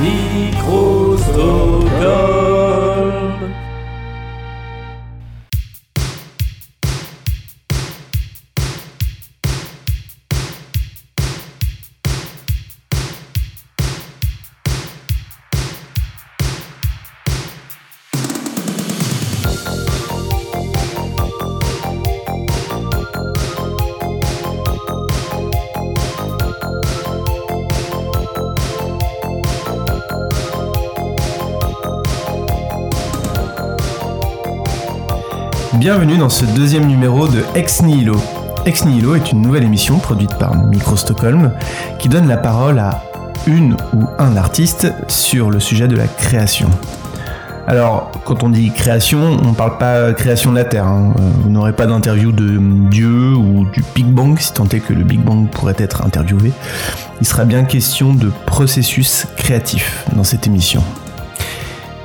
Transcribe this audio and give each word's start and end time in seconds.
Microsoft. 0.00 1.90
Bienvenue 35.92 36.18
dans 36.18 36.28
ce 36.28 36.44
deuxième 36.44 36.86
numéro 36.86 37.26
de 37.26 37.42
Ex 37.56 37.82
Nihilo. 37.82 38.14
Ex 38.64 38.84
Nihilo 38.84 39.16
est 39.16 39.32
une 39.32 39.42
nouvelle 39.42 39.64
émission 39.64 39.98
produite 39.98 40.32
par 40.36 40.54
Micro 40.54 40.94
Stockholm 40.94 41.50
qui 41.98 42.08
donne 42.08 42.28
la 42.28 42.36
parole 42.36 42.78
à 42.78 43.02
une 43.48 43.72
ou 43.92 44.04
un 44.20 44.36
artiste 44.36 44.94
sur 45.08 45.50
le 45.50 45.58
sujet 45.58 45.88
de 45.88 45.96
la 45.96 46.06
création. 46.06 46.70
Alors, 47.66 48.12
quand 48.24 48.44
on 48.44 48.50
dit 48.50 48.70
création, 48.70 49.36
on 49.42 49.48
ne 49.48 49.54
parle 49.54 49.78
pas 49.78 50.12
création 50.12 50.52
de 50.52 50.58
la 50.58 50.64
Terre. 50.64 50.86
hein. 50.86 51.12
Euh, 51.18 51.22
Vous 51.42 51.50
n'aurez 51.50 51.72
pas 51.72 51.86
d'interview 51.86 52.30
de 52.30 52.56
Dieu 52.88 53.34
ou 53.34 53.66
du 53.72 53.82
Big 53.92 54.06
Bang, 54.06 54.38
si 54.38 54.52
tant 54.52 54.68
est 54.68 54.78
que 54.78 54.92
le 54.92 55.02
Big 55.02 55.18
Bang 55.18 55.48
pourrait 55.48 55.74
être 55.78 56.06
interviewé. 56.06 56.52
Il 57.20 57.26
sera 57.26 57.44
bien 57.44 57.64
question 57.64 58.14
de 58.14 58.30
processus 58.46 59.26
créatif 59.36 60.04
dans 60.14 60.22
cette 60.22 60.46
émission. 60.46 60.84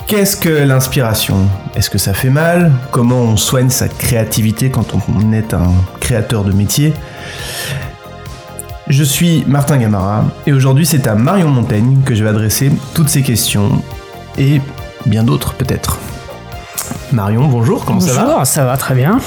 Qu'est-ce 0.07 0.37
que 0.37 0.49
l'inspiration? 0.49 1.35
Est-ce 1.75 1.89
que 1.89 1.97
ça 1.97 2.13
fait 2.13 2.29
mal? 2.29 2.71
Comment 2.91 3.21
on 3.21 3.37
soigne 3.37 3.71
sa 3.71 3.87
créativité 3.87 4.69
quand 4.69 4.93
on 4.93 5.31
est 5.33 5.55
un 5.55 5.71
créateur 5.99 6.43
de 6.43 6.51
métier? 6.51 6.93
Je 8.87 9.03
suis 9.03 9.43
Martin 9.47 9.77
Gamara 9.77 10.25
et 10.45 10.53
aujourd'hui 10.53 10.85
c'est 10.85 11.07
à 11.07 11.15
Marion 11.15 11.49
Montaigne 11.49 12.01
que 12.05 12.13
je 12.13 12.23
vais 12.23 12.29
adresser 12.29 12.71
toutes 12.93 13.09
ces 13.09 13.23
questions 13.23 13.81
et 14.37 14.61
bien 15.07 15.23
d'autres 15.23 15.55
peut-être. 15.55 15.97
Marion, 17.11 17.47
bonjour, 17.47 17.83
comment 17.83 17.99
ça 17.99 18.13
va? 18.13 18.25
Bonjour, 18.25 18.45
ça 18.45 18.63
va 18.63 18.77
très 18.77 18.93
bien. 18.93 19.19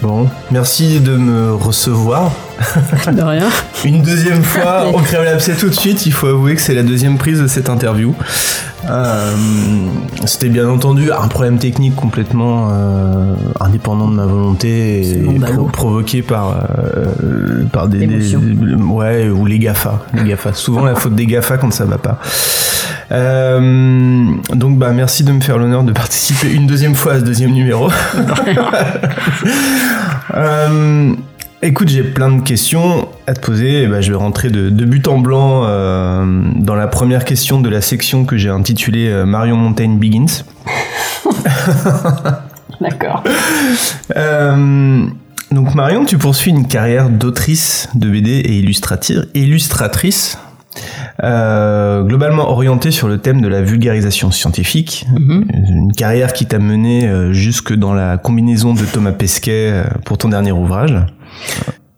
Bon, 0.00 0.28
merci 0.52 1.00
de 1.00 1.16
me 1.16 1.52
recevoir. 1.54 2.30
De 3.10 3.22
rien. 3.22 3.48
Une 3.84 4.02
deuxième 4.02 4.44
fois, 4.44 4.84
on 4.94 5.02
crée 5.02 5.24
l'abcès 5.24 5.54
tout 5.54 5.68
de 5.68 5.74
suite. 5.74 6.06
Il 6.06 6.12
faut 6.12 6.28
avouer 6.28 6.54
que 6.54 6.60
c'est 6.60 6.74
la 6.74 6.84
deuxième 6.84 7.18
prise 7.18 7.40
de 7.40 7.48
cette 7.48 7.68
interview. 7.68 8.14
Euh, 8.88 9.30
C'était 10.26 10.48
bien 10.48 10.68
entendu 10.68 11.10
un 11.12 11.28
problème 11.28 11.58
technique 11.58 11.96
complètement 11.96 12.68
euh, 12.70 13.34
indépendant 13.60 14.08
de 14.08 14.14
ma 14.14 14.26
volonté 14.26 15.00
et 15.02 15.22
provoqué 15.72 16.22
par 16.22 16.50
euh, 16.50 17.64
par 17.72 17.88
des, 17.88 18.06
ouais 18.36 19.28
ou 19.28 19.46
les 19.46 19.58
Gafa, 19.58 20.04
les 20.14 20.24
Gafa. 20.28 20.52
Souvent 20.52 20.84
la 20.84 20.94
faute 20.94 21.14
des 21.14 21.26
Gafa 21.26 21.58
quand 21.58 21.72
ça 21.72 21.84
va 21.84 21.98
pas. 21.98 22.18
Donc 23.10 24.78
bah 24.78 24.92
merci 24.92 25.24
de 25.24 25.32
me 25.32 25.40
faire 25.40 25.58
l'honneur 25.58 25.84
de 25.84 25.92
participer 25.92 26.52
une 26.52 26.66
deuxième 26.66 26.94
fois 26.94 27.14
à 27.14 27.20
ce 27.20 27.24
deuxième 27.24 27.52
numéro. 27.52 27.88
Écoute, 31.66 31.88
j'ai 31.88 32.02
plein 32.02 32.30
de 32.30 32.42
questions 32.42 33.08
à 33.26 33.32
te 33.32 33.40
poser. 33.40 33.84
Et 33.84 33.86
bah, 33.86 34.02
je 34.02 34.10
vais 34.12 34.18
rentrer 34.18 34.50
de, 34.50 34.68
de 34.68 34.84
but 34.84 35.08
en 35.08 35.16
blanc 35.18 35.62
euh, 35.64 36.42
dans 36.56 36.74
la 36.74 36.86
première 36.88 37.24
question 37.24 37.58
de 37.58 37.70
la 37.70 37.80
section 37.80 38.26
que 38.26 38.36
j'ai 38.36 38.50
intitulée 38.50 39.08
euh, 39.08 39.24
Marion 39.24 39.56
Montaigne 39.56 39.96
Begins. 39.98 40.44
D'accord. 42.82 43.24
Euh, 44.14 45.06
donc 45.52 45.74
Marion, 45.74 46.04
tu 46.04 46.18
poursuis 46.18 46.50
une 46.50 46.66
carrière 46.68 47.08
d'autrice 47.08 47.88
de 47.94 48.10
BD 48.10 48.30
et 48.40 48.56
illustratrice. 49.38 50.36
globalement 51.18 52.50
orientée 52.50 52.90
sur 52.90 53.08
le 53.08 53.16
thème 53.16 53.40
de 53.40 53.48
la 53.48 53.62
vulgarisation 53.62 54.30
scientifique, 54.30 55.06
Mhm. 55.18 55.46
une 55.70 55.92
carrière 55.92 56.34
qui 56.34 56.44
t'a 56.44 56.58
mené 56.58 57.08
jusque 57.32 57.72
dans 57.72 57.94
la 57.94 58.18
combinaison 58.18 58.74
de 58.74 58.84
Thomas 58.84 59.12
Pesquet 59.12 59.84
pour 60.04 60.18
ton 60.18 60.28
dernier 60.28 60.52
ouvrage. 60.52 60.94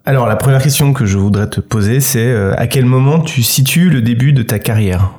Alors 0.05 0.29
la 0.29 0.37
première 0.37 0.63
question 0.63 0.93
que 0.93 1.05
je 1.05 1.19
voudrais 1.19 1.49
te 1.49 1.61
poser, 1.61 2.01
c'est 2.01 2.27
euh, 2.27 2.55
à 2.57 2.67
quel 2.67 2.85
moment 2.85 3.21
tu 3.21 3.43
situes 3.43 3.91
le 3.91 4.03
début 4.03 4.33
de 4.33 4.43
ta 4.43 4.59
carrière? 4.59 5.11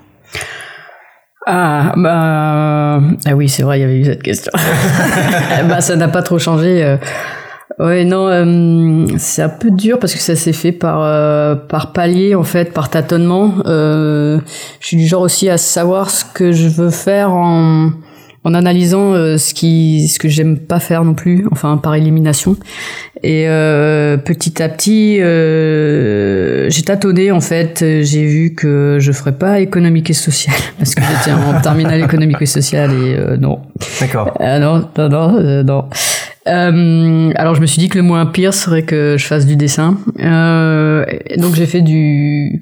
Ah, 1.46 1.94
bah. 1.96 3.02
Ah 3.26 3.36
oui, 3.36 3.48
c'est 3.48 3.64
vrai, 3.64 3.80
il 3.80 3.82
y 3.82 3.86
avait 3.86 4.00
eu 4.00 4.06
cette 4.06 4.24
question. 4.24 4.52
bah, 5.70 5.82
ça 5.82 5.96
n'a 5.96 6.08
pas 6.08 6.22
trop 6.22 6.40
changé. 6.40 6.84
euh. 6.84 6.98
Ouais, 7.80 8.06
non, 8.06 8.28
euh, 8.28 9.06
c'est 9.18 9.44
un 9.44 9.50
peu 9.50 9.70
dur 9.70 10.00
parce 10.00 10.14
que 10.14 10.20
ça 10.20 10.36
s'est 10.36 10.54
fait 10.54 10.72
par, 10.72 11.02
euh, 11.04 11.54
par 11.54 11.94
palier, 11.94 12.34
en 12.34 12.44
fait, 12.44 12.74
par 12.74 12.90
tâtonnement. 12.90 13.54
Euh, 13.66 14.40
je 14.80 14.88
suis 14.88 14.98
du 14.98 15.06
genre 15.06 15.22
aussi 15.22 15.48
à 15.48 15.58
savoir 15.58 16.10
ce 16.10 16.26
que 16.26 16.52
je 16.52 16.70
veux 16.70 16.90
faire 16.90 17.32
en, 17.32 17.92
en 18.48 18.54
analysant 18.54 19.14
euh, 19.14 19.38
ce, 19.38 19.54
qui, 19.54 20.08
ce 20.08 20.20
que 20.20 20.30
j'aime 20.30 20.58
pas 20.58 20.80
faire 20.80 21.04
non 21.04 21.14
plus, 21.14 21.46
enfin, 21.52 21.76
par 21.76 21.96
élimination. 21.96 22.56
Et 23.22 23.46
euh, 23.48 24.16
petit 24.16 24.64
à 24.64 24.70
petit, 24.70 25.20
euh, 25.20 26.70
j'ai 26.70 26.84
tâtonné 26.84 27.32
en 27.32 27.42
fait. 27.42 27.80
J'ai 27.80 28.26
vu 28.26 28.54
que 28.56 28.98
je 29.02 29.12
ferais 29.12 29.38
pas 29.38 29.60
économique 29.60 30.10
et 30.10 30.14
social 30.14 30.56
parce 30.78 30.96
que 30.96 31.02
j'étais 31.02 31.32
en 31.32 31.60
terminale 31.60 32.02
économique 32.02 32.42
et 32.42 32.46
sociale 32.46 32.92
et 32.92 33.16
euh, 33.18 33.36
non, 33.36 33.60
D'accord. 34.00 34.34
ah 34.40 34.60
non, 34.60 34.88
non, 34.98 35.10
non, 35.10 35.36
euh, 35.40 35.64
non. 35.64 35.90
Euh, 36.48 37.32
alors 37.36 37.56
je 37.56 37.60
me 37.60 37.66
suis 37.66 37.80
dit 37.80 37.90
que 37.90 37.98
le 37.98 38.04
moins 38.04 38.26
pire 38.26 38.54
serait 38.54 38.84
que 38.84 39.18
je 39.18 39.26
fasse 39.26 39.46
du 39.46 39.58
dessin. 39.58 39.98
Euh, 40.22 41.06
donc 41.38 41.56
j'ai 41.56 41.66
fait 41.66 41.82
du. 41.82 42.62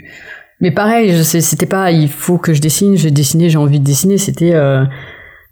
Mais 0.62 0.72
pareil, 0.72 1.24
c'était 1.24 1.68
pas 1.68 1.92
il 1.92 2.10
faut 2.10 2.40
que 2.40 2.56
je 2.56 2.62
dessine, 2.62 2.98
j'ai 2.98 3.12
dessiné, 3.12 3.50
j'ai 3.50 3.58
envie 3.60 3.80
de 3.80 3.86
dessiner. 3.86 4.18
C'était 4.18 4.56
euh, 4.56 4.84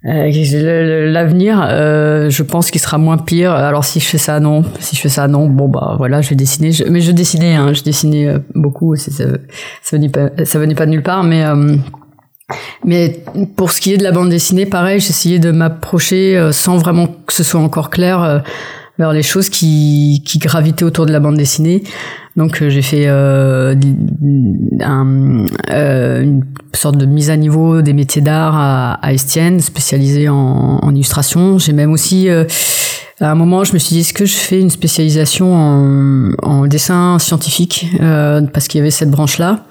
euh, 0.05 1.11
l'avenir. 1.11 1.65
euh, 1.69 2.29
je 2.29 2.43
pense 2.43 2.71
qu'il 2.71 2.81
sera 2.81 2.97
moins 2.97 3.17
pire. 3.17 3.51
Alors 3.51 3.85
si 3.85 3.99
je 3.99 4.05
fais 4.05 4.17
ça, 4.17 4.39
non. 4.39 4.63
Si 4.79 4.95
je 4.95 5.01
fais 5.01 5.09
ça, 5.09 5.27
non. 5.27 5.47
Bon 5.47 5.67
bah 5.69 5.95
voilà, 5.97 6.21
je 6.21 6.29
vais 6.29 6.35
dessiner. 6.35 6.71
Je- 6.71 6.83
mais 6.85 7.01
je 7.01 7.11
dessinais, 7.11 7.55
hein, 7.55 7.73
je 7.73 7.83
dessinais 7.83 8.27
euh, 8.27 8.39
beaucoup. 8.55 8.95
Ça, 8.95 9.11
ça 9.11 9.95
venait 9.97 10.09
pas, 10.09 10.29
ça 10.45 10.59
venait 10.59 10.75
pas 10.75 10.85
de 10.85 10.91
nulle 10.91 11.03
part, 11.03 11.23
mais. 11.23 11.43
euh, 11.45 11.75
mais 12.83 13.23
pour 13.55 13.71
ce 13.71 13.79
qui 13.81 13.93
est 13.93 13.97
de 13.97 14.03
la 14.03 14.11
bande 14.11 14.29
dessinée, 14.29 14.65
pareil, 14.65 14.99
j'essayais 14.99 15.39
de 15.39 15.51
m'approcher 15.51 16.37
euh, 16.37 16.51
sans 16.51 16.77
vraiment 16.77 17.07
que 17.07 17.33
ce 17.33 17.43
soit 17.43 17.61
encore 17.61 17.89
clair 17.89 18.43
vers 18.97 19.11
les 19.11 19.23
choses 19.23 19.49
qui, 19.49 20.21
qui 20.25 20.39
gravitaient 20.39 20.85
autour 20.85 21.05
de 21.05 21.11
la 21.11 21.19
bande 21.19 21.37
dessinée. 21.37 21.83
Donc 22.35 22.61
euh, 22.61 22.69
j'ai 22.69 22.81
fait 22.81 23.07
euh, 23.07 23.75
euh, 25.71 26.23
une 26.23 26.43
sorte 26.73 26.97
de 26.97 27.05
mise 27.05 27.29
à 27.29 27.37
niveau 27.37 27.81
des 27.81 27.93
métiers 27.93 28.21
d'art 28.21 28.55
à, 28.55 29.13
Estienne, 29.13 29.59
spécialisée 29.59 30.29
en, 30.29 30.79
en 30.81 30.95
illustration. 30.95 31.59
J'ai 31.59 31.73
même 31.73 31.91
aussi, 31.91 32.29
euh, 32.29 32.45
à 33.19 33.31
un 33.31 33.35
moment, 33.35 33.63
je 33.63 33.73
me 33.73 33.77
suis 33.77 33.95
dit, 33.95 34.01
est-ce 34.01 34.13
que 34.13 34.25
je 34.25 34.35
fais 34.35 34.59
une 34.59 34.71
spécialisation 34.71 35.53
en, 35.53 36.31
en 36.41 36.65
dessin 36.67 37.19
scientifique 37.19 37.87
euh, 38.01 38.41
Parce 38.53 38.67
qu'il 38.67 38.79
y 38.79 38.81
avait 38.81 38.91
cette 38.91 39.11
branche-là. 39.11 39.65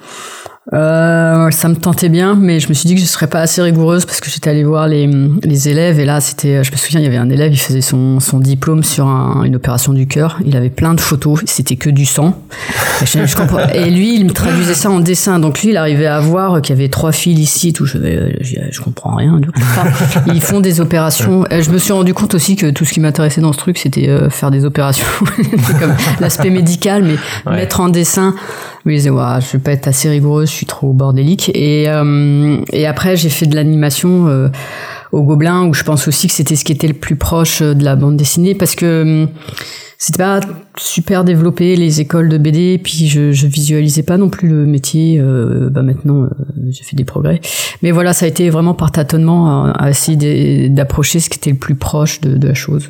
Euh, 0.72 1.50
ça 1.50 1.68
me 1.68 1.74
tentait 1.74 2.08
bien, 2.08 2.36
mais 2.36 2.60
je 2.60 2.68
me 2.68 2.74
suis 2.74 2.86
dit 2.86 2.94
que 2.94 3.00
je 3.00 3.04
serais 3.06 3.26
pas 3.26 3.40
assez 3.40 3.60
rigoureuse 3.60 4.04
parce 4.06 4.20
que 4.20 4.30
j'étais 4.30 4.48
allée 4.48 4.62
voir 4.62 4.86
les, 4.86 5.10
les 5.42 5.68
élèves 5.68 5.98
et 5.98 6.04
là, 6.04 6.20
c'était, 6.20 6.62
je 6.62 6.70
me 6.70 6.76
souviens, 6.76 7.00
il 7.00 7.02
y 7.02 7.06
avait 7.08 7.16
un 7.16 7.30
élève, 7.30 7.52
il 7.52 7.58
faisait 7.58 7.80
son, 7.80 8.20
son 8.20 8.38
diplôme 8.38 8.84
sur 8.84 9.08
un- 9.08 9.42
une 9.42 9.56
opération 9.56 9.92
du 9.92 10.06
cœur. 10.06 10.38
Il 10.46 10.56
avait 10.56 10.70
plein 10.70 10.94
de 10.94 11.00
photos, 11.00 11.40
c'était 11.46 11.74
que 11.74 11.90
du 11.90 12.06
sang. 12.06 12.40
Et, 13.02 13.06
je- 13.06 13.26
je 13.26 13.34
comprends- 13.36 13.58
et 13.74 13.90
lui, 13.90 14.14
il 14.14 14.24
me 14.24 14.30
traduisait 14.30 14.74
ça 14.74 14.88
en 14.88 15.00
dessin. 15.00 15.40
Donc 15.40 15.60
lui, 15.62 15.70
il 15.70 15.76
arrivait 15.76 16.06
à 16.06 16.20
voir 16.20 16.62
qu'il 16.62 16.76
y 16.76 16.78
avait 16.78 16.88
trois 16.88 17.10
fils 17.10 17.40
ici 17.40 17.70
et 17.70 17.72
tout. 17.72 17.84
Je, 17.84 17.98
je, 18.40 18.54
je 18.70 18.80
comprends 18.80 19.16
rien. 19.16 19.40
du 19.40 19.48
coup. 19.50 19.58
Enfin, 19.60 19.88
ils 20.32 20.40
font 20.40 20.60
des 20.60 20.80
opérations. 20.80 21.44
Et 21.50 21.62
je 21.62 21.70
me 21.72 21.78
suis 21.78 21.92
rendu 21.92 22.14
compte 22.14 22.34
aussi 22.34 22.54
que 22.54 22.70
tout 22.70 22.84
ce 22.84 22.92
qui 22.92 23.00
m'intéressait 23.00 23.40
dans 23.40 23.52
ce 23.52 23.58
truc, 23.58 23.78
c'était 23.78 24.08
euh, 24.08 24.30
faire 24.30 24.52
des 24.52 24.64
opérations. 24.64 25.06
C'est 25.66 25.78
comme 25.80 25.94
l'aspect 26.20 26.50
médical, 26.50 27.02
mais 27.02 27.16
Ouais. 27.50 27.56
mettre 27.56 27.80
en 27.80 27.88
dessin. 27.88 28.34
Oui, 28.84 28.98
je 28.98 29.56
pas 29.58 29.72
être 29.72 29.86
assez 29.86 30.08
rigoureuse, 30.08 30.50
je 30.50 30.54
suis 30.54 30.66
trop 30.66 30.92
bordélique. 30.92 31.50
Et, 31.54 31.88
euh, 31.88 32.58
et 32.72 32.86
après, 32.86 33.16
j'ai 33.16 33.28
fait 33.28 33.46
de 33.46 33.54
l'animation 33.54 34.26
euh, 34.26 34.48
au 35.12 35.22
Gobelin, 35.22 35.66
où 35.66 35.74
je 35.74 35.84
pense 35.84 36.08
aussi 36.08 36.26
que 36.26 36.32
c'était 36.32 36.56
ce 36.56 36.64
qui 36.64 36.72
était 36.72 36.88
le 36.88 36.94
plus 36.94 37.16
proche 37.16 37.62
euh, 37.62 37.74
de 37.74 37.84
la 37.84 37.94
bande 37.94 38.16
dessinée, 38.16 38.54
parce 38.54 38.74
que 38.74 38.86
euh, 38.86 39.26
c'était 40.04 40.18
pas 40.18 40.40
super 40.76 41.22
développé 41.22 41.76
les 41.76 42.00
écoles 42.00 42.28
de 42.28 42.36
BD 42.36 42.80
puis 42.82 43.06
je, 43.06 43.30
je 43.30 43.46
visualisais 43.46 44.02
pas 44.02 44.16
non 44.16 44.30
plus 44.30 44.48
le 44.48 44.66
métier 44.66 45.20
euh, 45.20 45.70
bah 45.70 45.82
maintenant 45.82 46.24
euh, 46.24 46.28
j'ai 46.70 46.82
fait 46.82 46.96
des 46.96 47.04
progrès. 47.04 47.40
Mais 47.84 47.92
voilà 47.92 48.12
ça 48.12 48.26
a 48.26 48.28
été 48.28 48.50
vraiment 48.50 48.74
par 48.74 48.90
tâtonnement 48.90 49.66
à, 49.66 49.70
à 49.70 49.90
essayer 49.90 50.68
d'approcher 50.70 51.20
ce 51.20 51.30
qui 51.30 51.38
était 51.38 51.50
le 51.50 51.56
plus 51.56 51.76
proche 51.76 52.20
de, 52.20 52.36
de 52.36 52.48
la 52.48 52.54
chose. 52.54 52.88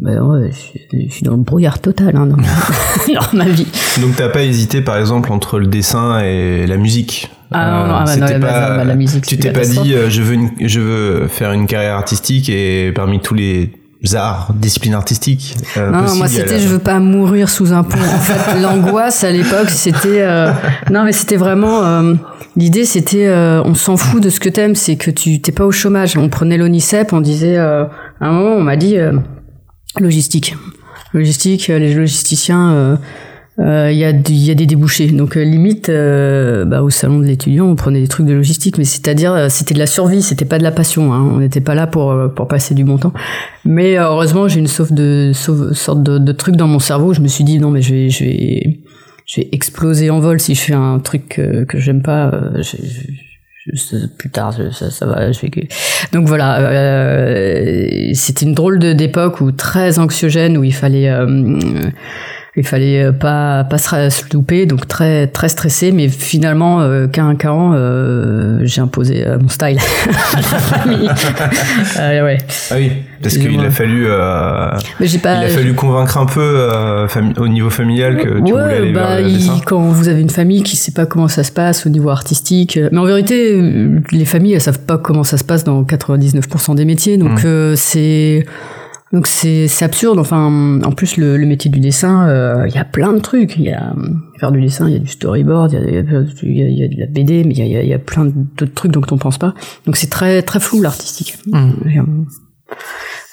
Bah 0.00 0.20
ouais, 0.20 0.50
je, 0.92 1.08
suis 1.08 1.22
dans 1.22 1.36
le 1.36 1.44
brouillard 1.44 1.78
total 1.78 2.16
hein, 2.16 2.26
dans, 2.26 2.36
dans 3.14 3.38
ma 3.38 3.44
vie. 3.44 3.68
Donc 4.00 4.16
t'as 4.16 4.28
pas 4.28 4.42
hésité 4.42 4.80
par 4.80 4.96
exemple 4.96 5.30
entre 5.30 5.60
le 5.60 5.68
dessin 5.68 6.18
et 6.24 6.66
la 6.66 6.76
musique? 6.76 7.30
Ah 7.52 7.70
non, 7.70 7.86
non, 7.86 7.94
ah, 8.00 8.04
bah, 8.04 8.16
non 8.16 8.26
la, 8.26 8.38
pas, 8.40 8.76
bah, 8.78 8.84
la 8.84 8.96
musique 8.96 9.24
tu 9.24 9.38
t'es 9.38 9.52
pas 9.52 9.64
dit 9.64 9.94
je 10.08 10.22
veux 10.22 10.34
une, 10.34 10.50
je 10.60 10.80
veux 10.80 11.28
faire 11.28 11.52
une 11.52 11.68
carrière 11.68 11.94
artistique 11.94 12.48
et 12.48 12.90
parmi 12.92 13.20
tous 13.20 13.34
les 13.34 13.70
arts, 14.14 14.52
discipline 14.54 14.94
artistique. 14.94 15.56
Euh, 15.76 15.90
non, 15.90 16.14
moi 16.14 16.28
c'était 16.28 16.60
je 16.60 16.68
veux 16.68 16.78
pas 16.78 16.98
mourir 17.00 17.48
sous 17.48 17.72
un 17.72 17.82
pont. 17.82 17.98
En 17.98 18.20
fait, 18.20 18.60
l'angoisse 18.62 19.24
à 19.24 19.30
l'époque, 19.30 19.70
c'était 19.70 20.22
euh, 20.22 20.52
non 20.90 21.04
mais 21.04 21.12
c'était 21.12 21.36
vraiment 21.36 21.84
euh, 21.84 22.14
l'idée 22.56 22.84
c'était 22.84 23.26
euh, 23.26 23.62
on 23.64 23.74
s'en 23.74 23.96
fout 23.96 24.22
de 24.22 24.30
ce 24.30 24.40
que 24.40 24.48
t'aimes, 24.48 24.76
c'est 24.76 24.96
que 24.96 25.10
tu 25.10 25.40
t'es 25.40 25.52
pas 25.52 25.64
au 25.64 25.72
chômage. 25.72 26.16
On 26.16 26.28
prenait 26.28 26.56
l'ONICEP, 26.56 27.12
on 27.12 27.20
disait 27.20 27.56
à 27.56 27.88
un 28.20 28.32
moment 28.32 28.54
on 28.54 28.62
m'a 28.62 28.76
dit 28.76 28.96
logistique, 29.98 30.56
logistique, 31.12 31.66
les 31.66 31.94
logisticiens 31.94 32.98
il 33.58 33.64
euh, 33.64 33.90
y, 33.90 33.98
y 33.98 34.50
a 34.50 34.54
des 34.54 34.66
débouchés. 34.66 35.08
Donc 35.08 35.36
euh, 35.36 35.42
limite, 35.42 35.88
euh, 35.88 36.64
bah, 36.64 36.82
au 36.82 36.90
salon 36.90 37.18
de 37.18 37.24
l'étudiant, 37.24 37.66
on 37.66 37.74
prenait 37.74 38.00
des 38.00 38.06
trucs 38.06 38.26
de 38.26 38.32
logistique, 38.32 38.78
mais 38.78 38.84
c'est-à-dire 38.84 39.50
c'était 39.50 39.74
de 39.74 39.80
la 39.80 39.88
survie, 39.88 40.22
c'était 40.22 40.44
pas 40.44 40.58
de 40.58 40.62
la 40.62 40.70
passion. 40.70 41.12
Hein. 41.12 41.28
On 41.32 41.38
n'était 41.38 41.60
pas 41.60 41.74
là 41.74 41.88
pour 41.88 42.14
pour 42.36 42.46
passer 42.46 42.74
du 42.74 42.84
bon 42.84 42.98
temps. 42.98 43.12
Mais 43.64 43.96
heureusement, 43.98 44.46
j'ai 44.46 44.60
une 44.60 44.68
sauve 44.68 44.94
de 44.94 45.32
sauve, 45.34 45.72
sorte 45.72 46.04
de, 46.04 46.18
de 46.18 46.32
truc 46.32 46.54
dans 46.54 46.68
mon 46.68 46.78
cerveau. 46.78 47.12
Je 47.12 47.20
me 47.20 47.26
suis 47.26 47.42
dit 47.42 47.58
non, 47.58 47.70
mais 47.70 47.82
je 47.82 47.94
vais 47.94 48.10
je 48.10 48.24
vais 48.24 48.80
je 49.26 49.40
vais 49.40 49.48
exploser 49.50 50.08
en 50.08 50.20
vol 50.20 50.38
si 50.38 50.54
je 50.54 50.60
fais 50.60 50.74
un 50.74 51.00
truc 51.00 51.28
que, 51.28 51.64
que 51.64 51.80
j'aime 51.80 52.02
pas. 52.02 52.32
Je, 52.58 52.76
je, 53.72 54.06
plus 54.18 54.30
tard 54.30 54.54
ça, 54.72 54.90
ça, 54.90 55.04
va 55.04 55.30
je 55.30 55.40
vais... 55.42 55.50
donc 56.12 56.26
voilà 56.26 56.58
euh, 56.58 58.10
c'était 58.14 58.46
une 58.46 58.54
drôle 58.54 58.78
d'époque 58.78 59.42
où 59.42 59.52
très 59.52 59.98
anxiogène 59.98 60.56
où 60.56 60.64
il 60.64 60.72
fallait 60.72 61.10
euh, 61.10 61.58
il 62.56 62.66
fallait 62.66 63.04
euh, 63.04 63.12
pas 63.12 63.64
pas 63.64 63.78
se 63.78 64.24
louper, 64.32 64.66
donc 64.66 64.88
très 64.88 65.26
très 65.26 65.48
stressé. 65.48 65.92
Mais 65.92 66.08
finalement, 66.08 66.80
euh, 66.80 67.06
qu'à 67.06 67.24
un 67.24 67.36
an, 67.46 67.72
euh, 67.74 68.60
j'ai 68.64 68.80
imposé 68.80 69.26
euh, 69.26 69.38
mon 69.40 69.48
style 69.48 69.78
à 70.34 70.36
la 70.36 70.42
famille. 70.42 71.08
euh, 71.98 72.24
ouais. 72.24 72.38
Ah 72.70 72.74
oui, 72.76 72.92
parce 73.22 73.36
qu'il 73.36 73.60
a 73.60 73.70
fallu, 73.70 74.06
euh, 74.08 74.70
Mais 75.00 75.06
pas, 75.22 75.44
il 75.44 75.44
a 75.44 75.48
fallu 75.48 75.74
convaincre 75.74 76.18
un 76.18 76.26
peu 76.26 76.40
euh, 76.40 77.06
au 77.38 77.48
niveau 77.48 77.70
familial 77.70 78.16
que 78.16 78.28
tu 78.28 78.52
ouais, 78.52 78.62
voulais 78.62 78.76
aller 78.76 78.92
bah, 78.92 79.16
vers 79.16 79.20
le 79.20 79.32
dessin. 79.32 79.60
Quand 79.64 79.80
vous 79.80 80.08
avez 80.08 80.20
une 80.20 80.30
famille 80.30 80.62
qui 80.62 80.76
sait 80.76 80.92
pas 80.92 81.06
comment 81.06 81.28
ça 81.28 81.44
se 81.44 81.52
passe 81.52 81.86
au 81.86 81.90
niveau 81.90 82.10
artistique, 82.10 82.78
mais 82.90 82.98
en 82.98 83.04
vérité, 83.04 83.62
les 84.10 84.24
familles 84.24 84.54
elles 84.54 84.60
savent 84.60 84.80
pas 84.80 84.98
comment 84.98 85.24
ça 85.24 85.38
se 85.38 85.44
passe 85.44 85.64
dans 85.64 85.82
99% 85.82 86.74
des 86.74 86.84
métiers, 86.84 87.18
donc 87.18 87.44
mmh. 87.44 87.76
c'est 87.76 88.44
donc 89.12 89.26
c'est 89.26 89.82
absurde. 89.82 90.18
Enfin, 90.18 90.80
en 90.82 90.92
plus 90.92 91.16
le, 91.16 91.36
le 91.36 91.46
métier 91.46 91.70
du 91.70 91.80
dessin, 91.80 92.28
euh, 92.28 92.66
il 92.68 92.74
y 92.74 92.78
a 92.78 92.84
plein 92.84 93.12
de 93.12 93.20
trucs. 93.20 93.56
Il 93.56 93.62
y 93.62 93.72
a 93.72 93.94
faire 94.38 94.52
du 94.52 94.60
dessin, 94.60 94.86
il 94.88 94.92
y 94.92 94.96
a 94.96 95.00
du 95.00 95.08
storyboard, 95.08 95.72
il 95.72 95.78
y, 95.78 95.92
y, 95.92 96.80
y 96.80 96.84
a, 96.84 96.88
de 96.88 97.00
la 97.00 97.06
BD, 97.06 97.44
mais 97.44 97.54
il 97.54 97.66
y 97.66 97.76
a, 97.76 97.82
y 97.82 97.94
a, 97.94 97.98
plein 97.98 98.26
d'autres 98.26 98.74
trucs 98.74 98.92
dont 98.92 99.04
on 99.10 99.18
pense 99.18 99.38
pas. 99.38 99.54
Donc 99.86 99.96
c'est 99.96 100.10
très 100.10 100.42
très 100.42 100.60
flou 100.60 100.82
l'artistique. 100.82 101.38
Mmh. 101.46 101.70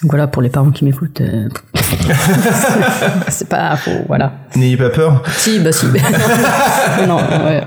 Donc 0.02 0.10
voilà 0.10 0.26
pour 0.26 0.42
les 0.42 0.48
parents 0.48 0.70
qui 0.70 0.84
m'écoutent. 0.84 1.20
Euh, 1.20 1.48
c'est 3.28 3.48
pas 3.48 3.76
faux, 3.76 4.04
voilà. 4.08 4.32
N'ayez 4.56 4.76
pas 4.76 4.90
peur. 4.90 5.22
Si, 5.28 5.58
bah 5.60 5.72
si. 5.72 5.86
non, 7.06 7.16
ouais. 7.16 7.62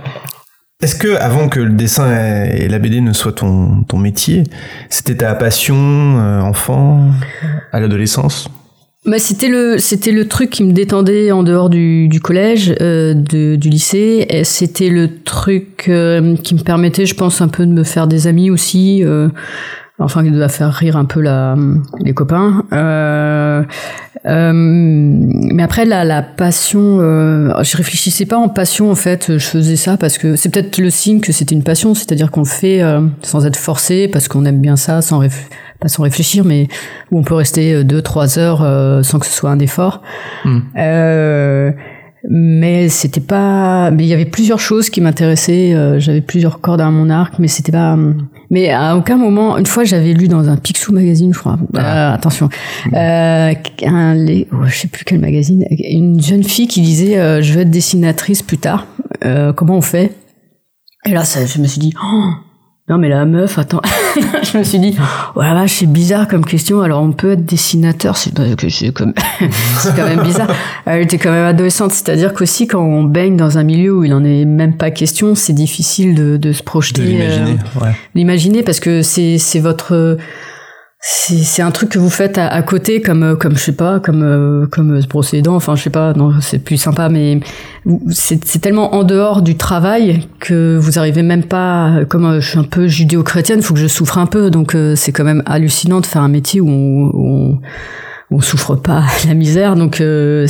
Est-ce 0.81 0.95
que, 0.95 1.13
avant 1.17 1.49
que 1.49 1.59
le 1.59 1.71
dessin 1.71 2.09
et 2.45 2.69
la 2.69 2.79
BD 2.79 3.01
ne 3.01 3.11
soient 3.11 3.33
ton, 3.33 3.83
ton 3.83 3.97
métier, 3.97 4.43
c'était 4.89 5.17
ta 5.17 5.35
passion 5.35 5.75
euh, 5.75 6.39
enfant, 6.39 7.11
à 7.73 7.81
l'adolescence? 7.81 8.47
Bah, 9.05 9.19
c'était 9.19 9.49
le 9.49 9.77
c'était 9.77 10.13
le 10.13 10.25
truc 10.29 10.49
qui 10.49 10.63
me 10.63 10.71
détendait 10.71 11.31
en 11.33 11.43
dehors 11.43 11.69
du, 11.69 12.07
du 12.07 12.21
collège 12.21 12.73
euh, 12.79 13.13
de, 13.13 13.57
du 13.57 13.69
lycée. 13.69 14.25
C'était 14.45 14.87
le 14.87 15.21
truc 15.21 15.85
euh, 15.89 16.37
qui 16.37 16.55
me 16.55 16.61
permettait 16.61 17.05
je 17.05 17.15
pense 17.15 17.41
un 17.41 17.49
peu 17.49 17.65
de 17.65 17.71
me 17.73 17.83
faire 17.83 18.07
des 18.07 18.27
amis 18.27 18.49
aussi 18.49 19.03
enfin 19.99 20.23
qui 20.23 20.31
doit 20.31 20.49
faire 20.49 20.73
rire 20.73 20.97
un 20.97 21.05
peu 21.05 21.21
la, 21.21 21.55
les 21.99 22.13
copains. 22.13 22.63
Euh, 22.73 23.63
euh, 24.25 24.51
mais 24.53 25.63
après 25.63 25.85
la, 25.85 26.03
la 26.03 26.21
passion, 26.21 26.99
euh, 26.99 27.51
je 27.63 27.77
réfléchissais 27.77 28.25
pas 28.25 28.37
en 28.37 28.49
passion 28.49 28.91
en 28.91 28.95
fait, 28.95 29.37
je 29.37 29.45
faisais 29.45 29.75
ça 29.75 29.97
parce 29.97 30.17
que 30.17 30.35
c'est 30.35 30.49
peut-être 30.49 30.77
le 30.77 30.89
signe 30.89 31.21
que 31.21 31.31
c'était 31.31 31.55
une 31.55 31.63
passion, 31.63 31.93
c'est-à-dire 31.93 32.31
qu'on 32.31 32.41
le 32.41 32.45
fait 32.45 32.81
euh, 32.81 33.01
sans 33.21 33.45
être 33.45 33.57
forcé 33.57 34.07
parce 34.07 34.27
qu'on 34.27 34.45
aime 34.45 34.59
bien 34.59 34.75
ça, 34.75 35.01
sans 35.01 35.21
pas 35.79 35.87
sans 35.87 36.03
réfléchir, 36.03 36.43
mais 36.43 36.67
où 37.11 37.19
on 37.19 37.23
peut 37.23 37.35
rester 37.35 37.83
deux 37.83 38.01
trois 38.01 38.37
heures 38.37 38.61
euh, 38.63 39.01
sans 39.03 39.19
que 39.19 39.25
ce 39.25 39.31
soit 39.31 39.51
un 39.51 39.59
effort. 39.59 40.01
Mmh 40.45 40.59
mais 42.27 42.89
c'était 42.89 43.21
pas 43.21 43.91
mais 43.91 44.03
il 44.03 44.09
y 44.09 44.13
avait 44.13 44.25
plusieurs 44.25 44.59
choses 44.59 44.89
qui 44.89 44.99
m'intéressaient 45.01 45.73
euh, 45.73 45.99
j'avais 45.99 46.21
plusieurs 46.21 46.59
cordes 46.59 46.81
à 46.81 46.89
mon 46.89 47.09
arc 47.09 47.35
mais 47.39 47.47
c'était 47.47 47.71
pas 47.71 47.97
mais 48.49 48.69
à 48.69 48.95
aucun 48.97 49.17
moment 49.17 49.57
une 49.57 49.65
fois 49.65 49.83
j'avais 49.83 50.13
lu 50.13 50.27
dans 50.27 50.49
un 50.49 50.57
Picsou 50.57 50.93
magazine 50.93 51.33
je 51.33 51.39
crois. 51.39 51.57
Ah. 51.75 52.11
euh, 52.11 52.15
attention. 52.15 52.49
Euh, 52.93 53.53
un 53.83 54.13
les, 54.13 54.47
oh, 54.51 54.65
je 54.65 54.75
sais 54.75 54.87
plus 54.87 55.05
quel 55.05 55.19
magazine 55.19 55.65
une 55.69 56.21
jeune 56.21 56.43
fille 56.43 56.67
qui 56.67 56.81
disait 56.81 57.17
euh, 57.17 57.41
je 57.41 57.53
veux 57.53 57.61
être 57.61 57.71
dessinatrice 57.71 58.41
plus 58.41 58.57
tard. 58.57 58.87
Euh, 59.23 59.53
comment 59.53 59.77
on 59.77 59.81
fait? 59.81 60.15
Et 61.05 61.11
là 61.11 61.23
ça, 61.23 61.45
je 61.45 61.59
me 61.59 61.67
suis 61.67 61.79
dit 61.79 61.93
oh, 62.03 62.31
non 62.89 62.97
mais 62.97 63.09
la 63.09 63.25
meuf, 63.25 63.59
attends, 63.59 63.81
je 64.43 64.57
me 64.57 64.63
suis 64.63 64.79
dit, 64.79 64.97
oh 65.35 65.41
la 65.41 65.53
vache, 65.53 65.73
c'est 65.73 65.85
bizarre 65.85 66.27
comme 66.27 66.43
question. 66.43 66.81
Alors 66.81 67.03
on 67.03 67.11
peut 67.11 67.33
être 67.33 67.45
dessinateur, 67.45 68.17
c'est 68.17 68.33
comme, 68.93 69.13
c'est 69.77 69.95
quand 69.95 70.05
même 70.05 70.23
bizarre. 70.23 70.49
Elle 70.85 71.03
était 71.03 71.19
quand 71.19 71.31
même 71.31 71.45
adolescente, 71.45 71.91
c'est-à-dire 71.91 72.33
qu'aussi 72.33 72.67
quand 72.67 72.81
on 72.81 73.03
baigne 73.03 73.37
dans 73.37 73.59
un 73.59 73.63
milieu 73.63 73.95
où 73.95 74.03
il 74.03 74.13
en 74.13 74.23
est 74.23 74.45
même 74.45 74.73
pas 74.73 74.89
question, 74.89 75.35
c'est 75.35 75.53
difficile 75.53 76.15
de, 76.15 76.37
de 76.37 76.51
se 76.51 76.63
projeter, 76.63 77.03
de 77.03 77.07
l'imaginer, 77.07 77.51
euh, 77.51 77.85
ouais. 77.85 77.91
l'imaginer 78.15 78.63
parce 78.63 78.79
que 78.79 79.03
c'est 79.03 79.37
c'est 79.37 79.59
votre 79.59 80.17
c'est 81.01 81.61
un 81.61 81.71
truc 81.71 81.89
que 81.89 81.99
vous 81.99 82.09
faites 82.09 82.37
à, 82.37 82.47
à, 82.47 82.61
côté 82.61 83.01
comme 83.01 83.37
comme 83.37 83.55
je 83.55 83.63
sais 83.63 83.75
pas 83.75 84.01
comme 84.01 84.21
euh, 84.21 84.67
comme 84.67 85.01
se 85.01 85.07
brosser 85.07 85.37
les 85.37 85.41
dents 85.41 85.55
enfin 85.55 85.75
je 85.75 85.83
sais 85.83 85.89
pas 85.89 86.11
non 86.13 86.41
c'est 86.41 86.59
plus 86.59 86.75
sympa 86.75 87.07
mais 87.07 87.39
c'est 88.11 88.59
tellement 88.59 88.93
en 88.93 89.03
dehors 89.03 89.41
du 89.41 89.55
travail 89.55 90.27
que 90.39 90.75
vous 90.77 90.99
arrivez 90.99 91.21
même 91.21 91.43
pas 91.43 92.03
comme 92.09 92.25
euh, 92.25 92.41
je 92.41 92.49
suis 92.49 92.59
un 92.59 92.63
peu 92.63 92.87
judéo-chrétienne 92.87 93.61
faut 93.61 93.73
que 93.73 93.79
je 93.79 93.87
souffre 93.87 94.17
un 94.17 94.25
peu 94.25 94.49
donc 94.51 94.75
euh, 94.75 94.95
c'est 94.97 95.13
quand 95.13 95.23
même 95.23 95.41
hallucinant 95.45 96.01
de 96.01 96.05
faire 96.05 96.21
un 96.21 96.27
métier 96.27 96.59
où 96.59 96.69
on, 96.69 97.11
où 97.13 97.27
on 97.27 97.59
on 98.31 98.41
souffre 98.41 98.75
pas 98.75 99.03
la 99.27 99.33
misère 99.33 99.75
donc 99.75 100.01
euh, 100.01 100.47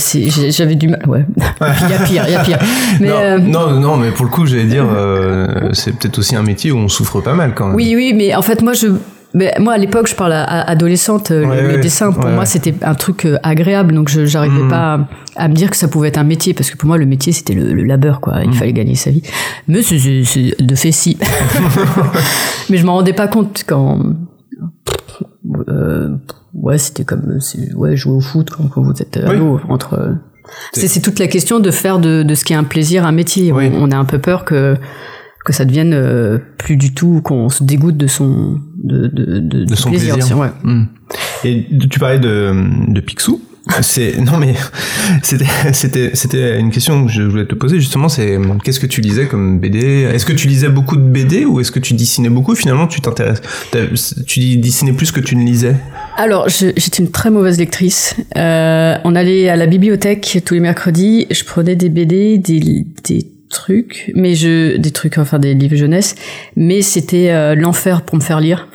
j'avais 0.49 0.75
du 0.75 0.87
mal 0.87 1.01
ouais. 1.07 1.25
Il 1.61 1.89
y 1.89 1.93
a 1.93 1.99
pire 1.99 2.23
il 2.27 2.33
y 2.33 2.35
a 2.35 2.43
pire. 2.43 2.59
Mais 2.99 3.07
non, 3.07 3.15
euh, 3.15 3.37
non, 3.37 3.71
non 3.79 3.97
mais 3.97 4.11
pour 4.11 4.25
le 4.25 4.31
coup 4.31 4.45
j'allais 4.45 4.65
dire 4.65 4.85
euh, 4.91 5.69
c'est 5.73 5.97
peut-être 5.97 6.19
aussi 6.19 6.35
un 6.35 6.43
métier 6.43 6.71
où 6.71 6.77
on 6.77 6.87
souffre 6.87 7.21
pas 7.21 7.33
mal 7.33 7.53
quand 7.55 7.67
même. 7.67 7.75
Oui 7.75 7.93
oui 7.95 8.13
mais 8.15 8.35
en 8.35 8.41
fait 8.41 8.61
moi 8.61 8.73
je 8.73 8.87
mais 9.33 9.53
moi 9.59 9.73
à 9.73 9.77
l'époque 9.77 10.07
je 10.07 10.15
parle 10.15 10.33
à, 10.33 10.43
à 10.43 10.71
adolescente 10.71 11.29
ouais, 11.29 11.41
le, 11.41 11.47
ouais, 11.47 11.75
le, 11.75 11.81
dessin 11.81 12.11
pour 12.11 12.25
ouais, 12.25 12.33
moi 12.33 12.45
c'était 12.45 12.73
un 12.81 12.95
truc 12.95 13.25
euh, 13.25 13.37
agréable. 13.43 13.93
Donc 13.93 14.09
je 14.09 14.25
j'arrivais 14.25 14.63
mmh. 14.63 14.69
pas 14.69 14.93
à, 15.35 15.43
à, 15.43 15.47
me 15.47 15.53
dire 15.53 15.69
que 15.69 15.77
ça 15.77 15.87
pouvait 15.87 16.07
être 16.07 16.17
un 16.17 16.23
métier 16.23 16.53
parce 16.53 16.71
que 16.71 16.77
pour 16.77 16.87
moi 16.87 16.97
le 16.97 17.05
métier 17.05 17.31
c'était 17.31 17.53
le, 17.53 17.73
le, 17.73 17.83
labeur 17.83 18.21
quoi. 18.21 18.41
Il 18.43 18.49
mmh. 18.49 18.53
fallait 18.53 18.73
gagner 18.73 18.95
sa 18.95 19.11
vie. 19.11 19.21
Mais 19.67 19.81
c'est 19.83 19.97
de 19.97 20.75
fait 20.75 20.91
si. 20.91 21.17
Mais 22.69 22.77
je 22.77 22.85
m'en 22.85 22.95
rendais 22.95 23.13
pas 23.13 23.27
compte 23.27 23.63
quand 23.67 23.99
euh, 25.67 26.09
ouais 26.53 26.77
c'était 26.77 27.05
comme 27.05 27.39
ouais 27.75 27.95
jouer 27.95 28.13
au 28.13 28.19
foot 28.21 28.49
quand, 28.49 28.67
quand 28.67 28.81
vous 28.81 28.99
êtes 28.99 29.17
ado 29.17 29.59
entre 29.69 30.15
c'est 30.73 31.01
toute 31.01 31.19
la 31.19 31.27
question 31.27 31.59
de 31.59 31.69
faire 31.69 31.99
de, 31.99 32.23
de 32.23 32.33
ce 32.33 32.43
qui 32.43 32.53
est 32.53 32.55
un 32.55 32.63
plaisir 32.63 33.05
un 33.05 33.11
métier. 33.11 33.53
On, 33.53 33.57
on 33.57 33.91
a 33.91 33.97
un 33.97 34.05
peu 34.05 34.17
peur 34.17 34.43
que 34.43 34.75
que 35.45 35.53
ça 35.53 35.65
devienne 35.65 35.93
euh, 35.93 36.37
plus 36.57 36.75
du 36.75 36.93
tout 36.93 37.21
qu'on 37.23 37.49
se 37.49 37.63
dégoûte 37.63 37.97
de 37.97 38.07
son 38.07 38.59
de 38.83 39.07
de, 39.07 39.39
de, 39.39 39.65
de 39.65 39.75
son 39.75 39.89
plaisir, 39.89 40.15
plaisir. 40.15 40.37
Ouais. 40.37 40.49
Mmh. 40.63 40.83
et 41.43 41.67
tu 41.89 41.99
parlais 41.99 42.19
de 42.19 42.53
de 42.91 42.99
Picsou 43.01 43.41
c'est 43.81 44.19
non 44.19 44.37
mais 44.37 44.55
c'était 45.23 45.45
c'était 45.73 46.11
c'était 46.13 46.59
une 46.59 46.71
question 46.71 47.05
que 47.05 47.11
je 47.11 47.21
voulais 47.21 47.45
te 47.45 47.55
poser 47.55 47.79
justement 47.79 48.09
c'est 48.09 48.37
qu'est-ce 48.63 48.79
que 48.79 48.87
tu 48.87 49.01
lisais 49.01 49.27
comme 49.27 49.59
BD 49.59 49.79
est-ce 50.11 50.25
que 50.25 50.33
tu 50.33 50.47
lisais 50.47 50.69
beaucoup 50.69 50.95
de 50.95 51.01
BD 51.01 51.45
ou 51.45 51.59
est-ce 51.59 51.71
que 51.71 51.79
tu 51.79 51.93
dessinais 51.93 52.29
beaucoup? 52.29 52.55
Finalement 52.55 52.87
tu 52.87 53.01
t'intéresses 53.01 53.41
tu 54.25 54.57
dessinais 54.57 54.93
plus 54.93 55.11
que 55.11 55.19
tu 55.19 55.35
ne 55.35 55.45
lisais 55.45 55.75
alors 56.17 56.49
j'étais 56.49 57.03
une 57.03 57.11
très 57.11 57.29
mauvaise 57.29 57.57
lectrice 57.57 58.15
euh, 58.35 58.97
on 59.03 59.15
allait 59.15 59.49
à 59.49 59.55
la 59.55 59.67
bibliothèque 59.67 60.41
tous 60.45 60.55
les 60.55 60.59
mercredis 60.59 61.27
je 61.29 61.43
prenais 61.43 61.75
des 61.75 61.89
BD 61.89 62.37
des, 62.37 62.85
des 63.03 63.25
trucs, 63.49 64.11
mais 64.15 64.35
je 64.35 64.77
des 64.77 64.91
trucs 64.91 65.17
enfin 65.17 65.39
des 65.39 65.53
livres 65.53 65.75
jeunesse, 65.75 66.15
mais 66.55 66.81
c'était 66.81 67.31
euh, 67.31 67.55
l'enfer 67.55 68.03
pour 68.03 68.15
me 68.15 68.21
faire 68.21 68.39
lire. 68.39 68.67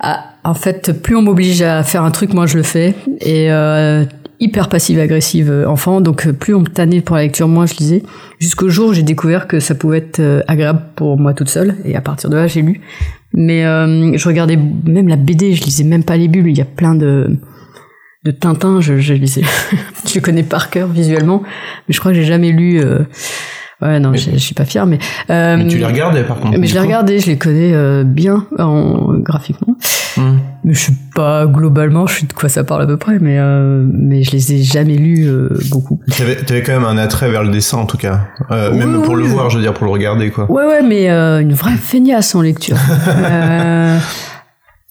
Ah, 0.00 0.34
en 0.44 0.54
fait, 0.54 0.92
plus 1.02 1.16
on 1.16 1.22
m'oblige 1.22 1.62
à 1.62 1.82
faire 1.82 2.02
un 2.02 2.10
truc, 2.10 2.32
moi 2.32 2.46
je 2.46 2.56
le 2.56 2.62
fais 2.62 2.94
et 3.20 3.50
euh, 3.50 4.04
hyper 4.40 4.68
passive-agressive 4.68 5.50
euh, 5.50 5.66
enfant, 5.66 6.00
donc 6.00 6.26
euh, 6.26 6.32
plus 6.32 6.54
on 6.54 6.60
me 6.60 6.66
tannait 6.66 7.00
pour 7.00 7.16
la 7.16 7.22
lecture, 7.22 7.48
moins 7.48 7.66
je 7.66 7.74
lisais. 7.76 8.02
Jusqu'au 8.38 8.68
jour 8.68 8.90
où 8.90 8.92
j'ai 8.92 9.02
découvert 9.02 9.46
que 9.46 9.60
ça 9.60 9.74
pouvait 9.74 9.98
être 9.98 10.20
euh, 10.20 10.42
agréable 10.46 10.82
pour 10.96 11.18
moi 11.18 11.34
toute 11.34 11.48
seule, 11.48 11.76
et 11.84 11.96
à 11.96 12.00
partir 12.00 12.30
de 12.30 12.36
là, 12.36 12.46
j'ai 12.46 12.62
lu. 12.62 12.80
Mais 13.38 13.64
je 13.64 14.28
regardais 14.28 14.56
même 14.56 15.08
la 15.08 15.16
BD, 15.16 15.52
je 15.52 15.62
lisais 15.62 15.84
même 15.84 16.04
pas 16.04 16.16
les 16.16 16.26
bulles, 16.26 16.48
il 16.48 16.56
y 16.56 16.62
a 16.62 16.66
plein 16.66 16.94
de 16.94 17.36
de 18.24 18.30
Tintin, 18.32 18.80
je, 18.80 18.98
je 18.98 19.14
lisais, 19.14 19.42
je 20.08 20.14
le 20.14 20.20
connais 20.20 20.42
par 20.42 20.70
cœur 20.70 20.88
visuellement, 20.88 21.42
mais 21.86 21.92
je 21.94 22.00
crois 22.00 22.12
que 22.12 22.16
j'ai 22.16 22.24
jamais 22.24 22.50
lu... 22.50 22.80
Ouais, 23.82 24.00
non, 24.00 24.14
je, 24.14 24.36
suis 24.36 24.54
pas 24.54 24.64
fière, 24.64 24.86
mais. 24.86 24.98
Euh, 25.28 25.56
mais 25.58 25.66
tu 25.66 25.76
les 25.76 25.84
regardais 25.84 26.24
par 26.24 26.40
contre. 26.40 26.58
Mais 26.58 26.66
je 26.66 26.74
les 26.74 26.80
regardais, 26.80 27.18
je 27.18 27.26
les 27.26 27.36
connais 27.36 27.74
euh, 27.74 28.04
bien 28.04 28.46
en 28.58 29.14
graphiquement. 29.18 29.76
Hmm. 30.16 30.38
Mais 30.64 30.72
je 30.74 30.80
suis 30.80 30.94
pas 31.14 31.46
globalement, 31.46 32.06
je 32.06 32.14
suis 32.14 32.26
de 32.26 32.32
quoi 32.32 32.48
ça 32.48 32.64
parle 32.64 32.82
à 32.82 32.86
peu 32.86 32.96
près, 32.96 33.18
mais 33.20 33.38
euh, 33.38 33.86
mais 33.92 34.22
je 34.22 34.32
les 34.32 34.54
ai 34.54 34.62
jamais 34.62 34.96
lus 34.96 35.28
euh, 35.28 35.48
beaucoup. 35.70 36.00
Tu 36.10 36.22
avais, 36.22 36.62
quand 36.62 36.72
même 36.72 36.84
un 36.84 36.96
attrait 36.96 37.30
vers 37.30 37.42
le 37.42 37.50
dessin 37.50 37.78
en 37.78 37.86
tout 37.86 37.98
cas, 37.98 38.22
euh, 38.50 38.72
même 38.72 39.02
pour 39.02 39.14
le 39.14 39.24
voir, 39.24 39.50
je 39.50 39.58
veux 39.58 39.62
dire 39.62 39.74
pour 39.74 39.84
le 39.84 39.92
regarder 39.92 40.30
quoi. 40.30 40.50
Ouais 40.50 40.64
ouais, 40.64 40.82
mais 40.82 41.08
une 41.08 41.52
vraie 41.52 41.76
feignasse 41.76 42.34
en 42.34 42.40
lecture. 42.40 42.78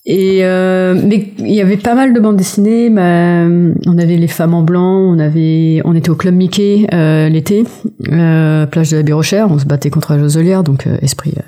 Et 0.07 0.39
euh, 0.43 0.93
mais 0.93 1.29
il 1.39 1.53
y 1.53 1.61
avait 1.61 1.77
pas 1.77 1.95
mal 1.95 2.13
de 2.13 2.19
bandes 2.19 2.37
dessinées. 2.37 2.89
on 2.91 3.97
avait 3.97 4.17
les 4.17 4.27
femmes 4.27 4.53
en 4.53 4.61
blanc, 4.61 4.99
on 4.99 5.17
avait, 5.17 5.81
on 5.83 5.95
était 5.95 6.11
au 6.11 6.15
club 6.15 6.35
Mickey 6.35 6.85
euh, 6.93 7.27
l'été, 7.27 7.63
euh, 8.11 8.67
plage 8.67 8.91
de 8.91 8.97
la 8.97 9.03
Birochère, 9.03 9.47
on 9.49 9.57
se 9.57 9.65
battait 9.65 9.89
contre 9.89 10.13
la 10.13 10.19
Joselière, 10.19 10.63
donc 10.63 10.85
euh, 10.85 10.97
esprit. 11.01 11.33
Euh, 11.35 11.41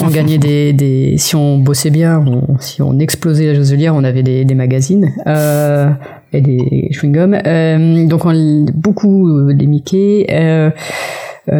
on 0.00 0.08
gagnait 0.08 0.36
des, 0.38 0.74
des, 0.74 1.14
si 1.16 1.34
on 1.34 1.58
bossait 1.58 1.90
bien, 1.90 2.22
on, 2.26 2.58
si 2.58 2.82
on 2.82 2.98
explosait 2.98 3.46
la 3.46 3.54
Joselière, 3.54 3.94
on 3.94 4.04
avait 4.04 4.22
des, 4.22 4.44
des 4.44 4.54
magazines 4.54 5.10
et 6.32 6.40
des 6.42 6.88
chewing 6.92 7.12
gums. 7.12 8.06
donc 8.06 8.26
on 8.26 8.66
beaucoup 8.74 9.50
des 9.52 9.66
Mickey. 9.66 10.26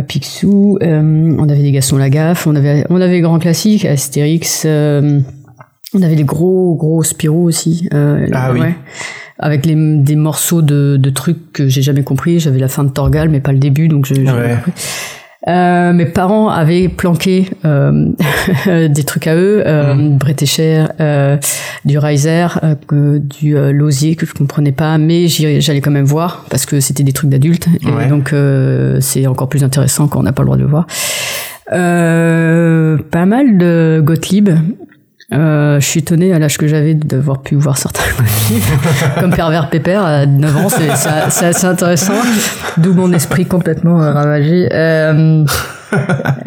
Picsou, 0.06 0.78
on 0.82 1.48
avait 1.48 1.62
des 1.62 1.72
Gaston 1.72 1.96
Lagaffe, 1.96 2.46
on 2.46 2.54
avait 2.54 2.84
on 2.90 3.00
avait 3.00 3.20
grand 3.20 3.38
classique, 3.38 3.86
Astérix, 3.86 4.66
on 5.94 6.02
avait 6.02 6.14
les 6.14 6.24
gros 6.24 6.74
gros 6.74 7.02
Spirou 7.02 7.44
aussi. 7.44 7.88
Euh, 7.94 8.26
ah 8.32 8.52
oui. 8.52 8.60
Avec 9.38 9.66
les, 9.66 9.76
des 9.76 10.16
morceaux 10.16 10.62
de, 10.62 10.96
de 10.96 11.10
trucs 11.10 11.52
que 11.52 11.68
j'ai 11.68 11.82
jamais 11.82 12.02
compris. 12.02 12.40
J'avais 12.40 12.58
la 12.58 12.68
fin 12.68 12.84
de 12.84 12.90
Torgal, 12.90 13.28
mais 13.28 13.40
pas 13.40 13.52
le 13.52 13.58
début, 13.58 13.88
donc 13.88 14.06
je. 14.06 14.14
Ouais. 14.14 14.58
Euh, 15.46 15.92
mes 15.92 16.04
parents 16.04 16.48
avaient 16.48 16.88
planqué 16.88 17.48
euh, 17.64 18.08
des 18.88 19.04
trucs 19.04 19.26
à 19.26 19.36
eux, 19.36 19.62
euh, 19.64 19.94
mmh. 19.94 20.18
euh, 21.00 21.36
du 21.84 21.96
Riser, 21.96 22.46
euh, 22.64 23.18
du 23.18 23.56
euh, 23.56 23.72
Lausier 23.72 24.16
que 24.16 24.26
je 24.26 24.34
comprenais 24.34 24.72
pas, 24.72 24.98
mais 24.98 25.28
j'allais 25.28 25.80
quand 25.80 25.92
même 25.92 26.04
voir 26.04 26.44
parce 26.50 26.66
que 26.66 26.80
c'était 26.80 27.04
des 27.04 27.12
trucs 27.12 27.30
d'adultes, 27.30 27.68
et 27.82 28.08
donc 28.08 28.34
c'est 29.00 29.26
encore 29.26 29.48
plus 29.48 29.64
intéressant 29.64 30.08
quand 30.08 30.20
on 30.20 30.24
n'a 30.24 30.32
pas 30.32 30.42
le 30.42 30.46
droit 30.46 30.56
de 30.56 30.62
le 30.62 30.68
voir. 30.68 30.86
pas 31.70 33.26
mal 33.26 33.58
de 33.58 34.02
Gottlieb, 34.04 34.50
euh, 35.32 35.78
je 35.78 35.86
suis 35.86 36.00
étonné 36.00 36.32
à 36.32 36.38
l'âge 36.38 36.56
que 36.56 36.66
j'avais 36.66 36.94
d'avoir 36.94 37.42
pu 37.42 37.54
voir 37.54 37.76
certains 37.76 38.02
comme 39.20 39.30
Pervers 39.34 39.68
Pépère 39.68 40.02
à 40.02 40.26
9 40.26 40.56
ans, 40.56 40.68
c'est 40.68 40.88
assez 41.44 41.66
intéressant, 41.66 42.20
d'où 42.78 42.94
mon 42.94 43.12
esprit 43.12 43.44
complètement 43.44 44.02
euh, 44.02 44.12
ravagé. 44.12 44.68
Euh, 44.72 45.44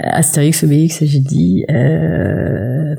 Astérix, 0.04 0.64
Obélix, 0.64 1.04
j'ai 1.04 1.20
dit. 1.20 1.66
Euh, 1.70 2.96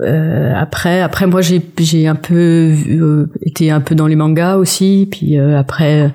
euh, 0.00 0.52
après, 0.56 1.02
après 1.02 1.26
moi 1.26 1.42
j'ai 1.42 1.60
j'ai 1.78 2.06
un 2.06 2.14
peu 2.14 2.74
euh, 2.88 3.30
été 3.42 3.70
un 3.70 3.80
peu 3.80 3.94
dans 3.94 4.06
les 4.06 4.16
mangas 4.16 4.56
aussi, 4.56 5.08
puis 5.10 5.38
après 5.38 6.12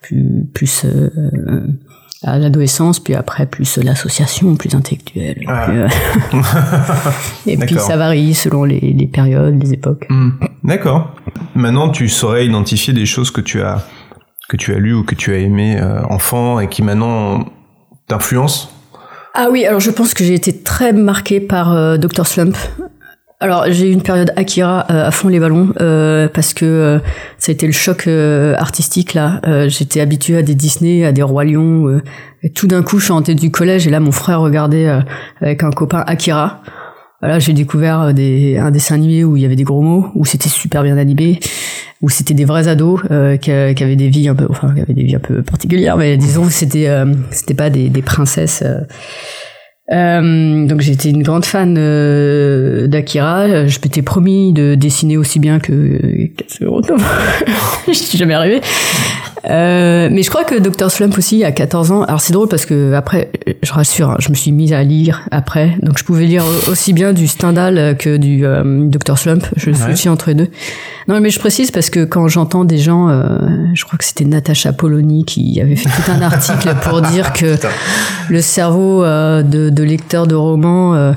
plus 0.00 0.46
plus 0.54 0.86
à 2.24 2.38
l'adolescence, 2.38 2.98
puis 2.98 3.14
après 3.14 3.46
plus 3.46 3.78
l'association, 3.78 4.56
plus 4.56 4.74
intellectuelle. 4.74 5.42
Ah. 5.46 5.70
Euh, 5.70 5.88
et 7.46 7.56
puis 7.56 7.78
ça 7.78 7.96
varie 7.96 8.34
selon 8.34 8.64
les, 8.64 8.80
les 8.80 9.06
périodes, 9.06 9.62
les 9.62 9.72
époques. 9.72 10.06
Hmm. 10.08 10.30
D'accord. 10.64 11.14
Maintenant, 11.54 11.90
tu 11.90 12.08
saurais 12.08 12.46
identifier 12.46 12.92
des 12.92 13.06
choses 13.06 13.30
que 13.30 13.40
tu 13.40 13.62
as 13.62 13.84
que 14.48 14.56
tu 14.56 14.74
as 14.74 14.78
lues 14.78 14.94
ou 14.94 15.04
que 15.04 15.14
tu 15.14 15.32
as 15.32 15.38
aimé 15.38 15.78
euh, 15.78 16.02
enfant 16.08 16.58
et 16.58 16.68
qui 16.68 16.82
maintenant 16.82 17.44
t'influencent? 18.06 18.70
Ah 19.34 19.48
oui, 19.52 19.66
alors 19.66 19.78
je 19.78 19.90
pense 19.90 20.14
que 20.14 20.24
j'ai 20.24 20.34
été 20.34 20.62
très 20.62 20.92
marquée 20.92 21.38
par 21.40 21.72
euh, 21.72 21.98
Dr 21.98 22.26
Slump. 22.26 22.56
Alors 23.40 23.66
j'ai 23.68 23.88
eu 23.88 23.92
une 23.92 24.02
période 24.02 24.32
Akira 24.34 24.84
euh, 24.90 25.06
à 25.06 25.10
fond 25.12 25.28
les 25.28 25.38
ballons 25.38 25.72
euh, 25.80 26.26
parce 26.26 26.54
que 26.54 26.64
euh, 26.64 26.98
ça 27.38 27.50
a 27.50 27.52
été 27.52 27.66
le 27.66 27.72
choc 27.72 28.08
artistique 28.08 29.14
là. 29.14 29.40
J'étais 29.68 30.00
habituée 30.00 30.38
à 30.38 30.42
des 30.42 30.56
Disney, 30.56 31.04
à 31.04 31.12
des 31.12 31.22
rois 31.22 31.44
lions. 31.44 32.00
et 32.42 32.50
tout 32.50 32.66
d'un 32.66 32.82
coup, 32.82 32.98
je 32.98 33.04
suis 33.04 33.12
rentrée 33.12 33.36
du 33.36 33.50
collège 33.50 33.86
et 33.86 33.90
là 33.90 34.00
mon 34.00 34.12
frère 34.12 34.40
regardait 34.40 34.88
avec 35.40 35.62
un 35.62 35.70
copain 35.70 36.02
Akira. 36.06 36.62
Voilà, 37.20 37.38
j'ai 37.40 37.52
découvert 37.52 38.14
des, 38.14 38.58
un 38.58 38.70
dessin 38.70 38.94
animé 38.94 39.24
où 39.24 39.36
il 39.36 39.42
y 39.42 39.46
avait 39.46 39.56
des 39.56 39.64
gros 39.64 39.82
mots, 39.82 40.06
où 40.14 40.24
c'était 40.24 40.48
super 40.48 40.84
bien 40.84 40.96
animé, 40.98 41.40
où 42.00 42.08
c'était 42.08 42.34
des 42.34 42.44
vrais 42.44 42.68
ados 42.68 43.00
qui, 43.40 43.50
qui, 43.74 43.84
avaient 43.84 43.96
des 43.96 44.08
vies 44.08 44.28
un 44.28 44.36
peu, 44.36 44.46
enfin, 44.48 44.72
qui 44.72 44.80
avaient 44.80 44.94
des 44.94 45.02
vies 45.02 45.16
un 45.16 45.20
peu 45.20 45.42
particulières, 45.42 45.96
mais 45.96 46.16
disons 46.16 46.48
c'était, 46.48 46.88
c'était 47.30 47.54
pas 47.54 47.70
des, 47.70 47.88
des 47.88 48.02
princesses. 48.02 48.62
Euh, 49.90 50.66
donc 50.66 50.82
j'étais 50.82 51.10
une 51.10 51.22
grande 51.22 51.44
fan 51.44 51.76
euh, 51.78 52.86
d'Akira. 52.86 53.66
Je 53.66 53.78
m'étais 53.82 54.02
promis 54.02 54.52
de 54.52 54.74
dessiner 54.74 55.16
aussi 55.16 55.38
bien 55.38 55.58
que 55.58 55.72
je 57.88 57.92
suis 57.92 58.18
jamais 58.18 58.34
arrivé. 58.34 58.60
Euh, 59.44 60.08
mais 60.10 60.22
je 60.22 60.30
crois 60.30 60.44
que 60.44 60.56
Dr 60.56 60.90
Slump 60.90 61.16
aussi 61.16 61.44
à 61.44 61.52
14 61.52 61.92
ans. 61.92 62.02
Alors 62.02 62.20
c'est 62.20 62.32
drôle 62.32 62.48
parce 62.48 62.66
que 62.66 62.92
après, 62.94 63.30
je 63.62 63.72
rassure, 63.72 64.10
hein, 64.10 64.16
je 64.18 64.30
me 64.30 64.34
suis 64.34 64.52
mise 64.52 64.72
à 64.72 64.82
lire 64.82 65.22
après, 65.30 65.76
donc 65.82 65.98
je 65.98 66.04
pouvais 66.04 66.26
lire 66.26 66.44
aussi 66.68 66.92
bien 66.92 67.12
du 67.12 67.28
Stendhal 67.28 67.96
que 67.98 68.16
du 68.16 68.44
euh, 68.44 68.86
Dr 68.86 69.18
Slump. 69.18 69.44
Je 69.56 69.70
suis 69.94 70.08
entre 70.08 70.28
les 70.28 70.34
deux. 70.34 70.48
Non, 71.06 71.20
mais 71.20 71.30
je 71.30 71.38
précise 71.38 71.70
parce 71.70 71.90
que 71.90 72.04
quand 72.04 72.28
j'entends 72.28 72.64
des 72.64 72.78
gens, 72.78 73.08
euh, 73.08 73.38
je 73.74 73.84
crois 73.84 73.98
que 73.98 74.04
c'était 74.04 74.24
Natacha 74.24 74.72
Polony 74.72 75.24
qui 75.24 75.60
avait 75.60 75.76
fait 75.76 75.88
tout 75.88 76.10
un 76.10 76.22
article 76.22 76.74
pour 76.82 77.00
dire 77.12 77.32
que 77.32 77.56
le 78.28 78.40
cerveau 78.40 79.04
euh, 79.04 79.42
de, 79.42 79.70
de, 79.70 79.82
lecteur 79.82 80.26
de 80.26 80.34
romans 80.34 81.14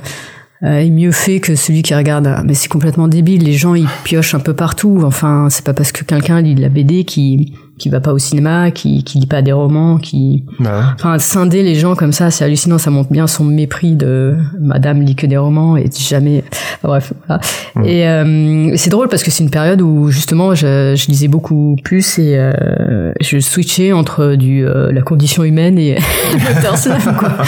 est 0.64 0.90
mieux 0.90 1.12
fait 1.12 1.40
que 1.40 1.56
celui 1.56 1.82
qui 1.82 1.96
regarde. 1.96 2.30
Mais 2.46 2.54
c'est 2.54 2.70
complètement 2.70 3.08
débile. 3.08 3.44
Les 3.44 3.54
gens 3.54 3.74
ils 3.74 3.90
piochent 4.04 4.36
un 4.36 4.40
peu 4.40 4.54
partout. 4.54 5.02
Enfin, 5.04 5.48
c'est 5.50 5.66
pas 5.66 5.74
parce 5.74 5.92
que 5.92 6.04
quelqu'un 6.04 6.40
lit 6.40 6.56
de 6.56 6.62
la 6.62 6.70
BD 6.70 7.04
qui 7.04 7.54
qui 7.82 7.90
va 7.90 8.00
pas 8.00 8.14
au 8.14 8.20
cinéma, 8.20 8.72
qui 8.72 9.04
qui 9.04 9.20
lit 9.20 9.26
pas 9.26 9.42
des 9.42 9.52
romans, 9.52 9.98
qui 9.98 10.44
bah 10.60 10.94
enfin 10.94 11.18
scinder 11.18 11.64
les 11.64 11.76
gens 11.76 11.96
comme 11.96 12.14
ça, 12.14 12.30
c'est 12.30 12.46
hallucinant, 12.46 12.78
ça 12.78 12.92
montre 12.92 13.12
bien 13.12 13.28
son 13.28 13.44
mépris 13.44 13.96
de 13.96 14.38
madame 14.60 15.02
lit 15.02 15.16
que 15.16 15.26
des 15.26 15.38
romans 15.38 15.78
et 15.78 15.90
jamais 15.92 16.44
bref, 16.84 17.14
voilà. 17.28 17.42
Mmh. 17.76 17.86
Et 17.86 18.08
euh, 18.08 18.74
c'est 18.76 18.90
drôle 18.90 19.08
parce 19.08 19.24
que 19.24 19.32
c'est 19.32 19.44
une 19.44 19.50
période 19.50 19.82
où 19.82 20.12
justement 20.12 20.54
je, 20.54 20.94
je 20.96 21.08
lisais 21.08 21.28
beaucoup 21.28 21.76
plus 21.84 22.20
et 22.20 22.36
euh, 22.38 23.12
je 23.20 23.40
switchais 23.40 23.94
entre 23.94 24.36
du 24.36 24.66
euh, 24.66 24.92
la 24.92 25.02
condition 25.02 25.44
humaine 25.44 25.80
et 25.80 25.96
le 26.34 27.20
quoi. 27.20 27.32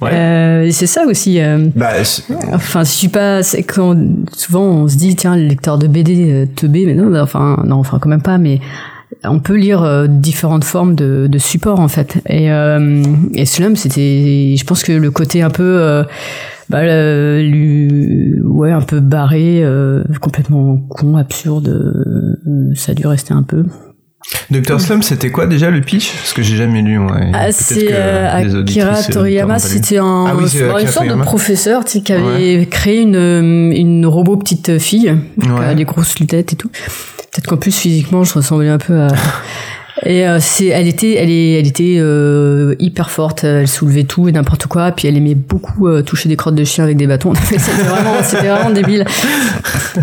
Ouais. 0.00 0.12
Euh, 0.12 0.70
c'est 0.70 0.86
ça 0.86 1.04
aussi. 1.06 1.40
Euh, 1.40 1.68
bah, 1.74 1.90
enfin, 2.52 2.84
je 2.84 2.90
suis 2.90 3.08
pas. 3.08 3.42
C'est 3.42 3.64
quand 3.64 3.96
souvent 4.32 4.62
on 4.62 4.88
se 4.88 4.96
dit 4.96 5.16
tiens 5.16 5.36
le 5.36 5.42
lecteur 5.42 5.76
de 5.76 5.88
BD 5.88 6.30
euh, 6.30 6.46
teubé, 6.46 6.86
mais 6.86 6.94
non, 6.94 7.14
enfin 7.20 7.62
non, 7.66 7.76
enfin 7.76 7.98
quand 8.00 8.08
même 8.08 8.22
pas. 8.22 8.38
Mais 8.38 8.60
on 9.24 9.40
peut 9.40 9.56
lire 9.56 9.82
euh, 9.82 10.06
différentes 10.06 10.64
formes 10.64 10.94
de, 10.94 11.26
de 11.30 11.38
supports 11.38 11.80
en 11.80 11.88
fait. 11.88 12.18
Et, 12.28 12.50
euh, 12.50 13.02
et 13.34 13.44
Slum, 13.44 13.76
c'était, 13.76 14.54
je 14.56 14.64
pense 14.64 14.82
que 14.82 14.92
le 14.92 15.10
côté 15.10 15.42
un 15.42 15.50
peu, 15.50 15.80
euh, 15.80 16.04
bah, 16.68 16.82
ouais, 16.82 18.72
un 18.72 18.82
peu 18.82 19.00
barré, 19.00 19.62
euh, 19.62 20.04
complètement 20.20 20.76
con, 20.88 21.16
absurde, 21.16 21.68
euh, 21.68 22.74
ça 22.74 22.92
a 22.92 22.94
dû 22.94 23.06
rester 23.06 23.34
un 23.34 23.42
peu. 23.42 23.64
Docteur 24.50 24.80
Slum, 24.80 25.02
c'était 25.02 25.30
quoi 25.30 25.46
déjà 25.46 25.70
le 25.70 25.80
pitch? 25.80 26.12
Parce 26.12 26.34
que 26.34 26.42
j'ai 26.42 26.56
jamais 26.56 26.82
lu. 26.82 26.98
Ouais. 26.98 27.30
Ah, 27.32 27.50
c'est 27.50 27.92
Akira 27.94 29.02
Toriyama, 29.02 29.58
c'était 29.58 29.98
un, 29.98 30.26
ah 30.26 30.34
une 30.80 30.86
sorte 30.86 31.08
de 31.08 31.14
professeur 31.22 31.84
qui 31.84 32.12
avait 32.12 32.66
créé 32.66 33.00
une, 33.02 33.72
une 33.72 34.06
robot 34.06 34.36
petite 34.36 34.78
fille, 34.78 35.14
avec 35.60 35.76
des 35.76 35.84
grosses 35.84 36.18
lunettes 36.18 36.52
et 36.52 36.56
tout. 36.56 36.70
Peut-être 37.38 37.50
qu'en 37.50 37.56
plus 37.56 37.70
physiquement 37.70 38.24
je 38.24 38.34
ressemblais 38.34 38.68
un 38.68 38.78
peu 38.78 39.00
à, 39.00 39.06
Et 40.04 40.26
euh, 40.26 40.38
c'est, 40.40 40.66
elle 40.66 40.86
était, 40.86 41.14
elle 41.14 41.30
est, 41.30 41.58
elle 41.58 41.66
était 41.66 41.96
euh, 41.98 42.74
hyper 42.78 43.10
forte. 43.10 43.44
Elle 43.44 43.66
soulevait 43.66 44.04
tout 44.04 44.28
et 44.28 44.32
n'importe 44.32 44.66
quoi. 44.66 44.92
Puis 44.92 45.08
elle 45.08 45.16
aimait 45.16 45.34
beaucoup 45.34 45.88
euh, 45.88 46.02
toucher 46.02 46.28
des 46.28 46.36
crottes 46.36 46.54
de 46.54 46.64
chien 46.64 46.84
avec 46.84 46.96
des 46.96 47.06
bâtons. 47.06 47.32
c'était 47.42 47.58
vraiment, 47.82 48.22
c'était 48.22 48.48
vraiment 48.48 48.70
débile. 48.70 49.04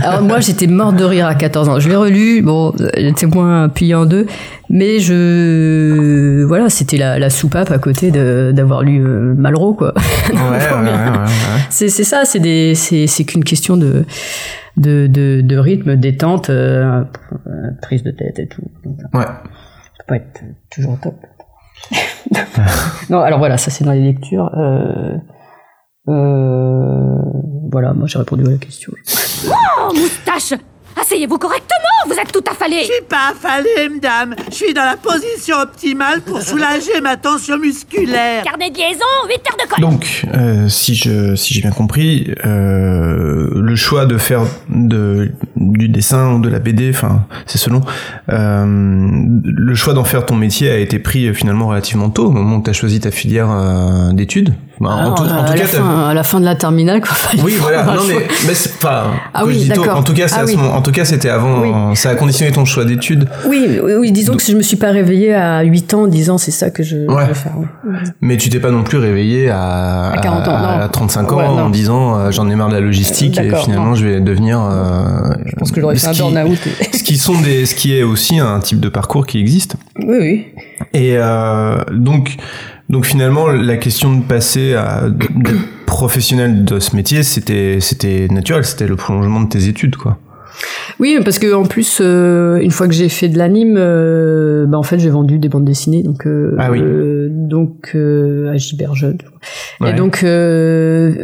Alors 0.02 0.22
moi, 0.22 0.40
j'étais 0.40 0.68
morte 0.68 0.96
de 0.96 1.06
rire 1.06 1.28
à 1.28 1.36
14 1.36 1.70
ans. 1.70 1.80
Je 1.80 1.90
l'ai 1.90 1.96
relu. 1.96 2.42
Bon, 2.42 2.74
j'étais 2.98 3.26
moins 3.26 3.70
plié 3.70 3.96
en 3.96 4.06
deux, 4.06 4.26
mais 4.70 5.00
je, 5.00 6.44
voilà, 6.44 6.70
c'était 6.70 6.98
la, 6.98 7.18
la 7.18 7.30
soupape 7.30 7.72
à 7.72 7.78
côté 7.78 8.12
de, 8.12 8.52
d'avoir 8.54 8.84
lu 8.84 9.00
Malraux, 9.00 9.74
quoi. 9.74 9.94
Ouais, 10.30 10.40
ouais, 10.40 10.92
ouais, 10.92 11.28
c'est, 11.70 11.88
c'est 11.88 12.04
ça. 12.04 12.26
C'est 12.26 12.40
des, 12.40 12.76
c'est, 12.76 13.08
c'est 13.08 13.24
qu'une 13.24 13.44
question 13.44 13.78
de 13.78 14.06
de, 14.78 15.08
de, 15.08 15.40
de 15.42 15.58
rythme, 15.58 15.96
détente, 15.96 16.52
prise 17.82 18.04
de 18.04 18.12
tête 18.12 18.40
et 18.40 18.48
tout. 18.48 18.64
Ouais 19.14 19.24
pas 20.08 20.18
être 20.18 20.42
toujours 20.72 21.00
top. 21.00 21.16
non, 23.10 23.22
alors 23.22 23.40
voilà, 23.40 23.58
ça 23.58 23.72
c'est 23.72 23.84
dans 23.84 23.92
les 23.92 24.02
lectures. 24.02 24.52
Euh, 24.58 25.18
euh, 26.08 27.22
voilà, 27.72 27.94
moi 27.94 28.08
j'ai 28.08 28.20
répondu 28.20 28.46
à 28.46 28.52
la 28.52 28.58
question. 28.58 28.94
Oh, 29.48 29.94
moustache 29.94 30.54
Asseyez-vous 31.00 31.38
correctement, 31.38 32.08
vous 32.08 32.14
êtes 32.14 32.32
tout 32.32 32.44
affalé 32.50 32.78
Je 32.80 32.86
suis 32.86 33.04
pas 33.10 33.32
affalé, 33.32 33.70
madame. 33.94 34.36
Je 34.50 34.56
suis 34.56 34.74
dans 34.74 34.86
la 34.86 34.96
position 34.96 35.58
optimale 35.58 36.22
pour 36.22 36.42
soulager 36.42 37.02
ma 37.02 37.18
tension 37.18 37.58
musculaire. 37.58 38.44
Carnet 38.44 38.70
de 38.70 38.78
liaison, 38.78 39.06
8 39.28 39.32
heures 39.32 39.58
de 39.66 39.70
colle. 39.70 39.82
Donc, 39.82 40.26
euh, 40.34 40.70
si 40.70 40.96
je 40.96 41.36
si 41.36 41.54
j'ai 41.54 41.62
bien 41.62 41.72
compris, 41.72 42.34
euh, 42.46 43.50
le 43.54 43.76
choix 43.76 44.06
de 44.06 44.18
faire 44.18 44.44
de 44.70 45.32
du 45.56 45.90
dessin 45.90 46.34
ou 46.34 46.40
de 46.40 46.50
la 46.50 46.60
BD, 46.60 46.90
enfin, 46.90 47.26
c'est 47.46 47.58
selon. 47.58 47.82
Euh, 48.30 48.66
le 48.66 49.76
choix 49.76 49.94
d'en 49.94 50.04
faire 50.04 50.26
ton 50.26 50.36
métier 50.36 50.70
a 50.70 50.78
été 50.78 51.00
pris 51.00 51.34
finalement 51.34 51.68
relativement 51.68 52.10
tôt, 52.10 52.28
au 52.28 52.32
moment 52.32 52.58
où 52.58 52.64
tu 52.64 52.70
as 52.70 52.74
choisi 52.74 53.00
ta 53.00 53.12
filière 53.12 53.52
euh, 53.52 54.14
d'études. 54.14 54.54
Bah, 54.80 54.90
en, 54.90 55.14
tout, 55.14 55.24
en 55.24 55.28
tout 55.28 55.34
à, 55.34 55.54
cas, 55.54 55.56
la 55.56 55.66
fin, 55.66 56.10
à 56.10 56.14
la 56.14 56.24
fin 56.24 56.40
de 56.40 56.46
la 56.46 56.56
terminale, 56.56 57.00
quoi. 57.02 57.16
oui, 57.44 57.54
voilà. 57.60 57.84
Non, 57.84 58.02
mais, 58.08 58.28
mais 58.46 58.54
c'est 58.54 58.78
pas. 58.78 59.08
Ah 59.34 59.46
oui, 59.46 59.68
d'accord. 59.68 59.98
En 59.98 60.04
tout 60.04 60.14
cas, 60.14 60.28
ah, 60.32 60.44
oui. 60.46 60.58
en 60.58 60.82
tout 60.82 60.92
cas, 60.92 61.06
c'était 61.06 61.30
avant. 61.30 61.96
Ça 61.96 62.10
a 62.10 62.16
conditionné 62.16 62.52
ton 62.52 62.66
choix 62.66 62.84
d'études. 62.84 63.28
Oui, 63.48 63.80
oui. 63.82 64.12
Disons 64.12 64.36
que 64.36 64.44
je 64.44 64.56
me 64.56 64.62
suis 64.62 64.78
pas 64.78 64.92
réveillé 64.92 65.34
à 65.34 65.62
8 65.64 65.94
ans 65.94 66.04
en 66.04 66.08
disant 66.08 66.38
c'est 66.38 66.52
ça 66.52 66.72
que 66.72 66.84
je 66.84 66.98
veux 66.98 67.34
faire. 67.34 67.54
Mais 68.22 68.38
tu 68.38 68.50
t'es 68.50 68.60
pas 68.60 68.72
non 68.72 68.84
plus 68.84 68.98
réveillé 68.98 69.50
à, 69.50 70.12
à, 70.12 70.18
40 70.18 70.48
ans, 70.48 70.56
à 70.56 70.90
35 70.90 71.32
ans 71.32 71.40
en 71.40 71.70
disant 71.70 72.18
euh, 72.18 72.32
j'en 72.32 72.50
ai 72.50 72.56
marre 72.56 72.70
de 72.70 72.74
la 72.76 72.82
logistique 72.82 73.40
et 73.40 73.56
finalement 73.56 73.96
je 73.96 74.06
vais 74.06 74.22
devenir. 74.22 74.62
Euh, 74.62 75.34
je 75.46 75.56
pense 75.56 75.72
que 75.72 75.82
j'aurais 75.82 75.96
fait 75.96 76.08
un 76.08 76.14
burn-out. 76.14 76.60
ce 76.92 77.04
qui 77.04 77.18
sont 77.18 77.40
des, 77.40 77.66
ce 77.66 77.76
qui 77.76 77.96
est 77.96 78.04
aussi 78.04 78.40
un 78.40 78.60
type 78.60 78.80
de 78.80 78.90
parcours 78.90 79.26
qui 79.26 79.40
existe. 79.40 79.76
Oui, 80.00 80.18
oui. 80.20 80.46
Et 80.94 81.14
euh, 81.18 81.78
donc. 81.92 82.38
Donc 82.90 83.06
finalement, 83.06 83.48
la 83.48 83.78
question 83.78 84.16
de 84.16 84.24
passer 84.24 84.76
à 84.76 85.10
d'être 85.10 85.86
professionnel 85.86 86.66
de 86.66 86.80
ce 86.80 86.96
métier, 86.96 87.24
c'était 87.24 87.78
c'était 87.80 88.28
naturel, 88.30 88.64
c'était 88.64 88.88
le 88.88 88.96
prolongement 88.96 89.42
de 89.42 89.50
tes 89.50 89.68
études, 89.68 89.96
quoi. 89.96 90.18
Oui, 91.00 91.20
parce 91.24 91.40
que 91.40 91.54
en 91.54 91.66
plus, 91.66 92.00
euh, 92.02 92.58
une 92.58 92.72
fois 92.72 92.88
que 92.88 92.94
j'ai 92.94 93.10
fait 93.10 93.28
de 93.28 93.38
l'anime, 93.38 93.76
euh, 93.78 94.66
bah 94.66 94.78
en 94.78 94.84
fait 94.84 95.00
j'ai 95.00 95.10
vendu 95.10 95.40
des 95.40 95.50
bandes 95.50 95.66
dessinées, 95.66 96.04
donc 96.04 96.26
euh, 96.26 96.56
ah 96.58 96.72
oui. 96.72 96.82
donc 97.30 97.96
à 97.96 98.56
Gilbert 98.56 98.96
Jeune. 98.96 99.18
Et 99.86 99.94
donc 99.94 100.26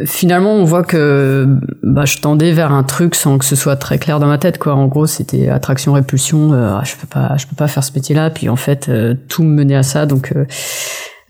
finalement, 0.06 0.54
on 0.54 0.64
voit 0.64 0.82
que 0.82 1.46
bah, 1.82 2.04
je 2.04 2.18
tendais 2.18 2.52
vers 2.52 2.72
un 2.72 2.82
truc 2.82 3.14
sans 3.14 3.38
que 3.38 3.44
ce 3.44 3.56
soit 3.56 3.76
très 3.76 3.98
clair 3.98 4.20
dans 4.20 4.26
ma 4.26 4.38
tête, 4.38 4.58
quoi. 4.58 4.74
En 4.74 4.86
gros, 4.86 5.06
c'était 5.06 5.48
attraction 5.48 5.92
répulsion. 5.92 6.52
Ah, 6.52 6.82
je 6.84 6.94
peux 6.96 7.06
pas, 7.06 7.36
je 7.38 7.46
peux 7.46 7.56
pas 7.56 7.68
faire 7.68 7.84
ce 7.84 7.92
métier-là. 7.94 8.30
Puis 8.30 8.48
en 8.48 8.56
fait, 8.56 8.90
tout 9.28 9.42
me 9.42 9.54
menait 9.54 9.76
à 9.76 9.82
ça, 9.82 10.06
donc 10.06 10.34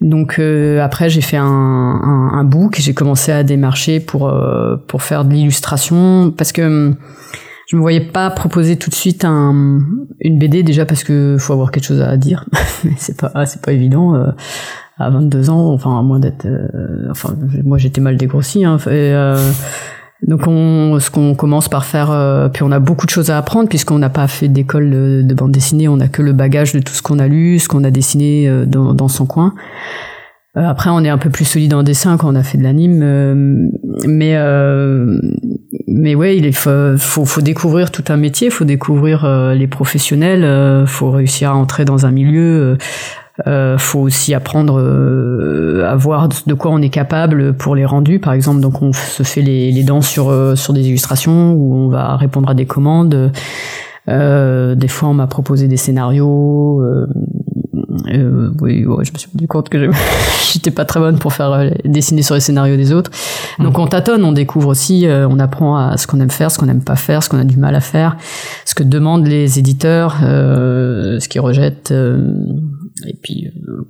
donc 0.03 0.39
euh, 0.39 0.81
après 0.81 1.09
j'ai 1.09 1.21
fait 1.21 1.37
un, 1.37 1.45
un, 1.45 2.31
un 2.35 2.45
book 2.45 2.77
j'ai 2.79 2.93
commencé 2.93 3.33
à 3.33 3.43
démarcher 3.43 4.01
pour 4.01 4.29
euh, 4.29 4.77
pour 4.89 5.03
faire 5.03 5.25
de 5.25 5.33
l'illustration 5.33 6.33
parce 6.37 6.53
que 6.53 6.63
hum, 6.63 6.97
je 7.69 7.77
me 7.77 7.81
voyais 7.81 8.01
pas 8.01 8.29
proposer 8.31 8.77
tout 8.77 8.91
de 8.91 8.95
suite 8.95 9.25
un, 9.25 9.81
une 10.21 10.39
BD 10.39 10.63
déjà 10.63 10.85
parce 10.85 11.05
que 11.05 11.37
faut 11.39 11.55
avoir 11.55 11.71
quelque 11.71 11.87
chose 11.87 12.03
à 12.03 12.17
dire. 12.19 12.45
C'est 12.99 13.19
pas 13.19 13.47
c'est 13.47 13.63
pas 13.63 13.73
évident 13.73 14.15
euh, 14.15 14.27
à 14.99 15.09
22 15.09 15.49
ans 15.49 15.73
enfin 15.73 15.99
à 15.99 16.03
moins 16.03 16.21
d'être 16.21 16.47
enfin 17.11 17.35
moi 17.65 17.79
j'étais 17.79 18.01
mal 18.01 18.17
dégrossi 18.17 18.65
hein, 18.65 18.77
et, 18.91 19.15
donc 20.27 20.47
on, 20.47 21.01
ce 21.01 21.11
qu'on 21.11 21.35
commence 21.35 21.69
par 21.69 21.85
faire, 21.85 22.11
euh, 22.13 22.49
puis 22.49 22.63
on 22.63 22.71
a 22.71 22.79
beaucoup 22.79 23.07
de 23.07 23.11
choses 23.11 23.31
à 23.31 23.39
apprendre 23.39 23.69
puisqu'on 23.69 23.99
n'a 23.99 24.11
pas 24.11 24.29
fait 24.29 24.49
d'école 24.49 24.91
de, 24.91 25.35
bande 25.35 25.51
dessinée, 25.51 25.89
on 25.89 25.99
a 25.99 26.07
que 26.07 26.23
le 26.23 26.33
bagage 26.33 26.73
de 26.73 26.79
tout 26.79 26.93
ce 26.93 27.03
qu'on 27.03 27.19
a 27.19 27.27
lu, 27.27 27.59
ce 27.59 27.69
qu'on 27.69 27.83
a 27.83 27.91
dessiné 27.91 28.49
euh, 28.49 28.65
dans, 28.65 28.95
dans, 28.95 29.09
son 29.09 29.27
coin. 29.27 29.55
Euh, 30.57 30.65
après, 30.65 30.91
on 30.91 31.01
est 31.01 31.09
un 31.09 31.19
peu 31.19 31.31
plus 31.31 31.45
solide 31.45 31.75
en 31.75 31.83
dessin 31.83 32.17
quand 32.19 32.33
on 32.33 32.37
a 32.37 32.45
fait 32.45 32.59
de 32.59 32.63
l'anime, 32.63 33.71
mais 34.07 34.37
mais 35.89 36.15
ouais, 36.15 36.37
il 36.37 36.55
faut, 36.55 36.97
faut, 36.99 37.25
faut 37.25 37.41
découvrir 37.41 37.91
tout 37.91 38.05
un 38.09 38.17
métier, 38.17 38.51
faut 38.51 38.65
découvrir 38.65 39.27
les 39.55 39.67
professionnels, 39.67 40.87
faut 40.87 41.11
réussir 41.11 41.51
à 41.51 41.55
entrer 41.55 41.85
dans 41.85 42.07
un 42.07 42.11
milieu. 42.11 42.77
Euh, 43.47 43.79
faut 43.79 44.01
aussi 44.01 44.35
apprendre 44.35 44.79
euh, 44.79 45.89
à 45.91 45.97
voir 45.97 46.29
de 46.29 46.55
quoi 46.55 46.71
on 46.71 46.83
est 46.83 46.91
capable 46.91 47.55
pour 47.55 47.75
les 47.75 47.87
rendus, 47.87 48.19
par 48.19 48.35
exemple. 48.35 48.61
Donc 48.61 48.83
on 48.83 48.93
se 48.93 49.23
fait 49.23 49.41
les, 49.41 49.73
les 49.73 49.83
dents 49.85 50.03
sur 50.03 50.29
euh, 50.29 50.55
sur 50.55 50.75
des 50.75 50.87
illustrations 50.89 51.53
où 51.53 51.75
on 51.75 51.89
va 51.89 52.17
répondre 52.17 52.51
à 52.51 52.55
des 52.55 52.67
commandes. 52.67 53.33
Euh, 54.09 54.75
des 54.75 54.89
fois, 54.89 55.09
on 55.09 55.15
m'a 55.15 55.27
proposé 55.27 55.69
des 55.69 55.77
scénarios. 55.77 56.81
Euh, 56.83 57.07
euh, 58.13 58.51
oui, 58.61 58.85
ouais, 58.85 59.05
je 59.05 59.13
me 59.13 59.19
suis 59.19 59.29
rendu 59.33 59.47
compte 59.47 59.69
que 59.69 59.91
j'étais 60.53 60.71
pas 60.71 60.85
très 60.85 60.99
bonne 60.99 61.19
pour 61.19 61.33
faire 61.33 61.71
dessiner 61.85 62.23
sur 62.23 62.35
les 62.35 62.41
scénarios 62.41 62.77
des 62.77 62.93
autres. 62.93 63.11
Donc 63.59 63.79
on 63.79 63.87
tâtonne, 63.87 64.25
on 64.25 64.33
découvre 64.33 64.69
aussi, 64.69 65.07
on 65.09 65.39
apprend 65.39 65.77
à 65.77 65.97
ce 65.97 66.07
qu'on 66.07 66.21
aime 66.21 66.31
faire, 66.31 66.51
ce 66.51 66.59
qu'on 66.59 66.69
aime 66.69 66.83
pas 66.83 66.97
faire, 66.97 67.23
ce 67.23 67.29
qu'on 67.29 67.39
a 67.39 67.45
du 67.45 67.59
mal 67.59 67.75
à 67.75 67.81
faire, 67.81 68.17
ce 68.65 68.75
que 68.75 68.83
demandent 68.83 69.27
les 69.27 69.59
éditeurs, 69.59 70.17
ce 70.21 71.29
qu'ils 71.29 71.41
rejettent. 71.41 71.95
Et 73.07 73.17
puis, 73.23 73.47
euh, 73.47 73.87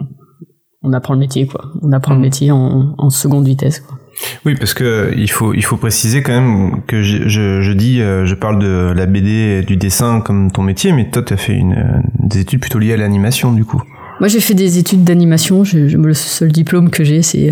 on 0.82 0.92
apprend 0.92 1.14
le 1.14 1.20
métier, 1.20 1.46
quoi. 1.46 1.72
On 1.82 1.92
apprend 1.92 2.14
le 2.14 2.20
mm. 2.20 2.22
métier 2.22 2.50
en, 2.50 2.94
en 2.98 3.10
seconde 3.10 3.46
vitesse, 3.46 3.80
quoi. 3.80 3.98
Oui, 4.44 4.54
parce 4.56 4.74
que 4.74 5.12
il 5.16 5.30
faut 5.30 5.54
il 5.54 5.64
faut 5.64 5.78
préciser 5.78 6.22
quand 6.22 6.32
même 6.32 6.82
que 6.86 7.02
je, 7.02 7.28
je, 7.28 7.62
je 7.62 7.72
dis 7.72 8.00
euh, 8.00 8.26
je 8.26 8.34
parle 8.34 8.58
de 8.58 8.92
la 8.94 9.06
BD 9.06 9.30
et 9.30 9.62
du 9.62 9.76
dessin 9.76 10.20
comme 10.20 10.50
ton 10.50 10.62
métier, 10.62 10.92
mais 10.92 11.08
toi 11.08 11.22
tu 11.22 11.32
as 11.32 11.38
fait 11.38 11.54
une 11.54 11.72
euh, 11.72 11.98
des 12.22 12.40
études 12.40 12.60
plutôt 12.60 12.78
liées 12.78 12.92
à 12.92 12.98
l'animation 12.98 13.52
du 13.52 13.64
coup. 13.64 13.82
Moi 14.20 14.28
j'ai 14.28 14.40
fait 14.40 14.54
des 14.54 14.76
études 14.78 15.02
d'animation. 15.02 15.64
Je, 15.64 15.78
le 15.78 16.14
seul 16.14 16.52
diplôme 16.52 16.90
que 16.90 17.04
j'ai 17.04 17.22
c'est 17.22 17.50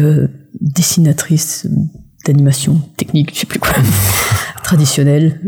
dessinatrice 0.60 1.66
d'animation 2.26 2.80
technique, 2.96 3.30
je 3.34 3.40
sais 3.40 3.46
plus 3.46 3.58
quoi, 3.58 3.72
traditionnelle 4.62 5.40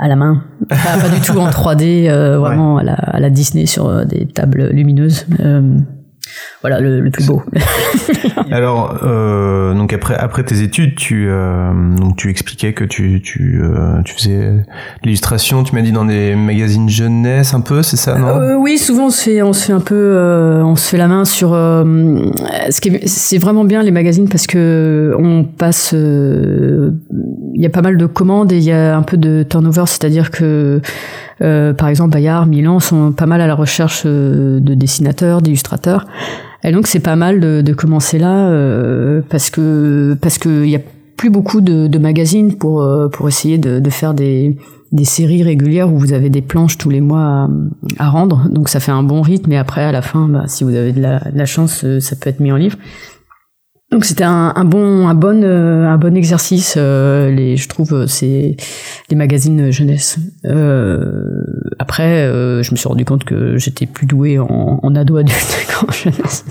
à 0.00 0.08
la 0.08 0.16
main, 0.16 0.44
pas, 0.68 1.08
du 1.08 1.20
tout 1.20 1.38
en 1.38 1.50
3D, 1.50 2.08
euh, 2.08 2.38
vraiment 2.38 2.78
à 2.78 2.82
la, 2.82 2.94
à 2.94 3.20
la, 3.20 3.28
Disney 3.28 3.66
sur 3.66 3.88
euh, 3.88 4.04
des 4.04 4.26
tables 4.26 4.70
lumineuses. 4.72 5.26
Euh, 6.30 6.60
voilà 6.62 6.80
le, 6.80 7.00
le, 7.00 7.10
plus 7.10 7.26
beau. 7.26 7.42
Alors 8.50 8.98
euh, 9.02 9.74
donc 9.74 9.92
après 9.92 10.14
après 10.14 10.44
tes 10.44 10.62
études, 10.62 10.94
tu 10.94 11.26
euh, 11.28 11.72
donc 11.96 12.16
tu 12.16 12.28
expliquais 12.30 12.72
que 12.72 12.84
tu 12.84 13.22
tu 13.22 13.60
euh, 13.62 14.02
tu 14.04 14.14
faisais 14.14 14.64
l'illustration, 15.02 15.62
tu 15.62 15.74
m'as 15.74 15.82
dit 15.82 15.92
dans 15.92 16.04
des 16.04 16.34
magazines 16.34 16.88
jeunesse 16.88 17.54
un 17.54 17.60
peu, 17.60 17.82
c'est 17.82 17.96
ça 17.96 18.18
non? 18.18 18.58
Oui, 18.58 18.78
souvent 18.78 19.06
on 19.06 19.10
se 19.10 19.22
fait 19.22 19.42
on 19.42 19.52
se 19.52 19.66
fait 19.66 19.72
un 19.72 19.80
peu 19.80 20.60
on 20.62 20.76
se 20.76 20.88
fait 20.88 20.98
la 20.98 21.08
main 21.08 21.24
sur 21.24 21.50
ce 21.50 22.80
qui 22.80 23.08
c'est 23.08 23.38
vraiment 23.38 23.64
bien 23.64 23.82
les 23.82 23.90
magazines 23.90 24.28
parce 24.28 24.46
que 24.46 25.14
on 25.18 25.44
passe 25.44 25.94
il 25.94 27.62
y 27.62 27.66
a 27.66 27.70
pas 27.70 27.82
mal 27.82 27.96
de 27.96 28.06
commandes 28.06 28.52
et 28.52 28.56
il 28.56 28.64
y 28.64 28.72
a 28.72 28.96
un 28.96 29.02
peu 29.02 29.16
de 29.16 29.42
turnover, 29.42 29.84
c'est-à-dire 29.86 30.30
que 30.30 30.80
euh, 31.42 31.72
par 31.72 31.88
exemple, 31.88 32.10
Bayard, 32.10 32.46
Milan 32.46 32.80
sont 32.80 33.12
pas 33.12 33.26
mal 33.26 33.40
à 33.40 33.46
la 33.46 33.54
recherche 33.54 34.02
euh, 34.06 34.60
de 34.60 34.74
dessinateurs, 34.74 35.42
d'illustrateurs. 35.42 36.06
Et 36.62 36.72
donc 36.72 36.86
c'est 36.86 37.00
pas 37.00 37.16
mal 37.16 37.40
de, 37.40 37.62
de 37.62 37.72
commencer 37.72 38.18
là 38.18 38.48
euh, 38.50 39.22
parce 39.30 39.48
que 39.48 40.16
parce 40.20 40.36
que 40.36 40.66
y 40.66 40.76
a 40.76 40.80
plus 41.16 41.30
beaucoup 41.30 41.62
de, 41.62 41.86
de 41.86 41.98
magazines 41.98 42.56
pour 42.56 42.86
pour 43.12 43.28
essayer 43.28 43.56
de, 43.56 43.80
de 43.80 43.90
faire 43.90 44.12
des 44.12 44.58
des 44.92 45.04
séries 45.04 45.42
régulières 45.42 45.90
où 45.90 45.98
vous 45.98 46.12
avez 46.12 46.28
des 46.30 46.42
planches 46.42 46.76
tous 46.76 46.90
les 46.90 47.00
mois 47.00 47.20
à, 47.20 47.48
à 47.98 48.08
rendre. 48.10 48.48
Donc 48.50 48.68
ça 48.68 48.80
fait 48.80 48.92
un 48.92 49.02
bon 49.02 49.22
rythme. 49.22 49.52
Et 49.52 49.58
après, 49.58 49.84
à 49.84 49.92
la 49.92 50.02
fin, 50.02 50.28
bah, 50.28 50.44
si 50.48 50.64
vous 50.64 50.74
avez 50.74 50.92
de 50.92 51.00
la, 51.00 51.20
de 51.20 51.38
la 51.38 51.46
chance, 51.46 51.84
ça 52.00 52.16
peut 52.16 52.28
être 52.28 52.40
mis 52.40 52.52
en 52.52 52.56
livre. 52.56 52.76
Donc 53.90 54.04
c'était 54.04 54.24
un, 54.24 54.64
bon 54.64 55.08
un 55.08 55.14
bon 55.14 55.42
euh, 55.42 55.84
un 55.84 55.98
bon 55.98 56.16
exercice 56.16 56.74
euh, 56.76 57.28
les 57.28 57.56
je 57.56 57.68
trouve 57.68 57.92
euh, 57.92 58.06
c'est 58.06 58.56
les 59.08 59.16
magazines 59.16 59.72
jeunesse. 59.72 60.18
Après 61.80 62.28
je 62.62 62.70
me 62.70 62.76
suis 62.76 62.88
rendu 62.88 63.04
compte 63.04 63.24
que 63.24 63.58
j'étais 63.58 63.86
plus 63.86 64.06
doué 64.06 64.38
en, 64.38 64.78
en 64.80 64.94
ado 64.94 65.16
adulte 65.16 65.66
qu'en 65.80 65.90
jeunesse. 65.90 66.44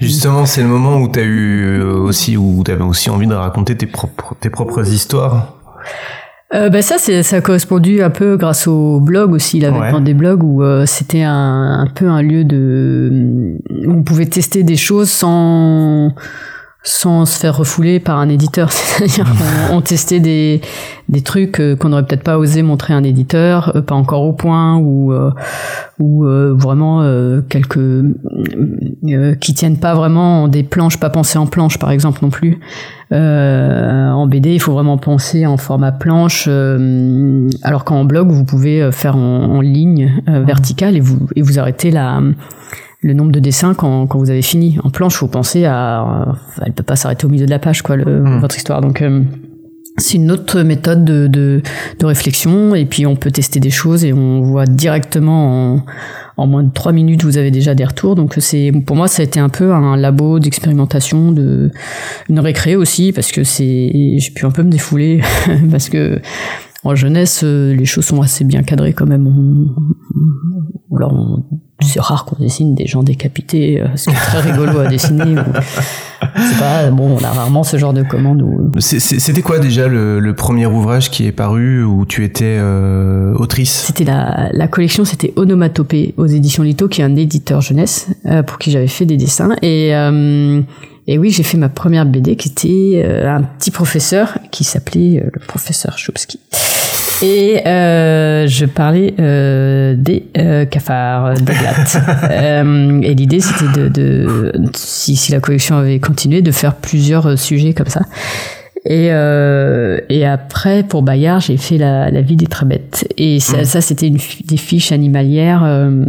Justement, 0.00 0.44
c'est 0.44 0.62
le 0.62 0.68
moment 0.68 0.96
où 0.96 1.08
tu 1.08 1.20
as 1.20 1.22
eu 1.22 1.80
aussi 1.82 2.36
où 2.36 2.62
tu 2.64 2.70
avais 2.70 2.82
aussi 2.82 3.10
envie 3.10 3.26
de 3.26 3.34
raconter 3.34 3.76
tes 3.76 3.86
propres 3.86 4.34
tes 4.40 4.50
propres 4.50 4.88
histoires. 4.88 5.54
Euh, 6.54 6.68
bah 6.68 6.82
ça, 6.82 6.96
c'est, 6.98 7.22
ça 7.24 7.36
a 7.36 7.40
correspondu 7.40 8.00
un 8.02 8.10
peu 8.10 8.36
grâce 8.36 8.68
au 8.68 9.00
blog 9.00 9.32
aussi, 9.32 9.58
l'avènement 9.58 9.98
Ouais. 9.98 10.00
des 10.04 10.14
blogs, 10.14 10.42
où 10.44 10.62
euh, 10.62 10.86
c'était 10.86 11.22
un, 11.22 11.80
un 11.80 11.86
peu 11.92 12.06
un 12.08 12.22
lieu 12.22 12.44
de... 12.44 13.56
où 13.86 13.90
on 13.92 14.02
pouvait 14.04 14.26
tester 14.26 14.62
des 14.62 14.76
choses 14.76 15.10
sans 15.10 16.12
sans 16.86 17.24
se 17.24 17.38
faire 17.38 17.56
refouler 17.56 17.98
par 17.98 18.18
un 18.18 18.28
éditeur. 18.28 18.70
C'est-à-dire 18.72 19.24
qu'on 19.24 19.76
on 19.76 19.80
testait 19.80 20.20
des, 20.20 20.60
des 21.08 21.22
trucs 21.22 21.58
euh, 21.58 21.76
qu'on 21.76 21.88
n'aurait 21.88 22.04
peut-être 22.04 22.22
pas 22.22 22.38
osé 22.38 22.62
montrer 22.62 22.92
à 22.92 22.98
un 22.98 23.04
éditeur, 23.04 23.72
euh, 23.74 23.80
pas 23.80 23.94
encore 23.94 24.22
au 24.22 24.34
point, 24.34 24.76
ou, 24.76 25.12
euh, 25.12 25.30
ou 25.98 26.26
euh, 26.26 26.52
vraiment 26.54 27.00
euh, 27.00 27.40
quelques... 27.48 27.78
euh, 27.78 29.34
qui 29.40 29.54
tiennent 29.54 29.78
pas 29.78 29.94
vraiment 29.94 30.44
en 30.44 30.48
des 30.48 30.62
planches, 30.62 31.00
pas 31.00 31.10
pensées 31.10 31.38
en 31.38 31.46
planches 31.46 31.78
par 31.78 31.90
exemple 31.90 32.18
non 32.22 32.30
plus. 32.30 32.60
Euh, 33.12 34.10
en 34.10 34.26
BD, 34.26 34.52
il 34.52 34.60
faut 34.60 34.72
vraiment 34.72 34.98
penser 34.98 35.46
en 35.46 35.56
format 35.56 35.92
planche, 35.92 36.46
euh, 36.48 37.48
alors 37.62 37.84
qu'en 37.84 38.04
blog, 38.04 38.30
vous 38.30 38.44
pouvez 38.44 38.90
faire 38.92 39.16
en, 39.16 39.44
en 39.44 39.60
ligne 39.62 40.22
euh, 40.28 40.42
verticale 40.42 40.96
et 40.96 41.00
vous, 41.00 41.28
et 41.34 41.40
vous 41.40 41.58
arrêtez 41.58 41.90
la, 41.90 42.20
le 43.04 43.12
nombre 43.12 43.32
de 43.32 43.38
dessins 43.38 43.74
quand, 43.74 44.06
quand 44.06 44.18
vous 44.18 44.30
avez 44.30 44.42
fini. 44.42 44.78
En 44.82 44.90
planche, 44.90 45.14
faut 45.16 45.28
penser 45.28 45.66
à, 45.66 46.02
euh, 46.28 46.32
elle 46.64 46.72
peut 46.72 46.82
pas 46.82 46.96
s'arrêter 46.96 47.26
au 47.26 47.28
milieu 47.28 47.44
de 47.44 47.50
la 47.50 47.58
page, 47.58 47.82
quoi, 47.82 47.96
le, 47.96 48.04
Mm. 48.04 48.40
votre 48.40 48.56
histoire. 48.56 48.80
Donc 48.80 49.02
euh, 49.02 49.22
c'est 49.98 50.16
une 50.16 50.30
autre 50.32 50.62
méthode 50.62 51.04
de, 51.04 51.26
de, 51.26 51.60
de 52.00 52.06
réflexion 52.06 52.74
et 52.74 52.86
puis 52.86 53.06
on 53.06 53.14
peut 53.14 53.30
tester 53.30 53.60
des 53.60 53.70
choses 53.70 54.04
et 54.04 54.12
on 54.12 54.40
voit 54.40 54.64
directement 54.64 55.74
en, 55.74 55.84
en 56.36 56.46
moins 56.46 56.62
de 56.64 56.72
trois 56.72 56.90
minutes 56.92 57.22
vous 57.22 57.38
avez 57.38 57.52
déjà 57.52 57.76
des 57.76 57.84
retours 57.84 58.16
donc 58.16 58.34
c'est 58.38 58.72
pour 58.86 58.96
moi 58.96 59.06
ça 59.06 59.22
a 59.22 59.24
été 59.24 59.38
un 59.38 59.48
peu 59.48 59.72
un 59.72 59.96
labo 59.96 60.40
d'expérimentation 60.40 61.30
de 61.30 61.70
une 62.28 62.40
récré 62.40 62.74
aussi 62.74 63.12
parce 63.12 63.30
que 63.30 63.44
c'est 63.44 64.16
j'ai 64.16 64.30
pu 64.34 64.44
un 64.46 64.50
peu 64.50 64.64
me 64.64 64.70
défouler 64.70 65.20
parce 65.70 65.88
que 65.88 66.20
en 66.84 66.94
jeunesse 66.94 67.40
euh, 67.44 67.74
les 67.74 67.84
choses 67.86 68.04
sont 68.04 68.20
assez 68.22 68.44
bien 68.44 68.62
cadrées 68.62 68.92
quand 68.92 69.06
même 69.06 69.26
on, 69.26 69.68
on- 70.90 71.42
c'est 71.80 72.00
rare 72.00 72.24
qu'on 72.24 72.42
dessine 72.42 72.74
des 72.74 72.86
gens 72.86 73.02
décapités 73.02 73.80
euh, 73.82 73.88
ce 73.96 74.04
qui 74.04 74.10
est 74.10 74.18
très 74.18 74.40
rigolo 74.40 74.78
à 74.78 74.86
dessiner 74.86 75.34
c'est 76.36 76.58
pas 76.58 76.88
bon 76.90 77.18
on 77.20 77.24
a 77.24 77.30
rarement 77.30 77.62
ce 77.64 77.76
genre 77.76 77.92
de 77.92 78.02
commande 78.02 78.42
où 78.42 78.70
C'était 78.78 79.42
quoi 79.42 79.58
déjà 79.58 79.88
le, 79.88 80.18
le 80.20 80.34
premier 80.34 80.66
ouvrage 80.66 81.10
qui 81.10 81.26
est 81.26 81.32
paru 81.32 81.82
où 81.84 82.06
tu 82.06 82.24
étais 82.24 82.56
euh, 82.58 83.34
autrice? 83.34 83.84
C'était 83.86 84.04
la, 84.04 84.48
la 84.52 84.66
collection, 84.68 85.04
c'était 85.04 85.32
Onomatopée 85.36 86.14
aux 86.16 86.26
éditions 86.26 86.62
Lito, 86.62 86.88
qui 86.88 87.02
est 87.02 87.04
un 87.04 87.16
éditeur 87.16 87.60
jeunesse 87.60 88.08
euh, 88.26 88.42
pour 88.42 88.58
qui 88.58 88.70
j'avais 88.70 88.86
fait 88.88 89.04
des 89.06 89.16
dessins. 89.16 89.50
Et, 89.62 89.94
euh, 89.94 90.60
et 91.06 91.18
oui, 91.18 91.30
j'ai 91.30 91.42
fait 91.42 91.58
ma 91.58 91.68
première 91.68 92.06
BD 92.06 92.36
qui 92.36 92.48
était 92.48 93.02
euh, 93.04 93.28
un 93.36 93.42
petit 93.42 93.70
professeur 93.70 94.38
qui 94.50 94.64
s'appelait 94.64 95.20
euh, 95.22 95.30
le 95.32 95.40
professeur 95.46 95.98
Chomsky. 95.98 96.40
Et 97.22 97.60
euh, 97.66 98.46
je 98.46 98.66
parlais 98.66 99.14
euh, 99.18 99.94
des 99.96 100.24
euh, 100.38 100.64
cafards, 100.64 101.34
des 101.34 101.52
glattes. 101.52 101.98
Euh, 102.30 103.00
et 103.02 103.14
l'idée, 103.14 103.40
c'était 103.40 103.78
de, 103.80 103.88
de 103.88 104.26
si, 104.74 105.16
si 105.16 105.32
la 105.32 105.40
collection 105.40 105.76
avait 105.76 105.98
continué, 106.00 106.42
de 106.42 106.50
faire 106.50 106.74
plusieurs 106.74 107.26
euh, 107.26 107.36
sujets 107.36 107.72
comme 107.74 107.86
ça. 107.88 108.02
Et, 108.86 109.08
euh, 109.12 109.98
et 110.08 110.26
après, 110.26 110.82
pour 110.82 111.02
Bayard, 111.02 111.40
j'ai 111.40 111.56
fait 111.56 111.78
la, 111.78 112.10
la 112.10 112.20
vie 112.20 112.36
des 112.36 112.46
très 112.46 112.66
bêtes. 112.66 113.06
Et 113.16 113.40
ça, 113.40 113.58
Mm. 113.58 113.64
ça 113.64 113.80
c'était 113.80 114.10
des 114.10 114.56
fiches 114.56 114.92
animalières. 114.92 115.62
euh, 115.64 116.04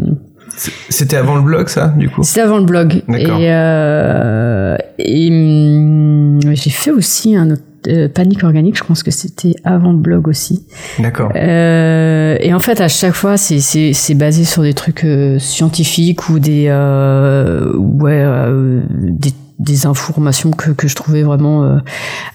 C'était 0.89 1.15
avant 1.17 1.35
le 1.35 1.41
blog 1.41 1.69
ça 1.69 1.93
du 1.97 2.09
coup? 2.09 2.23
C'était 2.23 2.41
avant 2.41 2.57
le 2.57 2.65
blog. 2.65 3.01
D'accord. 3.07 3.39
Et, 3.39 3.45
euh, 3.49 4.75
et 4.99 5.29
hum, 5.29 6.39
j'ai 6.53 6.69
fait 6.69 6.91
aussi 6.91 7.35
un 7.35 7.51
autre, 7.51 7.61
euh, 7.87 8.07
Panique 8.07 8.43
organique, 8.43 8.77
je 8.77 8.83
pense 8.83 9.03
que 9.03 9.11
c'était 9.11 9.55
avant 9.63 9.91
le 9.91 9.97
blog 9.97 10.27
aussi. 10.27 10.65
D'accord. 10.99 11.31
Euh, 11.35 12.37
et 12.39 12.53
en 12.53 12.59
fait, 12.59 12.81
à 12.81 12.87
chaque 12.87 13.13
fois, 13.13 13.37
c'est 13.37 13.59
c'est 13.59 13.93
c'est 13.93 14.15
basé 14.15 14.43
sur 14.43 14.63
des 14.63 14.73
trucs 14.73 15.03
euh, 15.03 15.39
scientifiques 15.39 16.29
ou 16.29 16.39
des 16.39 16.65
euh, 16.69 17.71
ouais 17.75 18.13
euh, 18.13 18.81
des 18.89 19.33
des 19.59 19.85
informations 19.85 20.51
que 20.51 20.71
que 20.71 20.87
je 20.87 20.95
trouvais 20.95 21.23
vraiment. 21.23 21.79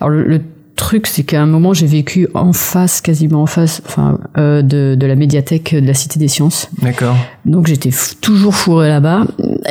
Alors 0.00 0.10
le, 0.10 0.24
le 0.24 0.40
truc, 0.76 1.06
c'est 1.06 1.24
qu'à 1.24 1.42
un 1.42 1.46
moment, 1.46 1.74
j'ai 1.74 1.86
vécu 1.86 2.26
en 2.32 2.54
face, 2.54 3.02
quasiment 3.02 3.42
en 3.42 3.46
face, 3.46 3.82
enfin, 3.84 4.18
euh, 4.38 4.62
de 4.62 4.96
de 4.98 5.06
la 5.06 5.14
médiathèque 5.14 5.74
de 5.74 5.86
la 5.86 5.92
Cité 5.92 6.18
des 6.18 6.28
Sciences. 6.28 6.70
D'accord. 6.80 7.14
Donc 7.46 7.66
j'étais 7.66 7.90
toujours 8.20 8.54
fourré 8.54 8.88
là-bas 8.88 9.22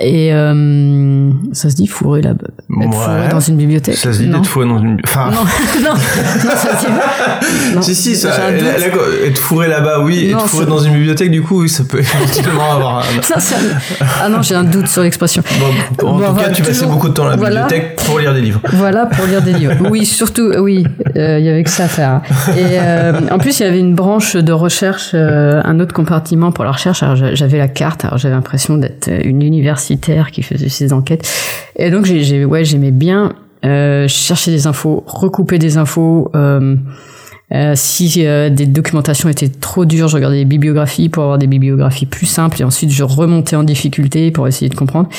et 0.01 0.33
euh, 0.33 1.29
ça 1.53 1.69
se 1.69 1.75
dit 1.75 1.85
fourré 1.87 2.21
là-bas. 2.21 2.47
Être 2.81 2.93
fourré 2.93 3.19
Ouais. 3.21 3.29
dans 3.29 3.39
une 3.39 3.57
bibliothèque? 3.57 3.95
Ça 3.97 4.11
se 4.11 4.19
dit 4.23 4.27
d'être 4.27 4.45
fourré 4.47 4.65
dans 4.67 4.79
une. 4.79 4.97
Enfin. 5.03 5.29
Non, 5.29 5.37
non, 5.83 5.93
non, 5.93 6.55
ça 6.55 6.77
se 6.79 6.85
dit 6.85 6.91
pas. 7.75 7.81
Si, 7.81 7.93
si, 7.95 8.15
ça, 8.15 8.31
j'ai 8.35 8.41
un 8.41 8.51
doute. 8.57 8.67
là, 8.67 8.77
là, 8.87 9.27
être 9.27 9.37
fourré 9.37 9.67
là-bas, 9.67 9.99
oui. 10.01 10.29
Non, 10.31 10.39
être 10.39 10.47
fourré 10.47 10.65
dans 10.65 10.79
une 10.79 10.93
bibliothèque, 10.93 11.29
du 11.31 11.41
coup, 11.41 11.61
oui, 11.61 11.69
ça 11.69 11.83
peut 11.83 11.99
éventuellement 11.99 12.71
avoir 12.73 12.99
un. 12.99 13.21
Ça, 13.21 13.39
ça- 13.39 13.55
Ah 14.21 14.29
non, 14.29 14.41
j'ai 14.41 14.55
un 14.55 14.63
doute 14.63 14.87
sur 14.87 15.03
l'expression. 15.03 15.43
Bon, 15.99 16.07
en 16.07 16.17
Bon, 16.17 16.27
tout 16.29 16.35
cas, 16.35 16.49
tu 16.49 16.61
passais 16.63 16.73
toujours- 16.73 16.91
beaucoup 16.93 17.09
de 17.09 17.13
temps 17.13 17.27
à 17.27 17.31
la 17.31 17.35
voilà. 17.35 17.63
bibliothèque 17.67 17.95
pour 18.05 18.19
lire 18.19 18.33
des 18.33 18.41
livres. 18.41 18.61
Voilà, 18.73 19.05
pour 19.05 19.25
lire 19.27 19.41
des 19.41 19.53
livres. 19.53 19.73
Oui, 19.89 20.05
surtout, 20.05 20.51
oui, 20.59 20.85
euh, 21.15 21.37
il 21.39 21.45
y 21.45 21.49
avait 21.49 21.63
que 21.63 21.69
ça 21.69 21.83
à 21.83 21.87
faire. 21.87 22.21
Et 22.57 22.63
euh, 22.79 23.13
en 23.31 23.37
plus, 23.37 23.59
il 23.59 23.63
y 23.63 23.65
avait 23.67 23.79
une 23.79 23.93
branche 23.95 24.35
de 24.35 24.51
recherche, 24.53 25.11
euh, 25.13 25.61
un 25.63 25.79
autre 25.79 25.93
compartiment 25.93 26.51
pour 26.51 26.63
la 26.65 26.71
recherche. 26.71 27.03
Alors, 27.03 27.15
j'a- 27.15 27.35
j'avais 27.35 27.58
la 27.59 27.67
carte, 27.67 28.05
alors 28.05 28.17
j'avais 28.17 28.35
l'impression 28.35 28.77
d'être 28.77 29.09
une 29.23 29.43
universitaire 29.43 30.31
qui 30.31 30.41
faisait 30.41 30.69
ses 30.69 30.93
enquêtes. 30.93 31.27
Et 31.75 31.91
donc, 31.91 32.05
j'ai, 32.05 32.45
ouais, 32.45 32.65
j'aimais 32.65 32.91
bien 32.91 33.33
euh, 33.65 34.07
chercher 34.07 34.51
des 34.51 34.67
infos, 34.67 35.03
recouper 35.05 35.59
des 35.59 35.77
infos. 35.77 36.31
Euh, 36.35 36.75
euh, 37.51 37.73
si 37.75 38.13
euh, 38.27 38.49
des 38.51 38.67
documentations 38.67 39.27
étaient 39.27 39.49
trop 39.49 39.85
dures, 39.85 40.07
je 40.07 40.15
regardais 40.15 40.37
des 40.37 40.45
bibliographies 40.45 41.09
pour 41.09 41.23
avoir 41.23 41.37
des 41.39 41.47
bibliographies 41.47 42.05
plus 42.05 42.27
simples 42.27 42.61
et 42.61 42.63
ensuite 42.63 42.91
je 42.91 43.03
remontais 43.03 43.55
en 43.55 43.63
difficulté 43.63 44.29
pour 44.29 44.47
essayer 44.47 44.69
de 44.69 44.75
comprendre. 44.75 45.09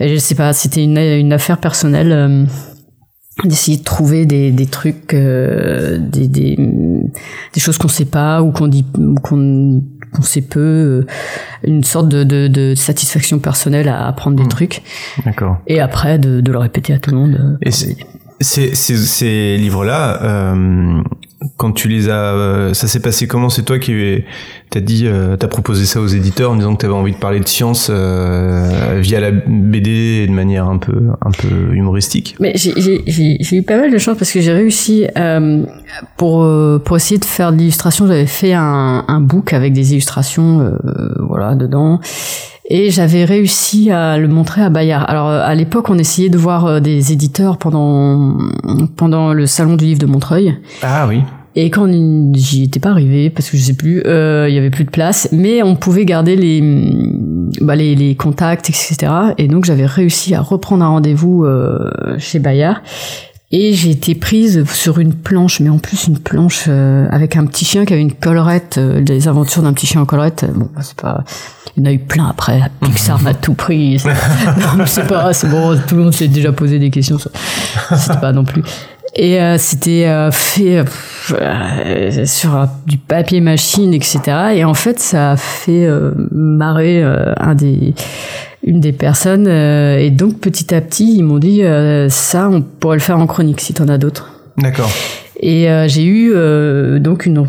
Et 0.00 0.08
je 0.08 0.16
sais 0.16 0.34
pas, 0.34 0.52
c'était 0.52 0.82
une, 0.82 0.98
une 0.98 1.32
affaire 1.32 1.58
personnelle 1.58 2.12
euh, 2.12 2.44
d'essayer 3.44 3.76
de 3.76 3.84
trouver 3.84 4.26
des, 4.26 4.50
des 4.50 4.66
trucs, 4.66 5.14
euh, 5.14 5.98
des, 5.98 6.26
des, 6.26 6.56
choses 7.58 7.78
qu'on 7.78 7.88
sait 7.88 8.04
pas 8.04 8.42
ou 8.42 8.50
qu'on 8.50 8.66
dit 8.66 8.84
qu'on 9.22 9.82
qu'on 10.16 10.22
sait 10.22 10.40
peu, 10.42 10.60
euh, 10.60 11.06
une 11.62 11.84
sorte 11.84 12.08
de, 12.08 12.24
de, 12.24 12.48
de 12.48 12.74
satisfaction 12.74 13.38
personnelle 13.38 13.88
à 13.88 14.06
apprendre 14.06 14.36
des 14.36 14.44
Mm. 14.44 14.48
trucs 14.48 14.82
D'accord. 15.24 15.58
et 15.66 15.80
après 15.80 16.18
de, 16.18 16.40
de 16.40 16.52
le 16.52 16.58
répéter 16.58 16.92
à 16.94 16.98
tout 16.98 17.10
le 17.10 17.16
monde. 17.18 17.36
euh, 17.38 17.56
Et 17.62 17.70
Ces, 18.40 18.74
ces, 18.74 18.96
ces 18.98 19.56
livres-là, 19.56 20.22
euh, 20.22 21.00
quand 21.56 21.72
tu 21.72 21.88
les 21.88 22.10
as, 22.10 22.34
euh, 22.34 22.74
ça 22.74 22.86
s'est 22.86 23.00
passé 23.00 23.26
comment? 23.26 23.48
C'est 23.48 23.62
toi 23.62 23.78
qui 23.78 24.24
t'as 24.68 24.80
dit, 24.80 25.04
euh, 25.06 25.36
t'as 25.36 25.48
proposé 25.48 25.86
ça 25.86 26.00
aux 26.02 26.06
éditeurs 26.06 26.50
en 26.52 26.56
disant 26.56 26.74
que 26.74 26.80
t'avais 26.82 26.92
envie 26.92 27.12
de 27.12 27.16
parler 27.18 27.40
de 27.40 27.48
science 27.48 27.88
euh, 27.90 28.98
via 29.00 29.20
la 29.20 29.30
BD 29.30 30.22
et 30.24 30.26
de 30.26 30.32
manière 30.32 30.66
un 30.68 30.76
peu, 30.76 30.92
un 31.24 31.30
peu 31.30 31.74
humoristique. 31.74 32.36
Mais 32.40 32.52
j'ai- 32.56 33.56
eu 33.56 33.62
pas 33.62 33.78
mal 33.78 33.90
de 33.90 33.98
chance 33.98 34.18
parce 34.18 34.32
que 34.32 34.40
j'ai 34.42 34.52
réussi 34.52 35.06
euh, 35.16 35.62
pour 36.18 36.42
euh, 36.44 36.78
pour 36.84 36.96
essayer 36.96 37.18
de 37.18 37.24
faire 37.24 37.52
de 37.52 37.56
l'illustration. 37.58 38.06
J'avais 38.06 38.26
fait 38.26 38.52
un, 38.52 39.04
un 39.08 39.20
book 39.20 39.52
avec 39.54 39.72
des 39.72 39.92
illustrations, 39.92 40.72
voilà, 41.20 41.54
dedans. 41.54 42.00
Et 42.68 42.90
j'avais 42.90 43.24
réussi 43.24 43.90
à 43.90 44.18
le 44.18 44.28
montrer 44.28 44.62
à 44.62 44.70
Bayard. 44.70 45.04
Alors 45.08 45.28
euh, 45.28 45.40
à 45.44 45.54
l'époque, 45.54 45.88
on 45.90 45.98
essayait 45.98 46.28
de 46.28 46.38
voir 46.38 46.66
euh, 46.66 46.80
des 46.80 47.12
éditeurs 47.12 47.58
pendant 47.58 48.36
pendant 48.96 49.32
le 49.32 49.46
salon 49.46 49.76
du 49.76 49.84
livre 49.84 50.00
de 50.00 50.06
Montreuil. 50.06 50.56
Ah 50.82 51.06
oui. 51.08 51.22
Et 51.58 51.70
quand 51.70 51.90
j'y 52.34 52.64
étais 52.64 52.80
pas 52.80 52.90
arrivé 52.90 53.30
parce 53.30 53.48
que 53.48 53.56
je 53.56 53.62
sais 53.62 53.76
plus, 53.76 54.02
euh, 54.04 54.46
il 54.48 54.54
y 54.54 54.58
avait 54.58 54.70
plus 54.70 54.84
de 54.84 54.90
place, 54.90 55.28
mais 55.32 55.62
on 55.62 55.74
pouvait 55.74 56.04
garder 56.04 56.36
les 56.36 56.60
bah, 57.62 57.74
les, 57.74 57.94
les 57.94 58.14
contacts, 58.14 58.68
etc. 58.68 59.10
Et 59.38 59.48
donc 59.48 59.64
j'avais 59.64 59.86
réussi 59.86 60.34
à 60.34 60.42
reprendre 60.42 60.84
un 60.84 60.88
rendez-vous 60.88 61.44
euh, 61.44 61.90
chez 62.18 62.38
Bayard. 62.40 62.82
Et 63.52 63.74
j'ai 63.74 63.90
été 63.90 64.16
prise 64.16 64.64
sur 64.72 64.98
une 64.98 65.14
planche, 65.14 65.60
mais 65.60 65.68
en 65.68 65.78
plus 65.78 66.08
une 66.08 66.18
planche 66.18 66.64
euh, 66.66 67.06
avec 67.10 67.36
un 67.36 67.46
petit 67.46 67.64
chien 67.64 67.84
qui 67.84 67.92
avait 67.92 68.02
une 68.02 68.12
collerette, 68.12 68.76
euh, 68.78 69.00
des 69.00 69.28
aventures 69.28 69.62
d'un 69.62 69.72
petit 69.72 69.86
chien 69.86 70.00
en 70.00 70.04
collerette. 70.04 70.44
Bon, 70.52 70.68
bah, 70.74 70.80
c'est 70.82 71.00
pas, 71.00 71.22
il 71.76 71.84
y 71.84 71.86
en 71.86 71.90
a 71.90 71.92
eu 71.92 71.98
plein 72.00 72.26
après. 72.26 72.60
Pixar 72.80 73.22
m'a 73.22 73.34
tout 73.34 73.54
pris. 73.54 73.98
non, 74.04 74.78
mais 74.78 74.86
c'est 74.86 75.06
pas, 75.06 75.32
c'est 75.32 75.48
bon. 75.48 75.78
Tout 75.86 75.94
le 75.94 76.04
monde 76.04 76.12
s'est 76.12 76.26
déjà 76.26 76.50
posé 76.52 76.80
des 76.80 76.90
questions. 76.90 77.18
ça. 77.18 77.30
C'était 77.96 78.20
pas 78.20 78.32
non 78.32 78.44
plus. 78.44 78.62
Et 79.14 79.40
euh, 79.40 79.56
c'était 79.58 80.06
euh, 80.06 80.30
fait 80.30 80.84
euh, 81.32 82.24
sur 82.26 82.68
du 82.86 82.98
papier 82.98 83.40
machine, 83.40 83.94
etc. 83.94 84.20
Et 84.54 84.64
en 84.64 84.74
fait, 84.74 85.00
ça 85.00 85.32
a 85.32 85.36
fait 85.36 85.86
euh, 85.86 86.12
marrer 86.32 87.02
euh, 87.02 87.32
un 87.38 87.54
des, 87.54 87.94
une 88.66 88.80
des 88.80 88.92
personnes. 88.92 89.46
euh, 89.46 89.98
et 89.98 90.10
donc, 90.10 90.40
petit 90.40 90.74
à 90.74 90.80
petit, 90.80 91.16
ils 91.16 91.22
m'ont 91.22 91.38
dit 91.38 91.62
euh, 91.62 92.08
ça, 92.10 92.50
on 92.50 92.60
pourrait 92.60 92.96
le 92.96 93.02
faire 93.02 93.18
en 93.18 93.26
chronique 93.26 93.60
si 93.60 93.72
t'en 93.72 93.88
as 93.88 93.96
d'autres. 93.96 94.32
D'accord. 94.58 94.90
Et 95.40 95.70
euh, 95.70 95.86
j'ai 95.88 96.04
eu 96.04 96.32
euh, 96.34 96.98
donc 96.98 97.26
une 97.26 97.46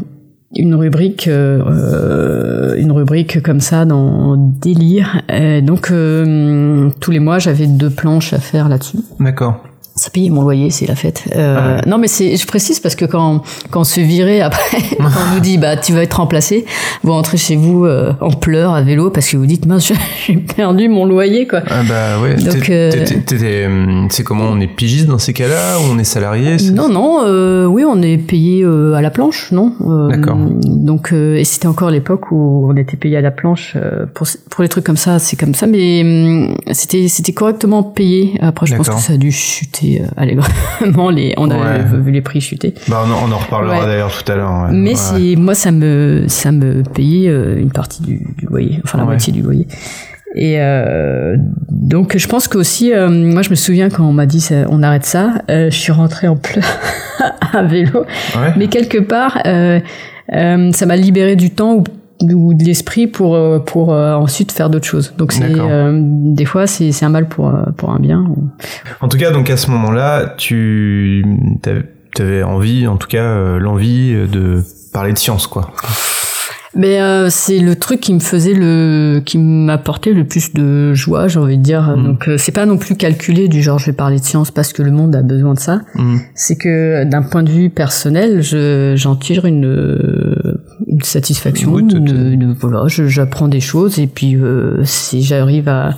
une 0.56 0.75
rubrique 0.75 1.27
euh, 1.27 1.62
euh, 1.67 2.75
une 2.77 2.91
rubrique 2.91 3.41
comme 3.43 3.60
ça 3.60 3.86
dans 3.86 4.38
délire. 4.38 5.21
Euh, 5.30 5.62
donc 5.62 5.91
euh, 5.91 6.89
tous 6.99 7.12
les 7.12 7.19
mois, 7.19 7.39
j'avais 7.39 7.67
deux 7.67 7.89
planches 7.89 8.34
à 8.34 8.39
faire 8.39 8.69
là-dessus. 8.69 8.99
D'accord. 9.19 9.62
Ça 9.97 10.10
payait 10.12 10.29
mon 10.29 10.43
loyer, 10.43 10.69
c'est 10.69 10.86
la 10.86 10.95
fête. 10.95 11.23
Euh, 11.36 11.79
Non, 11.88 11.97
mais 11.97 12.07
c'est, 12.07 12.38
je 12.38 12.45
précise 12.47 12.79
parce 12.79 12.95
que 12.95 13.05
quand, 13.05 13.41
quand 13.71 13.81
on 13.81 13.83
se 13.83 13.99
virait 13.99 14.41
après, 14.41 14.77
quand 14.97 15.03
on 15.05 15.36
nous 15.36 15.39
dit, 15.41 15.57
bah, 15.57 15.75
tu 15.75 15.91
vas 15.91 16.03
être 16.03 16.13
remplacé, 16.13 16.65
vous 17.03 17.12
rentrez 17.12 17.38
chez 17.38 17.55
vous 17.55 17.86
euh, 17.86 18.13
en 18.21 18.29
pleurs 18.29 18.73
à 18.73 18.81
vélo 18.83 19.10
parce 19.10 19.29
que 19.29 19.38
vous 19.38 19.45
dites, 19.47 19.65
mince, 19.65 19.91
j'ai 20.27 20.38
perdu 20.38 20.88
mon 20.88 21.05
loyer, 21.05 21.47
quoi. 21.47 21.62
Ah 21.67 21.81
bah 21.88 22.21
ouais. 22.21 22.36
Donc, 22.36 22.69
euh, 22.69 22.91
hum, 23.65 24.07
C'est 24.12 24.23
comment 24.23 24.45
On 24.45 24.60
est 24.60 24.67
pigiste 24.67 25.07
dans 25.07 25.17
ces 25.17 25.33
cas-là 25.33 25.79
ou 25.79 25.93
on 25.93 25.97
est 25.99 26.03
salarié 26.03 26.57
Non, 26.73 26.89
non, 26.89 27.21
euh, 27.25 27.65
oui, 27.65 27.83
on 27.83 28.01
est 28.01 28.17
payé 28.17 28.63
euh, 28.63 28.93
à 28.93 29.01
la 29.01 29.10
planche, 29.10 29.51
non 29.51 29.73
Euh, 29.88 30.10
D'accord. 30.10 30.38
Donc, 30.38 31.12
euh, 31.12 31.36
et 31.38 31.43
c'était 31.43 31.67
encore 31.67 31.89
l'époque 31.89 32.31
où 32.31 32.67
on 32.71 32.75
était 32.77 32.97
payé 32.97 33.17
à 33.17 33.21
la 33.21 33.31
planche 33.31 33.73
euh, 33.75 34.05
pour 34.13 34.27
pour 34.49 34.62
les 34.62 34.69
trucs 34.69 34.83
comme 34.86 34.97
ça, 34.97 35.17
c'est 35.19 35.38
comme 35.39 35.55
ça, 35.55 35.65
mais 35.67 36.01
hum, 36.03 36.55
c'était 36.71 37.07
c'était 37.07 37.33
correctement 37.33 37.81
payé. 37.83 38.38
Après, 38.41 38.65
je 38.67 38.75
pense 38.75 38.89
que 38.89 38.95
ça 38.99 39.13
a 39.13 39.17
dû 39.17 39.31
chuter 39.31 39.87
euh, 40.02 40.06
allègrement. 40.17 41.10
Les, 41.10 41.34
on 41.38 41.50
a 41.50 41.56
Ouais. 41.58 41.84
vu 42.02 42.12
les 42.12 42.21
prix 42.21 42.41
chuter. 42.41 42.73
Bah 42.88 43.04
on 43.06 43.12
en, 43.12 43.30
on 43.30 43.32
en 43.34 43.38
reparlera 43.38 43.80
Ouais. 43.80 43.86
d'ailleurs 43.86 44.12
tout 44.12 44.32
à 44.32 44.36
l'heure. 44.36 44.52
ouais. 44.63 44.69
Mais 44.78 44.95
c'est 44.95 45.36
moi 45.36 45.56
ça 45.56 45.71
me 45.71 46.26
ça 46.28 46.52
me 46.52 46.84
payait 46.84 47.30
euh, 47.30 47.58
une 47.60 47.71
partie 47.71 48.02
du, 48.04 48.21
du 48.38 48.45
loyer, 48.45 48.80
enfin 48.84 48.97
la 48.97 49.06
moitié 49.06 49.32
du 49.34 49.41
loyer. 49.41 49.67
Et 50.36 50.56
euh, 50.60 51.36
donc 51.71 52.17
je 52.17 52.28
pense 52.28 52.47
que 52.47 52.58
aussi 52.58 52.93
euh, 52.93 53.10
moi 53.10 53.41
je 53.41 53.50
me 53.50 53.56
souviens 53.56 53.89
quand 53.89 54.04
on 54.06 54.13
m'a 54.13 54.26
dit 54.26 54.41
ça- 54.41 54.65
on 54.69 54.84
arrête 54.84 55.06
ça, 55.06 55.41
euh, 55.50 55.69
je 55.71 55.78
suis 55.78 55.91
rentrée 55.93 56.28
en 56.28 56.36
pleurs 56.36 56.65
à 57.54 57.63
vélo, 57.63 58.06
mais 58.58 58.67
quelque 58.67 58.97
part 59.00 59.39
ça 59.45 60.86
m'a 60.86 60.95
libéré 60.97 61.36
du 61.38 61.50
temps 61.52 61.76
ou, 61.76 61.84
ou 62.21 62.53
de 62.53 62.63
l'esprit 62.63 63.08
pour 63.08 63.36
euh, 63.36 63.60
pour 63.60 63.93
euh, 63.93 64.13
ensuite 64.13 64.51
faire 64.51 64.69
d'autres 64.69 64.86
choses. 64.86 65.13
Donc 65.17 65.32
c'est 65.32 65.43
euh, 65.43 65.99
des 66.01 66.45
fois 66.45 66.67
c'est 66.67 66.91
c'est 66.91 67.06
un 67.06 67.10
mal 67.10 67.27
pour 67.27 67.49
euh, 67.49 67.63
pour 67.75 67.91
un 67.91 67.99
bien. 67.99 68.25
En 69.01 69.08
tout 69.08 69.17
cas, 69.17 69.32
donc 69.32 69.49
à 69.49 69.58
ce 69.58 69.69
moment-là, 69.71 70.36
tu 70.38 71.23
avais 72.19 72.43
envie, 72.43 72.88
en 72.88 72.97
tout 72.97 73.08
cas, 73.08 73.58
l'envie 73.60 74.13
de 74.27 74.63
parler 74.91 75.13
de 75.13 75.17
science, 75.17 75.45
quoi. 75.45 75.71
Mais 76.78 77.02
euh, 77.02 77.30
c'est 77.30 77.60
le 77.60 77.76
truc 77.76 78.00
qui 78.00 78.13
me 78.13 78.20
faisait 78.20 78.54
le, 78.54 79.22
qui 79.26 79.38
m'apportait 79.40 80.13
le 80.13 80.24
plus 80.26 80.54
de 80.54 80.94
joie, 80.94 81.28
j'ai 81.28 81.40
envie 81.40 81.58
de 81.58 81.63
dire. 81.63 81.96
Mm. 81.98 82.04
Donc 82.06 82.28
euh, 82.28 82.38
c'est 82.38 82.52
pas 82.52 82.66
non 82.66 82.78
plus 82.78 82.96
calculé 82.96 83.48
du 83.48 83.62
genre 83.63 83.80
je 83.80 83.88
vais 83.88 83.94
parler 83.94 84.20
de 84.20 84.24
science 84.24 84.52
parce 84.52 84.74
que 84.74 84.84
le 84.84 84.92
monde 84.92 85.16
a 85.16 85.24
besoin 85.24 85.54
de 85.56 85.60
ça. 85.60 85.82
Mhm. 85.96 86.20
C'est 86.36 86.56
que 86.56 87.04
d'un 87.04 87.24
point 87.24 87.42
de 87.44 87.50
vue 87.52 87.70
personnel, 87.70 88.42
je 88.42 88.94
j'en 88.96 89.16
tire 89.16 89.46
une, 89.46 90.36
une 90.88 91.02
satisfaction. 91.02 91.72
Oui, 91.74 91.88
tout- 91.88 91.98
une- 91.98 92.32
une- 92.34 92.54
voilà, 92.54 92.84
j'apprends 92.88 93.48
des 93.48 93.60
choses 93.60 94.00
et 94.00 94.08
puis 94.08 94.36
euh, 94.36 94.82
si 94.86 95.24
j'arrive 95.24 95.68
à 95.70 95.96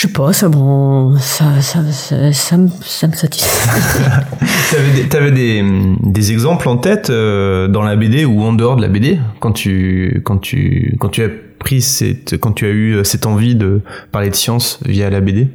je 0.00 0.06
sais 0.06 0.12
pas, 0.14 0.32
ça 0.32 0.48
me 0.48 0.56
rend, 0.56 1.14
ça, 1.18 1.60
ça, 1.60 1.80
ça, 1.92 2.32
ça 2.32 2.56
me, 2.56 2.68
ça 2.80 3.06
me 3.06 3.12
satisfait. 3.12 3.50
T'avais 4.70 4.92
des, 4.92 5.08
t'avais 5.10 5.30
des, 5.30 5.62
des 6.02 6.32
exemples 6.32 6.70
en 6.70 6.78
tête 6.78 7.10
euh, 7.10 7.68
dans 7.68 7.82
la 7.82 7.96
BD 7.96 8.24
ou 8.24 8.40
en 8.40 8.54
dehors 8.54 8.76
de 8.76 8.82
la 8.82 8.88
BD 8.88 9.20
quand 9.40 9.52
tu 9.52 10.22
quand 10.24 10.38
tu 10.38 10.96
quand 10.98 11.10
tu 11.10 11.22
as 11.22 11.28
pris 11.58 11.82
cette 11.82 12.38
quand 12.38 12.52
tu 12.52 12.64
as 12.64 12.70
eu 12.70 12.94
euh, 12.94 13.04
cette 13.04 13.26
envie 13.26 13.56
de 13.56 13.82
parler 14.10 14.30
de 14.30 14.34
science 14.34 14.80
via 14.86 15.10
la 15.10 15.20
BD, 15.20 15.48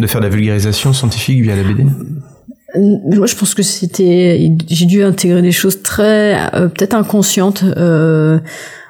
de 0.00 0.06
faire 0.08 0.20
de 0.20 0.26
la 0.26 0.34
vulgarisation 0.34 0.92
scientifique 0.92 1.42
via 1.42 1.54
la 1.54 1.62
BD. 1.62 1.84
Euh, 1.84 2.80
Moi, 3.14 3.26
je 3.26 3.36
pense 3.36 3.54
que 3.54 3.62
c'était, 3.62 4.50
j'ai 4.68 4.86
dû 4.86 5.04
intégrer 5.04 5.42
des 5.42 5.52
choses 5.52 5.82
très, 5.82 6.52
euh, 6.54 6.66
peut-être 6.66 6.94
inconscientes, 6.94 7.62
euh, 7.76 8.40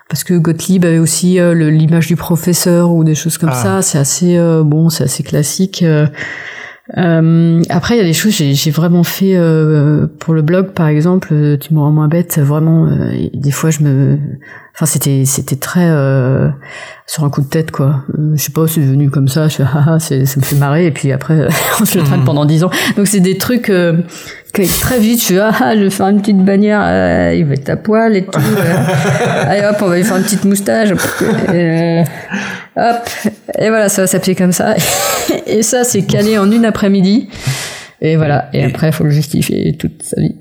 parce 0.09 0.23
que 0.25 0.35
Gottlieb 0.35 0.85
avait 0.85 0.99
aussi 0.99 1.41
euh, 1.41 1.53
l'image 1.71 2.07
du 2.07 2.17
professeur 2.17 2.93
ou 2.93 3.05
des 3.05 3.15
choses 3.15 3.39
comme 3.39 3.51
Ah. 3.53 3.55
ça. 3.63 3.83
C'est 3.83 3.99
assez 3.99 4.37
euh, 4.37 4.63
bon, 4.63 4.89
c'est 4.91 5.05
assez 5.05 5.23
classique. 5.23 5.83
euh. 5.83 6.07
Euh, 6.97 7.63
après, 7.69 7.97
il 7.97 7.99
y 7.99 8.01
a 8.01 8.05
des 8.05 8.13
choses 8.13 8.33
j'ai 8.33 8.55
j'ai 8.55 8.71
vraiment 8.71 9.03
fait 9.03 9.37
euh, 9.37 10.07
pour 10.21 10.35
le 10.35 10.43
blog, 10.43 10.69
par 10.71 10.87
exemple. 10.87 11.59
Tu 11.59 11.75
me 11.75 11.81
rends 11.81 11.91
moins 11.91 12.07
bête. 12.07 12.39
Vraiment, 12.39 12.87
euh, 12.87 13.11
des 13.35 13.51
fois, 13.51 13.71
je 13.71 13.81
me, 13.83 14.19
enfin, 14.77 14.87
c'était 14.87 15.25
c'était 15.25 15.57
très 15.57 15.85
euh, 15.89 16.49
sur 17.07 17.25
un 17.25 17.31
coup 17.31 17.41
de 17.41 17.49
tête, 17.49 17.71
quoi. 17.71 18.05
Euh, 18.19 18.33
je 18.37 18.43
sais 18.43 18.53
pas, 18.53 18.67
c'est 18.69 18.81
venu 18.81 19.11
comme 19.11 19.29
ça. 19.29 19.49
Je 19.49 19.57
fais, 19.57 19.65
ah, 19.65 19.85
ah, 19.89 19.99
c'est- 19.99 20.25
ça 20.27 20.39
me 20.39 20.45
fait 20.45 20.57
marrer. 20.57 20.87
Et 20.87 20.91
puis 20.93 21.11
après, 21.13 21.49
je 21.85 21.99
le 21.99 22.05
traîne 22.05 22.21
Mhm. 22.21 22.25
pendant 22.27 22.45
dix 22.45 22.63
ans. 22.65 22.71
Donc 22.97 23.07
c'est 23.07 23.21
des 23.21 23.39
trucs 23.39 23.71
euh, 23.71 23.95
que 24.53 24.63
très 24.81 24.99
vite. 25.01 25.23
Je 25.23 25.27
fais, 25.29 25.39
ah, 25.39 25.51
ah, 25.61 25.75
je 25.77 25.81
vais 25.83 25.91
faire 25.91 26.09
une 26.09 26.21
petite 26.21 26.45
bannière. 26.45 26.83
euh, 26.85 27.35
il 27.37 27.45
va 27.45 27.55
être 27.55 27.69
à 27.71 27.77
poil 27.77 28.17
et 28.17 28.25
tout. 28.25 28.39
euh. 28.39 28.85
Allez 29.49 29.65
hop, 29.67 29.77
on 29.83 29.87
va 29.89 29.97
lui 29.97 30.05
faire 30.05 30.17
une 30.17 30.25
petite 30.25 30.45
moustache. 30.45 30.91
Euh, 31.49 32.03
hop. 32.77 33.09
Et 33.59 33.69
voilà, 33.69 33.89
ça 33.89 34.03
va 34.03 34.07
s'appeler 34.07 34.35
comme 34.35 34.53
ça. 34.53 34.75
Et 35.47 35.63
ça, 35.63 35.85
c'est 35.85 36.03
calé 36.03 36.37
en 36.39 36.51
une 36.51 36.65
après-midi. 36.65 37.29
Et 38.03 38.17
voilà. 38.17 38.49
Et, 38.53 38.61
Et- 38.61 38.65
après, 38.65 38.89
il 38.89 38.93
faut 38.93 39.05
le 39.05 39.11
justifier 39.11 39.75
toute 39.79 40.03
sa 40.03 40.21
vie. 40.21 40.35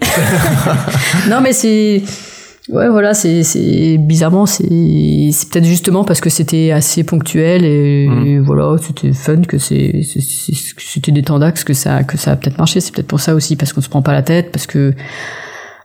non, 1.29 1.39
mais 1.41 1.53
c'est. 1.53 2.01
Ouais, 2.69 2.89
voilà, 2.89 3.13
c'est, 3.13 3.43
c'est 3.43 3.97
bizarrement, 3.99 4.47
c'est, 4.47 4.63
c'est 5.31 5.49
peut-être 5.49 5.65
justement 5.65 6.03
parce 6.03 6.19
que 6.19 6.31
c'était 6.31 6.71
assez 6.71 7.03
ponctuel 7.03 7.63
et, 7.63 8.07
Mm. 8.09 8.25
et 8.27 8.39
voilà, 8.39 8.75
c'était 8.81 9.13
fun 9.13 9.41
que 9.43 9.57
c'est, 9.59 10.01
c'était 10.77 11.11
des 11.11 11.21
temps 11.21 11.37
d'axe 11.39 11.63
que 11.63 11.73
ça, 11.73 12.03
que 12.03 12.17
ça 12.17 12.31
a 12.31 12.35
peut-être 12.35 12.57
marché. 12.57 12.79
C'est 12.81 12.93
peut-être 12.93 13.07
pour 13.07 13.19
ça 13.19 13.35
aussi 13.35 13.55
parce 13.55 13.71
qu'on 13.73 13.81
se 13.81 13.89
prend 13.89 14.01
pas 14.01 14.13
la 14.13 14.23
tête, 14.23 14.51
parce 14.51 14.65
que 14.65 14.93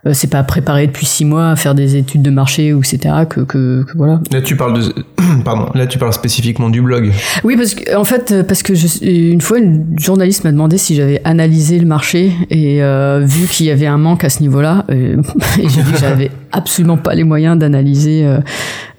euh, 0.07 0.13
c'est 0.15 0.31
pas 0.31 0.43
préparé 0.43 0.87
depuis 0.87 1.07
six 1.07 1.25
mois 1.25 1.51
à 1.51 1.57
faire 1.57 1.75
des 1.75 1.97
études 1.97 2.23
de 2.23 2.31
marché 2.31 2.73
ou 2.73 2.79
etc. 2.79 3.15
Que, 3.29 3.41
que, 3.41 3.85
que 3.85 3.97
voilà. 3.97 4.21
Là, 4.33 4.41
tu 4.41 4.57
parles 4.57 4.81
de 4.81 4.95
pardon. 5.45 5.71
Là, 5.75 5.87
tu 5.87 5.99
parles 5.99 6.13
spécifiquement 6.13 6.71
du 6.71 6.81
blog. 6.83 7.13
Oui, 7.45 7.57
parce 7.57 7.75
que 7.75 7.97
en 7.97 8.05
fait, 8.05 8.33
euh, 8.33 8.43
parce 8.43 8.63
que 8.63 8.75
je, 8.75 8.87
une 9.05 9.41
fois, 9.41 9.59
une 9.59 9.99
journaliste 9.99 10.45
m'a 10.45 10.53
demandé 10.53 10.79
si 10.79 10.95
j'avais 10.95 11.21
analysé 11.25 11.79
le 11.79 11.87
marché 11.87 12.33
et 12.51 12.83
euh, 12.83 13.21
vu 13.27 13.47
qu'il 13.47 13.67
y 13.67 13.71
avait 13.71 13.87
un 13.87 13.99
manque 13.99 14.25
à 14.25 14.29
ce 14.31 14.41
niveau-là, 14.41 14.85
euh, 14.91 15.17
et 15.59 15.69
j'ai 15.69 15.83
dit 15.83 15.93
que 15.93 15.99
j'avais 15.99 16.31
absolument 16.53 16.97
pas 16.97 17.15
les 17.15 17.25
moyens 17.25 17.59
d'analyser 17.59 18.25
euh, 18.27 18.39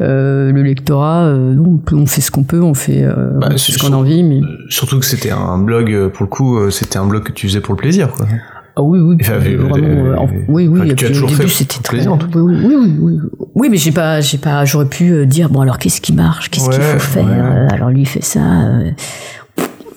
euh, 0.02 0.52
le 0.52 0.62
lectorat. 0.64 1.26
euh, 1.26 1.54
non, 1.54 1.80
on 1.92 2.06
fait 2.06 2.22
ce 2.22 2.32
qu'on 2.32 2.44
peut, 2.44 2.62
on 2.62 2.74
fait, 2.74 3.04
euh, 3.04 3.32
Bah, 3.40 3.48
on 3.48 3.52
fait 3.52 3.58
c'est 3.58 3.72
ce 3.74 3.80
qu'on 3.80 3.94
a 3.94 3.98
envie, 3.98 4.24
mais 4.24 4.42
Surtout 4.70 5.00
que 5.00 5.06
c'était 5.06 5.32
un 5.32 5.58
blog 5.58 5.92
euh, 5.92 6.10
pour 6.10 6.24
le 6.24 6.30
coup, 6.30 6.58
euh, 6.58 6.70
c'était 6.70 6.98
un 6.98 7.06
blog 7.06 7.24
que 7.24 7.32
tu 7.32 7.48
faisais 7.48 7.60
pour 7.60 7.74
le 7.74 7.80
plaisir, 7.80 8.12
quoi. 8.14 8.28
Ah 8.76 8.82
oui, 8.84 9.00
oui, 9.00 9.18
vraiment, 9.22 9.76
euh, 9.76 10.16
oui, 10.48 10.68
oui. 10.68 10.96
tu 10.96 11.06
as 11.06 11.10
toujours 11.10 11.30
fait 11.32 11.48
c'était 11.48 11.82
très, 11.84 12.08
oui, 12.08 12.16
oui, 12.36 12.96
oui, 13.00 13.18
oui, 13.56 13.68
mais 13.70 13.78
j'ai 13.78 13.92
pas, 13.92 14.22
j'ai 14.22 14.38
pas, 14.38 14.64
j'aurais 14.66 14.86
pu 14.88 15.12
euh, 15.12 15.26
dire 15.26 15.50
bon 15.50 15.62
alors 15.62 15.78
qu'est-ce 15.78 16.00
qui 16.02 16.14
marche, 16.14 16.50
qu'est-ce 16.50 16.70
qu'il 16.70 16.82
faut 16.82 17.00
faire? 17.00 17.26
euh, 17.28 17.68
Alors 17.70 17.90
lui 17.90 18.02
il 18.02 18.08
fait 18.08 18.24
ça. 18.24 18.40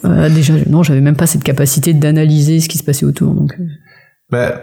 euh, 0.05 0.29
déjà, 0.29 0.55
non, 0.69 0.83
j'avais 0.83 1.01
même 1.01 1.17
pas 1.17 1.27
cette 1.27 1.45
capacité 1.45 1.95
d'analyser 1.95 2.61
ce 2.61 2.69
qui 2.69 2.79
se 2.79 2.83
passait 2.85 3.07
autour. 3.07 3.33
Donc, 3.35 3.55
Bah, 4.31 4.61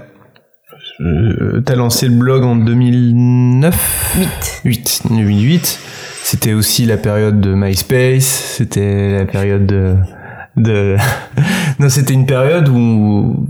euh, 1.00 1.62
t'as 1.66 1.76
lancé 1.76 2.08
le 2.08 2.16
blog 2.16 2.44
en 2.44 2.56
2009 2.58 4.16
8. 4.20 4.62
8, 4.66 5.02
2008. 5.10 5.80
C'était 6.24 6.54
aussi 6.54 6.86
la 6.86 6.98
période 6.98 7.42
de 7.42 7.54
MySpace, 7.56 8.24
c'était 8.58 9.18
la 9.18 9.26
période 9.26 9.66
de... 9.66 9.96
de... 10.58 10.98
non, 11.80 11.90
c'était 11.90 12.14
une 12.14 12.26
période 12.26 12.68
où 12.70 13.48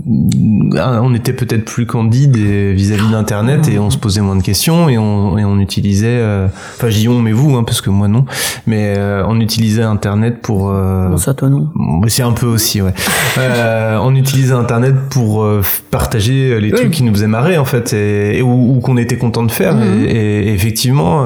on 0.78 1.14
était 1.14 1.32
peut-être 1.32 1.64
plus 1.64 1.84
candide 1.86 2.36
vis-à-vis 2.36 3.10
d'Internet 3.10 3.68
et 3.68 3.78
on 3.78 3.90
se 3.90 3.98
posait 3.98 4.20
moins 4.20 4.36
de 4.36 4.42
questions 4.42 4.88
et 4.88 4.98
on, 4.98 5.36
et 5.38 5.44
on 5.44 5.58
utilisait... 5.58 6.06
euh, 6.20 6.46
Enfin, 6.76 6.88
j'y 6.90 7.08
on, 7.08 7.18
mais 7.20 7.32
vous, 7.32 7.54
hein, 7.56 7.64
parce 7.64 7.80
que 7.80 7.90
moi 7.90 8.08
non. 8.08 8.24
Mais 8.66 8.94
euh, 8.96 9.24
on 9.26 9.40
utilisait 9.40 9.82
Internet 9.82 10.40
pour... 10.42 10.70
euh, 10.70 11.08
Bon, 11.10 11.16
ça, 11.16 11.34
toi, 11.34 11.48
non? 11.48 11.68
C'est 12.08 12.22
un 12.22 12.32
peu 12.32 12.46
aussi, 12.46 12.80
ouais. 12.80 12.94
Euh, 13.38 13.98
on 14.02 14.14
utilisait 14.14 14.54
Internet 14.54 14.94
pour 15.10 15.42
euh, 15.42 15.62
partager 15.90 16.60
les 16.60 16.70
Oui. 16.72 16.78
trucs 16.78 16.90
qui 16.92 17.02
nous 17.02 17.12
faisaient 17.12 17.26
marrer, 17.26 17.58
en 17.58 17.64
fait, 17.64 17.92
et, 17.92 18.38
et- 18.38 18.42
ou, 18.42 18.76
ou 18.76 18.80
qu'on 18.80 18.96
était 18.96 19.16
content 19.18 19.42
de 19.42 19.50
faire. 19.52 19.74
Mhm. 19.74 20.04
Et, 20.06 20.48
et 20.48 20.52
effectivement, 20.52 21.24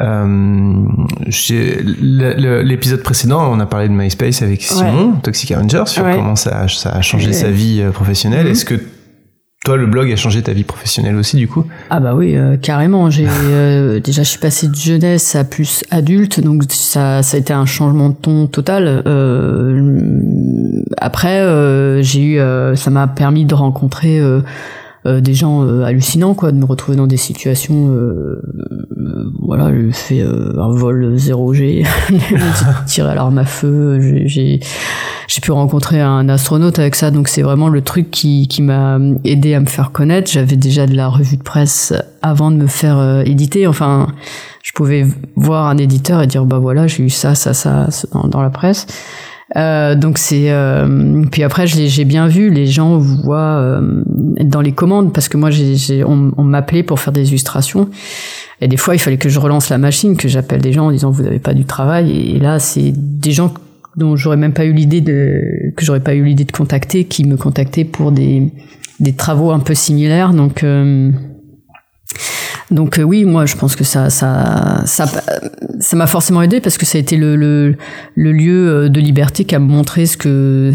euh, 0.00 0.84
l'épisode 2.62 3.02
précédent, 3.02 3.50
on 3.52 3.60
a 3.60 3.66
parlé 3.66 3.88
de 3.88 3.92
MySpace 3.94 4.42
avec 4.42 4.62
Simon, 4.62 5.12
Toxic 5.22 5.50
Avenger, 5.52 5.84
sur 5.86 6.04
Ouais. 6.04 6.14
comment 6.16 6.36
ça, 6.36 6.60
a- 6.62 6.68
ça 6.68 6.90
a 6.90 7.00
changé 7.02 7.32
sa 7.32 7.50
vie 7.50 7.80
euh, 7.80 7.90
professionnelle. 7.90 8.46
Mhm. 8.46 8.52
Est-ce 8.52 8.64
que 8.64 8.74
toi, 9.64 9.76
le 9.76 9.86
blog 9.86 10.10
a 10.12 10.16
changé 10.16 10.40
ta 10.42 10.52
vie 10.52 10.62
professionnelle 10.64 11.16
aussi, 11.16 11.36
du 11.36 11.48
coup? 11.48 11.64
Ah 11.90 11.98
bah 12.00 12.14
oui, 12.14 12.36
euh, 12.36 12.56
carrément. 12.56 13.10
J'ai 13.10 13.26
euh, 13.50 13.98
déjà 14.00 14.22
je 14.22 14.28
suis 14.28 14.38
passé 14.38 14.68
de 14.68 14.74
jeunesse 14.74 15.34
à 15.36 15.44
plus 15.44 15.84
adulte, 15.90 16.40
donc 16.40 16.62
ça 16.68 17.22
ça 17.22 17.36
a 17.36 17.40
été 17.40 17.52
un 17.52 17.66
changement 17.66 18.10
de 18.10 18.14
ton 18.14 18.46
total. 18.46 19.02
Euh, 19.06 20.82
après, 20.96 21.42
j'ai 22.02 22.22
eu, 22.22 22.40
ça 22.76 22.90
m'a 22.90 23.06
permis 23.08 23.44
de 23.44 23.54
rencontrer. 23.54 24.20
Euh, 25.08 25.20
des 25.20 25.34
gens 25.34 25.64
euh, 25.64 25.82
hallucinants 25.82 26.34
quoi 26.34 26.52
de 26.52 26.56
me 26.58 26.64
retrouver 26.64 26.96
dans 26.96 27.06
des 27.06 27.16
situations 27.16 27.90
euh, 27.92 28.40
voilà 29.42 29.70
j'ai 29.74 29.92
fait 29.92 30.22
un 30.22 30.68
vol 30.70 31.14
0G 31.16 31.86
j'ai 32.10 32.36
tiré 32.86 33.10
à 33.10 33.14
l'arme 33.14 33.38
à 33.38 33.44
feu 33.44 33.98
j'ai- 34.26 34.60
j'ai 35.30 35.40
pu 35.42 35.50
rencontrer 35.52 36.00
un 36.00 36.28
astronaute 36.28 36.78
avec 36.78 36.94
ça 36.94 37.10
donc 37.10 37.28
c'est 37.28 37.42
vraiment 37.42 37.68
le 37.68 37.82
truc 37.82 38.10
qui 38.10 38.48
qui 38.48 38.62
m'a 38.62 38.98
aidé 39.24 39.52
à 39.54 39.60
me 39.60 39.66
faire 39.66 39.92
connaître. 39.92 40.30
J'avais 40.30 40.56
déjà 40.56 40.86
de 40.86 40.94
la 40.94 41.08
revue 41.08 41.36
de 41.36 41.42
presse 41.42 41.92
avant 42.22 42.50
de 42.50 42.56
me 42.56 42.66
faire 42.66 43.22
éditer. 43.26 43.66
Enfin 43.66 44.06
je 44.62 44.72
pouvais 44.72 45.06
voir 45.36 45.66
un 45.66 45.76
éditeur 45.76 46.22
et 46.22 46.26
dire 46.26 46.46
bah 46.46 46.58
voilà 46.58 46.86
j'ai 46.86 47.02
eu 47.04 47.10
ça 47.10 47.34
ça 47.34 47.52
ça 47.52 47.88
dans 48.24 48.40
la 48.40 48.48
presse 48.50 48.86
Euh, 49.56 49.94
donc 49.94 50.18
c'est 50.18 50.50
euh, 50.50 51.24
puis 51.30 51.42
après 51.42 51.66
j'ai 51.66 52.04
bien 52.04 52.28
vu 52.28 52.50
les 52.50 52.66
gens 52.66 52.98
voient 52.98 53.56
euh, 53.56 54.02
dans 54.42 54.60
les 54.60 54.72
commandes 54.72 55.14
parce 55.14 55.30
que 55.30 55.38
moi 55.38 55.50
j'ai 55.50 56.04
on, 56.04 56.32
on 56.36 56.44
m'appelait 56.44 56.82
pour 56.82 57.00
faire 57.00 57.12
des 57.12 57.28
illustrations. 57.28 57.88
Et 58.60 58.68
des 58.68 58.76
fois 58.76 58.94
il 58.94 58.98
fallait 58.98 59.16
que 59.16 59.28
je 59.28 59.38
relance 59.38 59.70
la 59.70 59.78
machine 59.78 60.16
que 60.16 60.28
j'appelle 60.28 60.60
des 60.60 60.72
gens 60.72 60.86
en 60.88 60.92
disant 60.92 61.10
vous 61.10 61.22
n'avez 61.22 61.38
pas 61.38 61.54
du 61.54 61.64
travail. 61.64 62.34
Et, 62.34 62.38
là 62.38 62.58
c'est 62.58 62.92
des 62.94 63.32
gens 63.32 63.54
dont 63.96 64.16
j'aurais 64.16 64.36
même 64.36 64.52
pas 64.52 64.66
eu 64.66 64.72
l'idée 64.72 65.00
de 65.00 65.72
que 65.76 65.84
j'aurais 65.84 66.00
pas 66.00 66.14
eu 66.14 66.24
l'idée 66.24 66.44
de 66.44 66.52
contacter 66.52 67.04
qui 67.04 67.24
me 67.24 67.36
contactaient 67.36 67.84
pour 67.84 68.12
des 68.12 68.52
des 69.00 69.14
travaux 69.14 69.50
un 69.50 69.60
peu 69.60 69.74
similaires. 69.74 70.34
Donc 70.34 70.62
euh, 70.62 71.10
donc 72.70 72.98
euh, 72.98 73.02
oui, 73.02 73.24
moi 73.24 73.46
je 73.46 73.56
pense 73.56 73.76
que 73.76 73.84
ça 73.84 74.10
ça 74.10 74.82
ça 74.84 75.06
ça 75.80 75.96
m'a 75.96 76.06
forcément 76.06 76.42
aidé 76.42 76.60
parce 76.60 76.76
que 76.76 76.84
ça 76.84 76.98
a 76.98 77.00
été 77.00 77.16
le 77.16 77.34
le, 77.34 77.76
le 78.14 78.32
lieu 78.32 78.68
euh, 78.68 78.88
de 78.88 79.00
liberté 79.00 79.44
qui 79.44 79.54
a 79.54 79.58
montré 79.58 80.04
ce 80.04 80.16
que 80.16 80.72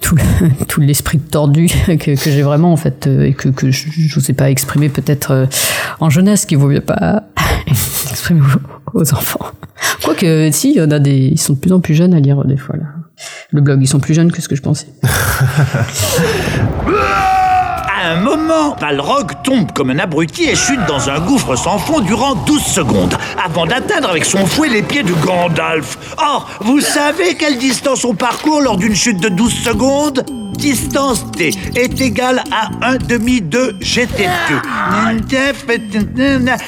tout 0.00 0.16
le, 0.16 0.64
tout 0.68 0.80
l'esprit 0.80 1.18
tordu 1.18 1.68
que, 1.86 2.22
que 2.22 2.30
j'ai 2.30 2.42
vraiment 2.42 2.72
en 2.72 2.76
fait 2.76 3.06
euh, 3.06 3.24
et 3.24 3.32
que 3.32 3.48
que 3.48 3.70
je 3.70 4.14
n'osais 4.14 4.34
pas 4.34 4.50
exprimer 4.50 4.90
peut-être 4.90 5.30
euh, 5.30 5.46
en 6.00 6.10
jeunesse 6.10 6.44
qu'il 6.44 6.58
vaut 6.58 6.68
mieux 6.68 6.80
pas 6.82 7.22
exprimer 7.66 8.42
aux, 8.92 9.00
aux 9.00 9.14
enfants. 9.14 9.46
Quoique 10.04 10.50
si 10.52 10.72
il 10.72 10.76
y 10.76 10.82
en 10.82 10.90
a 10.90 10.98
des 10.98 11.30
ils 11.32 11.40
sont 11.40 11.54
de 11.54 11.58
plus 11.58 11.72
en 11.72 11.80
plus 11.80 11.94
jeunes 11.94 12.12
à 12.12 12.20
lire 12.20 12.44
des 12.44 12.58
fois 12.58 12.76
là. 12.76 12.84
Le 13.52 13.60
blog, 13.60 13.80
ils 13.80 13.86
sont 13.86 14.00
plus 14.00 14.14
jeunes 14.14 14.32
que 14.32 14.42
ce 14.42 14.48
que 14.48 14.56
je 14.56 14.62
pensais. 14.62 14.88
Un 18.12 18.16
moment, 18.16 18.76
Balrog 18.78 19.42
tombe 19.42 19.72
comme 19.72 19.88
un 19.88 19.98
abruti 19.98 20.44
et 20.44 20.54
chute 20.54 20.84
dans 20.86 21.08
un 21.08 21.18
gouffre 21.18 21.56
sans 21.56 21.78
fond 21.78 22.00
durant 22.00 22.34
12 22.34 22.62
secondes, 22.62 23.16
avant 23.42 23.64
d'atteindre 23.64 24.10
avec 24.10 24.26
son 24.26 24.44
fouet 24.44 24.68
les 24.68 24.82
pieds 24.82 25.02
de 25.02 25.14
Gandalf. 25.14 25.96
Or, 26.18 26.46
vous 26.60 26.82
savez 26.82 27.36
quelle 27.36 27.56
distance 27.56 28.04
on 28.04 28.14
parcourt 28.14 28.60
lors 28.60 28.76
d'une 28.76 28.94
chute 28.94 29.18
de 29.18 29.30
12 29.30 29.54
secondes? 29.64 30.26
Distance 30.52 31.24
T 31.32 31.54
est 31.74 31.98
égale 32.02 32.44
à 32.52 32.68
1 32.86 32.96
demi 32.98 33.40
de 33.40 33.74
GT2. 33.80 34.60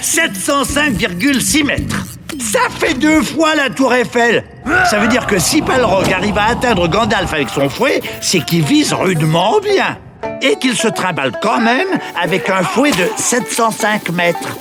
705,6 0.00 1.66
mètres. 1.66 2.06
Ça 2.40 2.60
fait 2.78 2.94
deux 2.94 3.20
fois 3.20 3.54
la 3.54 3.68
tour 3.68 3.92
Eiffel. 3.92 4.44
Ça 4.88 4.98
veut 4.98 5.08
dire 5.08 5.26
que 5.26 5.38
si 5.38 5.60
Balrog 5.60 6.10
arrive 6.10 6.38
à 6.38 6.46
atteindre 6.46 6.88
Gandalf 6.88 7.34
avec 7.34 7.50
son 7.50 7.68
fouet, 7.68 8.00
c'est 8.22 8.42
qu'il 8.46 8.62
vise 8.62 8.94
rudement 8.94 9.60
bien. 9.60 9.98
Et 10.42 10.56
qu'il 10.56 10.74
se 10.74 10.88
trimballe 10.88 11.32
quand 11.42 11.60
même 11.60 11.88
avec 12.22 12.50
un 12.50 12.62
fouet 12.62 12.90
de 12.90 13.08
705 13.16 14.10
mètres. 14.10 14.58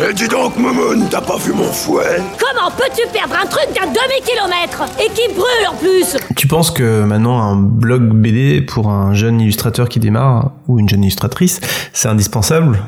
Eh, 0.00 0.12
dis 0.12 0.28
donc, 0.28 0.56
Momoun, 0.56 1.06
t'as 1.10 1.20
pas 1.20 1.36
vu 1.36 1.52
mon 1.52 1.70
fouet? 1.72 2.20
Comment 2.38 2.70
peux-tu 2.76 3.08
perdre 3.12 3.34
un 3.40 3.46
truc 3.46 3.68
d'un 3.74 3.86
demi-kilomètre 3.86 4.84
et 5.00 5.08
qui 5.10 5.28
brûle 5.34 5.68
en 5.70 5.76
plus? 5.76 6.16
Tu 6.36 6.46
penses 6.46 6.70
que 6.70 7.04
maintenant 7.04 7.40
un 7.40 7.56
blog 7.56 8.02
BD 8.12 8.62
pour 8.62 8.88
un 8.90 9.14
jeune 9.14 9.40
illustrateur 9.40 9.88
qui 9.88 10.00
démarre 10.00 10.52
ou 10.68 10.78
une 10.78 10.88
jeune 10.88 11.02
illustratrice, 11.02 11.60
c'est 11.92 12.08
indispensable? 12.08 12.78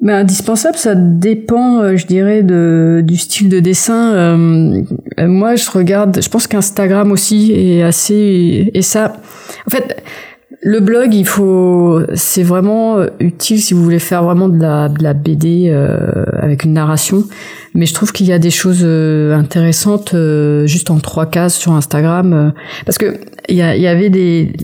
Mais 0.00 0.12
indispensable, 0.12 0.76
ça 0.76 0.94
dépend, 0.94 1.80
euh, 1.80 1.96
je 1.96 2.06
dirais, 2.06 2.42
de, 2.42 3.00
du 3.02 3.16
style 3.16 3.48
de 3.48 3.60
dessin. 3.60 4.12
Euh, 4.12 4.82
euh, 5.18 5.26
moi, 5.26 5.54
je 5.54 5.70
regarde, 5.70 6.20
je 6.20 6.28
pense 6.28 6.46
qu'Instagram 6.46 7.10
aussi 7.10 7.52
est 7.52 7.82
assez, 7.82 8.70
et 8.74 8.82
ça, 8.82 9.14
en 9.66 9.70
fait, 9.70 10.02
le 10.66 10.80
blog, 10.80 11.12
il 11.12 11.26
faut, 11.26 12.00
c'est 12.14 12.42
vraiment 12.42 12.96
euh, 12.96 13.08
utile 13.20 13.60
si 13.60 13.74
vous 13.74 13.84
voulez 13.84 13.98
faire 13.98 14.24
vraiment 14.24 14.48
de 14.48 14.58
la, 14.58 14.88
de 14.88 15.02
la 15.02 15.12
BD 15.12 15.68
euh, 15.68 16.24
avec 16.40 16.64
une 16.64 16.72
narration. 16.72 17.24
Mais 17.74 17.84
je 17.84 17.92
trouve 17.92 18.12
qu'il 18.12 18.26
y 18.26 18.32
a 18.32 18.38
des 18.38 18.50
choses 18.50 18.80
euh, 18.82 19.36
intéressantes 19.36 20.14
euh, 20.14 20.64
juste 20.64 20.90
en 20.90 21.00
trois 21.00 21.26
cases 21.26 21.54
sur 21.56 21.72
Instagram, 21.72 22.32
euh, 22.32 22.50
parce 22.86 22.96
que 22.96 23.18
il 23.50 23.56
y, 23.56 23.58
y 23.58 23.86
avait 23.86 24.08
des, 24.08 24.54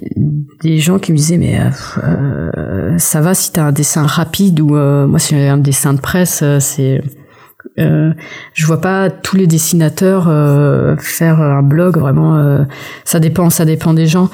des 0.63 0.79
gens 0.79 0.99
qui 0.99 1.13
me 1.13 1.19
disaient 1.19 1.37
mais 1.37 1.61
euh, 2.03 2.97
ça 2.97 3.21
va 3.21 3.35
si 3.35 3.53
t'as 3.53 3.65
un 3.65 3.73
dessin 3.73 4.07
rapide 4.07 4.59
ou 4.61 4.69
moi 4.69 5.19
si 5.19 5.35
j'ai 5.35 5.49
un 5.49 5.59
dessin 5.59 5.93
de 5.93 6.01
presse, 6.01 6.43
c'est 6.61 7.03
euh, 7.81 8.13
je 8.55 8.67
vois 8.67 8.81
pas 8.81 9.11
tous 9.11 9.37
les 9.37 9.47
dessinateurs 9.47 10.27
euh, 10.29 10.97
faire 10.99 11.41
un 11.41 11.63
blog 11.63 11.99
vraiment 11.99 12.37
euh, 12.37 12.65
ça 13.05 13.21
dépend 13.21 13.51
ça 13.51 13.65
dépend 13.65 13.95
des 13.95 14.07
gens. 14.07 14.29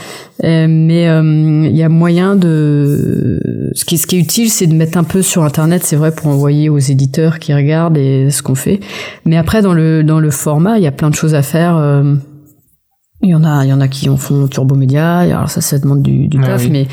Euh, 0.44 0.66
mais 0.68 1.08
euh, 1.08 1.66
il 1.66 1.76
y 1.76 1.82
a 1.82 1.88
moyen 1.88 2.36
de 2.36 3.40
ce 3.74 3.84
qui 3.84 3.98
ce 3.98 4.06
qui 4.06 4.16
est 4.16 4.20
utile 4.20 4.50
c'est 4.50 4.66
de 4.66 4.74
mettre 4.74 4.98
un 4.98 5.04
peu 5.04 5.22
sur 5.22 5.44
internet 5.44 5.82
c'est 5.84 5.96
vrai 5.96 6.12
pour 6.14 6.28
envoyer 6.28 6.68
aux 6.68 6.78
éditeurs 6.78 7.38
qui 7.38 7.54
regardent 7.54 7.98
et 7.98 8.30
ce 8.30 8.42
qu'on 8.42 8.54
fait. 8.54 8.80
Mais 9.24 9.36
après 9.36 9.62
dans 9.62 9.72
le 9.74 10.02
dans 10.02 10.20
le 10.20 10.30
format 10.30 10.78
il 10.78 10.84
y 10.84 10.88
a 10.88 10.92
plein 10.92 11.10
de 11.10 11.14
choses 11.14 11.34
à 11.34 11.42
faire 11.42 11.76
euh, 11.76 12.14
il 13.22 13.30
y 13.30 13.34
en 13.34 13.44
a 13.44 13.64
il 13.64 13.68
y 13.68 13.72
en 13.72 13.80
a 13.80 13.88
qui 13.88 14.08
en 14.08 14.16
font 14.16 14.46
turbo 14.48 14.74
média 14.74 15.18
alors 15.18 15.50
ça 15.50 15.60
ça 15.60 15.78
demande 15.78 16.02
du, 16.02 16.28
du 16.28 16.38
taf 16.38 16.62
oui. 16.64 16.70
mais 16.70 16.86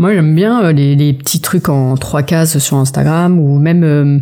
moi 0.00 0.14
j'aime 0.14 0.34
bien 0.34 0.64
euh, 0.64 0.72
les, 0.72 0.96
les 0.96 1.12
petits 1.12 1.40
trucs 1.40 1.68
en 1.68 1.96
trois 1.96 2.22
cases 2.22 2.58
sur 2.58 2.78
Instagram 2.78 3.38
ou 3.38 3.58
même 3.58 3.84
euh, 3.84 4.04
euh, 4.14 4.20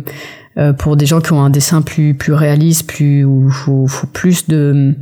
pour 0.77 0.95
des 0.97 1.05
gens 1.05 1.21
qui 1.21 1.33
ont 1.33 1.41
un 1.41 1.49
dessin 1.49 1.81
plus 1.81 2.13
plus 2.13 2.33
réaliste, 2.33 2.87
plus 2.87 3.23
où 3.25 3.49
faut, 3.49 3.87
faut 3.87 4.07
plus 4.07 4.47
de 4.47 4.95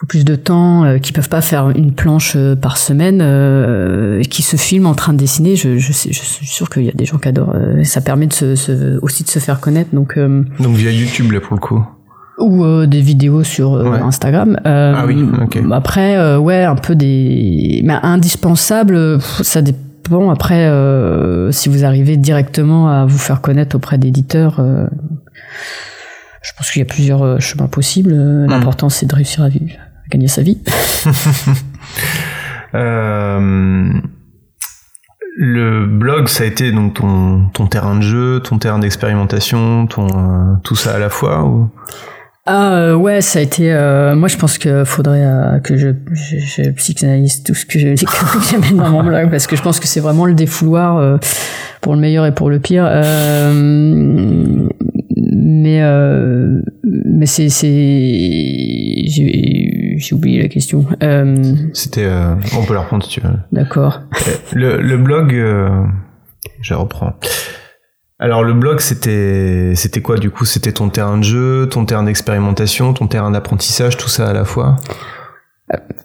faut 0.00 0.06
plus 0.06 0.24
de 0.24 0.34
temps, 0.34 0.84
euh, 0.84 0.98
qui 0.98 1.12
peuvent 1.12 1.28
pas 1.28 1.40
faire 1.40 1.70
une 1.70 1.92
planche 1.92 2.32
euh, 2.36 2.56
par 2.56 2.76
semaine, 2.76 3.20
euh, 3.22 4.18
et 4.20 4.24
qui 4.24 4.42
se 4.42 4.56
filment 4.56 4.86
en 4.88 4.94
train 4.94 5.12
de 5.12 5.18
dessiner. 5.18 5.54
Je, 5.54 5.78
je, 5.78 5.92
sais, 5.92 6.10
je 6.12 6.20
suis 6.20 6.46
sûr 6.46 6.68
qu'il 6.68 6.82
y 6.84 6.88
a 6.88 6.92
des 6.92 7.04
gens 7.04 7.18
qui 7.18 7.28
adorent. 7.28 7.54
euh, 7.54 7.78
et 7.78 7.84
ça 7.84 8.00
permet 8.00 8.26
de 8.26 8.32
se, 8.32 8.56
se- 8.56 8.98
aussi 9.02 9.22
de 9.22 9.28
se 9.28 9.38
faire 9.38 9.60
connaître. 9.60 9.90
Donc 9.94 10.16
euh, 10.18 10.42
Donc 10.58 10.74
via 10.74 10.90
YouTube 10.90 11.30
là 11.30 11.38
pour 11.40 11.54
le 11.54 11.60
coup. 11.60 11.84
ou 12.38 12.64
euh, 12.64 12.86
des 12.88 13.00
vidéos 13.00 13.44
sur 13.44 13.74
euh, 13.74 13.90
Ouais. 13.92 14.00
Instagram. 14.00 14.58
Euh, 14.66 14.92
Ah 14.96 15.04
oui, 15.06 15.24
ok. 15.40 15.60
Après, 15.70 16.16
euh, 16.16 16.36
ouais, 16.38 16.64
un 16.64 16.74
peu 16.76 16.96
des, 16.96 17.80
mais 17.84 17.94
indispensable. 18.02 18.94
euh, 18.96 19.18
Ça 19.20 19.62
dépend. 19.62 19.78
Après, 20.30 20.66
euh, 20.66 21.50
si 21.52 21.68
vous 21.68 21.84
arrivez 21.84 22.16
directement 22.16 22.88
à 22.88 23.06
vous 23.06 23.18
faire 23.18 23.40
connaître 23.40 23.76
auprès 23.76 23.98
d'éditeurs, 23.98 24.60
euh, 24.60 24.86
je 26.42 26.50
pense 26.56 26.70
qu'il 26.70 26.80
y 26.80 26.82
a 26.82 26.86
plusieurs 26.86 27.22
euh, 27.22 27.38
chemins 27.38 27.68
possibles. 27.68 28.12
Euh, 28.12 28.46
L'important, 28.46 28.88
c'est 28.88 29.06
de 29.06 29.14
réussir 29.14 29.42
à 29.42 29.48
vivre, 29.48 29.74
à 29.76 30.08
gagner 30.10 30.28
sa 30.28 30.42
vie. 30.42 30.58
Euh, 32.74 33.92
le 35.36 35.84
blog, 35.86 36.28
ça 36.28 36.44
a 36.44 36.46
été 36.46 36.72
donc 36.72 36.94
ton, 36.94 37.48
ton 37.52 37.66
terrain 37.66 37.96
de 37.96 38.00
jeu, 38.00 38.40
ton 38.40 38.56
terrain 38.56 38.78
d'expérimentation, 38.78 39.86
ton 39.86 40.06
euh, 40.06 40.54
tout 40.64 40.74
ça 40.74 40.94
à 40.94 40.98
la 40.98 41.10
fois 41.10 41.44
ou? 41.44 41.70
Ah 42.44 42.74
euh, 42.74 42.94
ouais, 42.96 43.20
ça 43.20 43.38
a 43.38 43.42
été. 43.42 43.72
euh, 43.72 44.16
moi, 44.16 44.26
je 44.26 44.36
pense 44.36 44.58
que 44.58 44.84
faudrait 44.84 45.24
euh, 45.24 45.60
que 45.60 45.76
je, 45.76 45.90
je, 46.10 46.38
je 46.38 46.70
psychanalyse 46.70 47.44
tout 47.44 47.54
ce 47.54 47.64
que 47.64 47.78
que 47.94 48.44
j'amène 48.50 48.78
dans 48.78 48.90
mon 48.90 49.04
blog 49.04 49.30
parce 49.30 49.46
que 49.46 49.54
je 49.54 49.62
pense 49.62 49.78
que 49.78 49.86
c'est 49.86 50.00
vraiment 50.00 50.26
le 50.26 50.34
défouloir 50.34 51.20
pour 51.80 51.94
le 51.94 52.00
meilleur 52.00 52.26
et 52.26 52.34
pour 52.34 52.50
le 52.50 52.58
pire. 52.58 52.84
Mais 55.34 55.80
mais 56.84 57.26
c'est 57.26 57.48
c'est 57.48 57.68
j'ai 59.06 59.94
j'ai 59.98 60.14
oublié 60.14 60.42
la 60.42 60.48
question. 60.48 60.84
C'était 61.74 62.10
on 62.58 62.64
peut 62.64 62.74
la 62.74 62.80
reprendre 62.80 63.04
si 63.04 63.10
tu 63.10 63.20
veux. 63.20 63.30
D'accord. 63.52 64.00
Le, 64.52 64.82
le 64.82 64.96
blog, 64.96 65.32
je 66.60 66.74
reprends. 66.74 67.14
Alors 68.22 68.44
le 68.44 68.54
blog, 68.54 68.78
c'était 68.78 69.72
c'était 69.74 70.00
quoi 70.00 70.16
du 70.16 70.30
coup? 70.30 70.44
C'était 70.44 70.70
ton 70.70 70.88
terrain 70.90 71.18
de 71.18 71.24
jeu, 71.24 71.68
ton 71.68 71.84
terrain 71.84 72.04
d'expérimentation, 72.04 72.92
ton 72.92 73.08
terrain 73.08 73.32
d'apprentissage, 73.32 73.96
tout 73.96 74.08
ça 74.08 74.28
à 74.28 74.32
la 74.32 74.44
fois? 74.44 74.76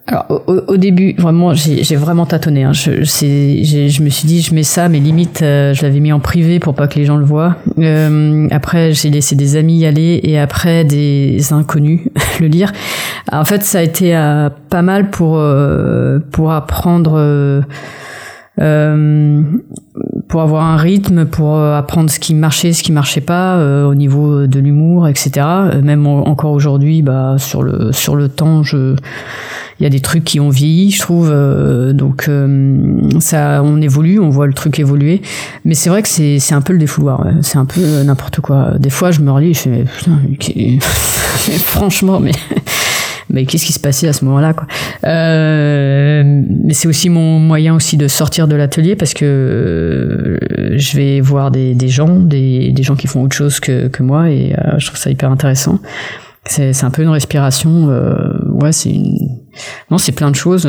Alors 0.07 0.25
au, 0.47 0.53
au- 0.67 0.77
début, 0.77 1.13
vraiment, 1.19 1.53
j'ai 1.53 1.95
vraiment 1.95 2.25
tâtonné. 2.25 2.63
Hein. 2.63 2.73
Je, 2.73 3.03
je 3.03 4.01
me 4.01 4.09
suis 4.09 4.25
dit, 4.27 4.41
je 4.41 4.55
mets 4.55 4.63
ça, 4.63 4.89
mais 4.89 4.99
limite, 4.99 5.43
euh, 5.43 5.75
je 5.75 5.83
l'avais 5.83 5.99
mis 5.99 6.11
en 6.11 6.19
privé 6.19 6.59
pour 6.59 6.73
pas 6.73 6.87
que 6.87 6.97
les 6.97 7.05
gens 7.05 7.17
le 7.17 7.25
voient. 7.25 7.55
Euh, 7.77 8.47
après, 8.49 8.93
j'ai 8.93 9.11
laissé 9.11 9.35
des 9.35 9.55
amis 9.55 9.77
y 9.77 9.85
aller 9.85 10.19
et 10.23 10.39
après 10.39 10.85
des 10.85 11.53
inconnus 11.53 11.99
le 12.39 12.47
lire. 12.47 12.71
En 13.31 13.45
fait, 13.45 13.61
ça 13.63 13.77
a 13.77 13.81
été 13.83 14.15
euh, 14.15 14.49
pas 14.71 14.81
mal 14.81 15.11
pour 15.11 15.37
euh, 15.37 16.17
pour 16.31 16.51
apprendre. 16.51 17.63
Euh, 18.59 19.41
pour 20.27 20.41
avoir 20.41 20.63
un 20.65 20.77
rythme, 20.77 21.25
pour 21.25 21.55
euh, 21.55 21.77
apprendre 21.77 22.09
ce 22.09 22.19
qui 22.19 22.33
marchait, 22.33 22.73
ce 22.73 22.83
qui 22.83 22.91
marchait 22.91 23.21
pas 23.21 23.55
euh, 23.57 23.85
au 23.85 23.95
niveau 23.95 24.47
de 24.47 24.59
l'humour, 24.59 25.07
etc. 25.07 25.31
Euh, 25.37 25.81
Même 25.81 26.05
en- 26.07 26.27
encore 26.27 26.51
aujourd'hui, 26.51 27.01
bah 27.01 27.35
sur 27.37 27.63
le 27.63 27.91
sur 27.91 28.15
le 28.15 28.29
temps, 28.29 28.63
je 28.63 28.95
il 29.79 29.83
y 29.83 29.85
a 29.85 29.89
des 29.91 29.99
trucs 29.99 30.23
qui 30.23 30.39
ont 30.39 30.49
vieilli, 30.49 30.89
je 30.89 30.99
trouve. 30.99 31.29
euh, 31.31 31.93
donc 31.93 32.27
ça, 33.19 33.61
on 33.63 33.79
évolue, 33.79 34.19
on 34.19 34.29
voit 34.29 34.47
le 34.47 34.53
truc 34.53 34.79
évoluer. 34.79 35.21
Mais 35.65 35.75
c'est 35.75 35.89
vrai 35.91 36.01
que 36.01 36.07
c'est 36.09 36.39
c'est 36.39 36.55
un 36.55 36.61
peu 36.61 36.73
le 36.73 36.79
défouloir. 36.79 37.23
C'est 37.41 37.59
un 37.59 37.65
peu 37.65 37.81
n'importe 38.03 38.41
quoi. 38.41 38.71
Des 38.79 38.89
fois, 38.89 39.11
je 39.11 39.21
me 39.21 39.31
relis, 39.31 39.53
je 39.53 39.59
fais 39.59 39.69
mais 39.69 39.85
putain, 39.85 40.17
franchement, 41.57 42.19
mais 42.19 42.31
mais 43.29 43.45
qu'est-ce 43.45 43.65
qui 43.65 43.73
se 43.73 43.79
passait 43.79 44.07
à 44.07 44.13
ce 44.13 44.25
moment-là 44.25 44.53
quoi? 44.53 44.67
Euh, 45.05 46.23
mais 46.25 46.73
c'est 46.73 46.87
aussi 46.87 47.09
mon 47.09 47.39
moyen 47.39 47.75
aussi 47.75 47.97
de 47.97 48.07
sortir 48.07 48.47
de 48.47 48.55
l'atelier 48.55 48.95
parce 48.95 49.13
que 49.13 49.25
euh, 49.25 50.77
je 50.77 50.97
vais 50.97 51.19
voir 51.21 51.51
des, 51.51 51.73
des 51.73 51.87
gens 51.87 52.19
des, 52.19 52.71
des 52.71 52.83
gens 52.83 52.95
qui 52.95 53.07
font 53.07 53.23
autre 53.23 53.35
chose 53.35 53.59
que, 53.59 53.87
que 53.87 54.03
moi 54.03 54.29
et 54.29 54.53
euh, 54.53 54.77
je 54.77 54.87
trouve 54.87 54.99
ça 54.99 55.09
hyper 55.09 55.31
intéressant 55.31 55.79
c'est 56.49 56.85
un 56.85 56.91
peu 56.91 57.01
une 57.01 57.09
respiration. 57.09 57.89
euh, 57.89 58.39
ouais, 58.51 58.71
c'est 58.71 58.91
une 58.91 59.17
non, 59.91 59.97
c'est 59.97 60.13
plein 60.13 60.31
de 60.31 60.35
choses. 60.37 60.65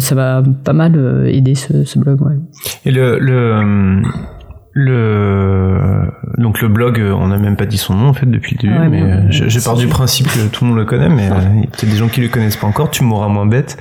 Ça 0.00 0.14
va 0.16 0.42
pas 0.64 0.72
mal 0.72 1.28
aider 1.28 1.54
ce, 1.54 1.96
blog. 1.96 2.22
Ouais. 2.22 2.32
Et 2.86 2.90
le, 2.90 3.20
le, 3.20 4.02
le, 4.74 5.78
donc 6.38 6.60
le 6.62 6.68
blog, 6.68 6.98
euh, 6.98 7.12
on 7.12 7.28
n'a 7.28 7.38
même 7.38 7.56
pas 7.56 7.66
dit 7.66 7.76
son 7.78 7.94
nom 7.94 8.08
en 8.08 8.14
fait 8.14 8.24
depuis 8.30 8.56
le 8.56 8.68
début, 8.68 8.78
Ouais, 8.80 8.88
mais 8.88 9.02
euh, 9.02 9.20
je, 9.30 9.60
pars 9.60 9.76
du 9.76 9.86
principe 9.86 10.28
que 10.28 10.46
tout 10.48 10.64
le 10.64 10.70
monde 10.70 10.78
le 10.78 10.84
connaît, 10.86 11.10
mais 11.10 11.28
euh, 11.30 11.34
il 11.54 11.60
y 11.60 11.64
a 11.64 11.66
peut-être 11.66 11.90
des 11.90 11.96
gens 11.96 12.08
qui 12.08 12.20
le 12.22 12.28
connaissent 12.28 12.56
pas 12.56 12.66
encore. 12.66 12.90
Tu 12.90 13.04
mourras 13.04 13.28
moins 13.28 13.44
bête, 13.44 13.76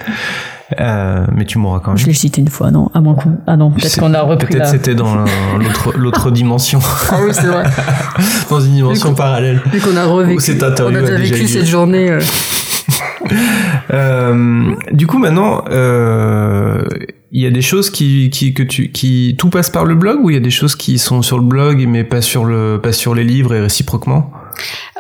euh, 0.79 1.25
mais 1.33 1.45
tu 1.45 1.59
mourras 1.59 1.79
quand 1.79 1.91
même. 1.91 1.97
Je 1.97 2.07
l'ai 2.07 2.13
cité 2.13 2.41
une 2.41 2.49
fois, 2.49 2.71
non? 2.71 2.89
À 2.93 2.99
moins 2.99 3.13
qu'on. 3.15 3.37
Ah 3.47 3.55
non, 3.55 3.71
peut-être 3.71 3.99
qu'on 3.99 4.13
a 4.13 4.21
repris 4.21 4.47
Peut-être 4.47 4.59
la. 4.59 4.65
c'était 4.65 4.95
dans 4.95 5.15
l'autre 5.57 5.93
l'autre 5.97 6.29
dimension, 6.31 6.79
Ah 7.09 7.19
oui, 7.23 7.31
c'est 7.33 7.47
vrai. 7.47 7.63
dans 8.49 8.59
une 8.59 8.73
dimension 8.73 9.13
parallèle. 9.15 9.61
Vu 9.71 9.79
qu'on 9.79 9.95
a 9.95 10.05
revécu. 10.05 10.43
On 10.81 10.93
a 10.95 11.01
déjà 11.01 11.15
vécu 11.15 11.47
cette 11.47 11.67
journée. 11.67 12.09
euh. 12.09 12.19
Euh, 13.91 14.73
du 14.91 15.05
coup, 15.05 15.17
maintenant, 15.17 15.65
euh, 15.69 16.83
il 17.31 17.41
y 17.41 17.45
a 17.45 17.49
des 17.49 17.61
choses 17.61 17.89
qui, 17.89 18.29
qui, 18.29 18.53
que 18.53 18.63
tu, 18.63 18.91
qui, 18.91 19.35
tout 19.37 19.49
passe 19.49 19.69
par 19.69 19.85
le 19.85 19.95
blog 19.95 20.19
ou 20.23 20.29
il 20.29 20.33
y 20.33 20.37
a 20.37 20.41
des 20.41 20.49
choses 20.49 20.75
qui 20.75 20.97
sont 20.97 21.21
sur 21.21 21.37
le 21.37 21.45
blog 21.45 21.85
mais 21.87 22.03
pas 22.03 22.21
sur 22.21 22.45
le, 22.45 22.79
pas 22.81 22.93
sur 22.93 23.15
les 23.15 23.23
livres 23.23 23.53
et 23.53 23.61
réciproquement? 23.61 24.31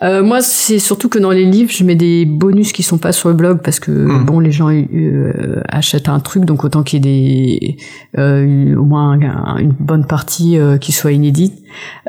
Euh, 0.03 0.23
moi, 0.23 0.41
c'est 0.41 0.79
surtout 0.79 1.09
que 1.09 1.19
dans 1.19 1.31
les 1.31 1.45
livres, 1.45 1.71
je 1.71 1.83
mets 1.83 1.95
des 1.95 2.25
bonus 2.25 2.71
qui 2.71 2.81
sont 2.83 2.97
pas 2.97 3.11
sur 3.11 3.29
le 3.29 3.35
blog 3.35 3.59
parce 3.63 3.79
que 3.79 3.91
Mm. 3.91 4.25
bon, 4.25 4.39
les 4.39 4.51
gens 4.51 4.69
euh, 4.69 5.61
achètent 5.69 6.09
un 6.09 6.19
truc, 6.19 6.45
donc 6.45 6.63
autant 6.63 6.81
qu'il 6.83 7.05
y 7.05 7.09
ait 7.09 7.11
des, 7.59 7.77
euh, 8.17 8.75
au 8.75 8.83
moins 8.85 9.13
un- 9.21 9.57
une 9.57 9.73
bonne 9.79 10.05
partie 10.05 10.57
euh, 10.57 10.77
qui 10.77 10.91
soit 10.91 11.11
inédite. 11.11 11.53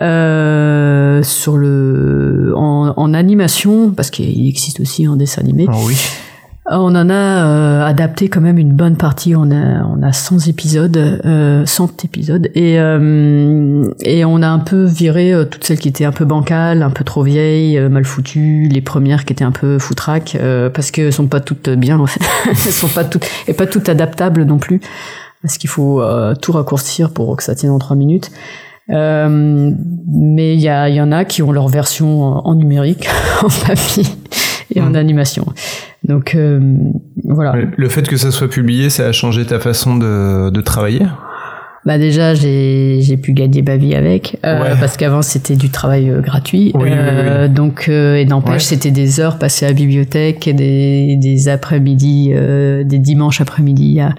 Euh, 0.00 1.22
sur 1.22 1.56
le, 1.56 2.52
en, 2.56 2.92
en 2.96 3.14
animation, 3.14 3.90
parce 3.90 4.10
qu'il 4.10 4.48
existe 4.48 4.80
aussi 4.80 5.06
en 5.06 5.16
dessin 5.16 5.42
animé. 5.42 5.66
Ah 5.68 5.74
oui. 5.86 5.96
On 6.74 6.94
en 6.94 7.10
a 7.10 7.12
euh, 7.12 7.84
adapté 7.86 8.28
quand 8.28 8.40
même 8.40 8.56
une 8.56 8.72
bonne 8.72 8.96
partie. 8.96 9.36
On 9.36 9.50
a 9.50 9.84
on 9.84 10.02
a 10.02 10.12
100 10.12 10.48
épisodes, 10.48 10.96
euh, 11.24 11.66
100 11.66 12.04
épisodes, 12.04 12.48
et 12.54 12.78
euh, 12.80 13.84
et 14.00 14.24
on 14.24 14.40
a 14.42 14.48
un 14.48 14.58
peu 14.58 14.84
viré 14.84 15.32
euh, 15.34 15.44
toutes 15.44 15.64
celles 15.64 15.78
qui 15.78 15.88
étaient 15.88 16.06
un 16.06 16.12
peu 16.12 16.24
bancales, 16.24 16.82
un 16.82 16.90
peu 16.90 17.04
trop 17.04 17.22
vieilles, 17.22 17.76
euh, 17.78 17.88
mal 17.90 18.04
foutues, 18.06 18.68
les 18.70 18.80
premières 18.80 19.24
qui 19.26 19.34
étaient 19.34 19.44
un 19.44 19.52
peu 19.52 19.78
foutraques, 19.78 20.36
euh, 20.40 20.70
parce 20.70 20.90
qu'elles 20.90 21.12
sont 21.12 21.26
pas 21.26 21.40
toutes 21.40 21.68
bien 21.68 21.98
en 22.00 22.06
fait. 22.06 22.20
elles 22.48 22.56
sont 22.72 22.88
pas 22.88 23.04
toutes 23.04 23.26
et 23.48 23.52
pas 23.52 23.66
toutes 23.66 23.88
adaptables 23.90 24.44
non 24.44 24.56
plus, 24.58 24.80
parce 25.42 25.58
qu'il 25.58 25.68
faut 25.68 26.00
euh, 26.00 26.34
tout 26.34 26.52
raccourcir 26.52 27.10
pour 27.12 27.36
que 27.36 27.42
ça 27.42 27.54
tienne 27.54 27.72
en 27.72 27.78
trois 27.78 27.96
minutes. 27.96 28.30
Euh, 28.90 29.70
mais 30.08 30.54
il 30.54 30.60
y, 30.60 30.68
a, 30.68 30.88
il 30.88 30.94
y 30.96 31.00
en 31.00 31.12
a 31.12 31.24
qui 31.24 31.42
ont 31.42 31.52
leur 31.52 31.68
version 31.68 32.22
en 32.46 32.54
numérique, 32.54 33.08
en 33.42 33.48
papier 33.66 34.04
et 34.74 34.80
en 34.80 34.90
Mm. 34.90 34.96
animation. 34.96 35.44
Donc 36.04 36.34
euh, 36.34 36.60
voilà. 37.24 37.54
Le- 37.76 37.88
fait 37.88 38.08
que 38.08 38.16
ça 38.16 38.30
soit 38.30 38.48
publié, 38.48 38.90
ça 38.90 39.06
a 39.06 39.12
changé 39.12 39.44
ta 39.46 39.60
façon 39.60 39.96
de, 39.96 40.50
de 40.50 40.60
travailler? 40.60 41.02
Bah 41.84 41.98
déjà 41.98 42.32
j'ai 42.34 42.98
j'ai 43.02 43.16
pu 43.16 43.32
gagner 43.32 43.60
ma 43.62 43.76
vie 43.76 43.94
avec 43.96 44.38
euh, 44.46 44.62
Ouais. 44.62 44.70
parce 44.78 44.96
qu'avant 44.96 45.20
c'était 45.22 45.56
du 45.56 45.68
travail 45.70 46.10
euh, 46.10 46.20
gratuit. 46.20 46.70
Oui, 46.74 46.82
oui, 46.84 46.90
Euh, 46.92 47.48
Donc 47.48 47.88
euh, 47.88 48.14
et 48.16 48.24
n'empêche 48.24 48.52
Ouais. 48.54 48.58
c'était 48.60 48.92
des 48.92 49.18
heures 49.18 49.36
passées 49.38 49.64
à 49.66 49.68
la 49.70 49.74
bibliothèque, 49.74 50.46
et 50.46 50.52
des 50.52 51.16
des 51.20 51.48
après-midi, 51.48 52.30
euh, 52.34 52.84
des 52.84 52.98
dimanches 53.00 53.40
après-midi 53.40 53.98
à 54.00 54.14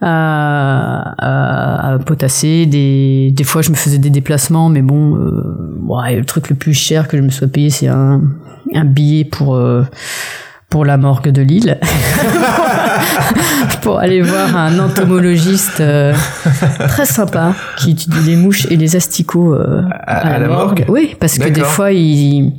à, 0.00 1.14
à, 1.18 1.94
à 1.94 1.98
potasser. 1.98 2.66
Des 2.66 3.30
des 3.32 3.44
fois 3.44 3.62
je 3.62 3.70
me 3.70 3.76
faisais 3.76 3.98
des 3.98 4.10
déplacements, 4.10 4.68
mais 4.68 4.82
bon, 4.82 5.16
euh, 5.16 5.76
ouais, 5.86 6.16
le 6.16 6.24
truc 6.24 6.50
le 6.50 6.56
plus 6.56 6.74
cher 6.74 7.08
que 7.08 7.16
je 7.16 7.22
me 7.22 7.30
sois 7.30 7.48
payé 7.48 7.70
c'est 7.70 7.88
un 7.88 8.22
un 8.74 8.84
billet 8.84 9.24
pour 9.24 9.54
euh, 9.56 9.84
pour 10.70 10.84
la 10.84 10.96
morgue 10.98 11.30
de 11.30 11.40
Lille 11.42 11.78
pour 13.82 13.98
aller 13.98 14.20
voir 14.20 14.54
un 14.56 14.78
entomologiste 14.78 15.80
euh, 15.80 16.12
très 16.88 17.06
sympa 17.06 17.54
qui 17.78 17.92
étudie 17.92 18.20
les 18.26 18.36
mouches 18.36 18.66
et 18.70 18.76
les 18.76 18.94
asticots 18.96 19.54
euh, 19.54 19.82
À- 20.06 20.34
à 20.34 20.38
la 20.38 20.48
morgue 20.48 20.84
Oui, 20.88 21.16
parce 21.18 21.38
que 21.38 21.48
des 21.48 21.62
fois 21.62 21.92
il 21.92 22.52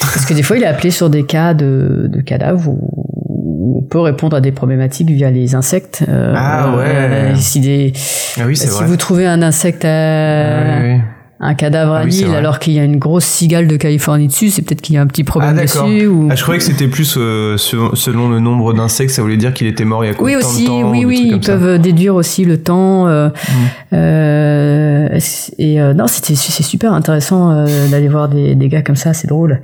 parce 0.00 0.24
que 0.26 0.34
des 0.34 0.42
fois 0.42 0.56
il 0.56 0.62
est 0.62 0.66
appelé 0.66 0.90
sur 0.90 1.08
des 1.10 1.24
cas 1.24 1.54
de, 1.54 2.06
de 2.08 2.20
cadavres 2.20 2.68
où, 2.68 2.78
où 3.22 3.78
on 3.78 3.82
peut 3.88 4.00
répondre 4.00 4.36
à 4.36 4.40
des 4.40 4.52
problématiques 4.52 5.10
via 5.10 5.30
les 5.30 5.54
insectes. 5.54 6.04
Euh, 6.08 6.34
Ah 6.36 6.70
ouais. 6.76 6.84
euh, 6.86 7.34
si 7.36 7.60
des 7.60 7.92
Ah 8.38 8.42
oui, 8.46 8.56
si 8.56 8.66
vrai. 8.68 8.86
vous 8.86 8.96
trouvez 8.96 9.26
un 9.26 9.42
insecte 9.42 9.84
à, 9.84 9.88
Ah 9.88 10.78
oui, 10.82 10.92
oui. 10.94 11.00
Un 11.38 11.54
cadavre 11.54 11.92
Ah 11.94 11.98
à 12.00 12.04
oui, 12.04 12.12
c'est 12.12 12.24
Lille 12.24 12.34
alors 12.34 12.58
qu'il 12.58 12.72
y 12.72 12.78
a 12.78 12.84
une 12.84 12.98
grosse 12.98 13.24
cigale 13.24 13.66
de 13.66 13.76
Californie 13.76 14.26
dessus, 14.28 14.50
c'est 14.50 14.62
peut-être 14.62 14.80
qu'il 14.80 14.94
y 14.94 14.98
a 14.98 15.02
un 15.02 15.06
petit 15.06 15.22
Ah 15.26 15.30
problème 15.30 15.56
d'accord. 15.56 15.86
dessus 15.86 16.06
ou 16.06 16.28
Ah, 16.30 16.34
je 16.34 16.42
croyais 16.42 16.58
que 16.58 16.64
c'était 16.64 16.88
plus 16.88 17.16
euh, 17.18 17.56
selon, 17.58 18.28
le 18.30 18.40
nombre 18.40 18.72
d'insectes, 18.72 19.10
ça 19.10 19.20
voulait 19.22 19.36
dire 19.36 19.52
qu'il 19.52 19.66
était 19.66 19.84
mort 19.84 20.04
il 20.04 20.08
y 20.08 20.10
a 20.10 20.14
Oui 20.20 20.32
tant 20.32 20.38
de 20.38 20.44
aussi, 20.44 20.64
temps, 20.66 20.90
oui 20.90 21.04
ou 21.04 21.08
oui, 21.08 21.32
ils 21.34 21.44
ça. 21.44 21.52
peuvent 21.56 21.78
déduire 21.78 22.14
aussi 22.14 22.44
le 22.44 22.58
temps. 22.62 23.06
euh, 23.08 23.28
Mm. 23.28 23.94
euh, 23.94 25.18
et 25.58 25.80
euh, 25.80 25.94
non, 25.94 26.06
c'était 26.06 26.34
c'est 26.34 26.62
super 26.62 26.92
intéressant 26.92 27.50
euh, 27.52 27.66
d'aller 27.88 28.08
voir 28.08 28.28
des, 28.28 28.54
des 28.54 28.68
gars 28.68 28.82
comme 28.82 28.96
ça, 28.96 29.12
c'est 29.14 29.28
drôle. 29.28 29.60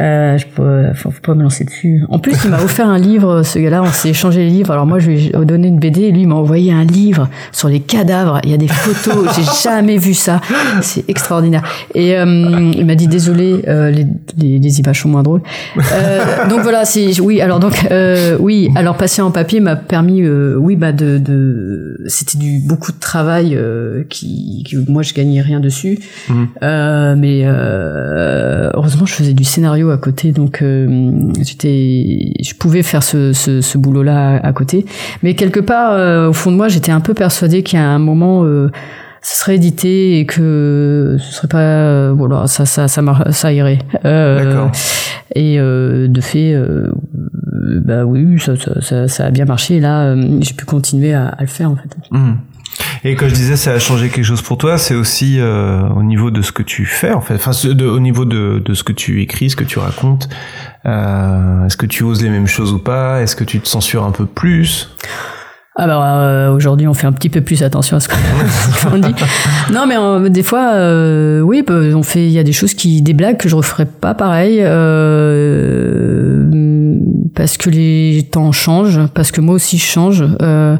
Euh, 0.00 0.38
je 0.38 0.46
peux, 0.46 0.92
faut, 0.94 1.10
faut 1.10 1.20
pas 1.22 1.34
me 1.34 1.42
lancer 1.42 1.64
dessus. 1.64 2.04
En 2.08 2.18
plus, 2.18 2.34
il 2.44 2.50
m'a 2.50 2.58
offert 2.62 2.88
un 2.88 2.98
livre, 2.98 3.42
ce 3.42 3.58
gars-là, 3.58 3.82
on 3.82 3.92
s'est 3.92 4.10
échangé 4.10 4.40
les 4.44 4.50
livres. 4.50 4.70
Alors 4.72 4.86
moi, 4.86 4.98
je 4.98 5.10
lui 5.10 5.26
ai 5.26 5.44
donné 5.44 5.68
une 5.68 5.78
BD, 5.78 6.02
et 6.02 6.10
lui 6.12 6.22
il 6.22 6.28
m'a 6.28 6.34
envoyé 6.36 6.72
un 6.72 6.84
livre 6.84 7.28
sur 7.52 7.68
les 7.68 7.80
cadavres. 7.80 8.40
Il 8.44 8.50
y 8.50 8.54
a 8.54 8.58
des 8.58 8.68
photos, 8.68 9.26
j'ai 9.36 9.42
jamais 9.62 9.96
vu 9.98 10.14
ça. 10.14 10.40
C'est 10.82 11.04
extraordinaire. 11.14 11.62
Et 11.94 12.16
euh, 12.16 12.72
il 12.76 12.84
m'a 12.84 12.96
dit 12.96 13.06
désolé, 13.06 13.62
euh, 13.68 13.90
les, 13.90 14.06
les, 14.36 14.58
les 14.58 14.80
images 14.80 15.00
sont 15.02 15.08
moins 15.08 15.22
drôles. 15.22 15.42
Euh, 15.76 16.48
donc 16.50 16.60
voilà, 16.60 16.84
c'est 16.84 17.20
oui. 17.20 17.40
Alors 17.40 17.60
donc 17.60 17.86
euh, 17.90 18.36
oui, 18.40 18.68
alors 18.74 18.96
passer 18.96 19.22
en 19.22 19.30
papier 19.30 19.60
m'a 19.60 19.76
permis, 19.76 20.22
euh, 20.22 20.56
oui, 20.58 20.74
bah 20.74 20.92
de, 20.92 21.18
de 21.18 22.00
c'était 22.06 22.38
du 22.38 22.60
beaucoup 22.66 22.90
de 22.90 22.98
travail 22.98 23.54
euh, 23.54 24.02
qui, 24.10 24.66
que 24.68 24.90
moi 24.90 25.02
je 25.02 25.14
gagnais 25.14 25.40
rien 25.40 25.60
dessus. 25.60 25.98
Euh, 26.62 27.14
mais 27.16 27.42
euh, 27.44 28.70
heureusement 28.74 29.06
je 29.06 29.14
faisais 29.14 29.34
du 29.34 29.44
scénario 29.44 29.90
à 29.90 29.98
côté, 29.98 30.32
donc 30.32 30.62
euh, 30.62 31.12
j'étais, 31.40 32.32
je 32.42 32.54
pouvais 32.58 32.82
faire 32.82 33.02
ce, 33.04 33.32
ce, 33.32 33.60
ce 33.60 33.78
boulot-là 33.78 34.36
à, 34.36 34.48
à 34.48 34.52
côté. 34.52 34.84
Mais 35.22 35.34
quelque 35.34 35.60
part, 35.60 35.92
euh, 35.92 36.30
au 36.30 36.32
fond 36.32 36.50
de 36.50 36.56
moi, 36.56 36.68
j'étais 36.68 36.92
un 36.92 37.00
peu 37.00 37.14
persuadée 37.14 37.62
qu'il 37.62 37.78
y 37.78 37.82
a 37.82 37.86
un 37.88 38.00
moment. 38.00 38.44
Ce 39.26 39.36
serait 39.36 39.56
édité 39.56 40.18
et 40.20 40.26
que 40.26 41.16
ce 41.18 41.32
serait 41.32 41.48
pas 41.48 41.58
euh, 41.62 42.12
voilà 42.14 42.46
ça 42.46 42.66
ça 42.66 42.88
ça 42.88 43.00
mar- 43.00 43.26
ça 43.32 43.52
irait. 43.54 43.78
Euh, 44.04 44.68
et 45.34 45.58
euh, 45.58 46.08
de 46.08 46.20
fait 46.20 46.52
euh, 46.52 46.92
bah 47.82 48.04
oui 48.04 48.38
ça, 48.38 48.54
ça, 48.56 48.80
ça, 48.82 49.08
ça 49.08 49.24
a 49.24 49.30
bien 49.30 49.46
marché. 49.46 49.76
Et 49.76 49.80
là 49.80 50.02
euh, 50.08 50.38
j'ai 50.42 50.52
pu 50.52 50.66
continuer 50.66 51.14
à, 51.14 51.28
à 51.28 51.40
le 51.40 51.46
faire 51.46 51.70
en 51.70 51.76
fait. 51.76 51.96
Mhm. 52.10 52.36
Et 53.04 53.14
quand 53.16 53.28
je 53.28 53.34
disais 53.34 53.56
ça 53.56 53.72
a 53.72 53.78
changé 53.78 54.08
quelque 54.10 54.24
chose 54.26 54.42
pour 54.42 54.58
toi, 54.58 54.76
c'est 54.78 54.94
aussi 54.94 55.38
euh, 55.40 55.80
au 55.96 56.02
niveau 56.02 56.30
de 56.30 56.42
ce 56.42 56.52
que 56.52 56.62
tu 56.62 56.84
fais 56.84 57.12
en 57.12 57.20
fait, 57.22 57.34
enfin 57.34 57.52
de- 57.72 57.86
au 57.86 58.00
niveau 58.00 58.24
de, 58.26 58.60
de 58.64 58.74
ce 58.74 58.82
que 58.84 58.92
tu 58.92 59.22
écris, 59.22 59.48
ce 59.50 59.56
que 59.56 59.64
tu 59.64 59.78
racontes. 59.78 60.28
Euh, 60.84 61.64
Est-ce 61.66 61.76
que 61.78 61.86
tu 61.86 62.02
oses 62.02 62.22
les 62.22 62.28
mêmes 62.30 62.46
choses 62.46 62.72
ou 62.74 62.78
pas? 62.78 63.22
Est-ce 63.22 63.36
que 63.36 63.44
tu 63.44 63.58
te 63.60 63.68
censures 63.68 64.04
un 64.04 64.10
peu 64.10 64.26
plus? 64.26 64.90
Ah 65.76 65.88
bah 65.88 66.20
euh, 66.20 66.52
aujourd'hui 66.52 66.86
on 66.86 66.94
fait 66.94 67.08
un 67.08 67.12
petit 67.12 67.28
peu 67.28 67.40
plus 67.40 67.64
attention 67.64 67.96
à 67.96 68.00
ce 68.00 68.08
qu'on 68.08 68.98
dit. 68.98 69.14
Non 69.72 69.86
mais 69.88 69.96
euh, 69.96 70.28
des 70.28 70.44
fois 70.44 70.74
euh, 70.74 71.40
oui 71.40 71.64
bah, 71.66 71.74
on 71.94 72.04
fait 72.04 72.26
il 72.26 72.30
y 72.30 72.38
a 72.38 72.44
des 72.44 72.52
choses 72.52 72.74
qui 72.74 73.02
des 73.02 73.12
blagues 73.12 73.38
que 73.38 73.48
je 73.48 73.56
referais 73.56 73.86
pas 73.86 74.14
pareil 74.14 74.60
euh, 74.62 76.44
parce 77.34 77.56
que 77.56 77.70
les 77.70 78.28
temps 78.30 78.52
changent 78.52 79.00
parce 79.14 79.32
que 79.32 79.40
moi 79.40 79.56
aussi 79.56 79.78
je 79.78 79.84
change 79.84 80.24
euh, 80.42 80.76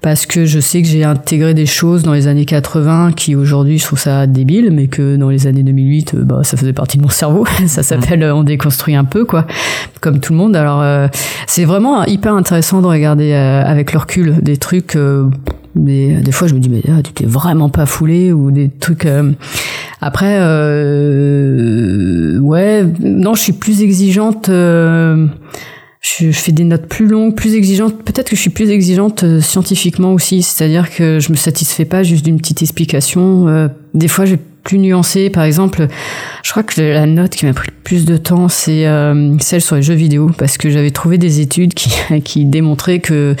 parce 0.00 0.26
que 0.26 0.44
je 0.44 0.60
sais 0.60 0.82
que 0.82 0.88
j'ai 0.88 1.04
intégré 1.04 1.54
des 1.54 1.66
choses 1.66 2.02
dans 2.02 2.12
les 2.12 2.26
années 2.26 2.44
80 2.44 3.12
qui 3.12 3.34
aujourd'hui 3.34 3.78
je 3.78 3.84
trouve 3.84 3.98
ça 3.98 4.26
débile 4.26 4.70
mais 4.70 4.88
que 4.88 5.16
dans 5.16 5.30
les 5.30 5.46
années 5.46 5.62
2008 5.62 6.14
euh, 6.14 6.24
bah 6.24 6.40
ça 6.44 6.56
faisait 6.56 6.72
partie 6.72 6.98
de 6.98 7.02
mon 7.02 7.08
cerveau. 7.08 7.46
Ça 7.66 7.82
s'appelle 7.82 8.22
euh, 8.22 8.34
on 8.34 8.42
déconstruit 8.44 8.94
un 8.94 9.04
peu 9.04 9.24
quoi. 9.24 9.46
Comme 10.00 10.20
tout 10.20 10.32
le 10.32 10.38
monde. 10.38 10.56
Alors 10.56 10.80
euh, 10.82 11.08
c'est 11.46 11.64
vraiment 11.64 12.04
hyper 12.04 12.34
intéressant 12.34 12.80
de 12.80 12.86
regarder 12.86 13.32
euh, 13.32 13.62
avec 13.64 13.92
le 13.92 13.98
recul 13.98 14.36
des 14.42 14.56
trucs 14.56 14.96
euh, 14.96 15.28
des, 15.74 16.16
des 16.16 16.32
fois 16.32 16.48
je 16.48 16.54
me 16.54 16.60
dis 16.60 16.68
mais 16.68 16.82
ah, 16.88 17.02
tu 17.02 17.12
t'es 17.12 17.24
vraiment 17.26 17.68
pas 17.68 17.86
foulé 17.86 18.32
ou 18.32 18.50
des 18.50 18.68
trucs 18.68 19.06
euh, 19.06 19.32
après 20.00 20.38
euh, 20.40 22.38
ouais 22.40 22.84
non 23.00 23.34
je 23.34 23.42
suis 23.42 23.52
plus 23.52 23.82
exigeante 23.82 24.48
euh, 24.48 25.26
je, 26.16 26.32
fais 26.32 26.52
des 26.52 26.64
notes 26.64 26.86
plus 26.86 27.06
longues, 27.06 27.34
plus 27.34 27.54
exigeantes. 27.54 28.02
Peut-être 28.02 28.30
que 28.30 28.36
je 28.36 28.40
suis 28.40 28.50
plus 28.50 28.70
exigeante 28.70 29.24
euh, 29.24 29.40
scientifiquement 29.40 30.12
aussi, 30.12 30.42
c'est-à-dire 30.42 30.90
que 30.90 31.18
je 31.20 31.30
me 31.30 31.36
satisfais 31.36 31.84
pas 31.84 32.02
juste 32.02 32.24
d'une 32.24 32.38
petite 32.38 32.62
explication. 32.62 33.48
Euh, 33.48 33.68
des 33.94 34.08
fois, 34.08 34.24
je 34.24 34.32
vais 34.32 34.40
plus 34.64 34.78
nuancer. 34.78 35.30
Par 35.30 35.44
exemple, 35.44 35.86
je 36.42 36.50
crois 36.50 36.62
que 36.62 36.80
la 36.80 37.06
note 37.06 37.30
qui 37.34 37.46
m'a 37.46 37.52
pris 37.52 37.68
le 37.68 37.82
plus 37.82 38.04
de 38.04 38.16
temps, 38.16 38.48
c'est 38.48 38.86
euh, 38.86 39.36
celle 39.40 39.60
sur 39.60 39.76
les 39.76 39.82
jeux 39.82 39.94
vidéo, 39.94 40.30
parce 40.36 40.58
que 40.58 40.70
j'avais 40.70 40.90
trouvé 40.90 41.18
des 41.18 41.40
études 41.40 41.74
qui, 41.74 41.90
qui 42.24 42.44
démontraient 42.44 43.00
que, 43.00 43.34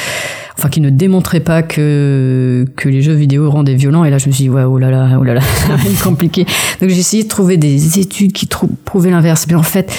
enfin, 0.58 0.68
qui 0.68 0.80
ne 0.80 0.90
démontraient 0.90 1.40
pas 1.40 1.62
que 1.62 2.66
que 2.76 2.88
les 2.88 3.02
jeux 3.02 3.14
vidéo 3.14 3.50
rendaient 3.50 3.74
violents. 3.74 4.04
Et 4.04 4.10
là, 4.10 4.18
je 4.18 4.26
me 4.28 4.32
suis 4.32 4.44
dit, 4.44 4.50
ouais, 4.50 4.64
oh 4.64 4.78
là 4.78 4.90
là, 4.90 5.18
oh 5.20 5.24
là 5.24 5.34
là, 5.34 5.40
ça 5.66 5.68
va 5.68 5.76
compliqué. 6.02 6.44
Donc 6.80 6.90
j'ai 6.90 6.98
essayé 6.98 7.22
de 7.22 7.28
trouver 7.28 7.56
des 7.56 7.98
études 7.98 8.32
qui 8.32 8.48
prouvaient 8.84 9.10
l'inverse, 9.10 9.46
mais 9.48 9.54
en 9.54 9.62
fait 9.62 9.92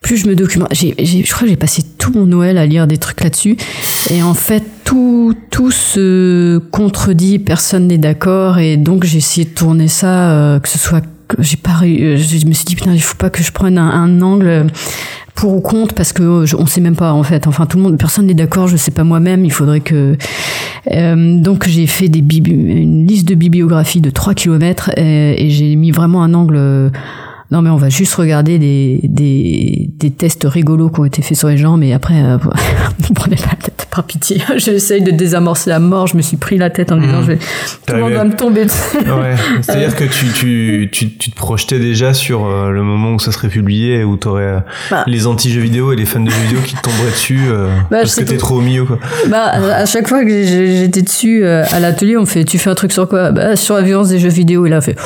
plus 0.00 0.16
je 0.16 0.28
me 0.28 0.34
documente, 0.36 0.68
j'ai, 0.72 0.94
je 1.04 1.22
crois 1.32 1.42
que 1.42 1.48
j'ai 1.48 1.56
passé 1.56 1.82
tout 1.98 2.12
mon 2.12 2.24
Noël 2.26 2.56
à 2.58 2.66
lire 2.66 2.86
des 2.86 2.98
trucs 2.98 3.22
là-dessus. 3.22 3.56
Et 4.10 4.22
en 4.22 4.34
fait, 4.34 4.62
tout, 4.84 5.34
tout 5.50 5.70
se 5.70 6.58
contredit, 6.70 7.38
personne 7.38 7.88
n'est 7.88 7.98
d'accord. 7.98 8.58
Et 8.58 8.76
donc, 8.76 9.04
j'ai 9.04 9.18
essayé 9.18 9.44
de 9.46 9.50
tourner 9.54 9.88
ça, 9.88 10.30
euh, 10.30 10.60
que 10.60 10.68
ce 10.68 10.78
soit. 10.78 11.02
J'ai 11.40 11.56
pas, 11.58 11.80
euh, 11.82 12.16
je 12.16 12.46
me 12.46 12.52
suis 12.54 12.64
dit, 12.64 12.74
putain, 12.74 12.94
il 12.94 13.02
faut 13.02 13.16
pas 13.16 13.28
que 13.28 13.42
je 13.42 13.52
prenne 13.52 13.76
un, 13.76 14.22
angle 14.22 14.68
pour 15.34 15.54
ou 15.54 15.60
contre 15.60 15.94
parce 15.94 16.12
que 16.14 16.46
je- 16.46 16.56
on 16.56 16.64
sait 16.66 16.80
même 16.80 16.96
pas 16.96 17.12
en 17.12 17.22
fait 17.22 17.46
enfin 17.46 17.64
tout 17.66 17.76
le 17.76 17.84
monde 17.84 17.96
personne 17.96 18.26
n'est 18.26 18.34
d'accord 18.34 18.66
je 18.66 18.76
sais 18.76 18.90
pas 18.90 19.04
moi-même 19.04 19.44
il 19.44 19.52
faudrait 19.52 19.78
que 19.78 20.16
Euh, 20.92 21.38
donc 21.40 21.68
j'ai 21.68 21.86
fait 21.86 22.08
des 22.08 22.22
bibli- 22.22 22.50
une 22.82 23.06
liste 23.06 23.28
de 23.28 23.34
bibliographies 23.36 24.00
de 24.00 24.08
3 24.10 24.34
km 24.34 24.90
et, 24.96 25.46
et 25.46 25.50
j'ai 25.50 25.76
mis 25.76 25.90
vraiment 25.92 26.22
un 26.24 26.32
angle 26.34 26.56
euh, 26.56 26.90
non 27.50 27.62
mais 27.62 27.70
on 27.70 27.76
va 27.76 27.88
juste 27.88 28.14
regarder 28.14 28.58
des, 28.58 29.00
des, 29.04 29.88
des 29.98 30.10
tests 30.10 30.44
rigolos 30.44 30.90
qui 30.90 31.00
ont 31.00 31.04
été 31.06 31.22
faits 31.22 31.36
sur 31.38 31.48
les 31.48 31.56
gens 31.56 31.76
mais 31.76 31.92
après 31.92 32.22
euh, 32.22 32.36
vous 32.98 33.14
prenez 33.14 33.36
pas 33.36 33.48
la 33.52 33.56
tête 33.56 33.86
par 33.90 34.04
pitié 34.04 34.42
j'essaye 34.56 35.00
de 35.02 35.10
désamorcer 35.10 35.70
la 35.70 35.78
mort 35.78 36.06
je 36.06 36.16
me 36.16 36.22
suis 36.22 36.36
pris 36.36 36.58
la 36.58 36.68
tête 36.70 36.92
en 36.92 36.96
me 36.96 37.02
disant 37.06 37.18
Mhm. 37.18 37.22
je 37.24 37.26
vais, 37.32 37.38
tout 37.86 37.94
le 37.94 38.00
monde 38.00 38.12
va 38.12 38.24
me 38.24 38.34
tomber 38.34 38.64
dessus 38.66 38.98
Ouais, 38.98 39.34
c'est-à-dire 39.62 39.96
que 39.96 40.04
tu, 40.04 40.26
tu, 40.28 40.88
tu, 40.92 41.10
tu 41.16 41.30
te 41.30 41.36
projetais 41.36 41.78
déjà 41.78 42.12
sur 42.14 42.44
euh, 42.46 42.70
le 42.70 42.82
moment 42.82 43.12
où 43.14 43.18
ça 43.18 43.32
serait 43.32 43.48
publié, 43.48 44.04
où 44.04 44.16
t'aurais 44.16 44.42
euh, 44.42 44.58
Bah. 44.90 45.04
les 45.06 45.26
anti-jeux 45.26 45.60
vidéo 45.60 45.92
et 45.92 45.96
les 45.96 46.04
fans 46.06 46.20
de 46.20 46.30
jeux 46.30 46.40
vidéo 46.42 46.58
qui 46.64 46.74
te 46.74 46.82
tomberaient 46.82 47.10
dessus 47.10 47.40
euh, 47.48 47.68
Bah, 47.90 47.98
parce 48.02 48.14
que 48.14 48.24
t'es 48.24 48.36
trop 48.36 48.56
au 48.56 48.60
milieu, 48.60 48.84
quoi. 48.84 48.98
Bah, 49.30 49.52
à 49.74 49.86
chaque 49.86 50.06
fois 50.06 50.22
que 50.24 50.28
j'étais 50.44 51.02
dessus 51.02 51.44
euh, 51.44 51.64
à 51.72 51.80
l'atelier, 51.80 52.16
on 52.16 52.20
me 52.22 52.26
fait 52.26 52.44
Tu 52.44 52.58
fais 52.58 52.70
un 52.70 52.74
truc 52.74 52.92
sur 52.92 53.08
quoi? 53.08 53.32
Bah, 53.32 53.56
sur 53.56 53.74
la 53.74 53.82
violence 53.82 54.08
des 54.10 54.18
jeux 54.18 54.28
vidéo. 54.28 54.66
Et 54.66 54.70
là, 54.70 54.78
on 54.78 54.82
fait 54.82 54.96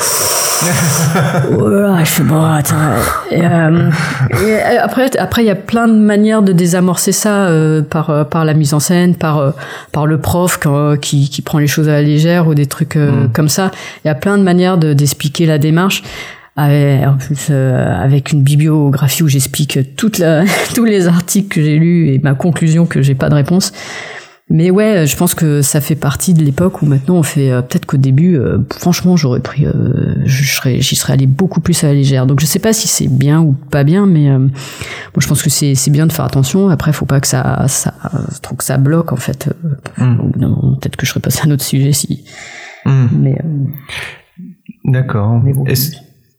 Voilà, 1.50 2.04
je 2.04 2.10
fais 2.10 2.22
bon, 2.32 2.44
attends. 2.44 2.76
Et, 3.30 3.40
euh, 3.44 3.90
et 4.46 4.78
après, 4.78 5.16
après, 5.18 5.42
il 5.42 5.46
y 5.46 5.50
a 5.50 5.54
plein 5.54 5.88
de 5.88 5.94
manières 5.98 6.42
de 6.42 6.52
désamorcer 6.52 7.12
ça 7.12 7.46
euh, 7.46 7.82
par 7.82 8.10
euh, 8.10 8.24
par 8.24 8.44
la 8.44 8.54
mise 8.54 8.74
en 8.74 8.80
scène, 8.80 9.14
par 9.14 9.38
euh, 9.38 9.50
par 9.92 10.06
le 10.06 10.18
prof 10.18 10.58
quand- 10.60 10.96
qui 11.00 11.28
qui 11.30 11.42
prend 11.42 11.58
les 11.58 11.66
choses 11.66 11.88
à 11.88 11.92
la 11.92 12.02
légère 12.02 12.46
ou 12.48 12.54
des 12.54 12.66
trucs 12.66 12.96
euh, 12.96 13.26
comme 13.32 13.48
ça. 13.48 13.70
Il 14.04 14.08
y 14.08 14.10
a 14.10 14.14
plein 14.14 14.38
de 14.38 14.42
manières 14.42 14.78
de 14.78 14.92
d'expliquer 14.92 15.46
la 15.46 15.58
démarche. 15.58 16.02
Avec, 16.54 17.06
en 17.06 17.14
plus, 17.14 17.46
euh, 17.48 18.04
avec 18.04 18.30
une 18.32 18.42
bibliographie 18.42 19.22
où 19.22 19.28
j'explique 19.28 19.96
toute 19.96 20.18
la, 20.18 20.42
tous 20.74 20.84
les 20.84 21.08
articles 21.08 21.48
que 21.54 21.62
j'ai 21.62 21.78
lus 21.78 22.08
et 22.12 22.18
ma 22.18 22.34
conclusion 22.34 22.84
que 22.84 23.00
j'ai 23.00 23.14
pas 23.14 23.30
de 23.30 23.34
réponse. 23.34 23.72
Mais 24.54 24.70
ouais, 24.70 25.06
je 25.06 25.16
pense 25.16 25.34
que 25.34 25.62
ça 25.62 25.80
fait 25.80 25.94
partie 25.94 26.34
de 26.34 26.42
l'époque 26.44 26.82
où 26.82 26.86
maintenant 26.86 27.16
on 27.16 27.22
fait 27.22 27.50
euh, 27.50 27.62
peut-être 27.62 27.86
qu'au 27.86 27.96
début, 27.96 28.36
euh, 28.36 28.58
franchement, 28.70 29.16
j'aurais 29.16 29.40
pris, 29.40 29.66
euh, 29.66 30.14
je 30.26 30.44
serais, 30.44 30.80
j'y 30.80 30.94
serais 30.94 31.14
allé 31.14 31.26
beaucoup 31.26 31.60
plus 31.60 31.82
à 31.84 31.86
la 31.88 31.94
légère. 31.94 32.26
Donc 32.26 32.38
je 32.40 32.46
sais 32.46 32.58
pas 32.58 32.74
si 32.74 32.86
c'est 32.86 33.08
bien 33.08 33.40
ou 33.40 33.52
pas 33.52 33.82
bien, 33.82 34.04
mais 34.06 34.28
euh, 34.28 34.38
moi 34.38 34.50
je 35.20 35.26
pense 35.26 35.42
que 35.42 35.48
c'est 35.50 35.74
c'est 35.74 35.90
bien 35.90 36.06
de 36.06 36.12
faire 36.12 36.26
attention. 36.26 36.68
Après, 36.68 36.92
faut 36.92 37.06
pas 37.06 37.20
que 37.20 37.26
ça, 37.26 37.64
ça, 37.66 37.94
je 38.34 38.40
trouve 38.40 38.58
que 38.58 38.64
ça 38.64 38.76
bloque 38.76 39.12
en 39.12 39.16
fait. 39.16 39.48
Euh, 39.48 39.72
Mm. 39.98 40.16
moment, 40.40 40.78
Peut-être 40.80 40.96
que 40.96 41.06
je 41.06 41.10
serais 41.10 41.20
passé 41.20 41.40
à 41.42 41.46
un 41.48 41.50
autre 41.52 41.64
sujet 41.64 41.92
si. 41.92 42.24
Hmm. 42.84 43.06
Mais 43.12 43.34
euh, 43.44 43.64
D'accord. 44.84 45.40
Bon. 45.40 45.64
Est-ce 45.66 45.92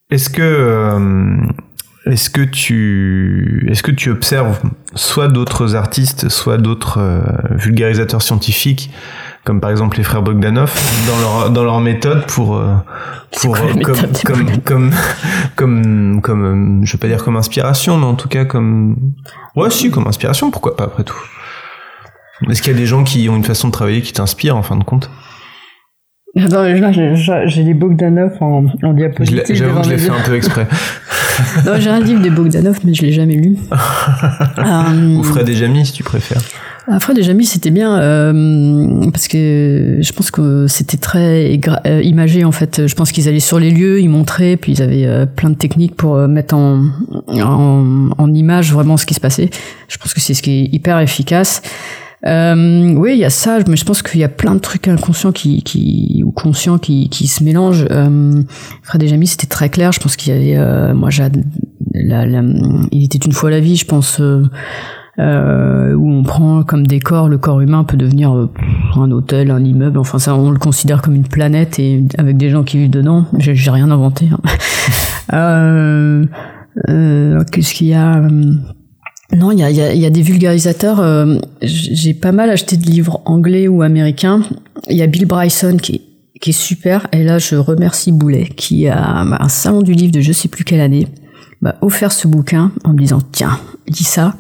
est-ce 0.09 0.30
que 0.30 0.41
euh, 0.41 1.38
est-ce 2.06 2.30
que 2.30 2.41
tu 2.41 3.66
est-ce 3.70 3.82
que 3.82 3.91
tu 3.91 4.10
observes 4.10 4.60
soit 4.93 5.30
d'autres 5.30 5.76
artistes, 5.76 6.28
soit 6.30 6.58
d'autres 6.58 6.99
euh, 6.99 7.22
vulgarisateurs 7.51 8.22
scientifiques, 8.22 8.91
comme 9.45 9.62
par 9.62 9.70
exemple 9.70 9.97
les 9.97 10.04
frères 10.04 10.22
Bogdanov, 10.22 10.74
dans 11.08 11.20
leur 11.20 11.49
dans 11.49 11.64
leur 11.64 11.80
méthode 11.80 12.26
pour 12.28 12.58
euh, 12.58 12.74
pour 13.41 13.58
quoi 13.58 13.68
euh, 13.68 13.82
comme 13.82 13.95
comme 14.26 14.51
comme 14.66 14.91
comme 15.56 16.22
comme 16.22 16.82
je 16.86 16.91
vais 16.91 16.99
pas 16.99 17.08
dire 17.08 17.24
comme 17.24 17.38
inspiration, 17.38 17.97
mais 17.97 18.06
en 18.06 18.16
tout 18.16 18.28
cas 18.28 18.43
comme 18.43 19.14
ouais 19.56 19.70
si 19.70 19.89
comme 19.89 20.08
inspiration, 20.08 20.51
pourquoi 20.51 20.76
pas 20.76 20.84
après 20.84 21.06
tout. 21.06 21.22
Est-ce 22.49 22.62
qu'il 22.62 22.74
y 22.74 22.76
a 22.76 22.78
des 22.78 22.88
gens 22.88 23.06
qui 23.06 23.30
ont 23.30 23.38
une 23.38 23.45
façon 23.45 23.70
de 23.70 23.72
travailler 23.72 24.01
qui 24.01 24.12
t'inspirent 24.12 24.58
en 24.58 24.64
fin 24.64 24.76
de 24.76 24.84
compte? 24.84 25.10
Là, 26.36 26.91
j'ai- 27.47 27.63
les 27.63 27.73
Bogdanov 27.75 28.31
en, 28.41 28.65
en 28.81 28.93
diapositive. 28.93 29.55
J'avoue 29.55 29.79
que 29.81 29.86
je 29.86 29.89
l'ai 29.91 29.97
fait 29.97 30.09
un 30.09 30.21
peu 30.25 30.36
exprès. 30.36 30.67
Non, 31.65 31.73
j'ai 31.79 31.89
un 31.89 31.99
livre 31.99 32.21
des 32.21 32.29
Bogdanov, 32.29 32.77
mais 32.84 32.93
je 32.93 33.01
l'ai 33.01 33.11
jamais 33.11 33.36
lu. 33.36 33.55
Euh, 34.59 35.15
Ou 35.17 35.23
Fred 35.23 35.49
et 35.49 35.53
Jamy 35.55 35.84
si 35.84 35.93
tu 35.93 36.03
préfères. 36.03 36.41
Après, 36.88 37.13
déjà 37.15 37.34
mis, 37.34 37.45
c'était 37.45 37.71
bien 37.71 37.97
euh, 37.99 39.09
parce 39.11 39.27
que 39.27 39.97
je 40.01 40.11
pense 40.13 40.29
que 40.29 40.67
c'était 40.67 40.97
très 40.97 41.59
euh, 41.88 42.01
imagé 42.03 42.43
en 42.45 42.51
fait. 42.51 42.86
Je 42.86 42.93
pense 42.93 43.11
qu'ils 43.11 43.27
allaient 43.27 43.39
sur 43.39 43.57
les 43.59 43.71
lieux, 43.71 43.99
ils 43.99 44.09
montraient, 44.09 44.57
puis 44.57 44.73
ils 44.73 44.81
avaient 44.84 45.05
euh, 45.07 45.25
plein 45.25 45.49
de 45.49 45.55
techniques 45.55 45.95
pour 45.95 46.15
mettre 46.27 46.53
en, 46.55 46.84
en, 47.29 48.09
en 48.15 48.34
image 48.34 48.71
vraiment 48.73 48.97
ce 48.97 49.05
qui 49.07 49.15
se 49.15 49.19
passait. 49.21 49.49
Je 49.88 49.97
pense 49.97 50.13
que 50.13 50.19
c'est 50.19 50.36
ce 50.36 50.43
qui 50.43 50.51
est 50.51 50.69
hyper 50.75 50.99
efficace. 50.99 51.61
Euh, 52.26 52.93
oui, 52.95 53.13
il 53.13 53.19
y 53.19 53.26
a 53.26 53.30
ça, 53.30 53.59
mais 53.67 53.76
je 53.76 53.84
pense 53.86 54.01
qu'il 54.01 54.19
y 54.21 54.24
a 54.24 54.30
plein 54.30 54.55
de 54.55 54.59
trucs 54.59 54.88
inconscients 54.88 55.32
qui, 55.34 55.61
qui 55.63 56.24
ou 56.26 56.32
conscients 56.32 56.78
qui, 56.78 57.09
qui 57.09 57.28
se 57.28 57.43
mélangent. 57.43 57.86
Euh, 57.91 58.41
Fred 58.82 59.03
et 59.03 59.26
c'était 59.26 59.47
très 59.47 59.69
clair. 59.69 59.91
Je 59.91 59.99
pense 59.99 60.15
qu'il 60.15 60.34
y 60.34 60.38
avait, 60.38 60.55
euh, 60.57 60.93
moi, 60.93 61.09
j'ai, 61.09 61.24
la, 61.93 62.26
la- 62.26 62.41
il 62.91 63.03
était 63.03 63.17
une 63.19 63.34
fois 63.34 63.49
la 63.49 63.59
vie, 63.59 63.76
je 63.76 63.86
pense. 63.86 64.19
euh, 64.21 64.43
euh, 65.19 65.93
où 65.93 66.11
on 66.11 66.24
prend 66.24 66.63
comme 66.63 66.88
décor 66.88 67.30
le 67.30 67.38
corps 67.38 67.61
humain 67.61 67.84
peut 67.84 67.97
devenir 67.97 68.36
euh, 68.36 68.49
un 68.95 69.11
hôtel, 69.11 69.51
un 69.51 69.63
immeuble, 69.63 69.99
enfin 69.99 70.17
ça 70.17 70.34
on 70.36 70.49
le 70.49 70.57
considère 70.57 71.03
comme 71.03 71.13
une 71.13 71.28
planète 71.28 71.78
et 71.78 72.03
avec 72.17 72.36
des 72.36 72.49
gens 72.49 72.63
qui 72.63 72.80
vivent 72.80 72.89
dedans. 72.89 73.26
J'ai 73.38 73.53
j'ai 73.53 73.69
rien 73.69 73.91
inventé. 73.91 74.30
hein. 74.32 74.39
euh, 75.34 76.26
euh, 76.89 77.43
Qu'est-ce 77.51 77.76
qu'il 77.76 77.88
y 77.88 77.93
a 77.93 78.17
euh, 78.17 78.53
non, 79.32 79.51
il 79.51 79.59
y 79.59 79.63
a, 79.63 79.71
y, 79.71 79.82
a, 79.82 79.93
y 79.93 80.11
des 80.11 80.21
vulgarisateurs. 80.21 80.99
euh, 80.99 81.38
J'ai 81.61 82.13
pas 82.13 82.32
mal 82.32 82.49
acheté 82.49 82.78
de 82.78 82.86
livres 82.86 83.21
anglais 83.26 83.67
ou 83.67 83.82
américains. 83.82 84.43
Il 84.89 84.97
y 84.97 85.01
a 85.01 85.07
Bill 85.07 85.26
Bryson 85.26 85.78
qui 85.82 86.01
qui 86.41 86.49
est 86.49 86.53
super. 86.53 87.07
Et 87.13 87.24
là, 87.24 87.39
je 87.39 87.55
remercie 87.55 88.11
Boulet 88.11 88.49
qui 88.49 88.88
a 88.89 89.19
un 89.21 89.47
salon 89.49 89.82
du 89.82 89.93
livre 89.93 90.11
de 90.11 90.19
je 90.19 90.34
sais 90.34 90.49
plus 90.49 90.65
quelle 90.65 90.82
année 90.82 91.07
m'a 91.61 91.76
offert 91.82 92.11
ce 92.11 92.28
bouquin 92.28 92.74
en 92.84 92.91
me 92.91 92.99
disant 92.99 93.19
tiens, 93.32 93.57
lis 93.88 94.03
ça. 94.03 94.36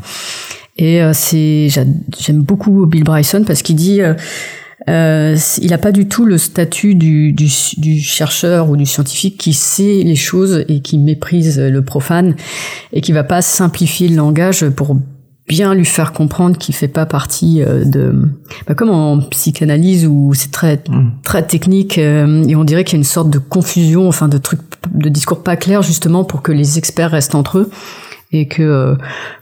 Et 0.77 1.01
euh, 1.01 1.11
c'est 1.13 1.69
j'a- 1.69 1.85
j'aime 2.19 2.41
beaucoup 2.41 2.85
Bill 2.87 3.03
Bryson 3.05 3.45
parce 3.47 3.61
qu'il 3.61 3.77
dit 3.77 4.01
euh, 4.01 4.15
euh, 4.89 5.37
il 5.61 5.69
n'a 5.69 5.77
pas 5.77 5.91
du 5.91 6.07
tout 6.07 6.25
le 6.25 6.37
statut 6.37 6.95
du, 6.95 7.31
du, 7.31 7.49
du 7.77 7.99
chercheur 7.99 8.69
ou 8.69 8.75
du 8.75 8.85
scientifique 8.85 9.37
qui 9.37 9.53
sait 9.53 10.01
les 10.03 10.15
choses 10.15 10.65
et 10.67 10.81
qui 10.81 10.97
méprise 10.97 11.59
le 11.59 11.83
profane 11.83 12.35
et 12.91 13.01
qui 13.01 13.11
va 13.11 13.23
pas 13.23 13.41
simplifier 13.41 14.09
le 14.09 14.15
langage 14.15 14.67
pour 14.69 14.97
bien 15.47 15.73
lui 15.73 15.85
faire 15.85 16.13
comprendre 16.13 16.57
qu'il 16.57 16.73
fait 16.73 16.87
pas 16.87 17.05
partie 17.05 17.61
euh, 17.61 17.83
de 17.83 18.13
bah, 18.67 18.75
comme 18.75 18.89
en 18.89 19.19
psychanalyse 19.19 20.05
où 20.05 20.33
c'est 20.33 20.51
très 20.51 20.81
très 21.23 21.45
technique 21.45 21.97
euh, 21.97 22.43
et 22.47 22.55
on 22.55 22.63
dirait 22.63 22.83
qu'il 22.83 22.93
y 22.93 22.97
a 22.97 23.01
une 23.01 23.03
sorte 23.03 23.29
de 23.29 23.39
confusion 23.39 24.07
enfin 24.07 24.29
de 24.29 24.37
trucs 24.37 24.61
de 24.93 25.09
discours 25.09 25.43
pas 25.43 25.57
clairs 25.57 25.81
justement 25.81 26.23
pour 26.23 26.41
que 26.41 26.51
les 26.51 26.77
experts 26.77 27.11
restent 27.11 27.35
entre 27.35 27.57
eux 27.57 27.69
et 28.33 28.47
que 28.47 28.63
euh, 28.63 28.95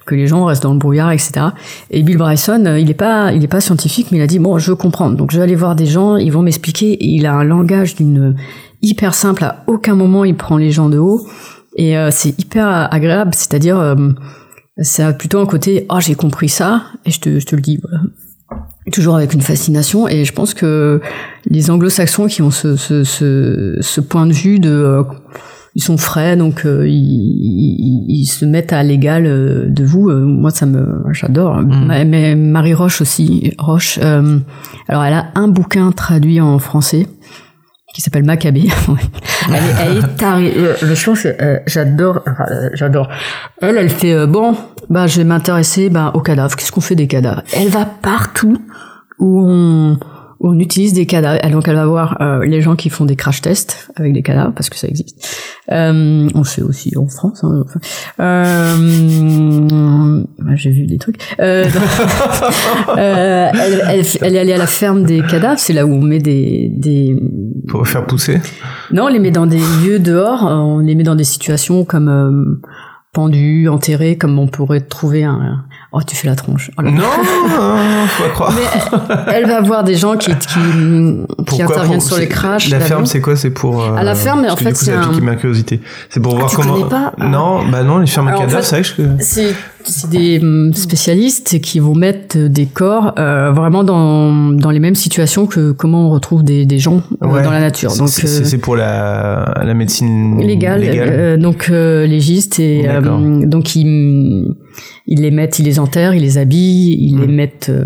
que 0.05 0.13
les 0.13 0.27
gens 0.27 0.45
restent 0.45 0.63
dans 0.63 0.73
le 0.73 0.79
brouillard 0.79 1.11
etc 1.11 1.47
et 1.89 2.03
Bill 2.03 2.17
Bryson 2.17 2.65
euh, 2.65 2.77
il 2.77 2.89
est 2.89 2.95
pas 2.95 3.31
il 3.31 3.43
est 3.43 3.47
pas 3.47 3.61
scientifique 3.61 4.07
mais 4.11 4.19
il 4.19 4.21
a 4.21 4.27
dit 4.27 4.39
bon 4.39 4.57
je 4.57 4.69
veux 4.69 4.75
comprendre. 4.75 5.17
Donc 5.17 5.31
je 5.31 5.37
vais 5.37 5.43
aller 5.43 5.55
voir 5.55 5.75
des 5.75 5.85
gens 5.85 6.17
ils 6.17 6.31
vont 6.31 6.41
m'expliquer. 6.41 6.97
Il 7.03 7.25
a 7.25 7.33
un 7.33 7.43
langage 7.43 7.95
d'une 7.95 8.35
hyper 8.81 9.13
simple. 9.13 9.43
À 9.43 9.63
aucun 9.67 9.95
moment 9.95 10.23
il 10.25 10.35
prend 10.35 10.57
les 10.57 10.71
gens 10.71 10.89
de 10.89 10.97
haut. 10.97 11.27
Et 11.75 11.97
euh, 11.97 12.09
c'est 12.11 12.37
hyper 12.39 12.93
agréable. 12.93 13.31
C'est-à-dire 13.33 13.79
euh, 13.79 13.95
ça 14.81 15.07
a 15.07 15.13
plutôt 15.13 15.39
un 15.39 15.45
côté 15.45 15.85
ah 15.89 15.99
j'ai 15.99 16.15
compris 16.15 16.49
ça 16.49 16.83
et 17.05 17.11
je 17.11 17.19
te, 17.19 17.39
je 17.39 17.45
te 17.45 17.55
le 17.55 17.61
dis 17.61 17.79
toujours 18.91 19.15
avec 19.15 19.33
une 19.33 19.41
fascination. 19.41 20.07
Et 20.07 20.25
je 20.25 20.33
pense 20.33 20.53
que 20.53 21.01
les 21.45 21.69
anglo-saxons 21.69 22.27
qui 22.27 22.41
ont 22.41 22.51
ce, 22.51 22.75
ce, 22.75 23.03
ce, 23.03 24.01
point 24.01 24.25
de 24.25 24.33
vue 24.33 24.59
de 24.59 24.69
euh, 24.69 25.03
ils 25.75 25.81
sont 25.81 25.97
frais 25.97 26.35
donc 26.35 26.65
euh, 26.65 26.87
ils, 26.87 26.93
ils, 26.93 28.05
ils 28.21 28.25
se 28.25 28.45
mettent 28.45 28.73
à 28.73 28.83
l'égal 28.83 29.25
euh, 29.25 29.67
de 29.69 29.83
vous 29.85 30.09
euh, 30.09 30.19
moi 30.25 30.51
ça 30.51 30.65
me 30.65 31.03
j'adore 31.13 31.61
Ma- 31.61 32.03
mais 32.03 32.35
Marie 32.35 32.73
Roche 32.73 33.01
aussi 33.01 33.53
Roche 33.57 33.99
euh, 34.01 34.39
alors 34.87 35.03
elle 35.03 35.13
a 35.13 35.27
un 35.35 35.47
bouquin 35.47 35.91
traduit 35.91 36.41
en 36.41 36.59
français 36.59 37.07
qui 37.93 37.99
s'appelle 38.01 38.23
Maccabée. 38.23 38.69
elle, 39.49 39.63
elle 39.81 39.97
est 39.97 40.15
tarée. 40.15 40.53
Euh, 40.55 40.75
Le 40.81 41.25
euh, 41.41 41.59
j'adore, 41.67 42.21
j'adore. 42.73 43.09
Elle, 43.61 43.75
elle 43.77 43.89
fait 43.89 44.25
bon, 44.27 44.55
bah 44.89 45.07
je 45.07 45.17
vais 45.17 45.25
m'intéresser 45.25 45.89
bah, 45.89 46.11
aux 46.13 46.21
cadavres. 46.21 46.55
Qu'est-ce 46.55 46.71
qu'on 46.71 46.79
fait 46.79 46.95
des 46.95 47.07
cadavres? 47.07 47.43
Elle 47.53 47.67
va 47.67 47.83
partout 47.85 48.57
où 49.19 49.41
on, 49.45 49.97
où 50.41 50.49
on 50.49 50.59
utilise 50.59 50.93
des 50.93 51.05
cadavres. 51.05 51.39
Elle, 51.43 51.51
donc 51.51 51.67
elle 51.67 51.75
va 51.75 51.85
voir 51.85 52.17
euh, 52.19 52.43
les 52.45 52.61
gens 52.61 52.75
qui 52.75 52.89
font 52.89 53.05
des 53.05 53.15
crash 53.15 53.41
tests 53.41 53.91
avec 53.95 54.13
des 54.13 54.23
cadavres 54.23 54.53
parce 54.53 54.69
que 54.69 54.77
ça 54.77 54.87
existe. 54.87 55.39
Euh, 55.71 56.27
on 56.33 56.39
le 56.39 56.43
fait 56.43 56.63
aussi 56.63 56.97
en 56.97 57.07
France. 57.07 57.43
Hein, 57.43 57.63
enfin. 57.63 57.79
Euh, 58.19 60.23
bah, 60.39 60.55
J'ai 60.55 60.71
vu 60.71 60.87
des 60.87 60.97
trucs. 60.97 61.21
Euh, 61.39 61.65
euh, 62.97 63.51
elle, 63.53 63.83
elle, 63.87 64.05
elle 64.21 64.35
est 64.35 64.39
allée 64.39 64.53
à 64.53 64.57
la 64.57 64.67
ferme 64.67 65.03
des 65.03 65.21
cadavres. 65.21 65.59
C'est 65.59 65.73
là 65.73 65.85
où 65.85 65.93
on 65.93 66.01
met 66.01 66.19
des, 66.19 66.71
des 66.75 67.15
Pour 67.67 67.87
faire 67.87 68.05
pousser? 68.07 68.39
Non, 68.91 69.05
on 69.05 69.09
les 69.09 69.19
met 69.19 69.31
dans 69.31 69.45
des 69.45 69.61
lieux 69.85 69.99
dehors, 69.99 70.43
on 70.43 70.79
les 70.79 70.95
met 70.95 71.03
dans 71.03 71.15
des 71.15 71.23
situations 71.23 71.85
comme 71.85 72.09
euh, 72.09 72.59
pendu, 73.13 73.67
enterré, 73.67 74.17
comme 74.17 74.39
on 74.39 74.47
pourrait 74.47 74.79
trouver 74.79 75.23
un. 75.25 75.65
Oh, 75.91 75.99
tu 76.01 76.15
fais 76.15 76.27
la 76.29 76.35
tronche. 76.35 76.71
Oh 76.77 76.81
là. 76.81 76.91
Non, 76.91 77.03
faut 78.07 78.23
pas 78.23 78.29
croire. 78.29 78.53
Mais 79.27 79.33
elle 79.33 79.45
va 79.47 79.59
voir 79.61 79.83
des 79.83 79.95
gens 79.95 80.15
qui, 80.15 80.31
qui, 80.33 80.59
qui 81.47 81.61
interviennent 81.61 81.99
pour- 81.99 82.03
sur 82.07 82.17
les 82.17 82.29
crashs. 82.29 82.69
La 82.69 82.79
ferme, 82.79 83.05
c'est 83.05 83.19
quoi? 83.19 83.35
C'est 83.35 83.49
pour. 83.49 83.81
euh, 83.83 83.95
À 83.97 84.03
la 84.03 84.15
ferme, 84.15 84.43
parce 84.43 84.53
en 84.53 84.57
fait, 84.63 84.75
c'est 84.77 84.93
un- 84.93 85.11
ma 85.21 85.35
curiosité. 85.35 85.81
C'est 86.09 86.21
pour 86.21 86.35
Ah, 86.35 86.39
voir 86.39 86.49
tu 86.49 86.55
comment. 86.55 86.73
connais 86.75 86.89
pas? 86.89 87.11
Non, 87.17 87.67
bah 87.67 87.83
non, 87.83 87.97
les 87.97 88.07
fermes 88.07 88.29
à 88.29 88.33
cadavres, 88.33 88.63
c'est 88.63 88.81
vrai 88.81 88.89
que 88.95 89.03
je. 89.19 89.53
C'est 89.85 90.09
des 90.09 90.39
hum, 90.41 90.73
spécialistes 90.73 91.59
qui 91.61 91.79
vont 91.79 91.95
mettre 91.95 92.37
des 92.37 92.65
corps 92.65 93.13
euh, 93.19 93.51
vraiment 93.51 93.83
dans, 93.83 94.51
dans 94.51 94.69
les 94.71 94.79
mêmes 94.79 94.95
situations 94.95 95.45
que 95.47 95.71
comment 95.71 96.07
on 96.07 96.09
retrouve 96.11 96.43
des, 96.43 96.65
des 96.65 96.79
gens 96.79 97.01
euh, 97.23 97.27
Ouais. 97.27 97.41
dans 97.43 97.51
la 97.51 97.59
nature. 97.59 97.95
Donc 97.95 98.09
c'est 98.09 98.27
c'est- 98.27 98.41
euh, 98.41 98.45
c'est 98.45 98.57
pour 98.57 98.75
la, 98.75 99.53
la 99.63 99.73
médecine 99.73 100.39
légal, 100.41 100.83
euh, 100.85 101.37
donc 101.37 101.67
euh, 101.69 102.05
légiste 102.05 102.59
et 102.59 102.87
euh, 102.87 103.01
D'accord. 103.01 103.19
donc 103.19 103.75
ils, 103.75 104.53
ils 105.07 105.21
les 105.21 105.31
mettent, 105.31 105.59
ils 105.59 105.65
les 105.65 105.79
enterrent, 105.79 106.13
ils 106.13 106.21
les 106.21 106.37
habillent, 106.37 106.95
ils 106.99 107.19
les 107.19 107.27
Mm. 107.27 107.31
mettent, 107.35 107.69
euh, 107.69 107.85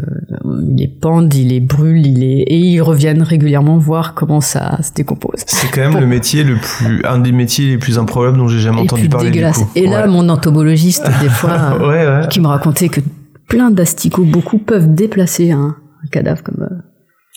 ils 0.70 0.76
les 0.78 0.88
pendent, 0.88 1.34
ils 1.34 1.48
les 1.48 1.60
brûlent, 1.60 2.06
ils 2.06 2.20
les 2.20 2.44
et 2.48 2.58
ils 2.58 2.82
reviennent 2.82 3.22
régulièrement 3.24 3.78
voir 3.78 4.14
comment 4.14 4.42
ça 4.42 4.80
se 4.84 4.92
décompose. 4.94 5.42
C'est 5.48 5.72
quand 5.72 5.90
même 5.90 6.00
le 6.00 6.08
métier 6.08 6.44
le 6.44 6.56
plus, 6.56 7.04
un 7.06 7.20
des 7.20 7.32
métiers 7.32 7.68
les 7.72 7.78
plus 7.78 7.98
improbables 7.98 8.38
dont 8.38 8.48
j'ai 8.48 8.60
jamais 8.60 8.80
Et 8.80 8.84
entendu 8.84 9.10
parler 9.10 9.32
dégueulasse. 9.32 9.60
du 9.60 9.66
coup. 9.66 9.72
Et 9.76 9.88
là, 9.88 10.08
mon 10.08 10.28
entomologiste, 10.30 11.10
des 11.22 11.30
fois, 11.30 11.52
euh, 11.80 11.88
ouais, 12.20 12.22
ouais. 12.24 12.28
qui 12.30 12.40
me 12.40 12.48
racontait 12.48 12.90
que 12.90 13.02
plein 13.48 13.72
d'asticots, 13.72 14.24
beaucoup 14.26 14.58
peuvent 14.58 14.94
déplacer 14.94 15.52
un, 15.52 15.76
un 16.04 16.08
cadavre 16.12 16.42
comme, 16.44 16.64
euh, 16.64 16.76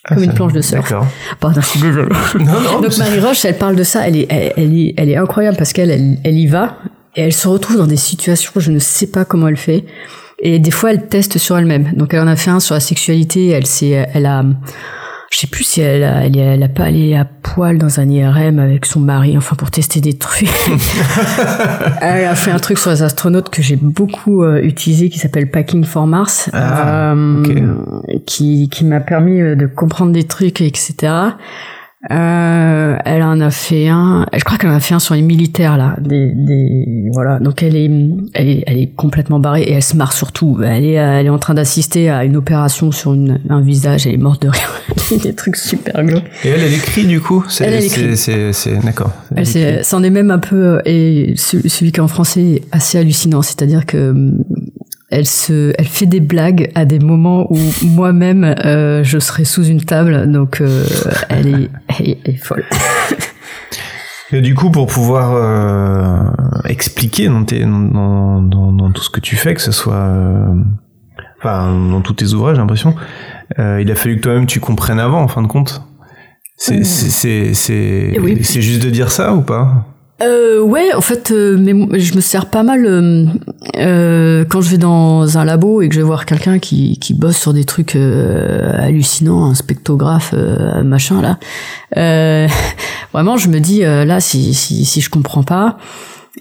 Ah, 0.04 0.14
comme 0.14 0.24
une 0.24 0.32
planche 0.32 0.52
de 0.54 0.60
surf. 0.62 0.92
Pardon, 1.40 1.60
je 1.60 1.66
suis 1.66 1.80
désolée. 1.80 2.08
Non, 2.38 2.44
non. 2.46 2.80
Donc 2.80 2.96
Marie 2.98 3.20
Roche, 3.20 3.44
elle 3.44 3.58
parle 3.58 3.76
de 3.76 3.82
ça, 3.82 4.06
elle 4.08 4.16
est, 4.16 4.26
elle, 4.30 4.52
elle 4.56 4.74
est, 4.78 4.94
elle 4.96 5.08
est 5.10 5.16
incroyable 5.16 5.56
parce 5.58 5.72
qu'elle, 5.72 5.90
elle, 5.90 6.16
elle 6.24 6.38
y 6.38 6.46
va 6.46 6.78
et 7.16 7.22
elle 7.22 7.32
se 7.32 7.48
retrouve 7.48 7.76
dans 7.76 7.86
des 7.86 7.96
situations, 7.96 8.52
je 8.56 8.70
ne 8.70 8.78
sais 8.78 9.08
pas 9.08 9.24
comment 9.24 9.48
elle 9.48 9.56
fait. 9.56 9.84
Et 10.40 10.58
des 10.58 10.70
fois, 10.70 10.92
elle 10.92 11.08
teste 11.08 11.38
sur 11.38 11.58
elle-même. 11.58 11.92
Donc 11.94 12.14
elle 12.14 12.20
en 12.20 12.28
a 12.28 12.36
fait 12.36 12.50
un 12.50 12.60
sur 12.60 12.74
la 12.74 12.80
sexualité. 12.80 13.48
Elle 13.48 13.66
s'est, 13.66 14.08
elle 14.14 14.26
a, 14.26 14.44
je 15.30 15.38
sais 15.38 15.46
plus 15.46 15.64
si 15.64 15.80
elle 15.80 16.04
a, 16.04 16.26
elle, 16.26 16.62
a 16.62 16.68
pas 16.68 16.84
allé 16.84 17.16
à 17.16 17.24
poil 17.24 17.76
dans 17.76 17.98
un 17.98 18.08
IRM 18.08 18.60
avec 18.60 18.86
son 18.86 19.00
mari, 19.00 19.36
enfin 19.36 19.56
pour 19.56 19.70
tester 19.70 20.00
des 20.00 20.16
trucs. 20.16 20.48
elle 22.00 22.26
a 22.26 22.34
fait 22.36 22.52
un 22.52 22.58
truc 22.58 22.78
sur 22.78 22.90
les 22.90 23.02
astronautes 23.02 23.50
que 23.50 23.62
j'ai 23.62 23.76
beaucoup 23.76 24.44
euh, 24.44 24.62
utilisé 24.62 25.10
qui 25.10 25.18
s'appelle 25.18 25.50
Packing 25.50 25.84
for 25.84 26.06
Mars, 26.06 26.48
Ah, 26.52 27.12
euh, 27.12 27.74
qui, 28.24 28.68
qui 28.68 28.84
m'a 28.84 29.00
permis 29.00 29.40
euh, 29.40 29.56
de 29.56 29.66
comprendre 29.66 30.12
des 30.12 30.24
trucs, 30.24 30.60
etc. 30.60 31.12
Euh, 32.12 32.96
elle 33.04 33.22
en 33.24 33.40
a 33.40 33.50
fait 33.50 33.88
un, 33.88 34.24
je 34.32 34.44
crois 34.44 34.56
qu'elle 34.56 34.70
en 34.70 34.74
a 34.74 34.80
fait 34.80 34.94
un 34.94 35.00
sur 35.00 35.14
les 35.16 35.22
militaires 35.22 35.76
là, 35.76 35.96
des, 36.00 36.32
des 36.32 37.10
voilà. 37.12 37.40
Donc 37.40 37.60
elle 37.64 37.74
est, 37.74 37.90
elle 38.34 38.48
est, 38.48 38.62
elle 38.68 38.78
est 38.78 38.94
complètement 38.94 39.40
barrée 39.40 39.62
et 39.62 39.72
elle 39.72 39.82
se 39.82 39.96
marre 39.96 40.12
surtout. 40.12 40.60
Elle 40.64 40.84
est, 40.84 40.92
elle 40.92 41.26
est 41.26 41.30
en 41.30 41.38
train 41.40 41.54
d'assister 41.54 42.08
à 42.08 42.24
une 42.24 42.36
opération 42.36 42.92
sur 42.92 43.14
une, 43.14 43.40
un 43.48 43.60
visage, 43.60 44.06
elle 44.06 44.14
est 44.14 44.18
morte 44.18 44.42
de 44.42 44.48
rire. 44.48 44.80
des 45.22 45.34
trucs 45.34 45.56
super 45.56 46.04
glauques. 46.04 46.22
Et 46.44 46.48
elle, 46.50 46.60
elle 46.60 46.74
écrit 46.74 47.04
du 47.04 47.20
coup? 47.20 47.44
C'est, 47.48 47.64
Elle, 47.64 47.74
elle 47.74 47.84
écrit. 47.84 48.16
c'est, 48.16 48.52
c'est- 48.52 48.76
d'accord. 48.84 49.10
Elle, 49.34 49.46
c'est- 49.46 49.82
c'en 49.82 50.02
est 50.04 50.10
même 50.10 50.30
un 50.30 50.38
peu 50.38 50.80
et 50.84 51.32
ce- 51.36 51.68
celui 51.68 51.90
qui 51.90 51.98
est 51.98 52.02
en 52.02 52.08
français 52.08 52.42
est 52.44 52.62
assez 52.70 52.98
hallucinant, 52.98 53.42
c'est-à-dire 53.42 53.86
que 53.86 54.14
elle 55.10 55.26
se, 55.26 55.72
elle 55.78 55.86
fait 55.86 56.06
des 56.06 56.20
blagues 56.20 56.70
à 56.74 56.84
des 56.84 56.98
moments 56.98 57.46
où 57.50 57.58
moi-même 57.86 58.44
euh, 58.44 59.02
je 59.02 59.18
serais 59.18 59.44
sous 59.44 59.64
une 59.64 59.82
table, 59.82 60.30
donc 60.30 60.60
euh, 60.60 60.84
elle, 61.28 61.48
est, 61.48 61.70
elle, 61.98 62.08
est, 62.10 62.18
elle 62.24 62.34
est 62.34 62.36
folle. 62.36 62.64
Et 64.30 64.42
du 64.42 64.54
coup, 64.54 64.70
pour 64.70 64.86
pouvoir 64.86 65.32
euh, 65.34 66.30
expliquer 66.66 67.28
dans, 67.28 67.44
tes, 67.44 67.60
dans, 67.60 68.42
dans, 68.42 68.72
dans 68.72 68.92
tout 68.92 69.02
ce 69.02 69.08
que 69.08 69.20
tu 69.20 69.36
fais, 69.36 69.54
que 69.54 69.60
ce 69.62 69.72
soit, 69.72 69.94
euh, 69.94 70.54
enfin, 71.38 71.72
dans 71.90 72.02
tous 72.02 72.12
tes 72.12 72.34
ouvrages, 72.34 72.56
j'ai 72.56 72.60
l'impression, 72.60 72.94
euh, 73.58 73.80
il 73.80 73.90
a 73.90 73.94
fallu 73.94 74.16
que 74.16 74.20
toi-même 74.20 74.46
tu 74.46 74.60
comprennes 74.60 75.00
avant, 75.00 75.22
en 75.22 75.28
fin 75.28 75.40
de 75.40 75.46
compte. 75.46 75.82
C'est, 76.56 76.84
c'est, 76.84 77.10
c'est, 77.10 77.54
c'est, 77.54 78.10
Et 78.14 78.20
oui. 78.20 78.44
c'est 78.44 78.60
juste 78.60 78.82
de 78.82 78.90
dire 78.90 79.10
ça 79.10 79.32
ou 79.32 79.40
pas? 79.42 79.86
Euh, 80.20 80.60
ouais, 80.60 80.92
en 80.94 81.00
fait, 81.00 81.30
euh, 81.30 81.56
mais 81.56 82.00
je 82.00 82.16
me 82.16 82.20
sers 82.20 82.46
pas 82.46 82.64
mal 82.64 82.84
euh, 82.84 83.24
euh, 83.76 84.44
quand 84.48 84.60
je 84.60 84.70
vais 84.70 84.76
dans 84.76 85.38
un 85.38 85.44
labo 85.44 85.80
et 85.80 85.88
que 85.88 85.94
je 85.94 86.00
vais 86.00 86.06
voir 86.06 86.26
quelqu'un 86.26 86.58
qui, 86.58 86.98
qui 86.98 87.14
bosse 87.14 87.36
sur 87.36 87.52
des 87.52 87.64
trucs 87.64 87.94
euh, 87.94 88.72
hallucinants, 88.80 89.44
un 89.44 89.54
spectrographe, 89.54 90.34
euh, 90.36 90.82
machin 90.82 91.22
là. 91.22 91.38
Vraiment, 93.12 93.36
je 93.36 93.48
me 93.48 93.60
dis 93.60 93.80
là, 93.80 94.20
si, 94.20 94.54
si, 94.54 94.84
si 94.84 95.00
je 95.00 95.08
comprends 95.08 95.44
pas, 95.44 95.78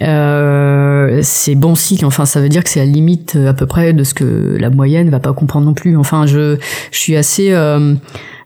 euh, 0.01 1.19
c'est 1.23 1.55
bon 1.55 1.75
signe. 1.75 2.03
Enfin, 2.03 2.25
ça 2.25 2.41
veut 2.41 2.49
dire 2.49 2.63
que 2.63 2.69
c'est 2.69 2.81
à 2.81 2.85
la 2.85 2.91
limite 2.91 3.35
à 3.35 3.53
peu 3.53 3.65
près 3.65 3.93
de 3.93 4.03
ce 4.03 4.13
que 4.13 4.57
la 4.59 4.69
moyenne 4.69 5.09
va 5.09 5.19
pas 5.19 5.33
comprendre 5.33 5.65
non 5.65 5.73
plus. 5.73 5.95
Enfin, 5.97 6.25
je, 6.25 6.57
je 6.91 6.97
suis 6.97 7.15
assez 7.15 7.53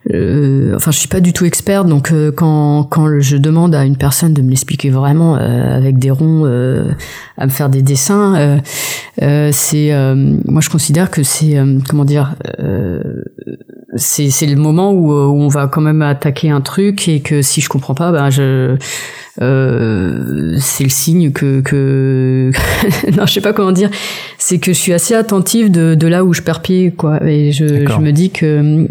euh, 0.09 0.75
enfin, 0.75 0.89
je 0.89 0.97
suis 0.97 1.07
pas 1.07 1.19
du 1.19 1.31
tout 1.31 1.45
experte, 1.45 1.87
donc 1.87 2.11
euh, 2.11 2.31
quand 2.31 2.83
quand 2.85 3.19
je 3.19 3.37
demande 3.37 3.75
à 3.75 3.85
une 3.85 3.97
personne 3.97 4.33
de 4.33 4.41
me 4.41 4.49
l'expliquer 4.49 4.89
vraiment 4.89 5.37
euh, 5.37 5.77
avec 5.77 5.99
des 5.99 6.09
ronds, 6.09 6.43
euh, 6.45 6.91
à 7.37 7.45
me 7.45 7.51
faire 7.51 7.69
des 7.69 7.83
dessins, 7.83 8.35
euh, 8.35 8.57
euh, 9.21 9.49
c'est 9.53 9.93
euh, 9.93 10.15
moi 10.45 10.61
je 10.61 10.71
considère 10.71 11.11
que 11.11 11.21
c'est 11.21 11.55
euh, 11.55 11.77
comment 11.87 12.05
dire, 12.05 12.33
euh, 12.59 13.23
c'est 13.95 14.31
c'est 14.31 14.47
le 14.47 14.55
moment 14.55 14.91
où, 14.91 15.11
où 15.11 15.39
on 15.39 15.49
va 15.49 15.67
quand 15.67 15.81
même 15.81 16.01
attaquer 16.01 16.49
un 16.49 16.61
truc 16.61 17.07
et 17.07 17.19
que 17.19 17.43
si 17.43 17.61
je 17.61 17.69
comprends 17.69 17.95
pas, 17.95 18.11
ben 18.11 18.31
je 18.31 18.77
euh, 19.39 20.55
c'est 20.57 20.83
le 20.83 20.89
signe 20.89 21.31
que 21.31 21.61
que 21.61 22.49
non 23.15 23.27
je 23.27 23.33
sais 23.33 23.41
pas 23.41 23.53
comment 23.53 23.71
dire, 23.71 23.91
c'est 24.39 24.57
que 24.57 24.73
je 24.73 24.79
suis 24.79 24.93
assez 24.93 25.13
attentive 25.13 25.69
de 25.69 25.93
de 25.93 26.07
là 26.07 26.23
où 26.23 26.33
je 26.33 26.41
perds 26.41 26.63
pied 26.63 26.91
quoi. 26.91 27.23
Et 27.23 27.51
je 27.51 27.85
je 27.87 27.99
me 27.99 28.11
dis 28.11 28.31
que 28.31 28.87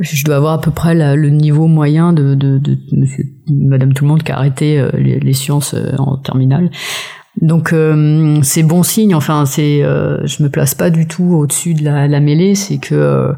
je 0.00 0.24
dois 0.24 0.36
avoir 0.36 0.54
à 0.54 0.60
peu 0.60 0.70
près 0.70 0.94
la- 0.94 1.16
le 1.16 1.30
niveau 1.30 1.66
moyen 1.66 2.12
de, 2.12 2.34
de, 2.34 2.58
de 2.58 2.76
monsieur, 2.92 3.24
madame 3.50 3.92
tout 3.92 4.04
le 4.04 4.08
monde 4.08 4.22
qui 4.22 4.32
a 4.32 4.36
arrêté 4.36 4.78
euh, 4.78 4.90
les, 4.98 5.18
les 5.20 5.32
sciences 5.32 5.74
euh, 5.74 5.92
en 5.98 6.16
terminale. 6.18 6.70
Donc 7.40 7.72
euh, 7.72 8.38
c'est 8.42 8.62
bon 8.62 8.82
signe. 8.82 9.14
Enfin, 9.14 9.44
c'est, 9.46 9.82
euh, 9.82 10.24
je 10.26 10.42
me 10.42 10.48
place 10.48 10.74
pas 10.74 10.90
du 10.90 11.06
tout 11.06 11.24
au-dessus 11.34 11.74
de 11.74 11.84
la, 11.84 12.08
la 12.08 12.20
mêlée. 12.20 12.54
C'est 12.54 12.78
que 12.78 13.32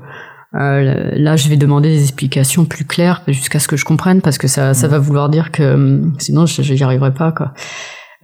là, 0.52 1.36
je 1.36 1.48
vais 1.48 1.56
demander 1.56 1.88
des 1.90 2.02
explications 2.02 2.64
plus 2.64 2.84
claires 2.84 3.22
jusqu'à 3.28 3.58
ce 3.58 3.68
que 3.68 3.76
je 3.76 3.84
comprenne, 3.84 4.20
parce 4.22 4.38
que 4.38 4.48
ça, 4.48 4.72
ça 4.72 4.88
va 4.88 4.98
vouloir 4.98 5.28
dire 5.28 5.50
que 5.52 6.00
sinon, 6.18 6.46
je 6.46 6.62
j'y 6.62 6.82
arriverai 6.82 7.12
pas. 7.12 7.32
Quoi. 7.32 7.52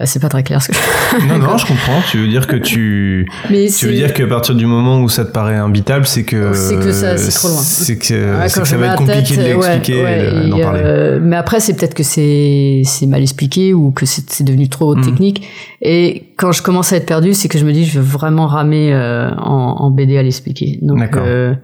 Euh, 0.01 0.05
C'est 0.07 0.19
pas 0.21 0.29
très 0.29 0.43
clair 0.43 0.61
ce 0.61 0.69
que. 0.73 1.27
Non, 1.29 1.39
non, 1.39 1.57
je 1.57 1.67
comprends. 1.67 2.01
Tu 2.11 2.19
veux 2.19 2.27
dire 2.27 2.49
que 2.49 2.57
tu, 2.57 3.29
Mais 3.51 3.69
tu 3.69 3.87
veux 3.87 3.93
dire 3.93 4.13
qu'à 4.13 4.27
partir 4.27 4.57
du 4.57 4.67
moment 4.67 5.01
où 5.01 5.09
ça 5.09 5.25
te 5.25 5.31
paraît 5.31 5.55
imbitable, 5.55 6.05
c'est 6.05 6.25
que 6.25 6.53
C'est 6.53 6.75
que 6.81 6.91
ça- 6.91 7.17
c'est 7.17 7.31
trop 7.31 7.47
loin. 7.49 7.59
C'est 7.63 7.97
que, 7.99 8.41
Ouais, 8.41 8.47
quand 8.53 8.63
que 8.63 8.67
ça 8.67 8.77
va 8.77 8.87
être 8.89 8.97
compliqué 8.97 9.23
tête, 9.37 9.37
de 9.39 9.43
ouais, 9.55 9.69
l'expliquer 9.69 10.03
ouais, 10.03 10.33
de- 10.33 10.47
et, 10.47 10.51
d'en 10.51 10.59
parler. 10.59 10.81
euh, 10.83 11.21
mais 11.23 11.37
après, 11.37 11.61
c'est 11.61 11.75
peut-être 11.75 11.95
que 11.95 12.03
c'est 12.03 12.83
c'est 12.85 13.07
mal 13.07 13.23
expliqué 13.23 13.73
ou 13.73 13.93
que 13.93 14.05
c'est 14.05 14.43
devenu 14.43 14.69
trop 14.69 14.97
Mm. 14.97 15.03
technique. 15.05 15.47
Et 15.81 16.35
quand 16.39 16.51
je 16.51 16.63
commence 16.63 16.93
à 16.93 16.97
être 16.97 17.07
perdu, 17.07 17.33
c'est 17.33 17.47
que 17.49 17.59
je 17.59 17.65
me 17.65 17.73
dis, 17.73 17.85
je 17.85 18.01
veux 18.01 18.05
vraiment 18.05 18.49
ramer 18.49 18.93
euh, 18.93 19.31
en, 19.37 19.77
en 19.79 19.91
BD 19.93 20.19
à 20.19 20.25
l'expliquer. 20.25 20.81
Donc, 20.83 21.17
euh, 21.17 21.55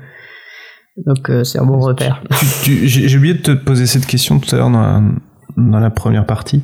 donc 1.04 1.30
euh, 1.30 1.42
c'est 1.42 1.58
un 1.58 1.66
bon 1.66 1.80
repère. 1.80 2.22
J'ai 2.64 3.16
oublié 3.16 3.34
de 3.34 3.40
te 3.42 3.50
poser 3.50 3.86
cette 3.86 4.06
question 4.06 4.38
tout 4.38 4.54
à 4.54 4.58
l'heure 4.58 4.70
dans 4.70 5.78
la 5.80 5.90
première 5.90 6.26
partie. 6.26 6.62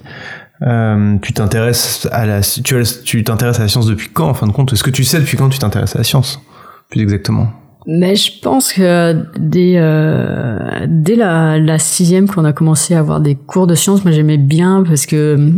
Euh, 0.62 1.16
tu 1.20 1.32
t'intéresses 1.32 2.08
à 2.12 2.24
la 2.24 2.40
tu 2.40 3.24
t'intéresses 3.24 3.58
à 3.58 3.62
la 3.62 3.68
science 3.68 3.86
depuis 3.86 4.08
quand 4.08 4.28
en 4.28 4.34
fin 4.34 4.46
de 4.46 4.52
compte? 4.52 4.72
Est-ce 4.72 4.82
que 4.82 4.90
tu 4.90 5.04
sais 5.04 5.20
depuis 5.20 5.36
quand 5.36 5.48
tu 5.48 5.58
t'intéresses 5.58 5.94
à 5.94 5.98
la 5.98 6.04
science 6.04 6.40
plus 6.90 7.02
exactement? 7.02 7.52
Mais 7.88 8.16
je 8.16 8.32
pense 8.42 8.72
que 8.72 9.14
dès, 9.38 9.74
euh, 9.76 10.86
dès 10.88 11.14
la, 11.14 11.56
la 11.56 11.78
sixième 11.78 12.28
qu'on 12.28 12.44
a 12.44 12.52
commencé 12.52 12.94
à 12.94 12.98
avoir 12.98 13.20
des 13.20 13.36
cours 13.36 13.68
de 13.68 13.76
sciences, 13.76 14.04
moi 14.04 14.12
j'aimais 14.12 14.38
bien 14.38 14.82
parce 14.84 15.06
que 15.06 15.52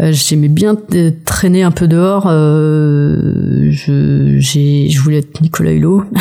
euh, 0.00 0.12
j'aimais 0.12 0.48
bien 0.48 0.74
traîner 1.26 1.62
un 1.62 1.70
peu 1.70 1.86
dehors. 1.86 2.26
Euh, 2.30 3.68
je, 3.70 4.36
j'ai, 4.38 4.88
je 4.88 5.00
voulais 5.02 5.18
être 5.18 5.42
Nicolas 5.42 5.72
Hulot. 5.72 6.04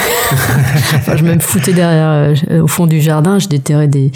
enfin, 0.95 1.15
je 1.15 1.23
me 1.23 1.39
foutais 1.39 1.71
derrière, 1.71 2.35
euh, 2.51 2.61
au 2.61 2.67
fond 2.67 2.85
du 2.85 2.99
jardin, 2.99 3.39
je 3.39 3.47
déterrais 3.47 3.87
des 3.87 4.11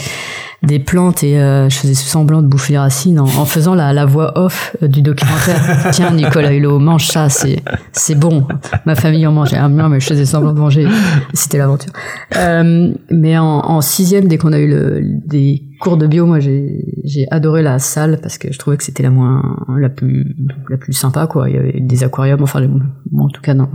des 0.64 0.80
plantes 0.80 1.24
et 1.24 1.38
euh, 1.40 1.70
je 1.70 1.76
faisais 1.78 1.94
semblant 1.94 2.42
de 2.42 2.48
bouffer 2.48 2.74
les 2.74 2.80
racines 2.80 3.20
en, 3.20 3.26
en 3.26 3.46
faisant 3.46 3.76
la, 3.76 3.92
la 3.92 4.06
voix 4.06 4.38
off 4.38 4.76
euh, 4.82 4.88
du 4.88 5.02
documentaire. 5.02 5.62
Tiens, 5.92 6.12
Nicolas 6.12 6.54
Hulot, 6.54 6.80
mange 6.80 7.06
ça, 7.06 7.28
c'est 7.30 7.62
c'est 7.92 8.16
bon. 8.16 8.48
Ma 8.86 8.96
famille 8.96 9.28
en 9.28 9.32
mangeait. 9.34 9.58
Ah, 9.58 9.68
non, 9.68 9.90
mais 9.90 10.00
je 10.00 10.08
faisais 10.08 10.26
semblant 10.26 10.54
de 10.54 10.60
manger. 10.60 10.88
C'était 11.34 11.58
l'aventure. 11.58 11.92
Euh, 12.38 12.94
mais 13.12 13.38
en, 13.38 13.46
en 13.46 13.82
sixième, 13.82 14.28
dès 14.28 14.38
qu'on 14.38 14.54
a 14.54 14.60
eu 14.60 14.70
le, 14.70 15.02
des 15.28 15.64
cours 15.82 15.98
de 15.98 16.08
bio, 16.08 16.26
moi 16.26 16.40
j'ai 16.40 16.86
j'ai 17.04 17.26
adoré 17.30 17.62
la 17.62 17.78
salle 17.78 18.20
parce 18.22 18.38
que 18.38 18.54
je 18.54 18.58
trouvais 18.58 18.78
que 18.78 18.84
c'était 18.86 19.04
la 19.04 19.10
moins 19.10 19.58
la 19.78 19.90
plus 19.90 20.34
la 20.70 20.78
plus 20.78 20.94
sympa 20.94 21.28
quoi. 21.28 21.50
Il 21.50 21.56
y 21.56 21.60
avait 21.60 21.80
des 21.82 22.04
aquariums, 22.06 22.42
enfin 22.42 22.62
les- 22.62 22.68
bon, 22.70 23.26
en 23.26 23.30
tout 23.30 23.42
cas 23.42 23.54
non. 23.54 23.68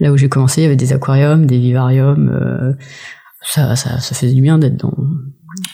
Là 0.00 0.12
où 0.12 0.16
j'ai 0.16 0.28
commencé, 0.28 0.60
il 0.62 0.64
y 0.64 0.66
avait 0.66 0.76
des 0.76 0.92
aquariums, 0.92 1.46
des 1.46 1.58
vivariums. 1.58 2.28
euh, 2.34 2.72
ça, 3.42 3.76
ça, 3.76 4.00
ça 4.00 4.14
faisait 4.16 4.34
du 4.34 4.42
bien 4.42 4.58
d'être 4.58 4.76
dans 4.76 4.94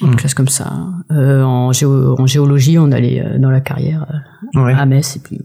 une 0.01 0.11
Mm. 0.11 0.17
classe 0.17 0.35
comme 0.35 0.49
ça. 0.49 0.73
Euh, 1.11 1.43
en, 1.43 1.73
géo, 1.73 2.15
en 2.19 2.27
géologie, 2.27 2.79
on 2.79 2.91
allait 2.93 3.23
euh, 3.25 3.39
dans 3.39 3.51
la 3.51 3.61
carrière 3.61 4.07
euh, 4.57 4.63
Ouais. 4.65 4.73
à 4.75 4.87
Metz 4.87 5.17
et 5.17 5.21
puis 5.21 5.41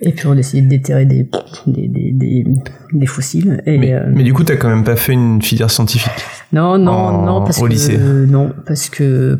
Et 0.00 0.12
puis 0.12 0.26
on 0.26 0.34
essayait 0.34 0.62
de 0.62 0.68
déterrer 0.68 1.06
des, 1.06 1.28
des, 1.66 1.88
des, 1.88 2.12
des, 2.12 2.44
des 2.92 3.06
fossiles. 3.06 3.62
Et, 3.66 3.78
Mais, 3.78 3.94
euh, 3.94 4.10
mais 4.14 4.24
du 4.24 4.32
coup, 4.34 4.44
t'as 4.44 4.56
quand 4.56 4.68
même 4.68 4.84
pas 4.84 4.94
fait 4.96 5.14
une 5.14 5.40
filière 5.40 5.70
scientifique. 5.70 6.12
non, 6.52 6.76
non, 6.78 6.92
en- 6.92 7.24
non, 7.24 7.44
parce 7.44 7.60
au 7.60 7.64
que 7.64 7.70
lycée. 7.70 7.96
euh, 7.98 8.26
non, 8.26 8.52
parce 8.66 8.90
que 8.90 9.38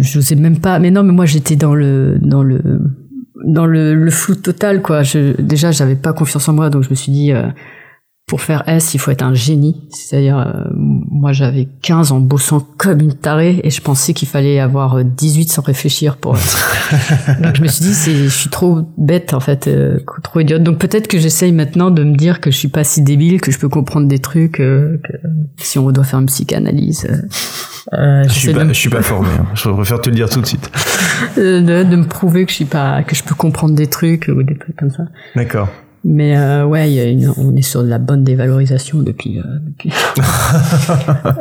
je 0.00 0.20
sais 0.20 0.34
même 0.34 0.58
pas. 0.58 0.78
Mais 0.78 0.90
non, 0.90 1.02
mais 1.04 1.12
moi 1.12 1.24
j'étais 1.26 1.56
dans 1.56 1.74
le 1.74 2.18
dans 2.20 2.42
le 2.42 2.60
dans 3.46 3.66
le, 3.66 3.94
le 3.94 4.10
flou 4.10 4.34
total 4.34 4.82
quoi. 4.82 5.02
Je, 5.04 5.40
déjà, 5.40 5.70
j'avais 5.70 5.94
pas 5.94 6.12
confiance 6.12 6.48
en 6.48 6.52
moi, 6.54 6.68
donc 6.70 6.82
je 6.82 6.90
me 6.90 6.94
suis 6.94 7.12
dit. 7.12 7.32
Euh, 8.26 8.30
pour 8.30 8.40
faire 8.40 8.64
S, 8.68 8.92
il 8.94 8.98
faut 8.98 9.10
être 9.12 9.22
un 9.22 9.34
génie. 9.34 9.82
C'est-à-dire, 9.90 10.38
euh, 10.38 10.64
moi 10.74 11.32
j'avais 11.32 11.68
15 11.82 12.10
en 12.12 12.18
bossant 12.20 12.66
comme 12.76 13.00
une 13.00 13.14
tarée 13.14 13.60
et 13.62 13.70
je 13.70 13.80
pensais 13.80 14.14
qu'il 14.14 14.26
fallait 14.28 14.58
avoir 14.58 14.96
euh, 14.98 15.04
18 15.04 15.48
sans 15.50 15.62
réfléchir 15.62 16.16
pour. 16.16 16.32
Donc 17.40 17.54
je 17.56 17.62
me 17.62 17.68
suis 17.68 17.84
dit, 17.84 17.94
c'est, 17.94 18.14
je 18.16 18.28
suis 18.28 18.50
trop 18.50 18.80
bête 18.98 19.32
en 19.32 19.40
fait, 19.40 19.68
euh, 19.68 19.98
trop 20.24 20.40
idiote. 20.40 20.62
Donc 20.64 20.78
peut-être 20.78 21.06
que 21.08 21.18
j'essaye 21.18 21.52
maintenant 21.52 21.90
de 21.90 22.02
me 22.02 22.16
dire 22.16 22.40
que 22.40 22.50
je 22.50 22.56
suis 22.56 22.68
pas 22.68 22.82
si 22.84 23.02
débile, 23.02 23.40
que 23.40 23.52
je 23.52 23.58
peux 23.58 23.68
comprendre 23.68 24.08
des 24.08 24.18
trucs, 24.18 24.60
euh, 24.60 25.00
que 25.04 25.12
si 25.62 25.78
on 25.78 25.90
doit 25.92 26.04
faire 26.04 26.18
une 26.18 26.26
psychanalyse. 26.26 27.06
euh, 27.08 27.96
euh, 27.96 28.24
Je 28.24 28.28
suis 28.32 28.52
pas, 28.52 28.64
me- 28.64 28.72
je 28.74 28.78
suis 28.78 28.90
pas 28.90 29.02
formé. 29.02 29.28
hein. 29.38 29.46
Je 29.54 29.68
préfère 29.70 30.00
te 30.00 30.10
le 30.10 30.16
dire 30.16 30.28
tout 30.28 30.40
de 30.40 30.46
suite. 30.46 30.68
euh, 31.38 31.60
de, 31.60 31.88
de 31.88 31.96
me 31.96 32.04
prouver 32.04 32.44
que 32.44 32.50
je 32.50 32.56
suis 32.56 32.64
pas, 32.64 33.04
que 33.04 33.14
je 33.14 33.22
peux 33.22 33.36
comprendre 33.36 33.74
des 33.76 33.86
trucs 33.86 34.28
ou 34.34 34.42
des 34.42 34.56
trucs 34.58 34.74
comme 34.76 34.90
ça. 34.90 35.04
D'accord. 35.36 35.68
Mais 36.04 36.36
euh, 36.36 36.64
ouais, 36.64 36.88
il 36.90 36.94
y 36.94 37.00
a 37.00 37.04
une, 37.04 37.32
on 37.36 37.54
est 37.56 37.62
sur 37.62 37.82
de 37.82 37.88
la 37.88 37.98
bonne 37.98 38.22
dévalorisation 38.24 39.02
depuis. 39.02 39.38
Euh, 39.38 39.42
depuis. 39.66 39.92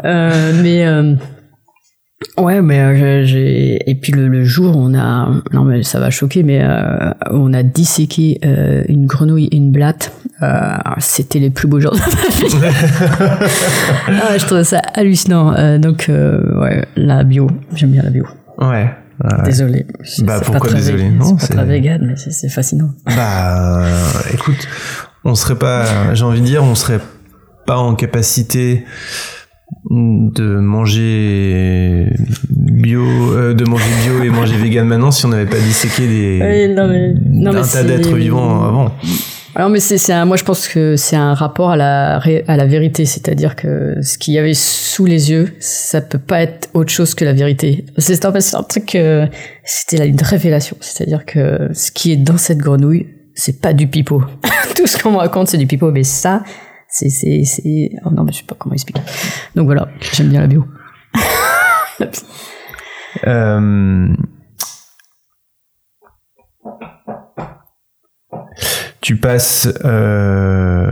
Euh, 0.05 0.51
mais 0.61 2.41
ouais, 2.41 2.61
mais 2.61 3.25
j'ai- 3.25 3.89
et 3.89 3.95
puis 3.95 4.11
le, 4.13 4.27
le 4.27 4.43
jour 4.43 4.75
on 4.77 4.93
a 4.93 5.29
non 5.53 5.63
mais 5.63 5.83
ça 5.83 5.99
va 5.99 6.09
choquer, 6.09 6.43
mais 6.43 6.61
on 7.31 7.53
a 7.53 7.63
disséqué 7.63 8.39
une 8.87 9.05
grenouille 9.05 9.45
et 9.51 9.55
une 9.57 9.71
blatte. 9.71 10.11
C'était 10.99 11.39
les 11.39 11.49
plus 11.49 11.67
beaux 11.67 11.79
jours 11.79 11.93
de 11.93 11.99
ma 11.99 12.05
vie. 12.69 12.75
ah, 14.07 14.37
je 14.37 14.45
trouve 14.45 14.63
ça 14.63 14.79
hallucinant. 14.93 15.77
Donc 15.79 16.05
ouais, 16.09 16.85
la 16.95 17.23
bio, 17.23 17.47
j'aime 17.75 17.91
bien 17.91 18.03
la 18.03 18.09
bio. 18.11 18.25
Ouais. 18.59 18.89
Ouais. 19.23 19.43
Désolé. 19.45 19.85
Bah, 20.23 20.39
pourquoi 20.43 20.69
pas 20.71 20.75
désolé 20.77 21.09
Non, 21.09 21.37
C'est 21.39 21.55
pas 21.55 21.63
très 21.63 21.65
vegan, 21.65 22.05
mais 22.07 22.15
c'est 22.31 22.49
fascinant. 22.49 22.89
Bah, 23.05 23.83
euh, 23.85 24.11
écoute, 24.33 24.67
on 25.23 25.35
serait 25.35 25.55
pas, 25.57 26.13
j'ai 26.13 26.23
envie 26.23 26.41
de 26.41 26.45
dire, 26.45 26.63
on 26.63 26.75
serait 26.75 26.99
pas 27.65 27.77
en 27.77 27.95
capacité 27.95 28.85
de 29.89 30.57
manger 30.59 32.11
bio, 32.51 33.01
euh, 33.33 33.53
de 33.55 33.65
manger 33.67 33.85
bio 34.03 34.23
et 34.23 34.29
manger 34.29 34.57
vegan 34.57 34.85
maintenant 34.87 35.09
si 35.11 35.25
on 35.25 35.29
n'avait 35.29 35.45
pas 35.49 35.57
disséqué 35.59 36.07
des, 36.07 36.39
Oui, 36.69 36.75
non, 36.75 36.87
mais- 36.87 37.13
non, 37.25 37.51
un 37.51 37.61
mais 37.61 37.67
tas 37.67 37.83
d'êtres 37.83 38.13
vivants 38.15 38.63
avant. 38.63 38.91
Alors 39.57 39.69
mais 39.69 39.79
c'est 39.79 39.97
c'est 39.97 40.11
un 40.11 40.25
moi 40.25 40.35
je 40.35 40.43
pense 40.43 40.67
que 40.67 40.97
c'est 40.97 41.15
un 41.15 41.33
rapport 41.33 41.71
à 41.71 41.77
la 41.77 42.17
à 42.47 42.57
la 42.57 42.65
vérité, 42.65 43.05
c'est-à-dire 43.05 43.55
que 43.55 43.95
ce 44.01 44.17
qu'il 44.17 44.33
y 44.33 44.37
avait 44.37 44.53
sous 44.53 45.05
les 45.05 45.31
yeux, 45.31 45.55
ça 45.59 46.01
peut 46.01 46.19
pas 46.19 46.41
être 46.41 46.69
autre 46.73 46.91
chose 46.91 47.15
que 47.15 47.23
la 47.23 47.31
vérité. 47.31 47.85
C'est 47.97 48.25
un, 48.25 48.33
un 48.33 48.63
truc 48.63 48.95
euh, 48.95 49.27
c'était 49.63 49.95
là 49.95 50.05
une 50.05 50.21
révélation, 50.21 50.75
c'est-à-dire 50.81 51.25
que 51.25 51.69
ce 51.73 51.91
qui 51.91 52.11
est 52.11 52.17
dans 52.17 52.37
cette 52.37 52.57
grenouille, 52.57 53.07
c'est 53.33 53.61
pas 53.61 53.71
du 53.71 53.87
pipeau. 53.87 54.21
Tout 54.75 54.87
ce 54.87 55.01
qu'on 55.01 55.11
me 55.11 55.17
raconte 55.17 55.47
c'est 55.47 55.57
du 55.57 55.67
pipeau, 55.67 55.89
mais 55.91 56.03
ça 56.03 56.43
c'est 56.89 57.09
c'est 57.09 57.45
c'est 57.45 57.91
oh 58.05 58.09
non 58.11 58.25
mais 58.25 58.33
je 58.33 58.39
sais 58.39 58.43
pas 58.43 58.55
comment 58.59 58.73
expliquer. 58.73 59.01
Donc 59.55 59.67
voilà, 59.67 59.87
j'aime 60.11 60.27
bien 60.27 60.41
la 60.41 60.47
bio. 60.47 60.65
Euh, 63.25 64.07
tu 69.05 69.17
passes, 69.17 69.69
euh, 69.85 70.89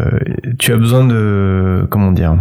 tu 0.59 0.71
as 0.71 0.77
besoin 0.77 1.03
de, 1.03 1.87
comment 1.89 2.11
dire, 2.11 2.35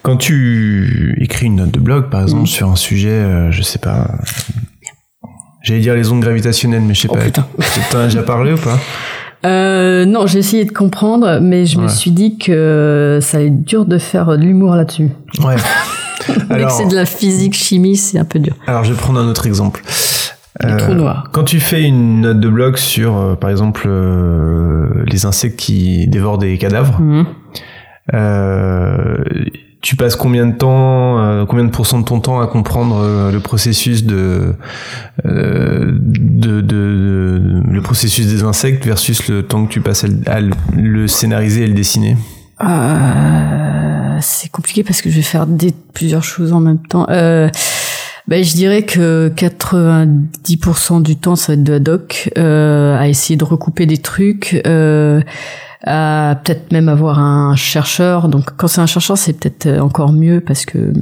quand 0.00 0.16
tu 0.16 1.14
écris 1.20 1.44
une 1.44 1.56
note 1.56 1.72
de 1.72 1.78
blog, 1.78 2.08
par 2.08 2.22
exemple, 2.22 2.40
Mhm. 2.42 2.46
sur 2.46 2.70
un 2.70 2.76
sujet, 2.76 3.10
euh, 3.10 3.50
je 3.50 3.60
sais 3.60 3.78
pas, 3.78 4.10
j'allais 5.62 5.80
dire 5.80 5.94
les 5.94 6.10
ondes 6.10 6.22
gravitationnelles, 6.22 6.80
mais 6.80 6.94
je 6.94 7.02
sais 7.02 7.08
Oh, 7.10 7.16
pas, 7.16 7.20
putain. 7.20 7.46
t'en 7.90 7.98
as 7.98 8.04
déjà 8.04 8.22
parlé 8.22 8.54
ou 8.54 8.56
pas? 8.56 8.78
Euh, 9.44 10.06
non, 10.06 10.26
j'ai 10.26 10.38
essayé 10.38 10.64
de 10.64 10.72
comprendre, 10.72 11.38
mais 11.42 11.66
je 11.66 11.78
me 11.78 11.88
suis 11.88 12.10
dit 12.10 12.38
que 12.38 13.18
ça 13.20 13.36
allait 13.36 13.48
être 13.48 13.62
dur 13.62 13.84
de 13.84 13.98
faire 13.98 14.28
de 14.38 14.42
l'humour 14.42 14.74
là-dessus. 14.74 15.10
Ouais. 15.44 15.56
Alors, 16.48 16.70
c'est 16.70 16.88
de 16.88 16.94
la 16.94 17.04
physique, 17.04 17.54
chimie, 17.54 17.96
c'est 17.98 18.18
un 18.18 18.24
peu 18.24 18.38
dur. 18.38 18.54
alors, 18.66 18.84
je 18.84 18.92
vais 18.94 18.98
prendre 18.98 19.20
un 19.20 19.28
autre 19.28 19.46
exemple. 19.46 19.82
Les 20.64 20.72
Euh, 20.72 20.76
trous 20.76 20.94
noirs. 20.94 21.28
Quand 21.32 21.44
tu 21.44 21.60
fais 21.60 21.82
une 21.84 22.22
note 22.22 22.40
de 22.40 22.48
blog 22.48 22.76
sur, 22.76 23.16
euh, 23.16 23.34
par 23.36 23.50
exemple, 23.50 23.82
euh, 23.86 25.04
les 25.06 25.24
insectes 25.26 25.58
qui 25.58 26.08
dévorent 26.08 26.38
des 26.38 26.58
cadavres, 26.58 27.00
Mhm. 27.00 27.26
Euh, 28.14 29.18
tu 29.82 29.94
passes 29.94 30.16
combien 30.16 30.46
de 30.46 30.56
temps, 30.56 31.18
euh, 31.20 31.44
combien 31.44 31.64
de 31.66 31.70
pourcents 31.70 31.98
de 32.00 32.04
ton 32.06 32.20
temps 32.20 32.40
à 32.40 32.46
comprendre 32.46 32.96
euh, 33.02 33.30
le 33.30 33.38
processus 33.40 34.02
de, 34.04 34.54
euh, 35.26 35.92
de, 35.92 36.60
de- 36.60 36.60
de- 36.62 37.62
le 37.70 37.80
processus 37.82 38.26
des 38.26 38.44
insectes 38.44 38.86
versus 38.86 39.28
le 39.28 39.42
temps 39.42 39.66
que 39.66 39.70
tu 39.70 39.82
passes 39.82 40.04
à, 40.04 40.08
le- 40.08 40.16
à 40.26 40.40
le- 40.40 40.50
le 40.76 41.06
scénariser 41.06 41.64
et 41.64 41.66
le 41.66 41.74
dessiner? 41.74 42.16
Euh, 42.64 44.16
c'est 44.20 44.50
compliqué 44.50 44.82
parce 44.82 45.02
que 45.02 45.10
je 45.10 45.16
vais 45.16 45.22
faire 45.22 45.46
des, 45.46 45.72
plusieurs 45.92 46.24
choses 46.24 46.52
en 46.54 46.60
même 46.60 46.78
temps. 46.88 47.06
Euh, 48.28 48.30
ben, 48.30 48.44
je 48.44 48.54
dirais 48.54 48.82
que 48.82 49.32
90% 49.34 51.02
du 51.02 51.16
temps, 51.16 51.36
ça 51.36 51.52
va 51.52 51.54
être 51.54 51.64
de 51.64 51.72
la 51.72 51.78
doc, 51.78 52.30
euh, 52.38 52.96
à 52.96 53.08
essayer 53.08 53.36
de 53.36 53.44
recouper 53.44 53.86
des 53.86 53.98
trucs, 53.98 54.60
euh, 54.66 55.20
à 55.84 56.38
peut-être 56.44 56.72
même 56.72 56.88
avoir 56.88 57.18
un 57.18 57.56
chercheur. 57.56 58.28
Donc, 58.28 58.56
quand 58.56 58.68
c'est 58.68 58.80
un 58.80 58.86
chercheur, 58.86 59.16
c'est 59.18 59.32
peut-être 59.34 59.80
encore 59.80 60.12
mieux 60.12 60.40
parce 60.40 60.66
que 60.66 60.92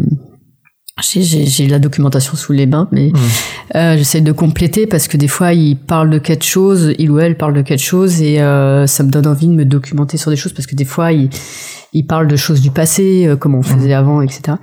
j'ai- 1.03 1.23
j'ai 1.23 1.45
j'ai 1.45 1.67
la 1.69 1.79
documentation 1.79 2.37
sous 2.37 2.53
les 2.53 2.65
mains, 2.67 2.89
mais 2.91 3.13
euh, 3.75 3.97
j'essaie 3.99 4.23
de 4.23 4.33
compléter 4.33 4.87
parce 4.87 5.09
que 5.09 5.19
des 5.19 5.29
fois, 5.29 5.53
il 5.53 5.77
parle 5.77 6.09
de 6.09 6.19
quelque 6.19 6.45
chose, 6.45 6.95
il 6.99 7.11
ou 7.11 7.19
elle 7.19 7.37
parle 7.37 7.53
de 7.53 7.61
quelque 7.63 7.83
chose 7.83 8.23
et 8.23 8.41
euh, 8.41 8.87
ça 8.87 9.03
me 9.05 9.11
donne 9.11 9.27
envie 9.27 9.47
de 9.47 9.53
me 9.53 9.67
documenter 9.67 10.17
sur 10.17 10.31
des 10.31 10.39
choses 10.39 10.55
parce 10.55 10.67
que 10.67 10.75
des 10.75 10.87
fois, 10.87 11.13
il, 11.13 11.29
il 11.93 12.07
parle 12.07 12.29
de 12.29 12.37
choses 12.37 12.63
du 12.63 12.71
passé, 12.71 13.27
euh, 13.27 13.37
comme 13.37 13.55
on 13.55 13.63
faisait 13.63 13.93
avant, 13.93 14.23
etc. 14.23 14.57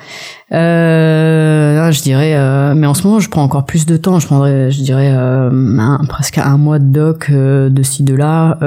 Euh, 0.52 1.76
là, 1.76 1.92
je 1.92 2.02
dirais, 2.02 2.34
euh, 2.36 2.74
mais 2.76 2.88
en 2.88 2.96
ce 2.96 3.06
moment, 3.06 3.20
je 3.20 3.30
prends 3.30 3.44
encore 3.44 3.66
plus 3.66 3.86
de 3.86 3.96
temps. 3.98 4.20
Je 4.20 4.26
prendrais, 4.26 4.72
je 4.72 4.82
dirais, 4.82 5.12
euh, 5.14 5.52
un- 5.80 6.04
presque 6.10 6.40
un 6.40 6.58
mois 6.58 6.80
de 6.80 6.86
doc 6.92 7.28
euh, 7.30 7.70
de 7.70 7.84
ci, 7.84 8.02
de 8.04 8.16
là. 8.16 8.58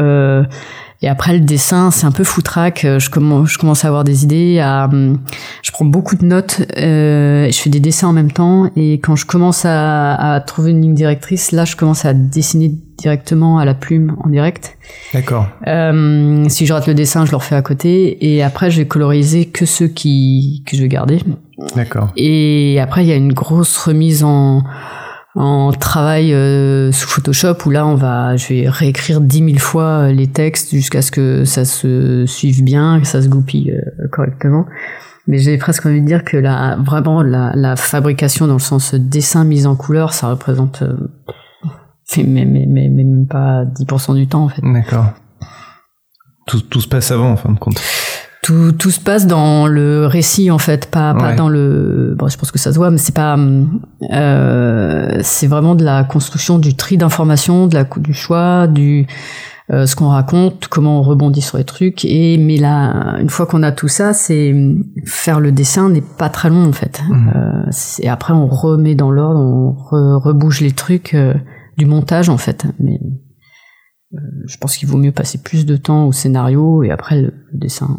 Et 1.03 1.09
après, 1.09 1.35
le 1.35 1.41
dessin, 1.41 1.91
c'est 1.91 2.07
un 2.07 2.11
peu 2.11 2.25
foutraque. 2.25 2.85
Euh, 2.85 2.99
Je 2.99 3.11
commence, 3.11 3.51
je 3.51 3.59
commence 3.59 3.85
à 3.85 3.89
avoir 3.89 4.05
des 4.05 4.25
idées. 4.25 4.59
À, 4.61 4.87
hum, 4.87 5.19
je 5.63 5.71
prends 5.71 5.85
beaucoup 5.85 6.17
de 6.17 6.25
notes. 6.25 6.63
Euh, 6.79 7.51
je 7.51 7.57
fais 7.57 7.71
des 7.71 7.81
dessins 7.81 8.09
en 8.09 8.13
même 8.13 8.33
temps. 8.33 8.71
Et 8.77 8.95
quand 8.95 9.15
je 9.17 9.27
commence 9.27 9.65
à, 9.65 10.15
à 10.15 10.41
trouver 10.41 10.71
une 10.71 10.81
ligne 10.81 10.95
directrice, 10.95 11.53
là, 11.53 11.65
je 11.65 11.77
commence 11.77 12.05
à 12.05 12.15
dessiner 12.15 12.73
directement 12.97 13.59
à 13.59 13.67
la 13.67 13.75
plume 13.75 14.17
en 14.25 14.31
direct. 14.31 14.79
D'accord. 15.13 15.49
Euh, 15.67 16.45
si 16.49 16.65
je 16.65 16.73
rate 16.73 16.87
le 16.87 16.95
dessin, 16.95 17.27
je 17.27 17.31
le 17.31 17.37
refais 17.37 17.57
à 17.57 17.63
côté. 17.63 18.33
Et 18.35 18.43
après, 18.43 18.71
je 18.71 18.79
vais 18.79 18.87
coloriser 18.87 19.47
que 19.47 19.67
ceux 19.67 19.89
qui, 19.89 20.63
que 20.67 20.77
je 20.77 20.83
vais 20.83 20.89
garder. 20.89 21.21
D'accord. 21.75 22.11
Et 22.17 22.79
après, 22.81 23.05
il 23.05 23.09
y 23.09 23.13
a 23.13 23.17
une 23.17 23.35
grosse 23.35 23.77
remise 23.77 24.25
en, 24.25 24.63
en 25.37 25.71
travail 25.71 26.33
euh, 26.33 26.91
sous 26.93 27.09
Photoshop 27.09 27.57
où 27.67 27.71
là, 27.71 27.87
on 27.87 27.95
va, 27.95 28.37
je 28.37 28.49
vais 28.49 28.69
réécrire 28.69 29.21
dix 29.21 29.43
mille 29.43 29.61
fois 29.61 30.11
les 30.11 30.27
textes 30.27 30.71
jusqu'à 30.71 31.03
ce 31.03 31.11
que 31.11 31.45
ça 31.45 31.65
se 31.67 32.25
suive 32.27 32.65
bien, 32.65 33.01
que 33.01 33.07
ça 33.07 33.21
se 33.23 33.29
goupille 33.29 33.73
euh, 33.73 34.09
correctement. 34.11 34.65
Mais 35.27 35.39
j'ai 35.39 35.59
presque 35.59 35.85
envie 35.85 36.01
de 36.01 36.07
dire 36.07 36.25
que 36.25 36.37
la, 36.37 36.77
vraiment, 36.77 37.23
la, 37.23 37.53
la 37.55 37.77
fabrication 37.77 38.47
dans 38.47 38.55
le 38.55 38.59
sens 38.59 38.95
dessin, 38.95 39.45
mise 39.45 39.67
en 39.67 39.77
couleur, 39.77 40.15
ça 40.15 40.29
représente 40.29 40.83
euh, 40.83 40.97
mais, 42.17 42.45
mais, 42.45 42.65
mais, 42.67 42.89
mais 42.89 43.05
même 43.05 43.27
pas 43.27 43.65
10% 43.65 44.15
du 44.15 44.27
temps 44.27 44.45
en 44.45 44.49
fait. 44.49 44.63
D'accord. 44.63 45.11
Tout, 46.47 46.61
tout 46.61 46.81
se 46.81 46.89
passe 46.89 47.11
avant, 47.11 47.33
en 47.33 47.37
fin 47.37 47.53
de 47.53 47.59
compte. 47.59 47.81
Tout, 48.47 48.71
tout 48.73 48.91
se 48.93 49.01
passe 49.01 49.27
dans 49.27 49.67
le 49.67 50.07
récit 50.07 50.53
en 50.53 50.59
fait, 50.59 50.89
pas, 50.89 51.15
pas 51.15 51.35
dans 51.35 51.49
le. 51.49 52.15
Bon, 52.17 52.29
je 52.29 52.39
pense 52.39 52.53
que 52.53 52.59
ça 52.61 52.73
se 52.73 52.77
voit, 52.79 52.91
mais 52.93 52.99
c'est 52.99 53.15
pas. 53.15 53.37
Euh, 54.13 55.19
c'est 55.23 55.47
vraiment 55.49 55.75
de 55.75 55.85
la 55.85 56.05
construction 56.05 56.59
du 56.59 56.75
tri 56.77 56.97
d'informations, 56.97 57.67
de 57.67 57.75
la 57.75 57.85
du 57.85 58.15
choix, 58.15 58.67
du 58.67 59.07
euh, 59.73 59.85
ce 59.87 59.97
qu'on 59.97 60.09
raconte, 60.09 60.69
comment 60.69 61.01
on 61.01 61.03
rebondit 61.03 61.41
sur 61.41 61.59
les 61.59 61.65
trucs. 61.65 62.05
Et 62.05 62.39
mais 62.39 62.57
là, 62.57 63.17
une 63.21 63.31
fois 63.31 63.47
qu'on 63.47 63.65
a 63.65 63.73
tout 63.73 63.89
ça, 63.89 64.13
c'est 64.13 64.55
faire 65.05 65.41
le 65.41 65.51
dessin 65.51 65.89
n'est 65.89 66.01
pas 66.03 66.29
très 66.29 66.49
long 66.49 66.67
en 66.67 66.73
fait. 66.73 67.03
Mhm. 67.09 67.33
Euh, 67.35 67.63
c'est- 67.71 68.07
après, 68.07 68.33
on 68.33 68.47
remet 68.47 68.95
dans 68.95 69.11
l'ordre, 69.11 69.41
on 69.41 69.73
re- 69.73 70.23
rebouge 70.23 70.61
les 70.61 70.71
trucs 70.73 71.15
euh, 71.15 71.35
du 71.79 71.87
montage 71.87 72.29
en 72.29 72.39
fait. 72.39 72.65
Mais 72.79 73.01
euh, 74.15 74.19
je 74.47 74.57
pense 74.59 74.77
qu'il 74.77 74.89
vaut 74.89 74.99
mieux 74.99 75.11
passer 75.13 75.39
plus 75.39 75.67
de 75.67 75.77
temps 75.77 76.05
au 76.07 76.13
scénario 76.13 76.85
et 76.85 76.93
après 76.93 77.21
le, 77.21 77.35
le 77.53 77.59
dessin 77.59 77.97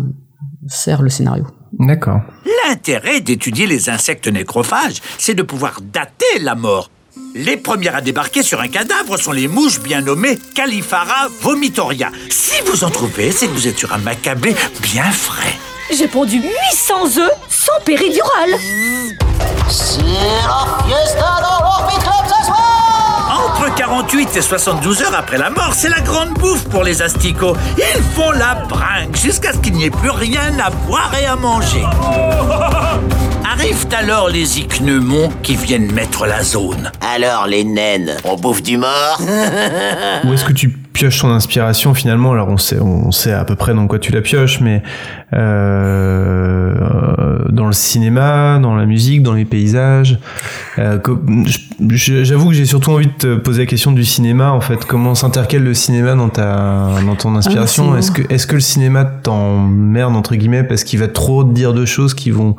sert 0.67 1.01
le 1.01 1.09
scénario. 1.09 1.45
D'accord. 1.73 2.21
L'intérêt 2.65 3.21
d'étudier 3.21 3.67
les 3.67 3.89
insectes 3.89 4.27
nécrophages, 4.27 5.01
c'est 5.17 5.35
de 5.35 5.43
pouvoir 5.43 5.79
dater 5.81 6.39
la 6.39 6.55
mort. 6.55 6.89
Les 7.35 7.57
premières 7.57 7.95
à 7.95 8.01
débarquer 8.01 8.41
sur 8.41 8.61
un 8.61 8.67
cadavre 8.67 9.17
sont 9.17 9.31
les 9.31 9.47
mouches 9.47 9.79
bien 9.79 10.01
nommées 10.01 10.37
Califara 10.55 11.27
vomitoria. 11.41 12.11
Si 12.29 12.61
vous 12.65 12.83
en 12.83 12.89
trouvez, 12.89 13.31
c'est 13.31 13.47
que 13.47 13.53
vous 13.53 13.67
êtes 13.67 13.77
sur 13.77 13.93
un 13.93 13.99
macabre 13.99 14.49
bien 14.81 15.11
frais. 15.11 15.55
J'ai 15.91 16.07
pondu 16.07 16.41
800 16.41 17.19
œufs 17.19 17.31
sans 17.49 17.79
péridurale. 17.85 18.55
Entre 23.77 23.89
48 23.89 24.37
et 24.37 24.41
72 24.41 25.03
heures 25.03 25.15
après 25.15 25.37
la 25.37 25.51
mort, 25.51 25.71
c'est 25.71 25.89
la 25.89 25.99
grande 25.99 26.33
bouffe 26.33 26.63
pour 26.69 26.83
les 26.83 27.03
asticots. 27.03 27.55
Ils 27.77 28.01
font 28.15 28.31
la 28.31 28.55
bringue 28.55 29.15
jusqu'à 29.15 29.53
ce 29.53 29.59
qu'il 29.59 29.73
n'y 29.73 29.85
ait 29.85 29.91
plus 29.91 30.09
rien 30.09 30.57
à 30.59 30.71
boire 30.71 31.11
et 31.21 31.25
à 31.25 31.35
manger. 31.35 31.83
Arrivent 33.45 33.87
alors 33.95 34.29
les 34.29 34.59
ichneumons 34.59 35.29
qui 35.43 35.55
viennent 35.55 35.91
mettre 35.91 36.25
la 36.25 36.43
zone. 36.43 36.91
Alors, 37.01 37.45
les 37.45 37.63
naines, 37.63 38.17
on 38.23 38.35
bouffe 38.35 38.63
du 38.63 38.77
mort? 38.77 39.21
Où 39.21 40.33
est-ce 40.33 40.45
que 40.45 40.53
tu 40.53 40.75
pioches 40.97 41.19
ton 41.21 41.29
inspiration 41.29 41.93
finalement 41.93 42.31
Alors 42.31 42.49
on 42.49 42.57
sait, 42.57 42.79
on 42.79 43.11
sait 43.11 43.31
à 43.31 43.45
peu 43.45 43.55
près 43.55 43.75
dans 43.75 43.85
quoi 43.85 43.99
tu 43.99 44.11
la 44.11 44.21
pioches, 44.21 44.61
mais 44.61 44.81
euh, 45.31 46.73
dans 47.49 47.67
le 47.67 47.73
cinéma, 47.73 48.57
dans 48.59 48.75
la 48.75 48.87
musique, 48.87 49.21
dans 49.21 49.33
les 49.33 49.45
paysages. 49.45 50.17
Euh, 50.79 50.97
J'avoue 51.89 52.47
que 52.47 52.55
j'ai 52.55 52.65
surtout 52.65 52.91
envie 52.91 53.05
de 53.05 53.11
te 53.11 53.35
poser 53.35 53.63
la 53.63 53.65
question 53.67 53.91
du 53.91 54.03
cinéma. 54.03 54.51
En 54.51 54.61
fait, 54.61 54.85
comment 54.85 55.13
s'intercale 55.13 55.63
le 55.63 55.75
cinéma 55.75 56.15
dans 56.15 56.29
ta, 56.29 56.89
dans 57.05 57.15
ton 57.15 57.35
inspiration? 57.35 57.93
Ah, 57.93 57.99
Est-ce 57.99 58.09
que, 58.09 58.33
est-ce 58.33 58.47
que 58.47 58.55
le 58.55 58.61
cinéma 58.61 59.05
t'emmerde 59.05 60.15
entre 60.15 60.35
guillemets 60.35 60.63
parce 60.63 60.83
qu'il 60.83 60.99
va 60.99 61.07
trop 61.07 61.43
te 61.43 61.53
dire 61.53 61.73
de 61.73 61.85
choses 61.85 62.15
qui 62.15 62.31
vont, 62.31 62.55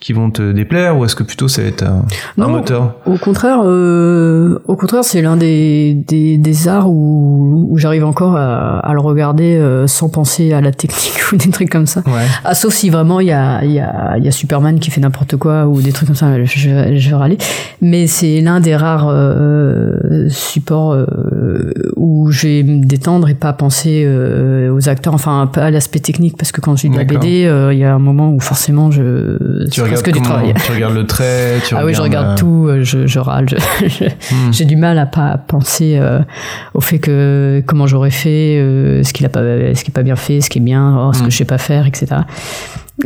qui 0.00 0.14
vont 0.14 0.30
te 0.30 0.52
déplaire, 0.52 0.96
ou 0.96 1.04
est-ce 1.04 1.14
que 1.14 1.24
plutôt 1.24 1.48
ça 1.48 1.60
va 1.60 1.68
être 1.68 1.84
un, 1.84 2.48
moteur? 2.48 2.94
Au 3.04 3.18
contraire, 3.18 3.60
euh, 3.64 4.58
au 4.66 4.76
contraire, 4.76 5.04
c'est 5.04 5.20
l'un 5.20 5.36
des, 5.36 5.92
des, 5.94 6.38
des 6.38 6.68
arts 6.68 6.88
où, 6.90 7.68
où 7.70 7.78
j'arrive 7.82 8.04
encore 8.04 8.36
à, 8.36 8.78
à 8.78 8.92
le 8.94 9.00
regarder 9.00 9.56
euh, 9.56 9.86
sans 9.86 10.08
penser 10.08 10.52
à 10.52 10.60
la 10.60 10.70
technique 10.72 11.20
ou 11.32 11.36
des 11.36 11.50
trucs 11.50 11.68
comme 11.70 11.86
ça. 11.86 12.00
Ouais. 12.06 12.22
Ah, 12.44 12.54
sauf 12.54 12.72
si 12.72 12.88
vraiment 12.90 13.20
il 13.20 13.26
y 13.26 13.32
a, 13.32 13.64
y, 13.64 13.78
a, 13.80 14.16
y 14.18 14.28
a 14.28 14.30
Superman 14.30 14.78
qui 14.78 14.90
fait 14.90 15.00
n'importe 15.00 15.36
quoi 15.36 15.66
ou 15.66 15.82
des 15.82 15.92
trucs 15.92 16.06
comme 16.08 16.16
ça, 16.16 16.42
je, 16.44 16.58
je, 16.96 17.08
vais 17.10 17.14
râler. 17.14 17.38
Mais 17.80 18.06
c'est 18.06 18.40
l'un 18.40 18.60
des 18.60 18.76
rares 18.76 19.08
euh, 19.10 20.28
supports 20.28 20.92
euh, 20.94 21.06
où 21.96 22.30
je 22.30 22.46
vais 22.46 22.62
me 22.62 22.84
détendre 22.86 23.28
et 23.28 23.34
pas 23.34 23.52
penser 23.52 24.06
aux 24.70 24.88
acteurs, 24.88 25.14
enfin 25.14 25.48
pas 25.52 25.64
à 25.64 25.70
l'aspect 25.70 25.98
technique, 25.98 26.36
parce 26.36 26.52
que 26.52 26.60
quand 26.60 26.76
je 26.76 26.84
lis 26.84 26.90
de 26.92 26.96
la. 26.98 27.04
BD, 27.04 27.50
il 27.72 27.78
y 27.78 27.84
a 27.84 27.94
un 27.94 27.98
moment 27.98 28.30
où 28.32 28.40
forcément 28.40 28.90
je 28.90 29.66
Tu 29.70 29.80
regardes 29.82 30.02
presque 30.02 30.12
du 30.16 30.22
travail. 30.22 30.54
Tu 30.64 30.72
regardes 30.72 30.94
le 30.94 31.06
trait. 31.06 31.56
Tu 31.66 31.74
Ah 31.76 31.84
oui, 31.84 31.92
je 31.94 32.00
regarde 32.00 32.38
tout, 32.38 32.68
je, 32.82 33.06
je 33.06 33.18
râle, 33.18 33.46
je- 33.48 33.56
Hmm. 34.32 34.52
j'ai 34.52 34.64
du 34.64 34.76
mal 34.76 34.98
à 34.98 35.06
pas 35.06 35.36
penser 35.36 36.00
au 36.74 36.80
fait 36.80 36.98
que 36.98 37.62
comment 37.72 37.86
j'aurais 37.86 38.10
fait, 38.10 38.58
euh, 38.58 39.02
ce 39.02 39.14
qu'il 39.14 39.24
a 39.24 39.30
pas, 39.30 39.40
ce 39.40 39.82
qui 39.82 39.90
est 39.90 39.94
pas 39.94 40.02
bien 40.02 40.14
fait, 40.14 40.42
ce 40.42 40.50
qui 40.50 40.58
est 40.58 40.60
bien, 40.60 40.94
oh, 41.08 41.14
ce 41.14 41.22
que 41.22 41.30
je 41.30 41.36
sais 41.38 41.46
pas 41.46 41.56
faire, 41.56 41.86
etc. 41.86 42.06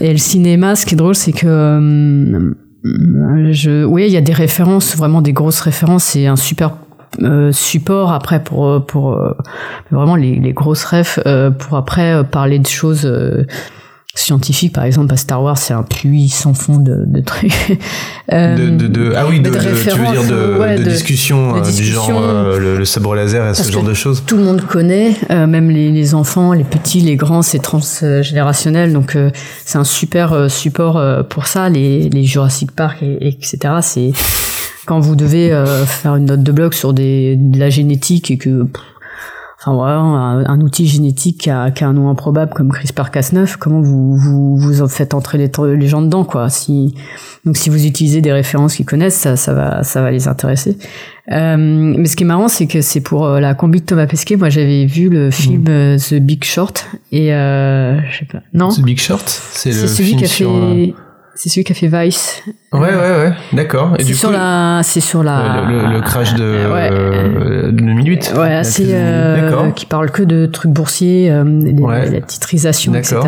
Et 0.00 0.10
le 0.10 0.18
cinéma, 0.18 0.74
ce 0.74 0.84
qui 0.84 0.94
est 0.94 0.96
drôle, 0.96 1.14
c'est 1.14 1.30
que 1.30 1.46
euh, 1.46 2.50
je, 3.52 3.84
oui, 3.84 4.06
il 4.08 4.12
y 4.12 4.16
a 4.16 4.20
des 4.20 4.32
références, 4.32 4.96
vraiment 4.96 5.22
des 5.22 5.32
grosses 5.32 5.60
références. 5.60 6.02
C'est 6.02 6.26
un 6.26 6.34
super 6.34 6.72
euh, 7.22 7.52
support 7.52 8.10
après 8.10 8.42
pour 8.42 8.84
pour 8.86 9.12
euh, 9.12 9.30
vraiment 9.92 10.16
les, 10.16 10.34
les 10.34 10.52
grosses 10.52 10.84
refs 10.84 11.20
euh, 11.26 11.52
pour 11.52 11.76
après 11.76 12.24
parler 12.24 12.58
de 12.58 12.66
choses 12.66 13.08
scientifiques 14.16 14.72
par 14.72 14.84
exemple 14.84 15.12
à 15.12 15.16
Star 15.16 15.42
Wars 15.42 15.58
c'est 15.58 15.74
un 15.74 15.82
puits 15.82 16.28
sans 16.28 16.54
fond 16.54 16.78
de, 16.78 17.04
de 17.06 17.20
trucs 17.20 17.52
Euh, 18.32 18.56
de, 18.56 18.70
de, 18.70 18.86
de- 18.88 19.12
ah 19.16 19.24
oui, 19.28 19.38
de, 19.38 19.48
tu 19.50 19.56
veux 19.56 20.10
dire 20.10 20.24
de, 20.28 20.58
ouais, 20.58 20.80
discussion, 20.80 21.54
euh, 21.58 21.60
du 21.60 21.84
genre 21.84 22.10
euh, 22.12 22.58
le, 22.58 22.76
le 22.76 22.84
sabre 22.84 23.14
laser 23.14 23.50
et 23.50 23.54
ce 23.54 23.70
genre 23.70 23.84
de 23.84 23.94
choses. 23.94 24.24
tout 24.26 24.36
le 24.36 24.42
monde 24.42 24.62
connaît, 24.62 25.12
euh, 25.30 25.46
même 25.46 25.70
les, 25.70 25.92
les 25.92 26.12
enfants, 26.16 26.52
les 26.52 26.64
petits, 26.64 27.00
les 27.02 27.14
grands, 27.14 27.42
c'est 27.42 27.60
transgénérationnel, 27.60 28.92
donc 28.92 29.14
euh, 29.14 29.30
c'est 29.64 29.78
un 29.78 29.84
super 29.84 30.50
support 30.50 30.96
euh, 30.96 31.22
pour 31.22 31.46
ça. 31.46 31.68
Les, 31.68 32.08
les 32.08 32.24
Jurassic 32.24 32.72
Park, 32.72 32.98
et, 33.02 33.28
etc. 33.28 33.58
C'est 33.80 34.10
quand 34.86 34.98
vous 34.98 35.14
devez 35.14 35.52
euh, 35.52 35.86
faire 35.86 36.16
une 36.16 36.24
note 36.24 36.42
de 36.42 36.50
blog 36.52 36.74
sur 36.74 36.92
des, 36.92 37.36
de 37.36 37.58
la 37.60 37.70
génétique 37.70 38.32
et 38.32 38.38
que 38.38 38.66
Enfin 39.59 39.72
voilà, 39.72 39.96
un, 39.96 40.44
un 40.44 40.61
outil 40.61 40.86
génétique 40.86 41.40
qui 41.40 41.50
a, 41.50 41.70
qui 41.70 41.82
a 41.82 41.88
un 41.88 41.94
nom 41.94 42.11
improbable 42.11 42.52
comme 42.54 42.70
CRISPR-Cas9, 42.70 43.57
comment 43.59 43.80
vous, 43.80 44.14
vous 44.14 44.57
vous 44.57 44.82
en 44.82 44.88
faites 44.88 45.14
entrer 45.14 45.38
les, 45.38 45.50
les 45.76 45.86
gens 45.88 46.02
dedans 46.02 46.24
quoi? 46.24 46.50
Si 46.50 46.94
donc 47.46 47.57
si 47.57 47.70
vous 47.70 47.86
utilisez 47.86 48.20
des 48.20 48.32
références 48.32 48.74
qu'ils 48.74 48.84
connaissent, 48.84 49.14
ça, 49.14 49.36
ça 49.36 49.54
va 49.54 49.82
ça 49.82 50.02
va 50.02 50.11
les 50.11 50.28
intéresser. 50.28 50.76
Euh, 51.32 51.57
mais 51.57 52.07
ce 52.07 52.16
qui 52.16 52.24
est 52.24 52.26
marrant, 52.26 52.48
c'est 52.48 52.66
que 52.66 52.82
c'est 52.82 53.00
pour 53.00 53.24
euh, 53.24 53.40
la 53.40 53.54
combi 53.54 53.80
de 53.80 53.86
Thomas 53.86 54.07
Pesquet. 54.07 54.36
Moi, 54.36 54.48
j'avais 54.48 54.84
vu 54.84 55.09
le 55.09 55.30
film 55.30 55.64
euh, 55.68 55.96
The 55.96 56.14
Big 56.14 56.44
Short 56.44 56.86
et 57.11 57.32
euh, 57.32 57.98
je 58.11 58.18
sais 58.18 58.24
pas. 58.26 58.42
Non, 58.52 58.68
The 58.68 58.82
Big 58.82 59.00
Short, 59.00 59.26
c'est 59.26 59.70
le 59.70 59.86
celui 59.86 60.11
film 60.11 60.18
qui 60.18 60.24
a 60.24 60.28
sur. 60.28 60.50
C'est 61.37 61.49
celui 61.51 61.64
qui 61.64 61.72
a 61.72 61.74
fait 61.76 61.87
Vice. 61.89 62.43
euh, 62.74 62.78
Ouais, 62.78 62.89
ouais, 62.89 62.95
ouais. 62.97 63.32
D'accord. 63.53 63.93
Et 63.99 64.03
C'est 64.03 64.07
du 64.09 64.14
sur 64.14 64.30
coup, 64.30 64.34
la. 64.34 64.80
C'est 64.82 65.01
sur 65.01 65.22
la. 65.22 65.39
euh, 65.39 65.66
le, 65.68 65.82
le- 65.87 65.93
le 65.93 66.01
crash 66.01 66.34
de, 66.34 66.45
Ouais. 66.72 66.89
euh, 66.91 67.66
de 67.66 67.70
2008. 67.72 68.32
Ouais, 68.37 68.49
La 68.49 68.59
assez 68.61 68.82
crise 68.84 68.95
de 68.95 68.99
2008. 68.99 69.05
euh, 69.05 69.51
D'accord. 69.51 69.74
qui 69.74 69.87
parle 69.87 70.11
que 70.11 70.22
de 70.22 70.47
trucs 70.47 70.70
boursiers, 70.72 71.30
euh, 71.30 71.45
Ouais. 71.45 72.11
la 72.11 72.20
titrisation, 72.22 72.95
etc. 72.95 73.18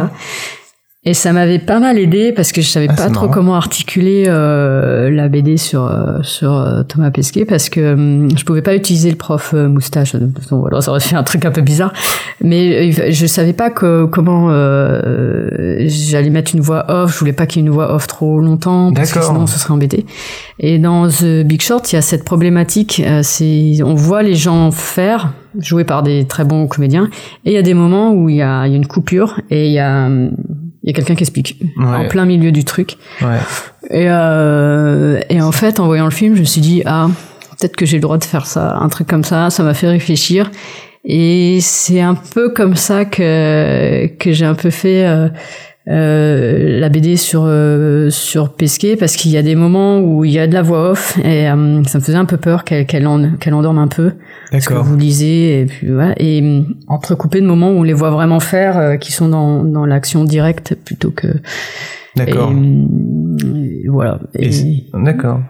Et 1.08 1.14
ça 1.14 1.32
m'avait 1.32 1.58
pas 1.58 1.78
mal 1.80 1.96
aidé 1.98 2.32
parce 2.32 2.52
que 2.52 2.60
je 2.60 2.66
savais 2.68 2.86
Ah, 2.90 2.94
pas 2.94 3.04
trop 3.08 3.22
marrant. 3.22 3.28
comment 3.32 3.54
articuler 3.54 4.24
euh, 4.26 5.08
la 5.10 5.28
BD 5.28 5.56
sur 5.56 5.86
euh, 5.86 6.18
sur 6.22 6.52
euh, 6.52 6.82
Thomas 6.82 7.10
Pesquet 7.10 7.46
parce 7.46 7.70
que 7.70 7.94
hum, 7.94 8.28
je 8.36 8.44
pouvais 8.44 8.60
pas 8.60 8.74
utiliser 8.74 9.08
le 9.10 9.16
prof 9.16 9.52
euh, 9.54 9.68
moustache. 9.68 10.14
Donc, 10.16 10.32
voilà, 10.50 10.82
ça 10.82 10.90
aurait 10.90 11.00
fait 11.00 11.16
un 11.16 11.22
truc 11.22 11.46
un 11.46 11.50
peu 11.50 11.62
bizarre. 11.62 11.94
Mais 12.42 12.92
euh, 12.92 13.06
je 13.10 13.26
savais 13.26 13.54
pas 13.54 13.70
que, 13.70 14.04
comment 14.04 14.48
euh, 14.50 15.78
j'allais 15.86 16.28
mettre 16.30 16.54
une 16.54 16.60
voix 16.60 16.84
off. 16.90 17.14
Je 17.14 17.18
voulais 17.20 17.32
pas 17.32 17.46
qu'il 17.46 17.62
y 17.62 17.64
ait 17.64 17.68
une 17.68 17.72
voix 17.72 17.94
off 17.94 18.06
trop 18.06 18.38
longtemps 18.40 18.92
parce 18.92 19.10
que 19.12 19.22
sinon 19.22 19.46
ce 19.46 19.58
serait 19.58 19.72
embêté. 19.72 20.04
Et 20.60 20.78
dans 20.78 21.08
The 21.08 21.42
Big 21.42 21.62
Short, 21.62 21.90
il 21.90 21.96
y 21.96 21.98
a 21.98 22.02
cette 22.02 22.24
problématique. 22.24 23.02
euh, 23.06 23.20
c'est 23.22 23.82
on 23.82 23.94
voit 23.94 24.22
les 24.22 24.34
gens 24.34 24.70
faire 24.72 25.32
joués 25.58 25.84
par 25.84 26.02
des 26.02 26.26
très 26.26 26.44
bons 26.44 26.66
comédiens 26.66 27.08
et 27.46 27.50
il 27.50 27.54
y 27.54 27.58
a 27.58 27.62
des 27.62 27.74
moments 27.74 28.12
où 28.12 28.28
il 28.28 28.36
y 28.36 28.42
a, 28.42 28.66
il 28.66 28.72
y 28.72 28.74
a 28.74 28.76
une 28.76 28.86
coupure 28.86 29.40
et 29.50 29.66
il 29.68 29.72
y 29.72 29.78
a 29.78 30.06
hum, 30.06 30.32
il 30.82 30.88
y 30.88 30.90
a 30.90 30.92
quelqu'un 30.94 31.14
qui 31.14 31.22
explique 31.24 31.60
en 31.78 32.00
Ouais. 32.02 32.08
plein 32.08 32.24
milieu 32.24 32.52
du 32.52 32.64
truc. 32.64 32.96
Ouais. 33.20 33.38
Et, 33.90 34.06
euh, 34.08 35.20
et 35.28 35.40
en 35.42 35.52
fait, 35.52 35.80
en 35.80 35.86
voyant 35.86 36.04
le 36.04 36.10
film, 36.10 36.34
je 36.34 36.40
me 36.40 36.44
suis 36.46 36.60
dit, 36.60 36.82
ah, 36.86 37.08
peut-être 37.58 37.76
que 37.76 37.84
j'ai 37.86 37.96
le 37.96 38.02
droit 38.02 38.18
de 38.18 38.24
faire 38.24 38.46
ça, 38.46 38.76
un 38.80 38.88
truc 38.88 39.06
comme 39.08 39.24
ça, 39.24 39.50
ça 39.50 39.62
m'a 39.62 39.74
fait 39.74 39.88
réfléchir. 39.88 40.50
Et 41.04 41.58
c'est 41.62 42.00
un 42.00 42.14
peu 42.14 42.50
comme 42.50 42.76
ça 42.76 43.04
que, 43.04 44.06
que 44.18 44.32
j'ai 44.32 44.44
un 44.44 44.54
peu 44.54 44.70
fait 44.70 45.06
euh, 45.06 45.28
euh, 45.88 46.78
la 46.80 46.88
BD 46.90 47.16
sur, 47.16 47.44
euh, 47.46 48.10
sur 48.10 48.52
Pesquet, 48.52 48.96
parce 48.96 49.16
qu'il 49.16 49.30
y 49.30 49.36
a 49.36 49.42
des 49.42 49.54
moments 49.54 50.00
où 50.00 50.24
il 50.24 50.32
y 50.32 50.38
a 50.38 50.46
de 50.46 50.52
la 50.52 50.62
voix 50.62 50.90
off, 50.90 51.18
et 51.24 51.48
euh, 51.48 51.82
ça 51.84 51.98
me 51.98 52.02
faisait 52.04 52.18
un 52.18 52.24
peu 52.26 52.36
peur 52.36 52.64
qu'elle 52.64 52.84
qu'elle 52.86 53.06
en- 53.06 53.36
qu'elle 53.36 53.54
endorme 53.54 53.78
un 53.78 53.88
peu 53.88 54.12
ce 54.52 54.68
que 54.68 54.74
vous 54.74 54.96
lisez 54.96 55.60
et 55.60 55.66
puis 55.66 55.88
voilà 55.90 56.14
et 56.18 56.64
entrecoupé 56.88 57.40
de 57.40 57.46
moments 57.46 57.70
où 57.70 57.78
on 57.78 57.82
les 57.82 57.92
voit 57.94 58.10
vraiment 58.10 58.40
faire 58.40 58.98
qui 58.98 59.12
sont 59.12 59.28
dans 59.28 59.62
dans 59.64 59.84
l'action 59.86 60.24
directe 60.24 60.74
plutôt 60.74 61.10
que 61.10 61.28
D'accord. 62.16 62.52
et, 62.52 63.84
et 63.84 63.88
voilà 63.88 64.18
et, 64.34 64.50
D'accord. 64.94 65.40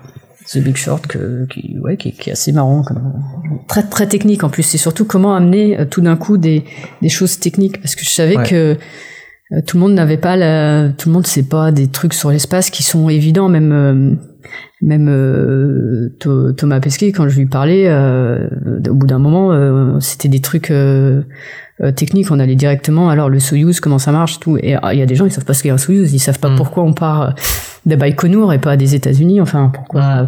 The 0.53 0.59
Big 0.59 0.77
Short 0.77 1.07
que, 1.07 1.47
qui 1.53 1.77
ouais 1.83 1.97
qui, 1.97 2.13
qui 2.13 2.31
est 2.31 2.33
assez 2.33 2.53
marrant 2.53 2.83
comme, 2.83 3.13
très 3.69 3.83
très 3.83 4.07
technique 4.07 4.45
en 4.45 4.49
plus 4.49 4.63
c'est 4.63 4.79
surtout 4.79 5.05
comment 5.05 5.35
amener 5.35 5.79
tout 5.91 6.01
d'un 6.01 6.17
coup 6.17 6.39
des 6.39 6.65
des 7.03 7.09
choses 7.11 7.39
techniques 7.39 7.81
parce 7.81 7.95
que 7.95 8.05
je 8.05 8.11
savais 8.11 8.37
Ouais. 8.37 8.49
que 8.49 8.77
tout 9.67 9.77
le 9.77 9.81
monde 9.81 9.95
n'avait 9.95 10.17
pas 10.19 10.37
la, 10.37 10.91
tout 10.91 11.09
le 11.09 11.15
monde 11.15 11.27
sait 11.27 11.43
pas 11.43 11.73
des 11.73 11.89
trucs 11.89 12.13
sur 12.15 12.31
l'espace 12.31 12.71
qui 12.71 12.83
sont 12.83 13.09
évidents 13.09 13.49
même 13.49 13.73
euh, 13.73 14.15
même 14.83 15.09
euh, 15.09 16.11
Tho- 16.21 16.53
Thomas 16.53 16.81
Pesquet 16.81 17.13
quand 17.13 17.29
je 17.29 17.39
lui 17.39 17.47
parlais 17.47 17.85
euh, 17.87 18.47
au 18.89 18.95
bout 18.95 19.07
d'un 19.07 19.19
moment 19.19 19.53
euh, 19.53 19.99
c'était 20.01 20.29
des 20.29 20.41
trucs 20.41 20.71
euh, 20.71 21.23
euh, 21.81 21.93
techniques. 21.93 22.31
On 22.31 22.39
allait 22.41 22.57
directement 22.57 23.09
alors 23.11 23.29
le 23.31 23.39
Soyuz 23.41 23.81
comment 23.81 23.99
ça 23.99 24.13
marche 24.13 24.39
tout. 24.41 24.57
Et 24.59 24.75
ah, 24.75 24.93
il 24.95 24.99
y 25.01 25.03
a 25.03 25.07
des 25.07 25.15
gens 25.15 25.25
ils 25.25 25.33
savent 25.33 25.45
pas 25.45 25.55
ce 25.55 25.63
qu'est 25.63 25.71
un 25.71 25.79
Soyuz. 25.79 26.13
Ils 26.13 26.19
savent 26.19 26.39
pas 26.41 26.51
Mm. 26.51 26.57
pourquoi 26.57 26.83
on 26.85 26.93
part 26.93 27.23
euh, 27.23 27.31
de 27.87 27.97
Baïkonour 27.97 28.53
et 28.53 28.59
pas 28.61 28.77
des 28.77 28.95
États-Unis. 28.95 29.41
Enfin 29.41 29.71
pourquoi 29.73 30.27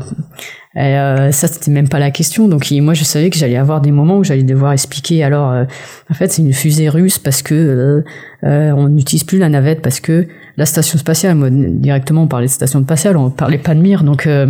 et 0.76 0.96
euh, 0.96 1.32
ça 1.32 1.48
c'était 1.48 1.70
même 1.72 1.88
pas 1.88 1.98
la 1.98 2.10
question. 2.12 2.46
Donc 2.46 2.70
moi 2.70 2.94
je 2.94 3.02
savais 3.02 3.28
que 3.30 3.36
j'allais 3.36 3.56
avoir 3.56 3.80
des 3.80 3.90
moments 3.90 4.18
où 4.18 4.24
j'allais 4.24 4.44
devoir 4.44 4.72
expliquer. 4.72 5.24
Alors 5.24 5.50
euh, 5.50 5.64
en 6.10 6.14
fait 6.14 6.30
c'est 6.30 6.42
une 6.42 6.52
fusée 6.52 6.88
russe 6.88 7.18
parce 7.18 7.42
que 7.42 7.54
euh, 7.54 8.04
euh, 8.44 8.70
on 8.72 8.88
n'utilise 8.88 9.24
plus 9.24 9.38
la 9.38 9.48
navette 9.48 9.82
parce 9.82 9.98
que 9.98 10.26
la 10.56 10.66
station 10.66 10.98
spatiale 10.98 11.34
moi 11.34 11.48
directement 11.50 12.22
on 12.22 12.26
parlait 12.28 12.46
de 12.46 12.52
station 12.52 12.82
spatiale 12.82 13.16
on 13.16 13.30
parlait 13.30 13.58
pas 13.58 13.74
de 13.74 13.80
Mir 13.80 14.04
donc 14.04 14.26
euh, 14.26 14.46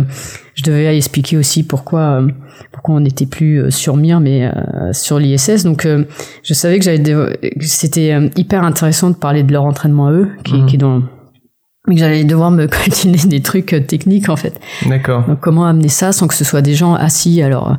je 0.55 0.63
devais 0.63 0.95
expliquer 0.95 1.37
aussi 1.37 1.63
pourquoi 1.63 2.21
euh, 2.21 2.27
pourquoi 2.71 2.95
on 2.95 2.99
n'était 2.99 3.25
plus 3.25 3.71
sur 3.71 3.97
Mir 3.97 4.19
mais 4.19 4.45
euh, 4.45 4.93
sur 4.93 5.19
l'ISS 5.19 5.63
donc 5.63 5.85
euh, 5.85 6.03
je 6.43 6.53
savais 6.53 6.77
que 6.79 6.85
j'allais 6.85 7.01
c'était 7.61 8.15
hyper 8.35 8.63
intéressant 8.63 9.09
de 9.09 9.15
parler 9.15 9.43
de 9.43 9.51
leur 9.53 9.63
entraînement 9.65 10.07
à 10.07 10.11
eux 10.11 10.29
qui, 10.43 10.53
Mhm. 10.53 10.65
qui 10.67 10.75
est 10.75 10.79
dans 10.79 11.01
mais 11.87 11.95
que 11.95 11.99
j'allais 11.99 12.23
devoir 12.23 12.51
me 12.51 12.67
coltiner 12.85 13.17
des 13.17 13.41
trucs 13.41 13.73
euh, 13.73 13.79
techniques 13.79 14.29
en 14.29 14.35
fait. 14.35 14.59
D'accord. 14.85 15.25
Donc 15.27 15.39
comment 15.39 15.65
amener 15.65 15.89
ça 15.89 16.11
sans 16.11 16.27
que 16.27 16.35
ce 16.35 16.43
soit 16.43 16.61
des 16.61 16.75
gens 16.75 16.93
assis 16.93 17.41
alors 17.41 17.77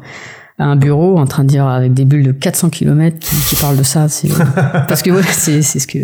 à 0.59 0.65
un 0.65 0.77
bureau 0.77 1.19
en 1.19 1.27
train 1.27 1.45
de 1.45 1.49
dire 1.49 1.67
avec 1.67 1.95
des 1.95 2.05
bulles 2.05 2.25
de 2.25 2.33
400 2.33 2.71
km 2.71 3.19
qui, 3.19 3.37
qui 3.41 3.57
parlent 3.57 3.77
de 3.77 3.83
ça. 3.83 4.09
C'est 4.09 4.29
parce 4.89 5.03
que 5.03 5.11
ouais, 5.11 5.23
c'est 5.23 5.63
c'est 5.63 5.79
ce 5.79 5.87
que 5.87 5.99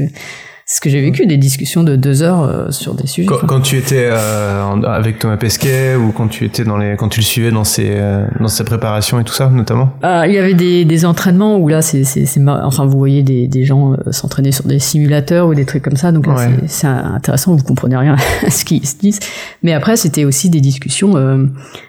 ce 0.70 0.82
que 0.82 0.90
j'ai 0.90 1.00
vécu 1.00 1.24
des 1.26 1.38
discussions 1.38 1.82
de 1.82 1.96
deux 1.96 2.22
heures 2.22 2.42
euh, 2.42 2.70
sur 2.70 2.92
des 2.94 3.06
sujets. 3.06 3.26
Quand, 3.46 3.60
tu 3.62 3.78
étais 3.78 4.06
euh, 4.10 4.62
avec 4.82 5.18
Thomas 5.18 5.38
Pesquet 5.38 5.96
ou 5.96 6.12
quand 6.12 6.28
tu 6.28 6.44
étais 6.44 6.62
dans 6.64 6.76
les, 6.76 6.94
quand 6.98 7.08
tu 7.08 7.20
le 7.20 7.24
suivais 7.24 7.50
dans 7.50 7.64
ses, 7.64 7.92
euh, 7.92 8.26
dans 8.38 8.48
sa 8.48 8.64
préparation 8.64 9.18
et 9.18 9.24
tout 9.24 9.32
ça, 9.32 9.48
notamment? 9.48 9.90
Ah, 10.02 10.26
il 10.28 10.34
y 10.34 10.38
avait 10.38 10.52
des, 10.52 10.84
des 10.84 11.06
entraînements 11.06 11.56
où 11.56 11.68
là, 11.68 11.80
c'est, 11.80 12.04
c'est, 12.04 12.26
enfin, 12.46 12.84
vous 12.84 12.98
voyez 12.98 13.22
des, 13.22 13.48
des 13.48 13.64
gens 13.64 13.94
euh, 13.94 14.12
s'entraîner 14.12 14.52
sur 14.52 14.64
des 14.66 14.78
simulateurs 14.78 15.48
ou 15.48 15.54
des 15.54 15.64
trucs 15.64 15.82
comme 15.82 15.96
ça. 15.96 16.12
Donc 16.12 16.26
là, 16.26 16.34
Ouais. 16.34 16.50
c'est, 16.66 16.82
c'est 16.82 16.86
intéressant. 16.86 17.54
Vous 17.56 17.64
comprenez 17.64 17.96
rien 17.96 18.16
à 18.46 18.50
ce 18.50 18.66
qu'ils 18.66 18.86
se 18.86 18.96
disent. 18.96 19.20
Mais 19.62 19.72
après, 19.72 19.96
c'était 19.96 20.26
aussi 20.26 20.50
des 20.50 20.60
discussions 20.60 21.14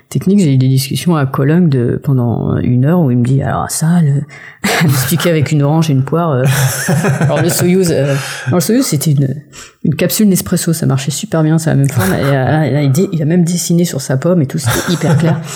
techniques. 0.10 0.40
J'ai 0.40 0.54
eu 0.54 0.58
des 0.58 0.68
discussions 0.68 1.16
à 1.16 1.26
Cologne 1.26 1.70
de 1.70 2.00
pendant 2.04 2.58
une 2.58 2.86
heure 2.86 3.00
où 3.00 3.12
il 3.12 3.18
me 3.18 3.24
dit 3.26 3.42
alors 3.42 3.70
ça, 3.70 4.02
le, 4.02 4.24
il 4.82 4.88
m'expliquait 4.88 5.30
avec 5.30 5.52
une 5.52 5.62
orange 5.62 5.90
et 5.90 5.94
une 5.94 6.04
poire. 6.04 6.32
euh. 6.32 6.44
alors 7.22 7.42
le 7.42 7.50
Soyuz, 7.50 7.92
euh, 7.92 8.16
alors, 8.48 8.58
le 8.58 8.62
Soyuz, 8.62 8.86
c'était 8.86 9.12
une, 9.12 9.36
une 9.84 9.96
capsule 9.96 10.28
Nespresso. 10.28 10.74
Ça 10.74 10.86
marchait 10.86 11.12
super 11.12 11.44
bien, 11.44 11.58
c'est 11.58 11.70
la 11.70 11.76
même 11.76 11.90
forme. 11.90 12.12
Et 12.14 12.24
euh, 12.26 12.32
là, 12.72 12.82
il, 12.84 12.92
dit- 12.92 13.10
il 13.14 13.22
a 13.22 13.26
même 13.26 13.44
dessiné 13.44 13.86
sur 13.86 14.02
sa 14.02 14.18
pomme 14.18 14.42
et 14.42 14.48
tout. 14.48 14.58
C'était 14.58 14.94
hyper 14.94 15.18
clair 15.18 15.40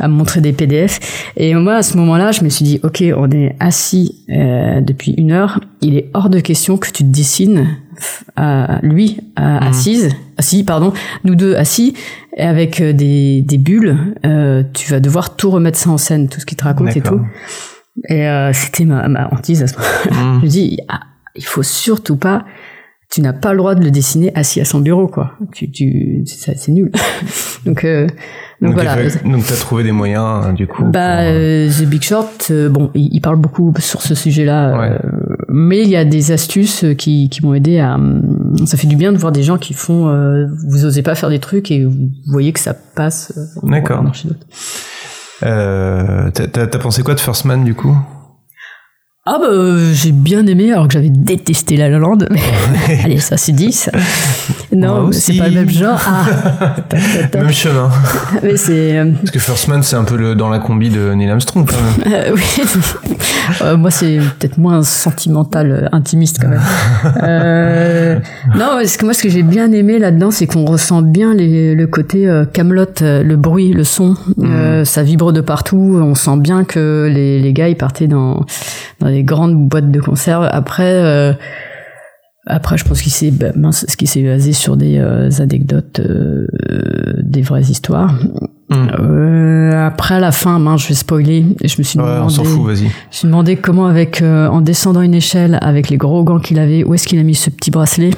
à 0.00 0.08
me 0.08 0.14
montrer 0.14 0.40
des 0.40 0.52
PDF. 0.52 1.32
Et 1.36 1.54
moi, 1.54 1.74
à 1.76 1.82
ce 1.82 1.96
moment-là, 1.96 2.32
je 2.32 2.42
me 2.42 2.48
suis 2.48 2.64
dit, 2.64 2.80
ok, 2.82 3.04
on 3.16 3.30
est 3.30 3.54
assis 3.60 4.24
euh, 4.30 4.80
depuis 4.80 5.12
une 5.12 5.30
heure. 5.32 5.60
Il 5.82 5.96
est 5.96 6.10
hors 6.14 6.30
de 6.30 6.40
question 6.40 6.76
que 6.76 6.86
tu 6.88 7.04
te 7.04 7.08
dessines 7.08 7.68
à 8.36 8.78
lui 8.82 9.18
à- 9.36 9.68
assise, 9.68 10.08
assis, 10.38 10.64
pardon, 10.64 10.92
nous 11.24 11.34
deux 11.34 11.54
assis, 11.54 11.94
et 12.36 12.42
avec 12.42 12.80
euh, 12.80 12.92
des, 12.92 13.42
des 13.42 13.58
bulles. 13.58 13.96
euh, 14.24 14.62
tu 14.72 14.90
vas 14.90 15.00
devoir 15.00 15.36
tout 15.36 15.50
remettre 15.50 15.78
ça 15.78 15.90
en 15.90 15.98
scène, 15.98 16.28
tout 16.28 16.40
ce 16.40 16.46
qu'il 16.46 16.56
te 16.56 16.64
raconte 16.64 16.96
et 16.96 17.00
tout. 17.02 17.20
Et 18.08 18.26
euh, 18.26 18.52
c'était 18.54 18.84
ma, 18.86 19.06
ma 19.08 19.28
hantise 19.32 19.62
à 19.62 19.66
ce 19.66 19.74
moment-là. 19.76 20.22
Mm. 20.38 20.40
Je 20.44 20.46
dis, 20.48 20.78
ah, 20.88 21.00
il 21.36 21.44
faut 21.44 21.62
surtout 21.62 22.16
pas. 22.16 22.44
Tu 23.12 23.20
n'as 23.22 23.32
pas 23.32 23.50
le 23.52 23.58
droit 23.58 23.74
de 23.74 23.82
le 23.82 23.90
dessiner 23.90 24.30
assis 24.36 24.60
à 24.60 24.64
son 24.64 24.78
bureau, 24.80 25.08
quoi. 25.08 25.32
Tu, 25.52 25.70
tu, 25.70 26.22
c'est 26.26 26.68
nul. 26.68 26.92
donc, 27.66 27.82
euh, 27.84 28.06
donc, 28.62 28.74
voilà. 28.74 28.96
donc 29.24 29.46
t'as 29.46 29.56
trouvé 29.56 29.82
des 29.84 29.92
moyens, 29.92 30.46
euh, 30.46 30.52
du 30.52 30.66
coup. 30.66 30.84
Bah, 30.84 30.90
pour, 30.90 31.26
euh, 31.26 31.68
euh, 31.68 31.70
The 31.70 31.84
Big 31.84 32.02
Short, 32.02 32.48
euh, 32.50 32.68
bon, 32.68 32.90
il, 32.94 33.08
il 33.12 33.20
parle 33.20 33.36
beaucoup 33.36 33.72
sur 33.78 34.02
ce 34.02 34.14
sujet-là, 34.14 34.78
Ouais. 34.78 34.90
euh, 34.90 34.98
mais 35.48 35.80
il 35.82 35.88
y 35.88 35.96
a 35.96 36.04
des 36.04 36.30
astuces 36.32 36.84
qui, 36.98 37.28
qui 37.30 37.44
m'ont 37.44 37.54
aidé 37.54 37.78
à. 37.80 37.94
hum, 37.94 38.56
Ça 38.66 38.76
fait 38.76 38.86
du 38.86 38.96
bien 38.96 39.12
de 39.12 39.18
voir 39.18 39.32
des 39.32 39.42
gens 39.42 39.56
qui 39.58 39.72
font. 39.74 40.08
euh, 40.08 40.46
vous 40.68 40.84
osez 40.84 41.02
pas 41.02 41.14
faire 41.14 41.30
des 41.30 41.38
trucs 41.40 41.70
et 41.70 41.84
vous 41.84 42.10
voyez 42.30 42.52
que 42.52 42.60
ça 42.60 42.74
passe. 42.74 43.32
D'accord. 43.62 44.04
euh, 45.42 46.30
t'as 46.30 46.66
pensé 46.78 47.02
quoi 47.02 47.14
de 47.14 47.20
First 47.20 47.44
Man, 47.46 47.64
du 47.64 47.74
coup? 47.74 47.96
Ah 49.26 49.36
bah 49.38 49.48
euh, 49.48 49.92
j'ai 49.92 50.12
bien 50.12 50.46
aimé 50.46 50.72
alors 50.72 50.88
que 50.88 50.94
j'avais 50.94 51.10
détesté 51.10 51.76
La 51.76 51.90
La 51.90 51.98
Land. 51.98 52.20
Mais 52.30 52.40
allez 53.04 53.18
ça 53.18 53.36
c'est 53.36 53.52
10. 53.52 53.90
Moi 54.72 54.80
Non 54.80 55.12
c'est 55.12 55.36
pas 55.36 55.48
le 55.48 55.56
même 55.56 55.68
genre. 55.68 56.00
Ah. 56.06 56.24
Même 57.34 57.50
chemin. 57.50 57.90
mais 58.42 58.56
c'est 58.56 58.98
euh, 58.98 59.10
Parce 59.12 59.30
que 59.30 59.38
First 59.38 59.68
Man, 59.68 59.82
c'est 59.82 59.96
un 59.96 60.04
peu 60.04 60.16
le, 60.16 60.34
dans 60.34 60.48
la 60.48 60.58
combi 60.58 60.88
de 60.88 61.12
Neil 61.12 61.30
Armstrong, 61.30 61.68
quand 61.68 61.76
même. 61.76 62.14
Euh, 62.14 62.34
oui. 62.34 62.62
Euh, 63.62 63.76
moi, 63.76 63.90
c'est 63.90 64.18
peut-être 64.38 64.58
moins 64.58 64.82
sentimental, 64.82 65.88
intimiste 65.92 66.38
quand 66.40 66.48
même. 66.48 66.62
Euh, 67.22 68.18
non, 68.56 68.78
ce 68.84 68.98
que 68.98 69.04
moi, 69.04 69.14
ce 69.14 69.22
que 69.22 69.28
j'ai 69.28 69.42
bien 69.42 69.72
aimé 69.72 69.98
là-dedans, 69.98 70.30
c'est 70.30 70.46
qu'on 70.46 70.64
ressent 70.64 71.02
bien 71.02 71.34
les, 71.34 71.74
le 71.74 71.86
côté 71.86 72.28
euh, 72.28 72.44
Camelot, 72.44 72.86
le 73.00 73.34
bruit, 73.36 73.72
le 73.72 73.84
son. 73.84 74.16
Euh, 74.40 74.84
ça 74.84 75.02
vibre 75.02 75.32
de 75.32 75.40
partout. 75.40 75.98
On 76.00 76.14
sent 76.14 76.36
bien 76.38 76.64
que 76.64 77.10
les, 77.12 77.40
les 77.40 77.52
gars, 77.52 77.68
ils 77.68 77.76
partaient 77.76 78.08
dans 78.08 78.44
dans 79.00 79.08
des 79.10 79.24
grandes 79.24 79.68
boîtes 79.68 79.90
de 79.90 80.00
conserve. 80.00 80.48
Après. 80.50 80.92
euh, 80.92 81.32
après, 82.46 82.78
je 82.78 82.84
pense 82.84 83.02
qu'il 83.02 83.12
s'est, 83.12 83.30
bah, 83.30 83.48
ce 83.70 83.96
qui 83.96 84.06
s'est 84.06 84.22
basé 84.22 84.52
sur 84.54 84.76
des 84.78 84.96
euh, 84.98 85.28
anecdotes, 85.40 86.00
euh, 86.00 86.46
des 87.22 87.42
vraies 87.42 87.60
histoires. 87.60 88.14
Mm. 88.70 89.70
Après 89.74 90.14
à 90.14 90.20
la 90.20 90.32
fin, 90.32 90.58
mince, 90.58 90.82
je 90.84 90.88
vais 90.88 90.94
spoiler. 90.94 91.44
Je 91.62 91.74
me 91.78 91.82
suis 91.82 91.98
Ouais, 91.98 92.04
on 92.06 92.14
demandé, 92.14 92.34
s'en 92.34 92.44
fout, 92.44 92.66
vas-y. 92.66 92.76
je 92.78 92.84
me 92.84 92.88
suis 93.10 93.26
demandé 93.28 93.56
comment, 93.56 93.86
avec 93.86 94.22
en 94.22 94.60
descendant 94.62 95.02
une 95.02 95.14
échelle, 95.14 95.58
avec 95.60 95.90
les 95.90 95.96
gros 95.98 96.24
gants 96.24 96.38
qu'il 96.38 96.58
avait, 96.58 96.82
où 96.82 96.94
est-ce 96.94 97.06
qu'il 97.06 97.18
a 97.18 97.22
mis 97.22 97.34
ce 97.34 97.50
petit 97.50 97.70
bracelet 97.70 98.10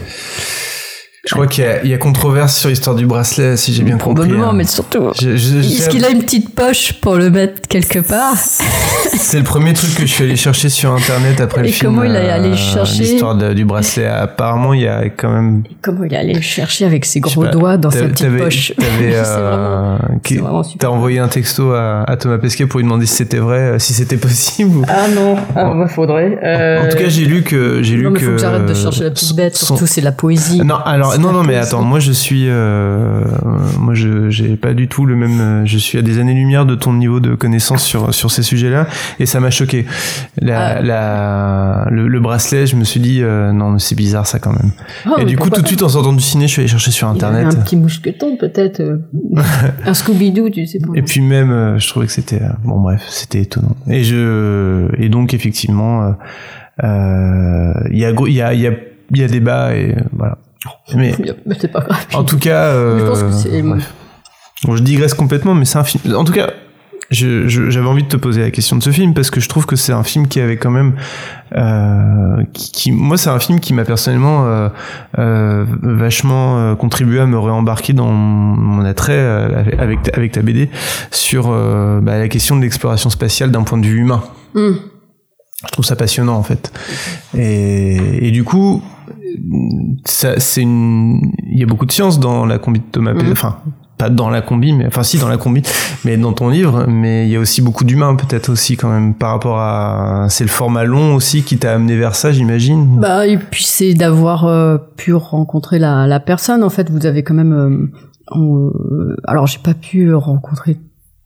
Je 1.25 1.35
crois 1.35 1.47
qu'il 1.47 1.63
y 1.63 1.67
a, 1.69 1.85
il 1.85 1.89
y 1.89 1.95
a 1.95 1.99
controverse 1.99 2.57
sur 2.57 2.69
l'histoire 2.69 2.97
du 2.97 3.07
bracelet, 3.07 3.57
si 3.57 3.73
j'ai 3.73 3.85
bien 3.85 3.97
compris. 3.97 4.15
Probablement, 4.27 4.51
hein. 4.51 4.55
mais 4.55 4.65
surtout. 4.65 5.11
Est-ce 5.11 5.89
qu'il 5.89 6.05
a 6.05 6.11
une 6.11 6.25
petite 6.25 6.53
poche 6.53 6.95
pour 6.95 7.15
le 7.15 7.31
mettre 7.31 7.61
quelque 7.69 8.01
part 8.01 8.35
C'est 8.37 9.39
le 9.39 9.45
premier 9.45 9.73
truc 9.73 9.95
que 9.95 10.03
je 10.03 10.07
suis 10.13 10.25
allé 10.25 10.35
chercher 10.35 10.69
sur 10.69 10.91
internet 10.93 11.41
après 11.41 11.63
le 11.63 11.69
Et 11.69 11.71
film. 11.71 11.93
comment 11.95 12.03
il 12.03 12.17
est 12.17 12.29
allé 12.29 12.49
euh, 12.51 12.57
chercher 12.57 13.05
L'histoire 13.05 13.37
du 13.37 13.65
bracelet. 13.65 14.07
Apparemment, 14.07 14.75
il 14.75 14.81
y 14.83 14.89
a 14.89 15.05
quand 15.11 15.31
même. 15.31 15.63
Comment 15.81 16.03
il 16.03 16.13
allait 16.17 16.35
le 16.35 16.41
chercher 16.41 16.87
avec 16.87 17.05
ses 17.05 17.21
gros 17.21 17.43
pas, 17.45 17.51
doigts 17.51 17.77
dans 17.77 17.93
sa 17.93 18.03
petite 18.09 18.37
poche 18.39 18.73
euh. 18.83 19.97
T'as 20.79 20.89
envoyé 20.89 21.21
un 21.21 21.29
texto 21.29 21.73
à, 21.73 22.03
à 22.03 22.17
Thomas 22.17 22.39
Pesquet 22.39 22.67
pour 22.67 22.79
lui 22.81 22.85
demander 22.85 23.07
si 23.07 23.15
c'était 23.15 23.39
vrai, 23.39 23.59
euh, 23.59 23.79
si 23.79 23.93
c'était 23.93 24.17
possible. 24.17 24.79
ou- 24.79 24.85
Ah 24.89 25.07
non, 25.15 25.37
ah, 25.55 25.67
moi 25.67 25.87
faudrait. 25.87 26.33
En 26.83 26.89
tout 26.91 26.97
cas, 26.99 27.09
j'ai 27.09 27.27
lu 27.27 27.43
que 27.45 27.81
j'ai 27.85 27.95
lu 27.95 28.03
non, 28.03 28.11
mais 28.11 28.19
que. 28.19 28.25
faut 28.27 28.33
que 28.33 28.39
j'arrête 28.39 28.67
de 28.67 28.75
chercher 28.75 29.05
la 29.05 29.11
petite 29.11 29.37
bête. 29.37 29.57
Surtout, 29.57 29.87
c'est 29.87 30.01
la 30.01 30.11
poésie. 30.11 30.61
Non, 30.65 30.79
alors 30.85 31.12
Non, 31.19 31.33
non, 31.33 31.43
mais 31.43 31.57
attends, 31.57 31.83
moi 31.83 31.99
je 32.01 32.13
suis, 32.13 32.45
euh, 32.49 33.23
moi 33.79 33.95
je 33.95 34.31
j'ai 34.31 34.57
pas 34.57 34.75
du 34.75 34.89
tout 34.89 35.07
le 35.07 35.17
même, 35.17 35.41
euh, 35.41 35.67
je 35.67 35.79
suis 35.79 35.99
à 35.99 36.03
des 36.03 36.19
années-lumière 36.19 36.67
de 36.67 36.75
ton 36.75 36.93
niveau 36.93 37.21
de 37.21 37.35
connaissance 37.35 37.83
sur 37.85 38.13
sur 38.15 38.31
ces 38.31 38.43
sujets-là, 38.43 38.87
et 39.19 39.27
ça 39.27 39.41
m'a 39.41 39.51
choqué. 39.51 39.87
La, 40.41 40.77
Ah. 40.77 40.81
la, 40.83 41.89
le, 41.91 42.09
le 42.09 42.21
bracelet, 42.21 42.67
je 42.67 42.77
me 42.77 42.85
suis 42.85 43.01
dit 43.01 43.21
euh, 43.23 43.53
non, 43.53 43.71
mais 43.73 43.79
c'est 43.79 43.95
bizarre 43.95 44.27
ça 44.27 44.39
quand 44.39 44.53
même. 44.53 44.73
Oh, 45.07 45.19
et 45.19 45.25
du 45.25 45.37
coup, 45.37 45.51
tout 45.51 45.63
de 45.63 45.67
suite 45.67 45.83
en 45.83 45.89
sortant 45.89 46.13
du 46.13 46.23
ciné, 46.23 46.47
je 46.47 46.53
suis 46.53 46.61
allé 46.61 46.69
chercher 46.69 46.91
sur 46.91 47.09
Il 47.09 47.13
internet. 47.17 47.47
Un 47.47 47.61
petit 47.63 47.77
mousqueton, 47.77 48.37
peut-être. 48.37 48.81
euh, 48.81 48.99
un 49.87 49.93
Scooby-Doo, 49.95 50.51
tu 50.51 50.67
sais 50.67 50.79
pas. 50.79 50.89
Et 50.95 51.03
puis 51.03 51.21
même, 51.21 51.51
euh, 51.51 51.79
je 51.79 51.89
trouvais 51.89 52.07
que 52.07 52.13
c'était 52.13 52.41
bon, 52.65 52.81
bref, 52.81 53.03
c'était 53.09 53.41
étonnant. 53.41 53.77
Et 53.89 54.05
je 54.05 54.89
et 54.99 55.09
donc 55.09 55.35
effectivement, 55.35 56.15
il 56.83 57.99
y 57.99 58.05
a 58.05 58.11
il 58.11 58.33
y 58.35 58.41
a 58.43 58.53
il 58.55 58.61
y 58.61 58.67
a 58.67 58.73
il 59.11 59.19
y 59.19 59.25
a 59.25 59.29
débat 59.29 59.75
et 59.77 59.95
voilà. 60.17 60.39
Mais 60.95 61.15
Mais 61.47 61.57
c'est 61.61 61.69
pas 61.73 61.81
grave. 61.81 62.07
en 62.15 62.25
tout 62.25 62.39
cas, 62.39 62.65
euh, 62.67 62.99
Je 63.01 63.05
pense 63.07 63.23
que 63.23 63.33
c'est- 63.51 63.63
bref. 63.63 63.93
Bon, 64.65 64.77
je 64.77 64.83
digresse 64.83 65.15
complètement, 65.15 65.55
mais 65.55 65.65
c'est 65.65 65.79
un 65.79 65.85
film. 65.85 66.15
En 66.15 66.25
tout 66.25 66.33
cas, 66.33 66.51
j'avais 67.11 67.87
envie 67.87 68.05
de 68.05 68.09
te 68.09 68.17
poser 68.17 68.41
la 68.43 68.51
question 68.51 68.77
de 68.77 68.83
ce 68.83 68.91
film 68.91 69.13
parce 69.13 69.31
que 69.31 69.41
je 69.41 69.49
trouve 69.49 69.67
que 69.67 69.77
c'est 69.77 69.93
un 69.93 70.05
film 70.05 70.29
qui 70.29 70.41
avait 70.41 70.57
quand 70.57 70.71
même, 70.71 70.95
euh, 71.57 72.43
qui, 72.53 72.71
qui- 72.73 72.93
moi, 72.93 73.17
c'est 73.19 73.29
un 73.31 73.39
film 73.41 73.61
qui 73.61 73.75
m'a 73.75 73.85
personnellement 73.85 74.47
euh, 74.47 74.69
euh, 75.19 75.65
vachement 75.83 76.59
euh, 76.59 76.75
contribué 76.75 77.21
à 77.21 77.27
me 77.27 77.39
réembarquer 77.39 77.93
dans 77.93 78.11
mon 78.13 78.85
attrait 78.85 79.13
euh, 79.19 79.65
avec 79.79 80.03
ta, 80.05 80.13
avec 80.17 80.33
ta 80.33 80.43
BD 80.43 80.71
sur 81.11 81.51
euh, 81.51 82.01
bah, 82.01 82.19
la 82.19 82.29
question 82.29 82.57
de 82.57 82.63
l'exploration 82.63 83.11
spatiale 83.11 83.51
d'un 83.51 83.63
point 83.65 83.79
de 83.79 83.87
vue 83.87 83.99
humain. 83.99 84.23
Hum. 84.55 84.79
Je 85.67 85.71
trouve 85.73 85.85
ça 85.85 85.95
passionnant 85.97 86.37
en 86.37 86.43
fait. 86.43 86.73
Et, 87.37 88.27
et 88.27 88.31
du 88.31 88.43
coup, 88.43 88.83
ça, 90.05 90.39
c'est 90.39 90.63
une, 90.63 91.33
il 91.51 91.59
y 91.59 91.63
a 91.63 91.67
beaucoup 91.67 91.87
de 91.87 91.93
science 91.93 92.19
dans 92.21 92.45
la 92.47 92.59
combi 92.59 92.81
de 92.81 92.85
Thomas. 92.91 93.15
Mhm. 93.15 93.33
Enfin, 93.33 93.57
pas 93.99 94.09
dans 94.11 94.31
la 94.31 94.41
combi, 94.41 94.73
mais 94.73 94.87
enfin 94.87 95.03
si 95.03 95.19
dans 95.19 95.29
la 95.29 95.37
combi, 95.37 95.63
mais 96.05 96.17
dans 96.17 96.33
ton 96.33 96.49
livre. 96.49 96.87
Mais 96.89 97.27
il 97.27 97.31
y 97.33 97.37
a 97.37 97.41
aussi 97.41 97.63
beaucoup 97.63 97.85
d'humains 97.85 98.17
peut-être 98.17 98.49
aussi 98.51 98.77
quand 98.77 98.89
même 98.91 99.15
par 99.15 99.31
rapport 99.31 99.59
à, 99.59 100.27
c'est 100.29 100.45
le 100.45 100.51
format 100.51 100.85
long 100.85 101.15
aussi 101.15 101.43
qui 101.43 101.57
t'a 101.59 101.75
amené 101.75 101.97
vers 101.97 102.15
ça, 102.15 102.33
j'imagine. 102.33 102.99
Bah, 103.01 103.27
et 103.27 103.37
puis 103.39 103.65
c'est 103.65 103.95
d'avoir 103.95 104.47
euh, 104.47 104.79
pu 104.97 105.15
rencontrer 105.15 105.79
la, 105.79 106.07
la 106.07 106.21
personne. 106.21 106.63
En 106.65 106.71
fait, 106.71 106.91
vous 106.91 107.07
avez 107.07 107.23
quand 107.23 107.35
même. 107.35 107.53
euh, 107.53 107.93
on- 108.35 108.73
alors, 109.25 109.47
j'ai 109.47 109.59
pas 109.63 109.75
pu 109.75 110.13
rencontrer 110.15 110.79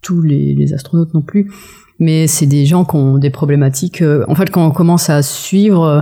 tous 0.03 0.21
les, 0.23 0.55
les 0.55 0.73
astronautes 0.75 1.15
non 1.15 1.23
plus, 1.23 1.51
mais 1.99 2.27
c'est 2.27 2.47
des 2.47 2.67
gens 2.67 2.85
qui 2.85 2.97
ont 2.97 3.17
des 3.19 3.31
problématiques. 3.31 4.03
euh, 4.03 4.25
en 4.29 4.35
fait, 4.35 4.51
quand 4.51 4.65
on 4.67 4.71
commence 4.71 5.09
à 5.09 5.23
suivre, 5.23 5.83
euh, 5.85 6.01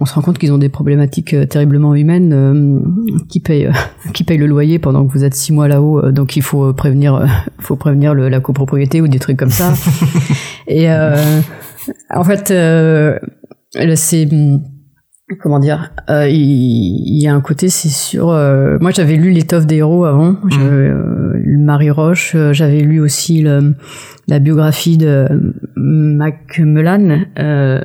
on 0.00 0.04
se 0.04 0.14
rend 0.14 0.22
compte 0.22 0.38
qu'ils 0.38 0.52
ont 0.52 0.58
des 0.58 0.68
problématiques 0.68 1.34
euh, 1.34 1.44
terriblement 1.44 1.94
humaines 1.94 2.32
euh, 2.32 2.80
qui 3.28 3.40
payent 3.40 3.66
euh, 3.66 3.72
qui 4.14 4.22
payent 4.24 4.38
le 4.38 4.46
loyer 4.46 4.78
pendant 4.78 5.06
que 5.06 5.12
vous 5.12 5.24
êtes 5.24 5.34
six 5.34 5.52
mois 5.52 5.66
là-haut. 5.68 5.98
euh, 6.04 6.12
donc, 6.12 6.36
il 6.36 6.42
faut 6.42 6.72
prévenir, 6.72 7.26
faut 7.58 7.76
prévenir 7.76 8.14
le- 8.14 8.28
la 8.28 8.40
copropriété 8.40 9.00
ou 9.00 9.08
des 9.08 9.18
trucs 9.18 9.36
comme 9.36 9.50
ça. 9.50 9.74
Et 10.68 10.90
euh, 10.90 11.16
en 12.14 12.22
fait, 12.24 12.50
euh, 12.50 13.18
c'est 13.96 14.28
comment 15.40 15.58
dire 15.58 15.92
il, 16.08 16.32
il 16.32 17.22
y 17.22 17.26
a 17.28 17.34
un 17.34 17.40
côté 17.42 17.68
c'est 17.68 17.90
sûr 17.90 18.28
moi 18.80 18.90
j'avais 18.92 19.16
lu 19.16 19.30
l'étoffe 19.30 19.66
des 19.66 19.76
héros 19.76 20.06
avant 20.06 20.36
lu 21.34 21.58
Marie 21.58 21.90
Roche 21.90 22.34
j'avais 22.52 22.80
lu 22.80 22.98
aussi 22.98 23.42
le, 23.42 23.74
la 24.26 24.38
biographie 24.38 24.96
de 24.96 25.28
Macmillan 25.76 27.24
euh, 27.38 27.80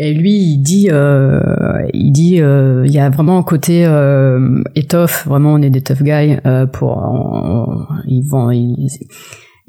Et 0.00 0.14
lui, 0.14 0.30
il 0.36 0.58
dit, 0.58 0.88
euh, 0.92 1.40
il 1.92 2.12
dit, 2.12 2.40
euh, 2.40 2.84
il 2.86 2.92
y 2.92 3.00
a 3.00 3.10
vraiment 3.10 3.36
un 3.38 3.42
côté 3.42 3.84
euh, 3.84 4.62
étoffe. 4.76 5.26
Vraiment, 5.26 5.54
on 5.54 5.62
est 5.62 5.70
des 5.70 5.80
tough 5.82 6.02
guys. 6.02 6.38
Euh, 6.46 6.66
pour, 6.66 6.96
on- 6.98 7.84
ils 8.06 8.22
vont, 8.22 8.50
ils- 8.52 8.88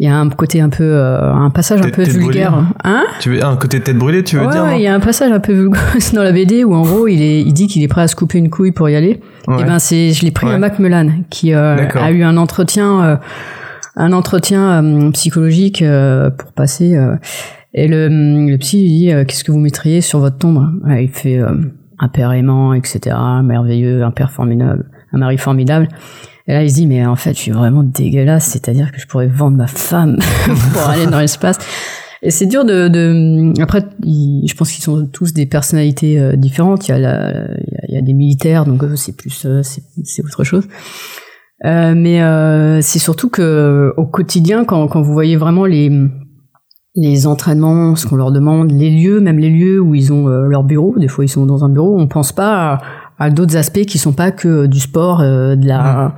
il 0.01 0.05
y 0.05 0.07
a 0.07 0.15
un 0.15 0.29
côté 0.29 0.61
un 0.61 0.69
peu, 0.69 0.83
euh, 0.83 1.33
un 1.33 1.49
passage 1.49 1.81
un 1.81 1.89
peu 1.89 2.03
vulgaire. 2.03 2.51
brûlée. 2.51 2.67
Hein 2.83 3.03
Tu 3.19 3.31
veux 3.31 3.43
un 3.43 3.55
côté 3.57 3.81
tête 3.81 3.97
brûlée, 3.97 4.23
tu 4.23 4.37
veux 4.37 4.45
Ouais, 4.45 4.51
dire 4.51 4.71
il 4.75 4.81
y 4.81 4.87
a 4.87 4.93
un 4.93 4.99
passage 5.01 5.31
un 5.31 5.39
peu 5.41 5.51
vulgaire 5.51 5.81
dans 6.13 6.23
la 6.23 6.31
BD 6.31 6.63
où 6.63 6.73
en 6.73 6.83
gros, 6.83 7.07
il 7.07 7.21
est, 7.21 7.41
il 7.41 7.51
dit 7.53 7.67
qu'il 7.67 7.83
est 7.83 7.87
prêt 7.89 8.03
à 8.03 8.07
se 8.07 8.15
couper 8.15 8.37
une 8.37 8.49
couille 8.51 8.71
pour 8.71 8.87
y 8.87 8.95
aller. 8.95 9.19
Ouais. 9.47 9.61
Et 9.61 9.65
ben, 9.65 9.79
c'est, 9.79 10.11
je 10.13 10.23
l'ai 10.23 10.31
pris 10.31 10.45
Ouais. 10.47 10.53
à 10.53 10.57
Macmillan 10.59 11.09
qui 11.31 11.53
euh, 11.53 11.75
a 11.95 12.11
eu 12.11 12.21
un 12.23 12.37
entretien, 12.37 13.03
euh, 13.03 13.15
un 13.97 14.13
entretien 14.13 14.83
euh, 14.83 15.11
psychologique 15.11 15.81
euh, 15.81 16.29
pour 16.29 16.51
passer. 16.53 16.95
Et 17.73 17.87
le, 17.87 18.07
le 18.07 18.57
psy 18.57 18.81
lui 18.81 18.89
dit 18.89 19.11
euh, 19.11 19.25
qu'est-ce 19.25 19.43
que 19.43 19.51
vous 19.51 19.59
mettriez 19.59 20.01
sur 20.01 20.19
votre 20.19 20.37
tombe? 20.37 20.81
Il 20.87 21.09
fait 21.09 21.37
euh, 21.37 21.53
un 21.99 22.07
père 22.07 22.31
aimant, 22.31 22.73
etc. 22.73 23.15
Merveilleux, 23.43 24.03
un 24.03 24.11
père 24.11 24.31
formidable, 24.31 24.89
un 25.13 25.19
mari 25.19 25.37
formidable. 25.37 25.87
Et 26.47 26.53
là, 26.53 26.63
il 26.63 26.69
se 26.69 26.75
dit 26.75 26.87
mais 26.87 27.05
en 27.05 27.15
fait, 27.15 27.33
je 27.35 27.39
suis 27.39 27.51
vraiment 27.51 27.83
dégueulasse. 27.83 28.45
C'est-à-dire 28.45 28.91
que 28.91 28.99
je 28.99 29.05
pourrais 29.05 29.27
vendre 29.27 29.57
ma 29.57 29.67
femme 29.67 30.17
pour 30.73 30.81
aller 30.89 31.05
dans 31.05 31.19
l'espace. 31.19 31.57
Et 32.21 32.31
c'est 32.31 32.47
dur 32.47 32.65
de, 32.65 32.89
de... 32.89 33.53
après 33.61 33.85
je 34.03 34.53
pense 34.53 34.73
qu'ils 34.73 34.83
sont 34.83 35.05
tous 35.05 35.31
des 35.31 35.45
personnalités 35.45 36.19
euh, 36.19 36.35
différentes. 36.35 36.87
Il 36.87 36.91
y 36.91 36.93
a 36.95 36.99
la, 36.99 37.47
il 37.87 37.95
y 37.95 37.97
a, 37.97 38.01
des 38.01 38.13
militaires 38.13 38.65
donc 38.65 38.83
c'est 38.95 39.15
plus 39.15 39.45
euh, 39.45 39.61
c'est 39.63 40.25
autre 40.25 40.43
chose. 40.43 40.67
Mais 41.63 42.19
c'est 42.81 42.99
surtout 42.99 43.29
que 43.29 43.93
au 43.95 44.05
quotidien 44.05 44.65
quand 44.65 44.87
quand 44.87 45.01
vous 45.01 45.13
voyez 45.13 45.37
vraiment 45.37 45.65
les 45.65 45.89
les 47.01 47.27
entraînements, 47.27 47.95
ce 47.95 48.05
qu'on 48.07 48.15
leur 48.15 48.31
demande, 48.31 48.71
les 48.71 48.89
lieux, 48.89 49.19
même 49.19 49.39
les 49.39 49.49
lieux 49.49 49.79
où 49.79 49.95
ils 49.95 50.11
ont 50.11 50.27
euh, 50.27 50.47
leur 50.47 50.63
bureau, 50.63 50.95
des 50.97 51.07
fois 51.07 51.25
ils 51.25 51.29
sont 51.29 51.45
dans 51.45 51.63
un 51.63 51.69
bureau, 51.69 51.99
on 51.99 52.07
pense 52.07 52.31
pas 52.31 52.79
à, 53.17 53.29
d'autres 53.29 53.57
aspects 53.57 53.85
qui 53.85 53.97
sont 53.97 54.13
pas 54.13 54.31
que 54.31 54.65
du 54.65 54.79
sport, 54.79 55.21
euh, 55.21 55.55
de 55.55 55.67
la 55.67 56.15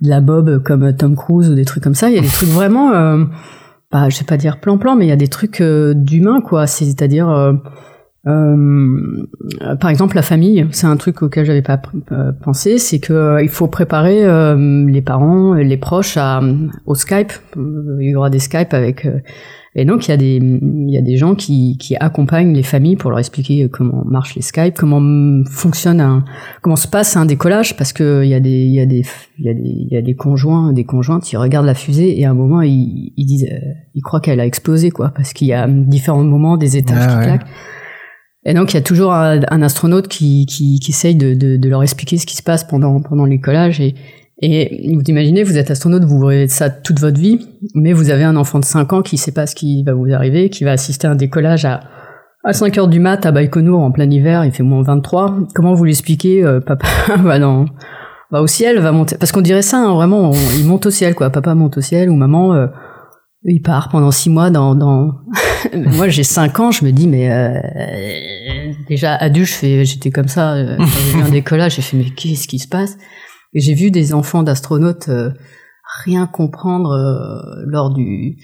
de 0.00 0.08
la 0.08 0.20
bob 0.20 0.62
comme 0.62 0.94
Tom 0.94 1.16
Cruise 1.16 1.48
ou 1.50 1.54
des 1.54 1.64
trucs 1.64 1.82
comme 1.82 1.94
ça. 1.94 2.10
Il 2.10 2.16
y 2.16 2.18
a 2.18 2.22
des 2.22 2.28
trucs 2.28 2.48
vraiment 2.48 2.92
euh, 2.92 3.24
bah, 3.94 4.08
je 4.08 4.16
sais 4.16 4.24
pas 4.24 4.36
dire 4.36 4.58
plan-plan, 4.58 4.96
mais 4.96 5.06
il 5.06 5.08
y 5.08 5.12
a 5.12 5.16
des 5.16 5.28
trucs 5.28 5.60
euh, 5.60 5.94
d'humain, 5.94 6.40
quoi. 6.40 6.66
C'est-à-dire, 6.66 7.30
euh, 7.30 7.52
euh, 8.26 9.26
par 9.80 9.88
exemple, 9.88 10.16
la 10.16 10.22
famille, 10.22 10.66
c'est 10.72 10.88
un 10.88 10.96
truc 10.96 11.22
auquel 11.22 11.44
j'avais 11.46 11.62
pas 11.62 11.80
euh, 12.10 12.32
pensé, 12.32 12.78
c'est 12.78 12.98
que 12.98 13.12
euh, 13.12 13.42
il 13.42 13.48
faut 13.48 13.68
préparer 13.68 14.24
euh, 14.24 14.84
les 14.88 15.00
parents, 15.00 15.54
les 15.54 15.76
proches 15.76 16.16
à, 16.16 16.40
au 16.86 16.96
Skype. 16.96 17.32
Euh, 17.56 17.98
Il 18.00 18.10
y 18.10 18.16
aura 18.16 18.30
des 18.30 18.40
Skype 18.40 18.74
avec. 18.74 19.06
Euh, 19.76 19.80
et 19.80 19.84
donc 19.84 20.06
il 20.06 20.10
y 20.10 20.14
a 20.14 20.16
des 20.16 20.36
il 20.36 20.90
y 20.90 20.98
a 20.98 21.02
des 21.02 21.16
gens 21.16 21.34
qui 21.34 21.76
qui 21.78 21.96
accompagnent 21.96 22.54
les 22.54 22.62
familles 22.62 22.96
pour 22.96 23.10
leur 23.10 23.18
expliquer 23.18 23.68
comment 23.68 24.04
marchent 24.04 24.34
les 24.34 24.42
Skype, 24.42 24.74
comment 24.74 25.00
mm, 25.00 25.46
fonctionne 25.46 26.00
un 26.00 26.24
comment 26.62 26.76
se 26.76 26.88
passe 26.88 27.16
un 27.16 27.26
décollage 27.26 27.76
parce 27.76 27.92
que 27.92 28.22
il 28.24 28.28
y 28.28 28.34
a 28.34 28.40
des 28.40 28.64
il 28.64 28.74
y 28.74 28.80
a 28.80 28.86
des 28.86 29.04
il 29.38 29.46
y 29.46 29.48
a 29.48 29.54
des 29.54 29.62
il 29.64 29.88
y 29.90 29.96
a 29.96 30.02
des 30.02 30.14
conjoints 30.14 30.72
des 30.72 30.84
conjointes 30.84 31.24
qui 31.24 31.36
regardent 31.36 31.66
la 31.66 31.74
fusée 31.74 32.18
et 32.18 32.24
à 32.24 32.30
un 32.30 32.34
moment 32.34 32.62
ils, 32.62 33.12
ils 33.16 33.26
disent 33.26 33.48
euh, 33.50 33.72
ils 33.94 34.02
croient 34.02 34.20
qu'elle 34.20 34.40
a 34.40 34.46
explosé 34.46 34.90
quoi 34.90 35.10
parce 35.10 35.32
qu'il 35.32 35.48
y 35.48 35.52
a 35.52 35.66
différents 35.68 36.24
moments 36.24 36.56
des 36.56 36.76
étages 36.76 36.98
Ah 37.00 37.08
qui 37.12 37.18
ouais. 37.18 37.24
claquent 37.24 37.46
et 38.46 38.52
donc 38.54 38.72
il 38.72 38.76
y 38.76 38.78
a 38.78 38.82
toujours 38.82 39.12
un, 39.12 39.40
un 39.48 39.62
astronaute 39.62 40.08
qui 40.08 40.46
qui, 40.46 40.78
qui 40.78 40.90
essaye 40.90 41.16
de, 41.16 41.34
de, 41.34 41.56
de 41.56 41.68
leur 41.68 41.82
expliquer 41.82 42.18
ce 42.18 42.26
qui 42.26 42.36
se 42.36 42.42
passe 42.42 42.64
pendant 42.64 43.00
pendant 43.00 43.24
les 43.24 43.40
collages 43.40 43.80
et 43.80 43.94
et 44.42 44.92
vous 44.94 45.02
imaginez, 45.06 45.42
vous 45.44 45.56
êtes 45.58 45.70
astronaute, 45.70 46.04
vous 46.04 46.18
voyez 46.18 46.48
ça 46.48 46.68
toute 46.70 46.98
votre 47.00 47.18
vie, 47.20 47.38
mais 47.74 47.92
vous 47.92 48.10
avez 48.10 48.24
un 48.24 48.36
enfant 48.36 48.58
de 48.58 48.64
5 48.64 48.92
ans 48.92 49.02
qui 49.02 49.16
sait 49.16 49.32
pas 49.32 49.46
ce 49.46 49.54
qui 49.54 49.84
va 49.84 49.94
vous 49.94 50.12
arriver, 50.12 50.50
qui 50.50 50.64
va 50.64 50.72
assister 50.72 51.06
à 51.06 51.12
un 51.12 51.14
décollage 51.14 51.64
à, 51.64 51.80
à 52.44 52.52
5 52.52 52.76
heures 52.78 52.88
du 52.88 52.98
mat 53.00 53.24
à 53.26 53.32
Baïkonour 53.32 53.80
en 53.80 53.92
plein 53.92 54.10
hiver, 54.10 54.44
il 54.44 54.52
fait 54.52 54.62
moins 54.64 54.82
23. 54.82 55.38
Comment 55.54 55.74
vous 55.74 55.84
l'expliquez 55.84 56.44
euh, 56.44 56.60
Papa 56.60 56.86
va 57.22 57.38
dans 57.38 57.66
va 58.30 58.42
au 58.42 58.46
ciel, 58.48 58.80
va 58.80 58.90
monter 58.90 59.16
parce 59.18 59.30
qu'on 59.32 59.40
dirait 59.42 59.62
ça 59.62 59.78
hein, 59.78 59.94
vraiment, 59.94 60.30
on- 60.30 60.58
il 60.58 60.64
monte 60.66 60.86
au 60.86 60.90
ciel 60.90 61.14
quoi. 61.14 61.30
Papa 61.30 61.54
monte 61.54 61.78
au 61.78 61.80
ciel 61.80 62.10
ou 62.10 62.14
maman 62.16 62.54
euh, 62.54 62.66
il 63.44 63.60
part 63.62 63.88
pendant 63.90 64.10
6 64.10 64.30
mois 64.30 64.50
dans 64.50 64.74
dans 64.74 65.12
moi 65.74 66.08
j'ai 66.08 66.24
5 66.24 66.58
ans, 66.58 66.70
je 66.72 66.84
me 66.84 66.90
dis 66.90 67.06
mais 67.06 67.30
euh, 67.30 67.60
déjà 68.88 69.14
adulte, 69.14 69.58
j'étais 69.62 70.10
comme 70.10 70.28
ça, 70.28 70.54
euh, 70.54 70.76
j'ai 70.78 71.18
vu 71.18 71.22
un 71.22 71.28
décollage, 71.30 71.76
j'ai 71.76 71.82
fait 71.82 71.96
mais 71.96 72.06
qu'est-ce 72.16 72.48
qui 72.48 72.58
se 72.58 72.66
passe? 72.68 72.96
Et 73.54 73.60
j'ai 73.60 73.74
vu 73.74 73.90
des 73.90 74.14
enfants 74.14 74.42
d'astronautes 74.42 75.08
euh, 75.08 75.30
rien 76.04 76.26
comprendre 76.26 76.90
euh, 76.90 77.64
lors 77.66 77.92
du, 77.92 78.36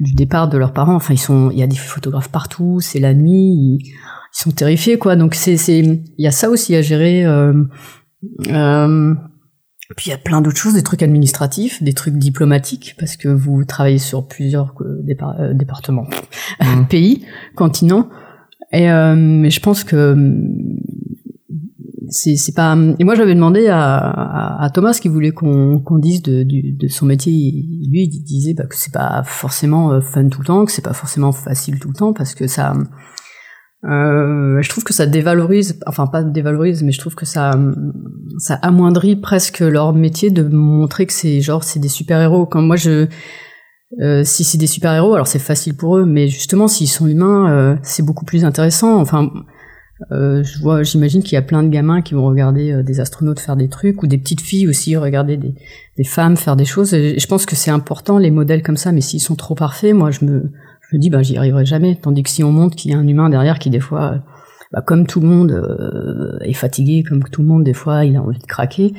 du 0.00 0.12
départ 0.14 0.48
de 0.48 0.58
leurs 0.58 0.72
parents. 0.72 0.94
Enfin, 0.94 1.14
ils 1.14 1.18
sont, 1.18 1.50
il 1.50 1.58
y 1.58 1.62
a 1.62 1.66
des 1.66 1.76
photographes 1.76 2.30
partout, 2.30 2.80
c'est 2.80 3.00
la 3.00 3.14
nuit, 3.14 3.30
ils, 3.30 3.78
ils 3.82 3.94
sont 4.32 4.50
terrifiés, 4.50 4.98
quoi. 4.98 5.16
Donc 5.16 5.34
c'est, 5.34 5.56
c'est, 5.56 5.78
il 5.80 6.04
y 6.18 6.26
a 6.26 6.30
ça 6.30 6.50
aussi 6.50 6.74
à 6.76 6.82
gérer. 6.82 7.24
Euh, 7.24 7.64
euh, 8.50 9.14
puis 9.96 10.08
il 10.08 10.10
y 10.10 10.14
a 10.14 10.18
plein 10.18 10.42
d'autres 10.42 10.58
choses, 10.58 10.74
des 10.74 10.82
trucs 10.82 11.02
administratifs, 11.02 11.82
des 11.82 11.94
trucs 11.94 12.16
diplomatiques, 12.16 12.94
parce 12.98 13.16
que 13.16 13.28
vous 13.28 13.64
travaillez 13.64 13.98
sur 13.98 14.26
plusieurs 14.28 14.74
euh, 14.82 15.02
dépar- 15.02 15.40
euh, 15.40 15.54
départements, 15.54 16.08
pays, 16.90 17.24
continents. 17.56 18.08
Et 18.70 18.90
euh, 18.90 19.14
mais 19.16 19.48
je 19.48 19.60
pense 19.60 19.82
que 19.82 20.14
c'est 22.10 22.54
pas 22.54 22.76
et 22.98 23.04
moi 23.04 23.14
j'avais 23.14 23.34
demandé 23.34 23.68
à, 23.70 24.68
Thomas 24.74 24.92
ce 24.92 25.00
qu'il 25.00 25.10
voulait 25.10 25.32
qu'on 25.32 25.80
qu'on 25.80 25.98
dise 25.98 26.22
de, 26.22 26.42
du- 26.42 26.72
de 26.72 26.88
son 26.88 27.06
métier. 27.06 27.32
Lui 27.32 28.04
il 28.04 28.22
disait 28.22 28.54
bah, 28.54 28.64
que 28.66 28.76
c'est 28.76 28.92
pas 28.92 29.22
forcément 29.24 29.92
euh, 29.92 30.00
fun 30.00 30.28
tout 30.28 30.40
le 30.40 30.46
temps 30.46 30.64
que 30.64 30.72
c'est 30.72 30.84
pas 30.84 30.92
forcément 30.92 31.32
facile 31.32 31.78
tout 31.78 31.88
le 31.88 31.94
temps 31.94 32.12
parce 32.12 32.34
que 32.34 32.46
ça 32.46 32.74
euh, 33.84 34.60
je 34.60 34.68
trouve 34.68 34.82
que 34.82 34.92
ça 34.92 35.06
dévalorise 35.06 35.78
enfin 35.86 36.06
pas 36.08 36.24
dévalorise 36.24 36.82
mais 36.82 36.90
je 36.92 36.98
trouve 36.98 37.14
que 37.14 37.24
ça 37.26 37.52
ça 38.38 38.54
amoindrit 38.56 39.14
presque 39.16 39.60
leur 39.60 39.92
métier 39.94 40.30
de 40.30 40.42
montrer 40.42 41.06
que 41.06 41.12
c'est 41.12 41.40
genre 41.40 41.62
c'est 41.62 41.78
des 41.78 41.88
super 41.88 42.20
héros 42.20 42.44
quand 42.44 42.60
moi 42.60 42.74
je 42.76 43.06
euh, 44.02 44.22
si 44.24 44.44
c'est 44.44 44.58
des 44.58 44.66
super 44.66 44.92
héros 44.92 45.14
alors 45.14 45.28
c'est 45.28 45.38
facile 45.38 45.76
pour 45.76 45.96
eux 45.96 46.04
mais 46.04 46.26
justement 46.28 46.66
s'ils 46.68 46.88
sont 46.88 47.06
humains 47.06 47.50
euh, 47.50 47.76
c'est 47.82 48.04
beaucoup 48.04 48.24
plus 48.24 48.44
intéressant. 48.44 48.98
Enfin 49.00 49.30
euh, 50.12 50.44
je 50.44 50.58
vois, 50.60 50.82
j'imagine 50.82 51.22
qu'il 51.22 51.32
y 51.32 51.36
a 51.36 51.42
plein 51.42 51.62
de 51.62 51.68
gamins 51.68 52.02
qui 52.02 52.14
vont 52.14 52.26
regarder 52.26 52.72
euh, 52.72 52.82
des 52.82 53.00
astronautes 53.00 53.40
faire 53.40 53.56
des 53.56 53.68
trucs 53.68 54.02
ou 54.02 54.06
des 54.06 54.18
petites 54.18 54.40
filles 54.40 54.68
aussi 54.68 54.96
regarder 54.96 55.36
des, 55.36 55.54
des 55.96 56.04
femmes 56.04 56.36
faire 56.36 56.56
des 56.56 56.64
choses. 56.64 56.94
Et 56.94 57.18
je 57.18 57.26
pense 57.26 57.46
que 57.46 57.56
c'est 57.56 57.70
important 57.70 58.18
les 58.18 58.30
modèles 58.30 58.62
comme 58.62 58.76
ça, 58.76 58.92
mais 58.92 59.00
s'ils 59.00 59.20
sont 59.20 59.34
trop 59.34 59.54
parfaits, 59.54 59.94
moi 59.94 60.10
je 60.10 60.24
me, 60.24 60.52
je 60.88 60.96
me 60.96 61.00
dis 61.00 61.10
bah 61.10 61.22
j'y 61.22 61.36
arriverai 61.36 61.66
jamais. 61.66 61.96
Tandis 62.00 62.22
que 62.22 62.30
si 62.30 62.44
on 62.44 62.52
montre 62.52 62.76
qu'il 62.76 62.90
y 62.90 62.94
a 62.94 62.98
un 62.98 63.06
humain 63.06 63.28
derrière 63.28 63.58
qui 63.58 63.70
des 63.70 63.80
fois, 63.80 64.12
euh, 64.12 64.18
bah, 64.72 64.82
comme 64.86 65.06
tout 65.06 65.20
le 65.20 65.26
monde 65.26 65.50
euh, 65.52 66.38
est 66.42 66.54
fatigué, 66.54 67.02
comme 67.02 67.24
tout 67.24 67.42
le 67.42 67.48
monde 67.48 67.64
des 67.64 67.74
fois 67.74 68.04
il 68.04 68.16
a 68.16 68.22
envie 68.22 68.38
de 68.38 68.46
craquer. 68.46 68.94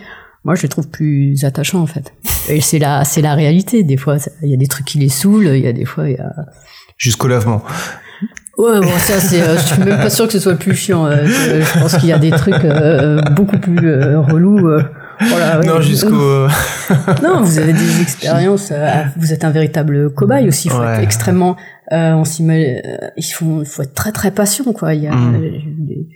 Moi, 0.46 0.56
je 0.56 0.62
les 0.62 0.70
trouve 0.70 0.88
plus 0.88 1.44
attachants 1.44 1.82
en 1.82 1.86
fait. 1.86 2.14
Et 2.50 2.62
c'est 2.62 2.80
la, 2.80 3.04
c'est 3.04 3.22
la 3.22 3.36
réalité. 3.36 3.84
Des 3.84 3.98
fois, 3.98 4.18
il 4.42 4.50
y 4.50 4.54
a 4.54 4.58
des 4.58 4.68
trucs 4.68 4.86
qui 4.86 4.98
les 4.98 5.10
saoulent. 5.10 5.52
Il 5.54 5.62
y 5.62 5.68
a 5.68 5.74
des 5.74 5.84
fois, 5.84 6.10
il 6.10 6.16
y 6.16 6.20
a 6.20 6.34
Jusqu'au 7.00 7.30
lavement. 7.30 7.64
Ouais, 8.60 8.80
bon, 8.82 8.88
ça, 9.00 9.20
c'est, 9.20 9.42
euh, 9.42 9.56
je 9.58 9.62
suis 9.74 9.80
même 9.84 9.98
pas 9.98 10.10
sûr 10.10 10.26
que 10.28 10.34
ce 10.34 10.40
soit 10.40 10.56
plus 10.56 10.76
chiant. 10.76 11.06
euh, 11.06 11.26
je, 11.26 11.62
je 11.62 11.80
pense 11.80 11.96
qu'il 11.98 12.10
y 12.10 12.12
a 12.14 12.20
des 12.20 12.30
trucs 12.32 12.66
euh, 12.66 13.22
beaucoup 13.32 13.58
plus 13.58 13.88
euh, 13.88 14.20
relous. 14.20 14.68
euh, 14.68 14.84
voilà. 15.30 15.62
Non, 15.66 15.80
jusqu'au. 15.80 16.14
euh, 16.22 16.50
Non, 17.24 17.42
vous 17.42 17.58
avez 17.58 17.72
des 17.72 18.02
expériences. 18.02 18.72
euh, 18.74 18.90
vous 19.18 19.32
êtes 19.32 19.46
un 19.46 19.50
véritable 19.52 20.14
cobaye 20.14 20.48
aussi. 20.50 20.68
Il 20.68 20.72
faut 20.72 20.80
Ouais. 20.82 20.94
être 20.96 21.04
extrêmement. 21.04 21.56
Euh, 21.94 22.12
on 22.14 22.26
s'imagine. 22.26 22.82
euh, 22.86 23.08
il 23.16 23.24
faut, 23.24 23.64
faut 23.64 23.82
être 23.82 23.94
très 23.94 24.12
très 24.12 24.32
patient, 24.32 24.72
quoi. 24.74 24.94
Il 24.94 25.04
y 25.04 25.08
a. 25.08 25.16
Mm. 25.16 25.36
euh, 25.36 25.40
j'ai 25.42 25.70
vu 25.72 25.82
des- 25.88 26.08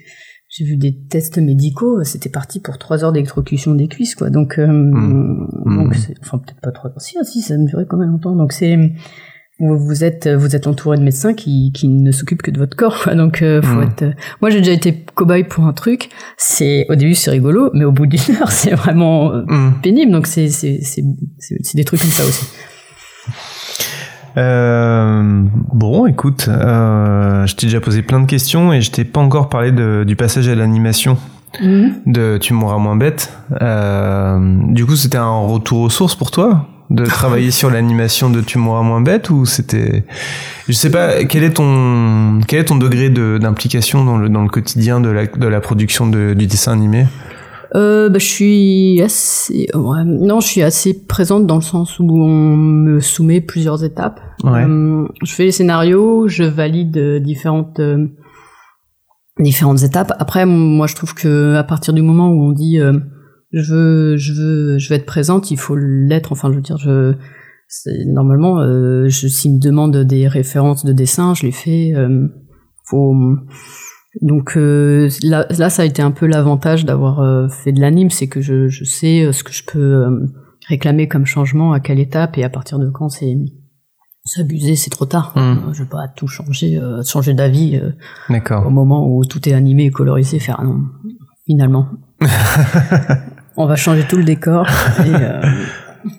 J'ai 0.55 0.65
vu 0.65 0.77
des 0.77 0.95
tests 1.09 1.37
médicaux, 1.39 2.03
c'était 2.03 2.29
parti 2.29 2.59
pour 2.59 2.77
trois 2.77 3.03
heures 3.03 3.11
d'électrocution 3.13 3.73
des 3.73 3.87
cuisses, 3.87 4.15
quoi. 4.15 4.29
Donc, 4.29 4.59
euh, 4.59 4.67
Mm. 4.67 5.47
donc 5.77 5.95
Mm. 5.95 6.13
enfin 6.21 6.37
peut-être 6.39 6.61
pas 6.61 6.71
trois 6.71 6.89
heures. 6.91 6.99
Si, 7.01 7.15
si, 7.23 7.41
ça 7.41 7.57
me 7.57 7.65
durait 7.67 7.85
quand 7.89 7.97
même 7.97 8.11
longtemps. 8.11 8.35
Donc 8.35 8.51
c'est, 8.53 8.77
vous, 9.59 9.77
vous 9.77 10.03
êtes, 10.03 10.27
vous 10.27 10.55
êtes 10.55 10.67
entouré 10.67 10.97
de 10.97 11.03
médecins 11.03 11.33
qui, 11.33 11.71
qui 11.73 11.87
ne 11.87 12.11
s'occupent 12.11 12.41
que 12.41 12.51
de 12.51 12.57
votre 12.59 12.75
corps, 12.75 12.99
quoi. 13.03 13.15
Donc 13.15 13.41
euh, 13.41 13.61
faut 13.61 13.79
Mm. 13.79 13.83
être. 13.83 14.01
euh, 14.03 14.11
Moi, 14.41 14.49
j'ai 14.49 14.59
déjà 14.59 14.71
été 14.73 15.05
cobaye 15.13 15.43
pour 15.43 15.65
un 15.65 15.73
truc. 15.73 16.09
C'est 16.37 16.85
au 16.89 16.95
début 16.95 17.13
c'est 17.15 17.31
rigolo, 17.31 17.69
mais 17.73 17.85
au 17.85 17.91
bout 17.91 18.05
d'une 18.07 18.19
heure, 18.41 18.51
c'est 18.51 18.73
vraiment 18.75 19.31
euh, 19.31 19.43
hmm. 19.47 19.73
pénible. 19.81 20.11
Donc 20.11 20.27
c'est 20.27 20.49
c'est 20.49 20.79
c'est 20.81 21.03
c'est 21.39 21.57
c'est 21.61 21.77
des 21.77 21.83
trucs 21.83 22.01
comme 22.01 22.09
ça 22.11 22.23
aussi. 22.25 22.45
Euh, 24.35 25.43
bon, 25.71 26.07
écoute, 26.07 26.47
euh, 26.49 27.45
je 27.45 27.55
t'ai 27.55 27.67
déjà 27.67 27.79
posé 27.79 28.01
plein 28.01 28.19
de 28.19 28.25
questions 28.25 28.73
et 28.73 28.81
je 28.81 28.89
t'ai 28.89 29.03
pas 29.03 29.21
encore 29.21 29.47
parlé 29.47 29.71
de- 29.71 30.03
du 30.07 30.15
passage 30.15 30.47
à 30.47 30.55
l'animation 30.55 31.17
de 31.61 32.37
Tu 32.39 32.53
mourras 32.53 32.77
moins 32.77 32.95
bête. 32.95 33.31
Euh, 33.61 34.39
du 34.69 34.85
coup, 34.85 34.95
c'était 34.95 35.17
un 35.17 35.39
retour 35.39 35.81
aux 35.81 35.89
sources 35.89 36.15
pour 36.15 36.31
toi 36.31 36.67
de 36.89 37.05
travailler 37.05 37.49
sur 37.51 37.69
l'animation 37.71 38.29
de 38.29 38.41
Tu 38.41 38.57
mourras 38.59 38.81
moins 38.83 39.01
bête 39.01 39.29
ou 39.29 39.45
c'était 39.45 40.03
je 40.67 40.73
sais 40.73 40.91
pas 40.91 41.23
quel 41.23 41.43
est 41.43 41.53
ton 41.53 42.39
quel 42.47 42.59
est 42.59 42.65
ton 42.65 42.75
degré 42.75 43.09
de- 43.09 43.39
d'implication 43.41 44.03
dans 44.05 44.17
le 44.17 44.29
dans 44.29 44.43
le 44.43 44.49
quotidien 44.49 44.99
de 44.99 45.09
la 45.09 45.25
de 45.25 45.47
la 45.47 45.59
production 45.61 46.07
de- 46.07 46.33
du 46.33 46.45
dessin 46.45 46.73
animé? 46.73 47.05
Euh, 47.75 48.07
bah, 48.09 48.19
je 48.19 48.25
suis 48.25 49.01
assez, 49.01 49.65
ouais, 49.73 50.03
non, 50.05 50.39
je 50.41 50.47
suis 50.47 50.61
assez 50.61 50.93
présente 51.07 51.47
dans 51.47 51.55
le 51.55 51.61
sens 51.63 51.97
où 51.97 52.03
on 52.21 52.55
me 52.55 52.99
soumet 52.99 53.41
plusieurs 53.41 53.83
étapes. 53.83 54.19
Ouais. 54.43 54.63
Euh, 54.63 55.07
je 55.23 55.33
fais 55.33 55.45
les 55.45 55.51
scénarios, 55.51 56.27
je 56.27 56.43
valide 56.43 56.99
différentes, 57.23 57.79
euh, 57.79 58.05
différentes 59.39 59.83
étapes. 59.83 60.13
Après, 60.19 60.45
moi, 60.45 60.87
je 60.87 60.95
trouve 60.95 61.13
que 61.13 61.55
à 61.55 61.63
partir 61.63 61.93
du 61.93 62.01
moment 62.01 62.29
où 62.29 62.43
on 62.43 62.51
dit 62.51 62.79
euh, 62.79 62.99
je 63.51 63.73
veux, 63.73 64.17
je 64.17 64.33
veux, 64.33 64.77
je 64.77 64.89
veux 64.89 64.95
être 64.95 65.05
présente, 65.05 65.51
il 65.51 65.57
faut 65.57 65.75
l'être. 65.75 66.31
Enfin, 66.31 66.49
je 66.51 66.55
veux 66.55 66.61
dire, 66.61 66.77
je 66.77 67.15
normalement, 68.05 68.59
euh, 68.59 69.07
je, 69.09 69.27
s'il 69.27 69.55
me 69.55 69.59
demande 69.59 69.97
des 69.97 70.27
références 70.27 70.85
de 70.85 70.93
dessin, 70.93 71.33
je 71.33 71.43
les 71.45 71.51
fais. 71.51 71.93
euh, 71.95 72.27
faut 72.85 73.15
donc 74.21 74.57
euh, 74.57 75.09
là, 75.23 75.47
là, 75.57 75.69
ça 75.69 75.81
a 75.81 75.85
été 75.85 76.01
un 76.01 76.11
peu 76.11 76.27
l'avantage 76.27 76.85
d'avoir 76.85 77.19
euh, 77.21 77.47
fait 77.47 77.71
de 77.71 77.81
l'anime, 77.81 78.11
c'est 78.11 78.27
que 78.27 78.41
je, 78.41 78.67
je 78.67 78.83
sais 78.83 79.25
euh, 79.25 79.31
ce 79.31 79.43
que 79.43 79.51
je 79.51 79.63
peux 79.65 79.79
euh, 79.79 80.27
réclamer 80.67 81.07
comme 81.07 81.25
changement, 81.25 81.73
à 81.73 81.79
quelle 81.79 81.99
étape 81.99 82.37
et 82.37 82.43
à 82.43 82.49
partir 82.49 82.77
de 82.77 82.89
quand 82.89 83.09
c'est 83.09 83.35
s'abuser, 84.25 84.75
c'est 84.75 84.89
trop 84.89 85.05
tard. 85.05 85.33
Mm. 85.35 85.39
Euh, 85.39 85.73
Je 85.73 85.83
vais 85.83 85.89
pas 85.89 86.07
tout 86.15 86.27
changer, 86.27 86.77
euh, 86.77 87.03
changer 87.03 87.33
d'avis 87.33 87.75
euh, 87.77 87.91
au 88.65 88.69
moment 88.69 89.07
où 89.07 89.25
tout 89.25 89.47
est 89.49 89.53
animé 89.53 89.85
et 89.85 89.91
colorisé, 89.91 90.39
faire 90.39 90.57
ah 90.59 90.63
non, 90.63 90.79
finalement. 91.45 91.87
On 93.57 93.65
va 93.67 93.75
changer 93.75 94.03
tout 94.07 94.17
le 94.17 94.23
décor 94.23 94.65
et 95.05 95.09
euh, 95.13 95.41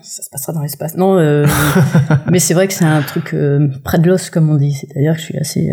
ça 0.02 0.22
se 0.22 0.30
passera 0.30 0.52
dans 0.52 0.60
l'espace. 0.62 0.96
Non, 0.96 1.16
mais 2.30 2.38
c'est 2.38 2.54
vrai 2.54 2.68
que 2.68 2.74
c'est 2.74 2.84
un 2.84 3.02
truc 3.02 3.34
près 3.82 3.98
de 3.98 4.06
l'os, 4.08 4.30
comme 4.30 4.50
on 4.50 4.56
dit. 4.56 4.72
C'est-à-dire 4.72 5.14
que 5.14 5.18
je 5.18 5.24
suis 5.24 5.38
assez. 5.38 5.70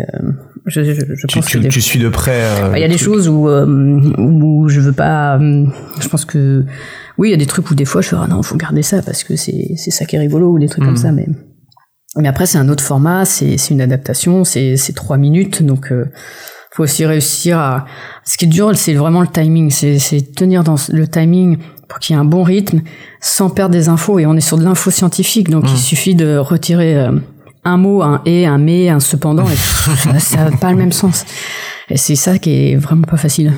je, 0.66 0.82
je, 0.82 0.92
je 1.14 1.26
pense 1.32 1.46
tu, 1.46 1.58
que 1.58 1.62
des- 1.62 1.68
tu 1.68 1.80
suis 1.80 2.00
de 2.00 2.08
près. 2.08 2.42
Bah, 2.62 2.78
Il 2.78 2.80
y 2.80 2.84
a 2.84 2.88
des 2.88 2.96
truc. 2.96 3.04
choses 3.06 3.28
où, 3.28 3.48
où 3.48 4.68
je 4.68 4.80
veux 4.80 4.92
pas. 4.92 5.38
je 5.38 6.08
pense 6.08 6.24
que. 6.24 6.64
Oui, 7.18 7.28
il 7.28 7.30
y 7.30 7.34
a 7.34 7.38
des 7.38 7.46
trucs 7.46 7.70
où 7.70 7.74
des 7.76 7.84
fois 7.84 8.00
je 8.00 8.08
fais 8.08 8.16
ah 8.18 8.26
non, 8.26 8.42
faut 8.42 8.56
garder 8.56 8.82
ça 8.82 9.02
parce 9.02 9.22
que 9.22 9.36
c'est 9.36 9.74
c'est 9.76 9.90
ça 9.92 10.04
qui 10.06 10.16
est 10.16 10.18
rigolo 10.18 10.50
ou 10.50 10.58
des 10.58 10.66
trucs 10.68 10.82
comme 10.82 10.94
Mhm. 10.94 10.96
ça. 10.96 11.12
Mais 11.12 11.28
mais 12.16 12.28
après 12.28 12.46
c'est 12.46 12.58
un 12.58 12.68
autre 12.68 12.84
format, 12.84 13.24
c'est 13.24 13.56
c'est 13.58 13.74
une 13.74 13.80
adaptation, 13.80 14.44
c'est 14.44 14.76
c'est 14.76 14.92
trois 14.94 15.16
minutes 15.16 15.62
donc. 15.62 15.92
Euh, 15.92 16.04
faut 16.74 16.84
aussi 16.84 17.04
réussir 17.04 17.58
à. 17.58 17.84
Ce 18.24 18.38
qui 18.38 18.46
est 18.46 18.48
dur, 18.48 18.74
c'est 18.74 18.94
vraiment 18.94 19.20
le 19.20 19.26
timing. 19.28 19.70
C'est 19.70 20.34
tenir 20.34 20.64
dans 20.64 20.76
le 20.88 21.06
timing 21.06 21.58
pour 21.86 21.98
qu'il 21.98 22.16
y 22.16 22.18
ait 22.18 22.20
un 22.20 22.24
bon 22.24 22.42
rythme, 22.44 22.80
sans 23.20 23.50
perdre 23.50 23.72
des 23.74 23.90
infos. 23.90 24.18
Et 24.18 24.24
on 24.24 24.34
est 24.36 24.40
sur 24.40 24.56
de 24.56 24.64
l'info 24.64 24.90
scientifique, 24.90 25.50
donc 25.50 25.64
il 25.70 25.76
suffit 25.78 26.14
de 26.14 26.38
retirer 26.38 26.96
euh, 26.96 27.12
un 27.64 27.76
mot, 27.76 28.00
un 28.00 28.22
et, 28.24 28.46
un 28.46 28.56
mais, 28.56 28.88
un 28.88 29.00
cependant, 29.00 29.44
et 29.50 29.54
ça- 29.54 30.18
ça 30.18 30.48
n'a 30.48 30.56
pas 30.56 30.70
le 30.70 30.78
même 30.78 30.92
sens. 30.92 31.26
Et 31.90 31.98
c'est 31.98 32.16
ça 32.16 32.38
qui 32.38 32.70
est 32.72 32.76
vraiment 32.76 33.02
pas 33.02 33.18
facile. 33.18 33.52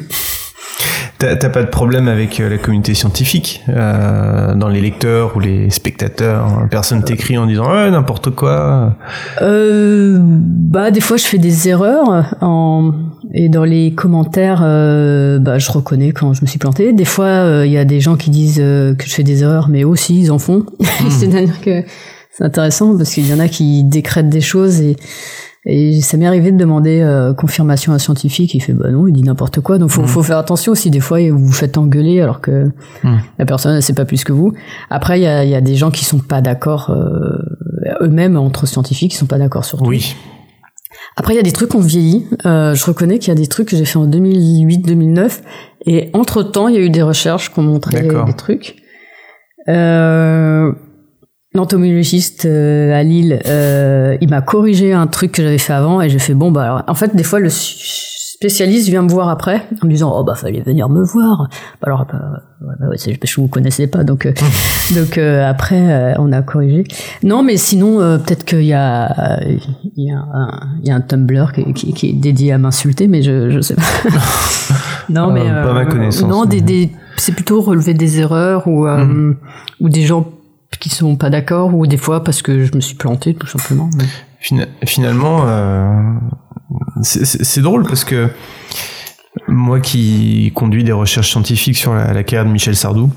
T'as 1.18 1.48
pas 1.48 1.62
de 1.62 1.68
problème 1.68 2.08
avec 2.08 2.40
euh, 2.40 2.50
la 2.50 2.58
communauté 2.58 2.92
scientifique 2.92 3.62
euh, 3.68 4.54
dans 4.54 4.68
les 4.68 4.80
lecteurs 4.80 5.36
ou 5.36 5.40
les 5.40 5.70
spectateurs 5.70 6.44
hein, 6.44 6.68
Personne 6.70 7.02
t'écrit 7.02 7.38
en 7.38 7.46
disant 7.46 7.72
ouais 7.72 7.90
n'importe 7.90 8.30
quoi. 8.30 8.96
Euh, 9.40 10.18
bah 10.20 10.90
des 10.90 11.00
fois 11.00 11.16
je 11.16 11.24
fais 11.24 11.38
des 11.38 11.68
erreurs 11.68 12.34
en 12.40 12.92
et 13.32 13.48
dans 13.48 13.64
les 13.64 13.94
commentaires 13.94 14.60
euh, 14.64 15.38
bah 15.38 15.58
je 15.58 15.70
reconnais 15.70 16.12
quand 16.12 16.34
je 16.34 16.42
me 16.42 16.46
suis 16.46 16.58
planté. 16.58 16.92
Des 16.92 17.04
fois 17.04 17.26
euh, 17.26 17.66
il 17.66 17.72
y 17.72 17.78
a 17.78 17.84
des 17.84 18.00
gens 18.00 18.16
qui 18.16 18.30
disent 18.30 18.60
euh, 18.60 18.94
que 18.94 19.06
je 19.06 19.14
fais 19.14 19.22
des 19.22 19.42
erreurs 19.42 19.68
mais 19.68 19.84
aussi 19.84 20.20
ils 20.20 20.32
en 20.32 20.38
font. 20.38 20.66
C'est-à-dire 21.10 21.60
que 21.60 21.84
c'est 22.32 22.44
intéressant 22.44 22.96
parce 22.96 23.12
qu'il 23.12 23.28
y 23.28 23.32
en 23.32 23.38
a 23.38 23.48
qui 23.48 23.84
décrètent 23.84 24.28
des 24.28 24.40
choses 24.40 24.80
et 24.80 24.96
et 25.66 26.00
ça 26.02 26.16
m'est 26.16 26.26
arrivé 26.26 26.52
de 26.52 26.58
demander 26.58 27.00
euh, 27.00 27.32
confirmation 27.32 27.92
à 27.92 27.96
un 27.96 27.98
scientifique, 27.98 28.54
il 28.54 28.60
fait 28.60 28.74
bah 28.74 28.90
non, 28.90 29.06
il 29.06 29.12
dit 29.12 29.22
n'importe 29.22 29.60
quoi. 29.60 29.78
Donc 29.78 29.90
faut, 29.90 30.06
faut 30.06 30.22
faire 30.22 30.38
attention 30.38 30.72
aussi. 30.72 30.90
Des 30.90 31.00
fois, 31.00 31.18
vous 31.30 31.38
vous 31.46 31.52
faites 31.52 31.78
engueuler 31.78 32.20
alors 32.20 32.40
que 32.40 32.70
Mm. 33.02 33.16
la 33.38 33.44
personne 33.46 33.74
ne 33.74 33.80
sait 33.80 33.94
pas 33.94 34.04
plus 34.04 34.24
que 34.24 34.32
vous. 34.32 34.52
Après, 34.90 35.18
il 35.18 35.22
y 35.22 35.26
a, 35.26 35.44
il 35.44 35.50
y 35.50 35.54
a 35.54 35.60
des 35.60 35.74
gens 35.74 35.90
qui 35.90 36.04
sont 36.04 36.18
pas 36.18 36.40
d'accord 36.40 36.90
euh, 36.90 37.38
eux-mêmes 38.02 38.36
entre 38.36 38.66
scientifiques, 38.66 39.14
ils 39.14 39.18
sont 39.18 39.26
pas 39.26 39.38
d'accord 39.38 39.64
sur 39.64 39.78
tout. 39.78 39.86
Oui. 39.86 40.16
Après, 41.16 41.34
il 41.34 41.36
y 41.36 41.40
a 41.40 41.42
des 41.42 41.52
trucs 41.52 41.70
qu'on 41.70 41.80
vieillit. 41.80 42.26
Euh, 42.44 42.74
je 42.74 42.84
reconnais 42.86 43.18
qu'il 43.18 43.28
y 43.28 43.32
a 43.32 43.34
des 43.36 43.46
trucs 43.46 43.68
que 43.68 43.76
j'ai 43.76 43.84
fait 43.84 43.98
en 43.98 44.06
2008-2009. 44.06 45.40
Et 45.86 46.10
entre-temps, 46.12 46.68
il 46.68 46.74
y 46.74 46.78
a 46.78 46.80
eu 46.80 46.90
des 46.90 47.02
recherches 47.02 47.52
qui 47.52 47.58
ont 47.60 47.62
montré 47.62 48.02
des 48.02 48.34
trucs. 48.36 48.76
Euh, 49.68 50.72
L'entomologiste 51.55 52.47
euh, 52.47 52.93
à 52.93 53.02
Lille, 53.05 53.40
euh, 53.47 54.16
il 54.20 54.28
m'a 54.28 54.40
corrigé 54.43 54.93
un 54.93 55.06
truc 55.06 55.32
que 55.32 55.43
j'avais 55.43 55.59
fait 55.59 55.72
avant 55.72 56.01
et 56.02 56.09
j'ai 56.10 56.18
fait 56.18 56.35
bon 56.35 56.51
bah 56.51 56.64
alors 56.64 56.82
en 56.89 56.94
fait 56.94 57.14
des 57.14 57.22
fois 57.22 57.39
le 57.39 57.48
spécialiste 57.48 58.89
vient 58.89 59.02
me 59.02 59.09
voir 59.09 59.28
après 59.28 59.62
en 59.81 59.86
me 59.86 59.93
disant 59.93 60.12
oh 60.18 60.24
bah 60.24 60.35
fallait 60.35 60.62
venir 60.62 60.89
me 60.89 61.05
voir. 61.05 61.48
Bah, 61.81 61.86
alors 61.86 62.06
bah, 62.12 62.18
ouais, 62.60 62.74
bah, 62.81 62.86
ouais, 62.89 63.16
parce 63.20 63.32
que 63.35 63.40
vous 63.40 63.47
connaissez 63.47 63.86
pas 63.86 64.02
donc 64.02 64.26
euh, 64.26 64.32
donc 64.97 65.16
euh, 65.16 65.48
après 65.48 65.78
euh, 65.93 66.14
on 66.18 66.32
a 66.32 66.43
corrigé. 66.43 66.82
Non 67.22 67.44
mais 67.44 67.56
sinon 67.56 68.01
euh, 68.01 68.18
peut-être 68.18 68.44
qu'il 68.44 68.64
y 68.64 68.72
a 68.72 69.39
il 69.44 70.05
y 70.09 70.10
a 70.10 70.18
un, 70.18 70.60
il 70.82 70.89
y 70.89 70.90
a 70.90 70.97
un 70.97 71.01
Tumblr 71.02 71.52
qui, 71.52 71.72
qui, 71.72 71.93
qui 71.94 72.10
est 72.10 72.14
dédié 72.14 72.52
à 72.52 72.59
m'insulter 72.59 73.06
mais 73.06 73.22
je 73.22 73.51
je 73.51 73.60
sais 73.60 73.74
pas. 73.76 73.82
Non 75.10 75.28
Ah, 75.28 75.32
mais 75.35 75.44
pas 75.44 75.72
ma 75.74 75.85
connaissance, 75.85 76.28
non 76.28 76.47
des, 76.47 76.56
mais- 76.56 76.62
des 76.62 76.90
c'est 77.16 77.32
plutôt 77.32 77.60
relever 77.60 77.94
des 77.94 78.18
erreurs 78.20 78.66
ou 78.66 78.86
euh, 78.89 79.05
Mhm. 79.05 79.36
ou 79.81 79.89
des 79.89 80.02
gens 80.02 80.26
qui 80.78 80.88
sont 80.90 81.16
pas 81.16 81.30
d'accord 81.30 81.74
ou 81.74 81.86
des 81.86 81.96
fois 81.96 82.22
parce 82.24 82.42
que 82.42 82.64
je 82.64 82.74
me 82.74 82.80
suis 82.80 82.94
planté 82.96 83.34
tout 83.34 83.46
simplement. 83.46 83.88
Mais- 83.96 84.05
Fina- 84.40 84.66
finalement, 84.84 85.44
euh, 85.48 85.90
c'est- 87.02 87.60
drôle 87.62 87.84
parce 87.86 88.05
que 88.05 88.28
moi 89.48 89.80
qui 89.80 90.52
conduis 90.55 90.84
des 90.84 90.92
recherches 90.92 91.30
scientifiques 91.30 91.76
sur 91.76 91.94
la, 91.94 92.12
la 92.12 92.22
carrière 92.24 92.44
de 92.46 92.51
Michel 92.52 92.76
Sardou, 92.76 93.10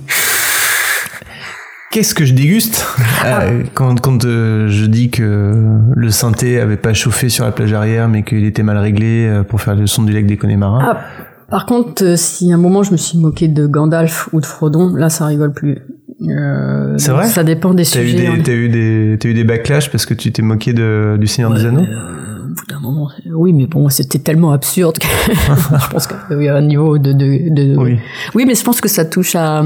qu'est-ce 1.91 2.13
que 2.15 2.25
je 2.25 2.33
déguste? 2.33 2.85
Euh, 3.25 3.63
quand, 3.73 3.99
quand 3.99 4.25
euh, 4.25 4.67
je 4.69 4.85
dis 4.85 5.09
que 5.09 5.53
le 5.93 6.09
synthé 6.11 6.59
avait 6.59 6.77
pas 6.77 6.93
chauffé 6.93 7.29
sur 7.29 7.43
la 7.45 7.51
plage 7.51 7.73
arrière 7.73 8.07
mais 8.07 8.23
qu'il 8.23 8.45
était 8.45 8.63
mal 8.63 8.77
réglé 8.77 9.25
euh, 9.27 9.43
pour 9.43 9.61
faire 9.61 9.75
le 9.75 9.87
son 9.87 10.03
du 10.03 10.13
lac 10.13 10.25
des 10.25 10.37
Connemara. 10.37 10.79
Ah, 10.81 11.01
par 11.49 11.65
contre, 11.65 12.17
si 12.17 12.51
à 12.51 12.55
un 12.55 12.59
moment 12.59 12.83
je 12.83 12.91
me 12.91 12.97
suis 12.97 13.17
moqué 13.17 13.47
de 13.47 13.67
Gandalf 13.67 14.29
ou 14.33 14.41
de 14.41 14.45
Frodon, 14.45 14.93
là 14.95 15.09
ça 15.09 15.25
rigole 15.25 15.53
plus. 15.53 15.79
Euh, 16.21 16.95
C'est 16.97 17.11
vrai 17.11 17.27
Ça 17.27 17.43
dépend 17.43 17.73
des 17.73 17.83
T'as 17.85 18.01
eu, 18.01 18.09
sujets. 18.09 18.31
des, 18.37 18.43
t'as 18.43 18.53
eu 18.53 18.69
des, 18.69 19.17
t'as 19.19 19.29
eu 19.29 19.33
des 19.33 19.43
backlash 19.43 19.91
parce 19.91 20.05
que 20.05 20.13
tu 20.13 20.31
t'es 20.31 20.41
moqué 20.41 20.73
de, 20.73 21.17
du 21.19 21.27
Seigneur 21.27 21.53
des 21.53 21.65
Anneaux 21.65 21.83
Euh, 21.83 22.45
au 22.45 22.49
bout 22.49 22.65
d'un 22.69 22.79
moment, 22.79 23.09
c'est- 23.15 23.29
oui, 23.31 23.53
mais 23.53 23.67
bon, 23.67 23.87
c'était 23.89 24.17
tellement 24.19 24.51
absurde 24.51 24.97
que 24.97 25.05
je 25.35 25.89
pense 25.91 26.07
qu'il 26.07 26.41
y 26.41 26.47
a 26.47 26.55
un 26.55 26.61
niveau 26.61 26.97
de, 26.97 27.13
de, 27.13 27.49
de- 27.53 27.77
Oui. 27.77 27.99
Oui, 28.33 28.45
mais 28.47 28.55
je 28.55 28.63
pense 28.63 28.81
que 28.81 28.89
ça 28.89 29.05
touche 29.05 29.35
à, 29.35 29.63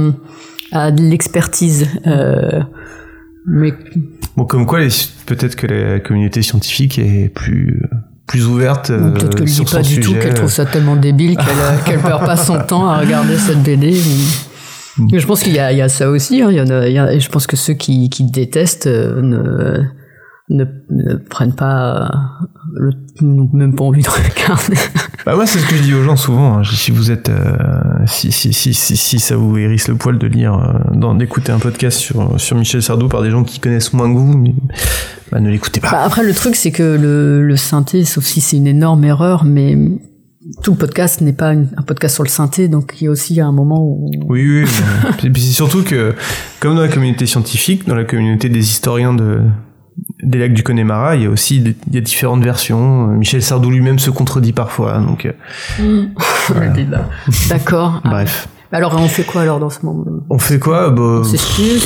à 0.74 0.92
de 0.92 1.02
l'expertise. 1.02 1.88
Euh, 2.06 2.60
mais 3.48 3.74
Bon, 4.36 4.44
comme 4.46 4.66
quoi, 4.66 4.82
les- 4.82 4.90
peut-être 5.26 5.56
que 5.56 5.68
la 5.68 6.00
communauté 6.02 6.42
scientifique 6.42 7.00
est 7.00 7.30
plus, 7.34 7.82
plus 8.28 8.46
ouverte 8.46 8.90
ou 8.90 8.94
euh, 8.94 9.12
peut-être 9.12 9.36
qu'elle 9.36 9.48
sur 9.50 9.64
dit 9.66 9.72
pas 9.74 9.82
du 9.82 10.00
tout, 10.02 10.14
qu'elle 10.16 10.34
trouve 10.34 10.52
ça 10.52 10.66
tellement 10.66 10.96
débile 10.98 11.38
qu'elle 11.38 11.46
euh, 11.48 11.78
qu'elle 11.86 12.00
perd 12.00 12.26
pas 12.26 12.36
son 12.38 12.58
temps 12.60 12.90
à 12.90 13.00
regarder 13.00 13.38
cette 13.38 13.64
BD. 13.64 13.94
Mais 15.12 15.20
je 15.20 15.28
pense 15.28 15.44
qu'il 15.44 15.54
y 15.54 15.60
a, 15.60 15.72
il 15.72 15.78
y 15.78 15.82
a 15.82 15.90
ça 15.90 16.10
aussi. 16.10 16.42
hein. 16.42 16.50
Il 16.52 16.58
y 16.58 16.62
en 16.62 16.70
a, 16.70 16.88
il 16.88 16.94
y 16.94 17.00
a- 17.00 17.14
et 17.14 17.20
je 17.20 17.30
pense 17.30 17.48
que 17.48 17.56
ceux 17.56 17.74
qui, 17.74 18.10
qui 18.10 18.24
détestent 18.24 18.88
euh, 18.88 19.22
ne, 19.22 19.84
ne, 20.50 20.66
ne 20.90 21.16
prennent 21.16 21.54
pas 21.56 22.12
le, 22.74 22.92
n'ont 23.22 23.50
même 23.54 23.76
pas 23.76 23.84
envie 23.86 24.04
de 24.04 24.10
regarder. 24.10 24.76
Bah 25.24 25.36
moi, 25.36 25.46
c'est 25.46 25.60
ce 25.60 25.68
que 25.68 25.76
je 25.76 25.84
dis 25.84 25.94
aux 25.94 26.02
gens 26.02 26.16
souvent. 26.16 26.58
hein. 26.58 26.64
Si 26.64 26.90
vous 26.90 27.12
êtes, 27.12 27.30
euh, 27.30 27.54
si, 28.08 28.32
si, 28.32 28.54
si, 28.54 28.74
si, 28.74 28.98
si 28.98 29.20
ça 29.20 29.36
vous 29.36 29.56
hérisse 29.56 29.88
le 29.88 29.94
poil 29.94 30.18
de 30.18 30.26
lire, 30.26 30.56
euh, 30.56 31.14
d'écouter 31.14 31.52
un 31.52 31.60
podcast 31.60 32.00
sur, 32.00 32.42
sur 32.42 32.58
Michel 32.58 32.82
Sardou 32.82 33.08
par 33.08 33.22
des 33.22 33.30
gens 33.30 33.44
qui 33.44 33.60
connaissent 33.60 33.94
moins 33.94 34.12
que 34.12 34.18
vous, 34.18 34.36
mais, 34.36 34.56
bah, 35.32 35.40
ne 35.40 35.52
l'écoutez 35.52 35.80
pas. 35.80 35.92
Bah, 35.92 36.02
après, 36.06 36.24
le 36.24 36.34
truc, 36.34 36.56
c'est 36.56 36.72
que 36.72 36.98
le, 37.00 37.44
le 37.46 37.56
synthé, 37.56 38.04
sauf 38.04 38.24
si 38.24 38.42
c'est 38.42 38.58
une 38.58 38.66
énorme 38.66 39.04
erreur, 39.04 39.44
mais 39.46 39.78
tout 40.64 40.72
le 40.72 40.78
podcast 40.78 41.22
n'est 41.22 41.34
pas 41.34 41.54
une- 41.54 41.70
un 41.78 41.82
podcast 41.84 42.16
sur 42.16 42.24
le 42.24 42.30
synthé, 42.30 42.68
donc 42.68 42.96
il 43.00 43.06
y 43.06 43.08
a 43.08 43.12
aussi 43.12 43.40
un 43.42 43.52
moment 43.52 43.80
où... 43.82 44.10
Oui, 44.28 44.64
oui. 44.64 44.66
mais- 44.66 45.10
Et 45.28 45.30
puis 45.30 45.42
c'est 45.42 45.54
surtout 45.54 45.84
que, 45.84 46.16
comme 46.60 46.76
dans 46.76 46.82
la 46.82 46.88
communauté 46.88 47.26
scientifique, 47.26 47.88
dans 47.88 47.96
la 47.96 48.04
communauté 48.06 48.50
des 48.50 48.60
historiens 48.60 49.14
de, 49.14 49.42
des 50.24 50.40
lacs 50.40 50.54
du 50.54 50.64
Connemara, 50.64 51.16
il 51.16 51.24
y 51.24 51.26
a 51.26 51.30
aussi 51.30 51.60
des- 51.60 51.76
il 51.88 51.94
y 51.96 51.98
a 51.98 52.02
différentes 52.02 52.44
versions. 52.44 53.08
Michel 53.08 53.42
Sardou 53.44 53.70
lui-même 53.70 54.00
se 54.00 54.10
contredit 54.10 54.54
parfois, 54.54 54.98
donc 55.00 55.26
euh, 55.80 56.74
débat. 56.74 57.10
D'accord. 57.50 58.02
Ah. 58.06 58.10
bref. 58.10 58.48
Alors, 58.74 58.96
on 58.98 59.08
fait 59.10 59.24
quoi 59.26 59.42
alors 59.42 59.60
dans 59.60 59.70
ce 59.70 59.86
moment 59.86 60.06
On 60.30 60.40
fait 60.40 60.58
quoi? 60.58 60.92
Bah, 60.92 61.02
On 61.02 61.24
s'excuse? 61.26 61.84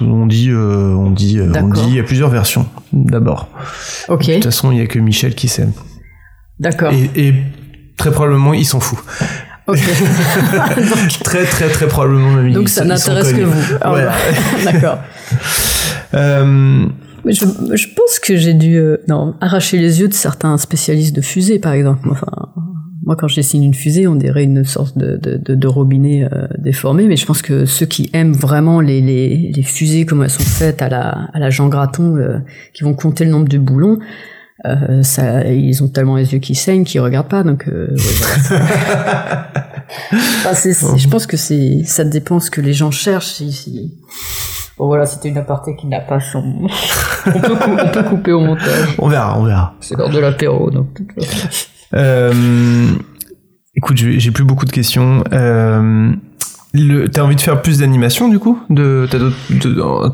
On 0.00 0.26
dit, 0.26 0.48
euh, 0.50 0.94
on 0.94 1.10
dit, 1.10 1.40
euh, 1.40 1.52
on 1.60 1.68
dit, 1.68 1.82
il 1.88 1.96
y 1.96 1.98
a 1.98 2.04
plusieurs 2.04 2.30
versions. 2.30 2.66
D'abord, 2.92 3.48
Ok, 4.08 4.26
de 4.28 4.34
toute 4.34 4.44
façon, 4.44 4.70
il 4.70 4.78
y 4.78 4.80
a 4.80 4.86
que 4.86 5.00
Michel 5.00 5.34
qui 5.34 5.48
s'aime. 5.48 5.72
d'accord. 6.60 6.92
Et, 6.92 7.10
et 7.28 7.34
très 8.00 8.10
probablement, 8.10 8.54
il 8.54 8.64
s'en 8.64 8.80
fout. 8.80 8.98
Ok. 9.66 9.78
Très, 11.22 11.44
très, 11.44 11.68
très 11.68 11.86
probablement, 11.86 12.32
même. 12.32 12.52
Donc 12.52 12.64
ils 12.64 12.68
ça 12.72 12.82
ils 12.84 12.88
n'intéresse 12.88 13.32
que 13.32 13.42
vous. 13.42 13.74
Ah, 13.82 13.90
Voilà. 13.90 14.12
D'accord. 14.64 14.98
Euh, 16.14 16.86
Je, 17.26 17.44
je 17.76 17.86
pense 17.94 18.18
que 18.20 18.36
j'ai 18.36 18.54
dû 18.54 18.76
euh, 18.78 18.96
non, 19.06 19.34
arracher 19.40 19.76
les 19.78 20.00
yeux 20.00 20.08
de 20.08 20.14
certains 20.14 20.56
spécialistes 20.56 21.14
de 21.14 21.20
fusées, 21.20 21.58
par 21.58 21.72
exemple. 21.74 22.08
Enfin, 22.10 22.26
moi, 23.04 23.16
quand 23.16 23.28
je 23.28 23.36
dessine 23.36 23.62
une 23.62 23.74
fusée, 23.74 24.08
on 24.08 24.16
dirait 24.16 24.44
une 24.44 24.64
sorte 24.64 24.96
de, 24.98 25.16
de, 25.16 25.36
de, 25.36 25.54
de 25.54 25.68
robinet 25.68 26.26
euh, 26.32 26.46
déformé. 26.58 27.06
Mais 27.06 27.16
je 27.16 27.26
pense 27.26 27.42
que 27.42 27.64
ceux 27.66 27.86
qui 27.86 28.10
aiment 28.12 28.32
vraiment 28.32 28.80
les, 28.80 29.00
les, 29.00 29.52
les 29.54 29.62
fusées, 29.62 30.04
comme 30.06 30.22
elles 30.22 30.30
sont 30.30 30.42
faites 30.42 30.80
à 30.82 30.88
la, 30.88 31.28
à 31.32 31.38
la 31.38 31.50
Jean 31.50 31.68
Graton, 31.68 32.16
euh, 32.16 32.38
qui 32.72 32.82
vont 32.82 32.94
compter 32.94 33.24
le 33.24 33.30
nombre 33.30 33.48
de 33.48 33.58
boulons, 33.58 33.98
euh, 34.66 35.02
ça, 35.02 35.44
ils 35.46 35.82
ont 35.82 35.88
tellement 35.88 36.16
les 36.16 36.32
yeux 36.32 36.38
qui 36.38 36.54
saignent 36.54 36.84
qu'ils 36.84 37.00
regardent 37.00 37.28
pas. 37.28 37.42
Donc, 37.42 37.66
euh, 37.68 37.88
ouais, 37.90 38.02
voilà. 38.48 39.46
Enfin, 40.12 40.54
c'est- 40.54 40.72
c'est- 40.72 40.98
je 40.98 41.08
pense 41.08 41.26
que 41.26 41.36
c'est, 41.36 41.82
ça 41.84 42.04
dépend 42.04 42.38
ce 42.38 42.50
que 42.50 42.60
les 42.60 42.72
gens 42.72 42.90
cherchent. 42.92 43.26
Si, 43.34 43.52
si- 43.52 43.94
Bon 44.78 44.86
voilà, 44.86 45.04
c'était 45.04 45.28
une 45.28 45.36
aparté 45.38 45.74
qui 45.76 45.86
n'a 45.88 46.00
pas 46.00 46.20
son. 46.20 46.42
on, 47.26 47.32
peut 47.40 47.54
on 47.66 47.88
peut 47.90 48.02
couper 48.04 48.32
au 48.32 48.40
montage. 48.40 48.94
On 48.98 49.08
verra, 49.08 49.38
on 49.38 49.44
verra. 49.44 49.74
C'est 49.80 49.96
l'heure 49.96 50.08
de 50.10 50.18
l'apéro, 50.18 50.70
donc. 50.70 51.02
Euh, 51.94 52.32
écoute, 53.76 53.96
j'ai 53.96 54.30
plus 54.30 54.44
beaucoup 54.44 54.64
de 54.64 54.70
questions. 54.72 55.22
Euh, 55.32 56.12
T'as 57.12 57.22
envie 57.22 57.34
de 57.34 57.40
faire 57.40 57.60
plus 57.62 57.80
d'animation 57.80 58.28
du 58.28 58.38
coup 58.38 58.56
de, 58.70 59.08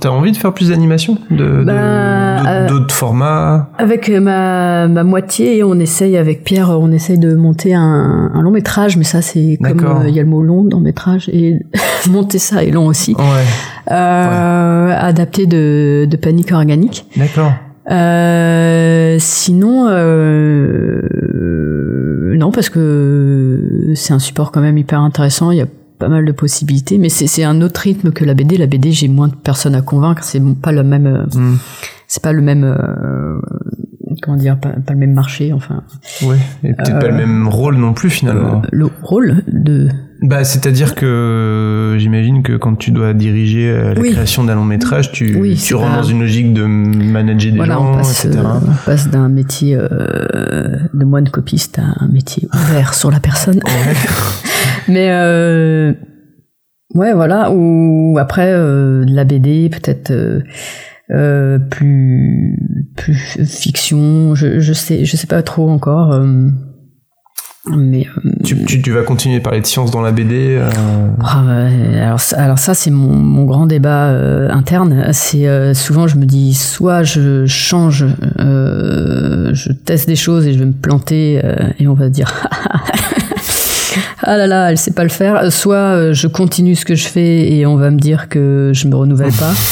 T'as 0.01 0.09
envie 0.09 0.33
de 0.33 0.39
faire 0.39 0.55
plus 0.55 0.71
d'animation 0.71 1.19
de, 1.31 1.63
Bah, 1.65 2.37
d'autres- 2.39 2.49
euh, 2.49 2.67
d'autres 2.69 2.95
formats? 2.95 3.69
Avec 3.77 4.09
euh, 4.09 4.21
ma, 4.21 4.89
ma 4.89 5.05
moitié, 5.05 5.63
on 5.63 5.79
essaye 5.79 6.17
avec 6.17 6.45
Pierre, 6.45 6.71
on 6.71 6.91
essaye 6.93 7.19
de 7.19 7.35
monter 7.35 7.75
un, 7.75 8.31
un 8.33 8.41
long 8.41 8.53
métrage, 8.53 8.97
mais 8.97 9.05
ça 9.05 9.21
c'est 9.21 9.59
comme 9.63 9.85
euh, 9.85 10.09
il 10.09 10.15
y 10.15 10.19
a 10.19 10.23
le 10.23 10.29
mot 10.29 10.43
long 10.43 10.65
dans 10.65 10.81
métrage 10.81 11.29
et 11.31 11.59
monter 12.09 12.39
ça 12.39 12.65
est 12.65 12.71
long 12.71 12.87
aussi. 12.87 13.15
Ouais, 13.15 13.93
Euh, 13.93 14.97
Adapté 14.99 15.45
de, 15.47 16.07
de 16.11 16.17
panique 16.17 16.53
organique. 16.53 17.05
d'accord. 17.17 17.53
Euh, 17.91 19.17
sinon, 19.21 19.87
euh, 19.91 21.03
non, 22.37 22.51
parce 22.51 22.69
que 22.71 23.93
c'est 23.95 24.13
un 24.13 24.19
support 24.19 24.51
quand 24.53 24.61
même 24.61 24.77
hyper 24.79 25.01
intéressant. 25.01 25.51
Il 25.53 25.59
y 25.59 25.63
a 25.63 25.67
pas 25.99 26.09
mal 26.09 26.25
de 26.25 26.33
possibilités, 26.33 26.99
mais 26.99 27.09
c'est 27.09 27.45
un 27.45 27.61
autre 27.63 27.81
rythme 27.81 28.11
que 28.13 28.25
la 28.25 28.35
BD. 28.35 28.57
La 28.57 28.67
BD, 28.67 28.93
j'ai 28.93 29.09
moins 29.09 29.29
de 29.29 29.35
personnes 29.35 29.75
à 29.75 29.83
convaincre. 29.83 30.23
C'est 30.25 30.43
pas 30.61 30.73
le 30.73 30.83
même, 30.83 31.07
euh, 31.07 31.25
Hmm. 31.35 31.57
c'est 32.09 32.23
pas 32.23 32.33
le 32.33 32.43
même, 32.43 32.65
euh, 32.65 33.41
comment 34.23 34.37
dire, 34.37 34.59
pas, 34.59 34.71
pas 34.71 34.93
le 34.93 34.99
même 34.99 35.13
marché. 35.15 35.53
Enfin, 35.53 35.83
Ouais, 36.23 36.37
et 36.65 36.73
peut-être 36.75 36.99
pas 36.99 37.09
le 37.09 37.17
même 37.17 37.49
rôle 37.49 37.77
non 37.77 37.93
plus 37.93 38.11
finalement. 38.11 38.63
Euh, 38.65 38.69
le 38.73 38.89
rôle 39.03 39.43
de 39.49 39.89
Bah, 40.23 40.45
c'est-à-dire 40.45 40.95
que 40.95 41.97
j'imagine 41.99 42.43
que 42.43 42.57
quand 42.57 42.75
tu 42.77 42.91
dois 42.91 43.13
diriger 43.13 43.69
euh, 43.71 43.93
la 43.95 44.01
Oui. 44.01 44.13
création 44.13 44.45
d'un 44.45 44.55
long 44.55 44.65
métrage, 44.65 45.13
tu, 45.13 45.37
Oui, 45.39 45.57
tu 45.63 45.75
rentres 45.75 45.97
dans 45.97 46.03
une 46.03 46.21
logique 46.21 46.53
de 46.55 46.65
manager 46.65 47.53
des 47.53 47.57
voilà, 47.59 47.75
gens, 47.75 47.93
on 47.93 47.97
passe, 47.97 48.25
etc. 48.25 48.41
euh, 48.45 48.59
on 48.67 48.85
passe 48.87 49.09
d'un 49.11 49.29
métier 49.29 49.77
euh, 49.77 49.87
de 50.95 51.05
moine 51.05 51.29
copiste 51.29 51.79
à 51.79 52.03
un 52.03 52.09
métier 52.09 52.49
ouvert 52.55 52.95
sur 52.95 53.11
la 53.11 53.21
personne. 53.21 53.61
Mais 54.89 55.09
euh, 55.11 55.93
ouais, 56.95 57.13
voilà. 57.13 57.51
Ou 57.53 58.17
après 58.19 58.53
euh, 58.53 59.05
de 59.05 59.15
la 59.15 59.25
BD, 59.25 59.69
peut-être 59.69 60.11
euh, 60.11 60.41
euh, 61.11 61.59
plus 61.59 62.59
plus 62.97 63.39
fiction. 63.47 64.35
Je 64.35 64.61
je 64.61 64.73
sais 64.73 65.05
je 65.05 65.17
sais 65.17 65.27
pas 65.27 65.43
trop 65.43 65.69
encore. 65.71 66.13
euh, 66.13 66.49
mais 67.77 68.07
euh, 68.25 68.31
Tu, 68.45 68.65
tu, 68.65 68.81
tu 68.81 68.93
vas 68.93 69.03
continuer 69.03 69.39
de 69.39 69.43
parler 69.43 69.61
de 69.61 69.67
science 69.67 69.91
dans 69.91 70.01
la 70.01 70.13
BD 70.13 70.57
euh, 70.57 70.71
ah 71.25 71.43
ouais, 71.45 71.99
alors 72.01 72.21
ça, 72.21 72.41
alors 72.41 72.59
ça 72.61 72.75
c'est 72.75 72.93
mon, 72.93 73.13
mon 73.17 73.45
grand 73.45 73.67
débat 73.67 74.11
euh, 74.11 74.49
interne. 74.51 75.09
C'est 75.13 75.49
euh, 75.49 75.75
souvent 75.75 76.07
je 76.07 76.17
me 76.17 76.27
dis 76.27 76.55
soit 76.55 77.03
je 77.03 77.45
change, 77.47 78.07
euh, 78.39 79.51
je 79.53 79.73
teste 79.73 80.07
des 80.07 80.15
choses 80.15 80.47
et 80.47 80.53
je 80.53 80.61
vais 80.61 80.67
me 80.67 80.73
planter 80.81 81.41
euh, 81.45 81.57
et 81.81 81.89
on 81.89 81.95
va 81.95 82.09
dire 82.09 82.47
ah 84.23 84.37
là 84.37 84.47
là 84.47 84.71
elle 84.71 84.79
sait 84.79 84.93
pas 84.93 85.03
le 85.05 85.09
faire. 85.11 85.51
Soit 85.53 85.77
euh, 85.77 86.13
je 86.15 86.27
continue 86.27 86.75
ce 86.75 86.85
que 86.85 86.95
je 86.95 87.07
fais 87.09 87.53
et 87.53 87.67
on 87.67 87.77
va 87.77 87.91
me 87.91 87.99
dire 87.99 88.29
que 88.29 88.71
je 88.75 88.89
me 88.89 88.97
renouvelle 88.97 89.33
pas. 89.33 89.53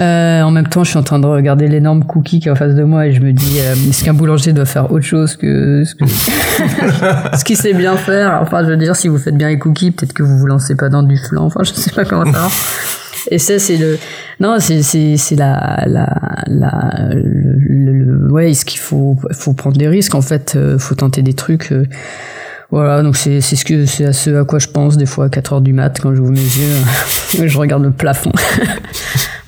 Euh, 0.00 0.42
en 0.42 0.50
même 0.50 0.66
temps, 0.66 0.82
je 0.82 0.90
suis 0.90 0.98
en 0.98 1.04
train 1.04 1.20
de 1.20 1.26
regarder 1.26 1.68
l'énorme 1.68 2.02
cookie 2.04 2.40
qui 2.40 2.48
est 2.48 2.50
en 2.50 2.56
face 2.56 2.74
de 2.74 2.82
moi 2.82 3.06
et 3.06 3.12
je 3.12 3.20
me 3.20 3.32
dis, 3.32 3.60
euh, 3.60 3.74
est-ce 3.88 4.02
qu'un 4.04 4.12
boulanger 4.12 4.52
doit 4.52 4.64
faire 4.64 4.90
autre 4.90 5.04
chose 5.04 5.36
que 5.36 5.84
ce 5.84 5.94
que 5.94 6.04
ce 7.38 7.44
qu'il 7.44 7.56
sait 7.56 7.74
bien 7.74 7.96
faire? 7.96 8.40
Enfin, 8.42 8.64
je 8.64 8.70
veux 8.70 8.76
dire, 8.76 8.96
si 8.96 9.06
vous 9.06 9.18
faites 9.18 9.36
bien 9.36 9.48
les 9.48 9.58
cookies, 9.58 9.92
peut-être 9.92 10.12
que 10.12 10.24
vous 10.24 10.36
vous 10.36 10.46
lancez 10.46 10.74
pas 10.74 10.88
dans 10.88 11.04
du 11.04 11.16
flan. 11.16 11.44
Enfin, 11.44 11.60
je 11.62 11.72
sais 11.72 11.92
pas 11.92 12.04
comment 12.04 12.24
ça 12.24 12.32
marche. 12.40 12.56
Et 13.30 13.38
ça, 13.38 13.60
c'est 13.60 13.76
le 13.76 13.98
non, 14.40 14.56
c'est 14.58 14.82
c'est 14.82 15.16
c'est 15.16 15.36
la 15.36 15.84
la 15.86 16.08
la 16.48 17.08
le, 17.14 17.22
le- 17.22 17.92
le- 18.26 18.32
ouais, 18.32 18.50
est-ce 18.50 18.64
qu'il 18.64 18.80
faut 18.80 19.16
faut 19.32 19.52
prendre 19.52 19.76
des 19.76 19.86
risques 19.88 20.16
en 20.16 20.22
fait, 20.22 20.54
euh, 20.56 20.76
faut 20.78 20.96
tenter 20.96 21.22
des 21.22 21.34
trucs. 21.34 21.70
euh, 21.72 21.86
voilà, 22.70 23.02
donc 23.02 23.16
c'est 23.16 23.40
c'est 23.40 23.56
ce 23.56 23.64
que 23.64 23.86
c'est 23.86 24.04
à 24.04 24.12
ce 24.12 24.42
à 24.42 24.44
quoi 24.44 24.58
je 24.58 24.66
pense 24.68 24.98
des 24.98 25.06
fois 25.06 25.26
à 25.26 25.28
4 25.30 25.54
heures 25.54 25.60
du 25.62 25.72
mat 25.72 25.98
quand 26.02 26.14
j'ouvre 26.14 26.32
mes 26.32 26.40
yeux, 26.40 26.68
je 27.46 27.58
regarde 27.58 27.82
le 27.82 27.92
plafond. 27.92 28.32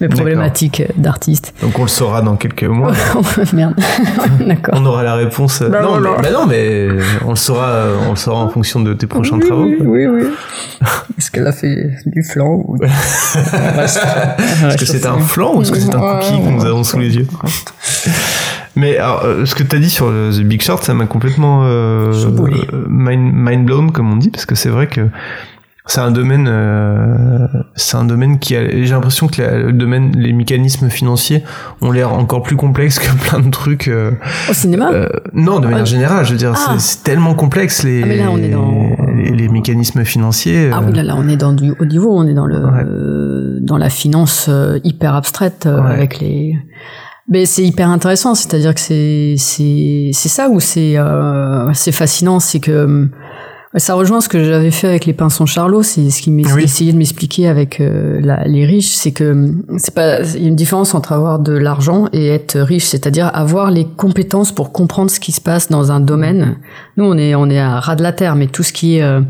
Mes 0.01 0.09
problématiques 0.09 0.83
d'artiste. 0.97 1.53
Donc 1.61 1.79
on 1.79 1.83
le 1.83 1.89
saura 1.89 2.23
dans 2.23 2.37
quelques 2.37 2.65
mois. 2.65 2.93
Merde. 3.53 3.75
D'accord. 4.47 4.75
On 4.79 4.87
aura 4.87 5.03
la 5.03 5.15
réponse. 5.15 5.63
Bah 5.63 5.83
non, 5.83 6.01
voilà. 6.01 6.17
mais, 6.17 6.23
bah 6.23 6.31
non, 6.33 6.47
mais 6.47 6.89
on 7.27 7.31
le 7.31 7.37
saura, 7.37 7.85
on 8.07 8.11
le 8.11 8.17
saura 8.17 8.41
en 8.41 8.49
fonction 8.49 8.81
de 8.81 8.95
tes 8.95 9.07
prochains 9.07 9.37
oui, 9.37 9.47
travaux. 9.47 9.65
Oui, 9.65 10.07
oui, 10.07 10.07
oui. 10.07 10.25
Est-ce 11.19 11.31
qu'elle 11.31 11.47
a 11.47 11.53
fait 11.53 11.91
du 12.07 12.23
flan 12.23 12.63
ou... 12.67 12.79
Est-ce 12.83 14.77
que 14.79 14.87
c'est 14.87 15.05
un 15.05 15.19
flan 15.19 15.57
ou 15.57 15.61
est-ce 15.61 15.73
que 15.73 15.79
c'est 15.79 15.95
un 15.95 16.01
cookie 16.01 16.41
que 16.43 16.49
nous 16.49 16.65
avons 16.65 16.83
sous 16.83 16.99
les 16.99 17.17
yeux? 17.17 17.27
Mais 18.81 18.97
alors, 18.97 19.23
euh, 19.25 19.45
ce 19.45 19.55
que 19.55 19.63
tu 19.63 19.77
as 19.77 19.79
dit 19.79 19.91
sur 19.91 20.11
le- 20.11 20.31
The 20.33 20.43
Big 20.43 20.63
Short, 20.63 20.83
ça 20.83 20.95
m'a 20.95 21.07
complètement 21.07 21.65
euh, 21.65 22.13
euh, 22.13 22.87
mind, 22.89 23.33
mind 23.35 23.65
blown, 23.67 23.93
comme 23.93 24.11
on 24.13 24.17
dit, 24.17 24.31
parce 24.31 24.47
que 24.47 24.55
c'est 24.55 24.71
vrai 24.71 24.87
que 24.87 25.03
c'est 25.87 26.01
un 26.01 26.11
domaine, 26.13 26.47
euh, 26.49 27.47
c'est 27.75 27.97
un 27.97 28.05
domaine 28.05 28.39
qui 28.39 28.55
a. 28.57 28.69
J'ai 28.71 28.87
l'impression 28.93 29.27
que 29.27 29.43
la- 29.43 29.59
le 29.59 29.73
domaine, 29.73 30.13
les 30.17 30.33
mécanismes 30.33 30.89
financiers 30.89 31.43
ont 31.83 31.91
l'air 31.91 32.13
encore 32.13 32.43
plus 32.43 32.57
complexes 32.57 32.99
que 32.99 33.11
plein 33.29 33.41
de 33.41 33.51
trucs. 33.51 33.89
euh, 33.89 34.13
Au 34.49 34.53
cinéma? 34.53 34.91
non, 35.35 35.59
de 35.59 35.67
manière 35.67 35.83
Ah. 35.83 35.85
générale, 35.85 36.25
je 36.25 36.33
veux 36.33 36.39
dire, 36.39 36.53
Ah. 36.55 36.75
c'est- 36.75 36.79
c'est 36.81 37.03
tellement 37.03 37.35
complexe 37.35 37.83
les, 37.85 38.03
Ah, 38.03 38.07
mais 38.07 38.17
là, 38.19 38.25
on 38.31 38.39
est 38.39 38.49
dans- 38.51 38.97
les, 39.17 39.31
les 39.31 39.49
mécanismes 39.49 40.05
financiers. 40.05 40.71
Ah 40.73 40.81
oui, 40.87 40.93
là, 40.95 41.03
là, 41.03 41.15
on 41.19 41.29
est 41.29 41.37
dans 41.37 41.53
du 41.53 41.73
haut 41.79 41.85
niveau, 41.85 42.13
on 42.17 42.27
est 42.27 42.35
dans 42.35 42.47
le 42.47 42.65
Ouais. 42.65 43.61
dans 43.63 43.77
la 43.79 43.91
finance 43.91 44.49
hyper 44.85 45.15
abstraite 45.15 45.67
Ouais. 45.71 45.93
avec 45.93 46.21
les. 46.21 46.57
Mais 47.33 47.47
c'est 47.47 47.63
hyper 47.63 47.89
intéressant, 47.89 48.35
c'est-à-dire 48.35 48.75
que 48.75 48.81
c'est 48.81 49.35
c'est 49.39 50.11
c'est 50.13 50.29
ça 50.29 50.49
où 50.49 50.59
c'est 50.59 50.99
euh, 50.99 51.73
c'est 51.75 51.93
fascinant, 51.93 52.41
c'est 52.41 52.59
que 52.59 52.71
euh, 52.73 53.07
ça 53.77 53.95
rejoint 53.95 54.21
ce 54.21 54.29
que 54.29 54.43
j'avais 54.43 54.73
fait 54.73 54.89
avec 54.89 55.07
les 55.07 55.13
pinsons 55.13 55.47
Charlot, 55.47 55.85
c'est 55.85 56.11
ce 56.11 56.23
qui 56.23 56.31
Oui. 56.31 56.65
essayait 56.65 56.93
de 56.93 56.99
m'expliquer 56.99 57.47
avec 57.47 57.81
euh, 57.81 58.19
la- 58.21 58.43
les 58.49 58.67
riches, 58.67 58.89
c'est 58.97 59.13
que 59.13 59.23
euh, 59.23 59.53
c'est 59.79 59.95
pas 59.95 60.23
il 60.23 60.43
y 60.43 60.45
a 60.47 60.49
une 60.49 60.57
différence 60.57 60.93
entre 60.93 61.13
avoir 61.13 61.39
de 61.39 61.53
l'argent 61.53 62.09
et 62.13 62.27
être 62.27 62.59
riche, 62.59 62.87
c'est-à-dire 62.87 63.31
avoir 63.33 63.71
les 63.71 63.85
compétences 63.87 64.51
pour 64.51 64.73
comprendre 64.73 65.09
ce 65.09 65.21
qui 65.21 65.31
se 65.31 65.41
passe 65.41 65.69
dans 65.69 65.93
un 65.93 66.01
domaine. 66.01 66.57
Nous 66.97 67.05
on 67.05 67.17
est 67.17 67.37
on 67.37 67.49
est 67.49 67.61
à 67.61 67.79
ras 67.79 67.95
de 67.95 68.03
la 68.03 68.13
terre, 68.13 68.35
mais 68.35 68.49
tout 68.49 68.65
ce 68.65 68.73
qui 68.73 68.97
est 68.97 69.03
euh, 69.05 69.21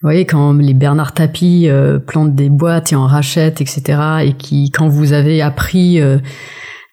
vous 0.00 0.06
voyez, 0.10 0.26
quand 0.26 0.52
les 0.52 0.74
Bernard 0.74 1.12
Tapie 1.14 1.68
euh, 1.68 1.98
plantent 1.98 2.34
des 2.36 2.50
boîtes 2.50 2.92
et 2.92 2.96
en 2.96 3.06
rachètent, 3.06 3.60
etc., 3.60 3.98
et 4.26 4.32
qui, 4.34 4.70
quand 4.70 4.86
vous 4.86 5.12
avez 5.12 5.42
appris 5.42 6.00
euh, 6.00 6.18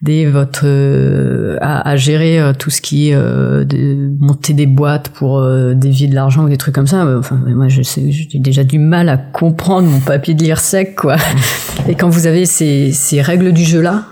dès 0.06 0.26
votre 0.26 0.62
euh, 0.66 1.58
à, 1.62 1.90
à 1.90 1.96
gérer 1.96 2.40
euh, 2.40 2.54
tout 2.58 2.70
ce 2.70 2.80
qui 2.80 3.10
est 3.10 3.16
euh, 3.16 3.66
de 3.66 4.12
monter 4.20 4.54
des 4.54 4.68
boîtes 4.68 5.10
pour 5.10 5.40
euh, 5.40 5.74
dévier 5.74 6.08
de 6.08 6.14
l'argent 6.16 6.46
ou 6.46 6.50
des 6.50 6.58
trucs 6.58 6.76
comme 6.76 6.88
ça, 6.88 7.04
euh, 7.06 7.20
enfin 7.20 7.40
moi 7.48 7.68
j'ai 7.68 8.40
déjà 8.40 8.64
du 8.64 8.78
mal 8.80 9.10
à 9.10 9.18
comprendre 9.18 9.88
mon 9.90 10.00
papier 10.00 10.36
de 10.36 10.44
lire 10.44 10.60
sec, 10.60 10.96
quoi. 10.96 11.16
et 11.90 11.96
quand 11.96 12.10
vous 12.10 12.28
avez 12.28 12.46
ces, 12.46 12.92
ces 12.92 13.22
règles 13.22 13.52
du 13.52 13.64
jeu 13.64 13.82
là, 13.82 14.04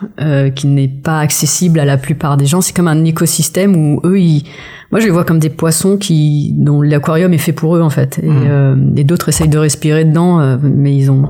qui 0.56 0.68
n'est 0.68 0.88
pas 0.88 1.20
accessible 1.20 1.80
à 1.80 1.86
la 1.86 1.98
plupart 1.98 2.38
des 2.38 2.45
gens, 2.45 2.61
c'est 2.61 2.76
comme 2.76 2.88
un 2.88 3.03
écosystème 3.06 3.76
où 3.76 4.02
eux 4.03 4.20
ils 4.20 4.44
moi, 4.91 4.99
je 4.99 5.06
les 5.06 5.11
vois 5.11 5.24
comme 5.24 5.40
des 5.40 5.49
poissons 5.49 5.98
qui, 5.98 6.53
dont 6.56 6.84
l'aquarium 6.84 7.34
est 7.34 7.40
fait 7.40 7.52
pour 7.52 7.76
eux, 7.76 7.82
en 7.82 7.90
fait. 7.90 8.20
Et, 8.22 8.30
Mm. 8.30 8.44
euh, 8.48 8.76
et 8.95 9.03
d'autres 9.03 9.30
essayent 9.30 9.48
de 9.48 9.57
respirer 9.57 10.06
dedans, 10.06 10.57
mais 10.61 10.95
ils 10.95 11.10
ont. 11.10 11.24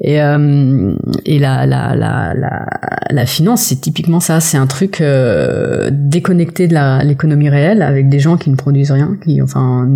Et, 0.00 0.20
euh, 0.20 0.94
et 1.24 1.38
la, 1.38 1.66
la, 1.66 1.94
la, 1.94 2.34
la, 2.34 2.66
la 3.10 3.26
finance, 3.26 3.62
c'est 3.62 3.80
typiquement 3.80 4.20
ça. 4.20 4.40
C'est 4.40 4.56
un 4.56 4.66
truc 4.66 5.00
euh, 5.00 5.88
déconnecté 5.92 6.66
de 6.66 7.04
l'économie 7.06 7.48
réelle, 7.48 7.80
avec 7.82 8.08
des 8.08 8.18
gens 8.18 8.36
qui 8.36 8.50
ne 8.50 8.56
produisent 8.56 8.90
rien, 8.90 9.16
qui, 9.24 9.40
enfin, 9.40 9.88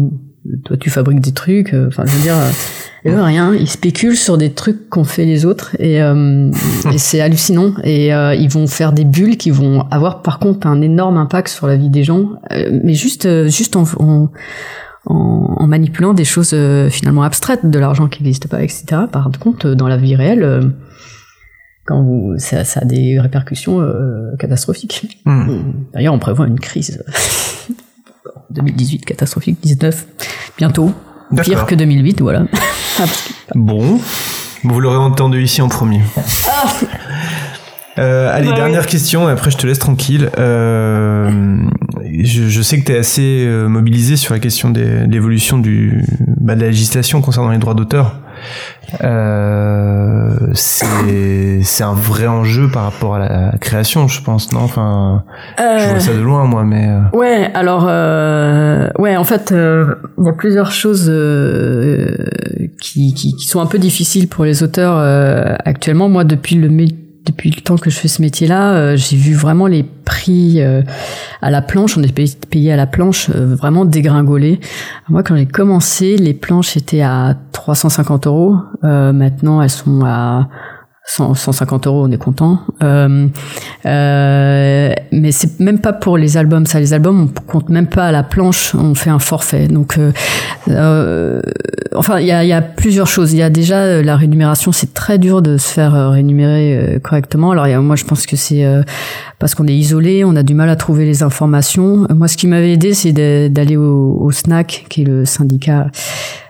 toi, 0.64 0.76
tu 0.76 0.88
fabriques 0.90 1.20
des 1.20 1.32
trucs. 1.32 1.74
euh, 1.74 1.88
Enfin, 1.88 2.04
je 2.06 2.12
veux 2.12 2.22
dire, 2.22 2.36
eux, 3.06 3.20
rien. 3.20 3.52
Ils 3.54 3.68
spéculent 3.68 4.16
sur 4.16 4.38
des 4.38 4.50
trucs 4.50 4.88
qu'ont 4.88 5.02
fait 5.04 5.24
les 5.24 5.44
autres, 5.44 5.74
et, 5.80 6.00
euh, 6.00 6.50
et 6.92 6.98
c'est 6.98 7.20
hallucinant. 7.20 7.74
Et 7.82 8.14
euh, 8.14 8.34
ils 8.36 8.48
vont 8.50 8.68
faire 8.68 8.92
des 8.92 9.04
bulles 9.04 9.36
qui 9.36 9.50
vont 9.50 9.82
avoir, 9.90 10.22
par 10.22 10.38
contre, 10.38 10.68
un 10.68 10.80
énorme 10.80 11.16
impact 11.16 11.48
sur 11.48 11.66
la 11.66 11.76
vie 11.76 11.90
des 11.90 12.04
gens, 12.04 12.30
euh, 12.52 12.78
mais 12.84 12.94
juste, 12.94 13.48
juste 13.48 13.74
en, 13.74 13.82
en 13.98 14.30
en, 15.08 15.56
en 15.58 15.66
manipulant 15.66 16.14
des 16.14 16.24
choses 16.24 16.52
euh, 16.52 16.90
finalement 16.90 17.22
abstraites, 17.22 17.68
de 17.68 17.78
l'argent 17.78 18.08
qui 18.08 18.22
n'existe 18.22 18.48
pas, 18.48 18.62
etc. 18.62 18.84
Par 19.10 19.30
contre, 19.40 19.70
dans 19.70 19.88
la 19.88 19.96
vie 19.96 20.14
réelle, 20.14 20.42
euh, 20.42 20.62
quand 21.86 22.02
vous, 22.02 22.34
ça, 22.36 22.64
ça 22.64 22.80
a 22.80 22.84
des 22.84 23.18
répercussions 23.18 23.80
euh, 23.80 24.36
catastrophiques. 24.38 25.22
hmm. 25.24 25.72
D'ailleurs, 25.94 26.14
on 26.14 26.18
prévoit 26.18 26.46
une 26.46 26.60
crise 26.60 27.02
2018 28.50 29.04
catastrophique, 29.06 29.58
19 29.62 30.06
bientôt, 30.58 30.92
pire 31.42 31.66
que 31.66 31.74
2008, 31.74 32.20
voilà. 32.20 32.44
Bon, 33.54 34.00
vous 34.64 34.80
l'aurez 34.80 34.98
entendu 34.98 35.42
ici 35.42 35.62
en 35.62 35.68
premier. 35.68 36.02
Euh, 37.98 38.32
allez, 38.32 38.48
Bah 38.48 38.54
dernière 38.54 38.86
question, 38.86 39.28
et 39.28 39.32
après 39.32 39.50
je 39.50 39.56
te 39.56 39.66
laisse 39.66 39.78
tranquille. 39.78 40.30
Euh, 40.38 41.58
je, 42.24 42.48
je 42.48 42.62
sais 42.62 42.78
que 42.80 42.84
tu 42.84 42.92
es 42.92 42.98
assez 42.98 43.44
euh, 43.46 43.68
mobilisé 43.68 44.16
sur 44.16 44.34
la 44.34 44.40
question 44.40 44.70
de 44.70 45.04
l'évolution 45.08 45.58
du, 45.58 46.02
bah, 46.40 46.54
de 46.54 46.60
la 46.60 46.66
législation 46.68 47.20
concernant 47.20 47.50
les 47.50 47.58
droits 47.58 47.74
d'auteur. 47.74 48.20
Euh, 49.02 50.32
c'est 50.54 51.82
un 51.84 51.92
vrai 51.92 52.26
enjeu 52.26 52.68
par 52.68 52.84
rapport 52.84 53.16
à 53.16 53.18
la 53.18 53.58
création, 53.60 54.08
je 54.08 54.22
pense, 54.22 54.52
non? 54.52 54.60
Enfin, 54.60 55.24
je 55.58 55.88
vois 55.90 56.00
ça 56.00 56.14
de 56.14 56.20
loin, 56.20 56.44
moi, 56.46 56.64
mais... 56.64 56.88
euh, 56.88 57.00
Ouais, 57.18 57.50
alors 57.54 57.86
euh, 57.88 58.88
ouais, 58.98 59.16
en 59.16 59.24
fait, 59.24 59.52
euh, 59.52 59.94
il 60.18 60.24
y 60.24 60.28
a 60.28 60.32
plusieurs 60.32 60.70
choses 60.70 61.06
euh, 61.08 62.16
qui, 62.80 63.12
qui, 63.14 63.34
qui 63.34 63.46
sont 63.46 63.60
un 63.60 63.66
peu 63.66 63.78
difficiles 63.78 64.28
pour 64.28 64.44
les 64.44 64.62
auteurs 64.62 64.96
euh, 64.96 65.54
actuellement. 65.64 66.08
Moi, 66.08 66.24
depuis 66.24 66.56
le 66.56 66.68
depuis 67.26 67.50
le 67.50 67.60
temps 67.60 67.76
que 67.76 67.90
je 67.90 67.98
fais 67.98 68.08
ce 68.08 68.22
métier-là, 68.22 68.74
euh, 68.74 68.96
j'ai 68.96 69.16
vu 69.16 69.34
vraiment 69.34 69.66
les 69.66 69.82
prix 69.82 70.62
euh, 70.62 70.82
à 71.42 71.50
la 71.50 71.60
planche, 71.60 71.98
on 71.98 72.02
est 72.02 72.46
payé, 72.48 72.72
à 72.72 72.76
la 72.76 72.86
planche, 72.86 73.30
euh, 73.34 73.54
vraiment 73.54 73.84
dégringoler. 73.84 74.60
Moi, 75.08 75.22
quand 75.22 75.36
j'ai 75.36 75.46
commencé, 75.46 76.16
les 76.16 76.34
planches 76.34 76.76
étaient 76.76 77.02
à 77.02 77.36
350 77.52 78.26
euros. 78.26 78.56
Euh, 78.84 79.12
maintenant, 79.12 79.60
elles 79.60 79.70
sont 79.70 80.02
à 80.04 80.48
100, 81.10 81.34
150 81.34 81.86
euros, 81.86 82.04
on 82.06 82.10
est 82.10 82.18
content. 82.18 82.60
Euh, 82.82 83.26
euh, 83.86 84.92
mais 85.10 85.32
c'est 85.32 85.58
même 85.58 85.78
pas 85.80 85.94
pour 85.94 86.18
les 86.18 86.36
albums. 86.36 86.66
Ça, 86.66 86.80
les 86.80 86.92
albums, 86.92 87.28
on 87.30 87.40
compte 87.50 87.70
même 87.70 87.86
pas 87.86 88.04
à 88.08 88.12
la 88.12 88.22
planche. 88.22 88.74
On 88.74 88.94
fait 88.94 89.08
un 89.08 89.18
forfait. 89.18 89.68
Donc, 89.68 89.96
euh, 89.96 90.12
euh, 90.68 91.40
enfin, 91.96 92.20
il 92.20 92.26
y 92.26 92.32
a, 92.32 92.44
y 92.44 92.52
a 92.52 92.60
plusieurs 92.60 93.06
choses. 93.06 93.32
Il 93.32 93.38
y 93.38 93.42
a 93.42 93.48
déjà 93.48 93.76
euh, 93.78 94.02
la 94.02 94.16
rémunération. 94.16 94.70
C'est 94.70 94.92
très 94.92 95.16
dur 95.18 95.40
de 95.40 95.56
se 95.56 95.68
faire 95.72 95.94
euh, 95.94 96.10
rémunérer 96.10 96.98
correctement. 97.02 97.52
Alors, 97.52 97.66
y 97.66 97.72
a- 97.72 97.80
moi, 97.80 97.96
je 97.96 98.04
pense 98.04 98.26
que 98.26 98.36
c'est 98.36 98.66
parce 99.38 99.54
qu'on 99.54 99.66
est 99.66 99.74
isolé, 99.74 100.24
on 100.24 100.36
a 100.36 100.42
du 100.42 100.52
mal 100.52 100.68
à 100.68 100.76
trouver 100.76 101.06
les 101.06 101.22
informations. 101.22 102.06
Moi, 102.14 102.28
ce 102.28 102.36
qui 102.36 102.46
m'avait 102.48 102.72
aidé, 102.72 102.92
c'est 102.92 103.12
d'aller 103.48 103.76
au, 103.76 104.18
au 104.20 104.30
SNAC, 104.30 104.84
qui 104.90 105.02
est 105.02 105.04
le 105.04 105.24
syndicat 105.24 105.86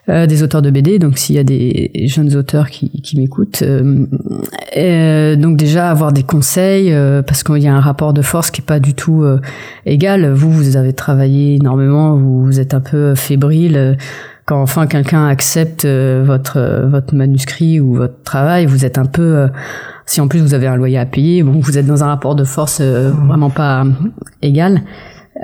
euh, 0.08 0.26
des 0.26 0.42
auteurs 0.42 0.62
de 0.62 0.70
BD. 0.70 0.98
Donc, 0.98 1.18
s'il 1.18 1.36
y 1.36 1.38
a 1.38 1.44
des 1.44 1.90
jeunes 2.06 2.34
auteurs 2.36 2.70
qui, 2.70 2.90
qui 3.02 3.16
m'écoutent, 3.18 3.62
euh, 3.62 4.06
euh, 4.76 5.36
donc 5.36 5.56
déjà 5.56 5.90
avoir 5.90 6.12
des 6.12 6.22
conseils 6.22 6.92
euh, 6.92 7.22
parce 7.22 7.42
qu'il 7.42 7.58
y 7.58 7.68
a 7.68 7.74
un 7.74 7.80
rapport 7.80 8.12
de 8.12 8.22
force 8.22 8.50
qui 8.50 8.60
est 8.60 8.64
pas 8.64 8.80
du 8.80 8.94
tout 8.94 9.22
euh, 9.22 9.40
égal. 9.86 10.30
Vous, 10.32 10.50
vous 10.50 10.76
avez 10.76 10.92
travaillé 10.92 11.56
énormément, 11.56 12.16
vous, 12.16 12.44
vous 12.44 12.60
êtes 12.60 12.74
un 12.74 12.80
peu 12.80 13.14
fébrile. 13.14 13.76
euh, 13.76 13.94
Quand 14.46 14.62
enfin 14.62 14.86
quelqu'un 14.86 15.26
accepte 15.28 15.84
euh, 15.84 16.22
votre 16.24 16.86
votre 16.88 17.14
manuscrit 17.14 17.80
ou 17.80 17.94
votre 17.96 18.22
travail, 18.22 18.64
vous 18.64 18.84
êtes 18.86 18.96
un 18.96 19.04
peu 19.04 19.22
euh, 19.36 19.48
si 20.06 20.22
en 20.22 20.28
plus 20.28 20.40
vous 20.40 20.54
avez 20.54 20.66
un 20.66 20.76
loyer 20.76 20.96
à 20.96 21.04
payer, 21.04 21.42
bon, 21.42 21.60
vous 21.60 21.76
êtes 21.76 21.86
dans 21.86 22.02
un 22.02 22.06
rapport 22.06 22.34
de 22.34 22.44
force 22.44 22.78
euh, 22.80 23.10
vraiment 23.26 23.50
pas 23.50 23.84
égal. 24.40 24.80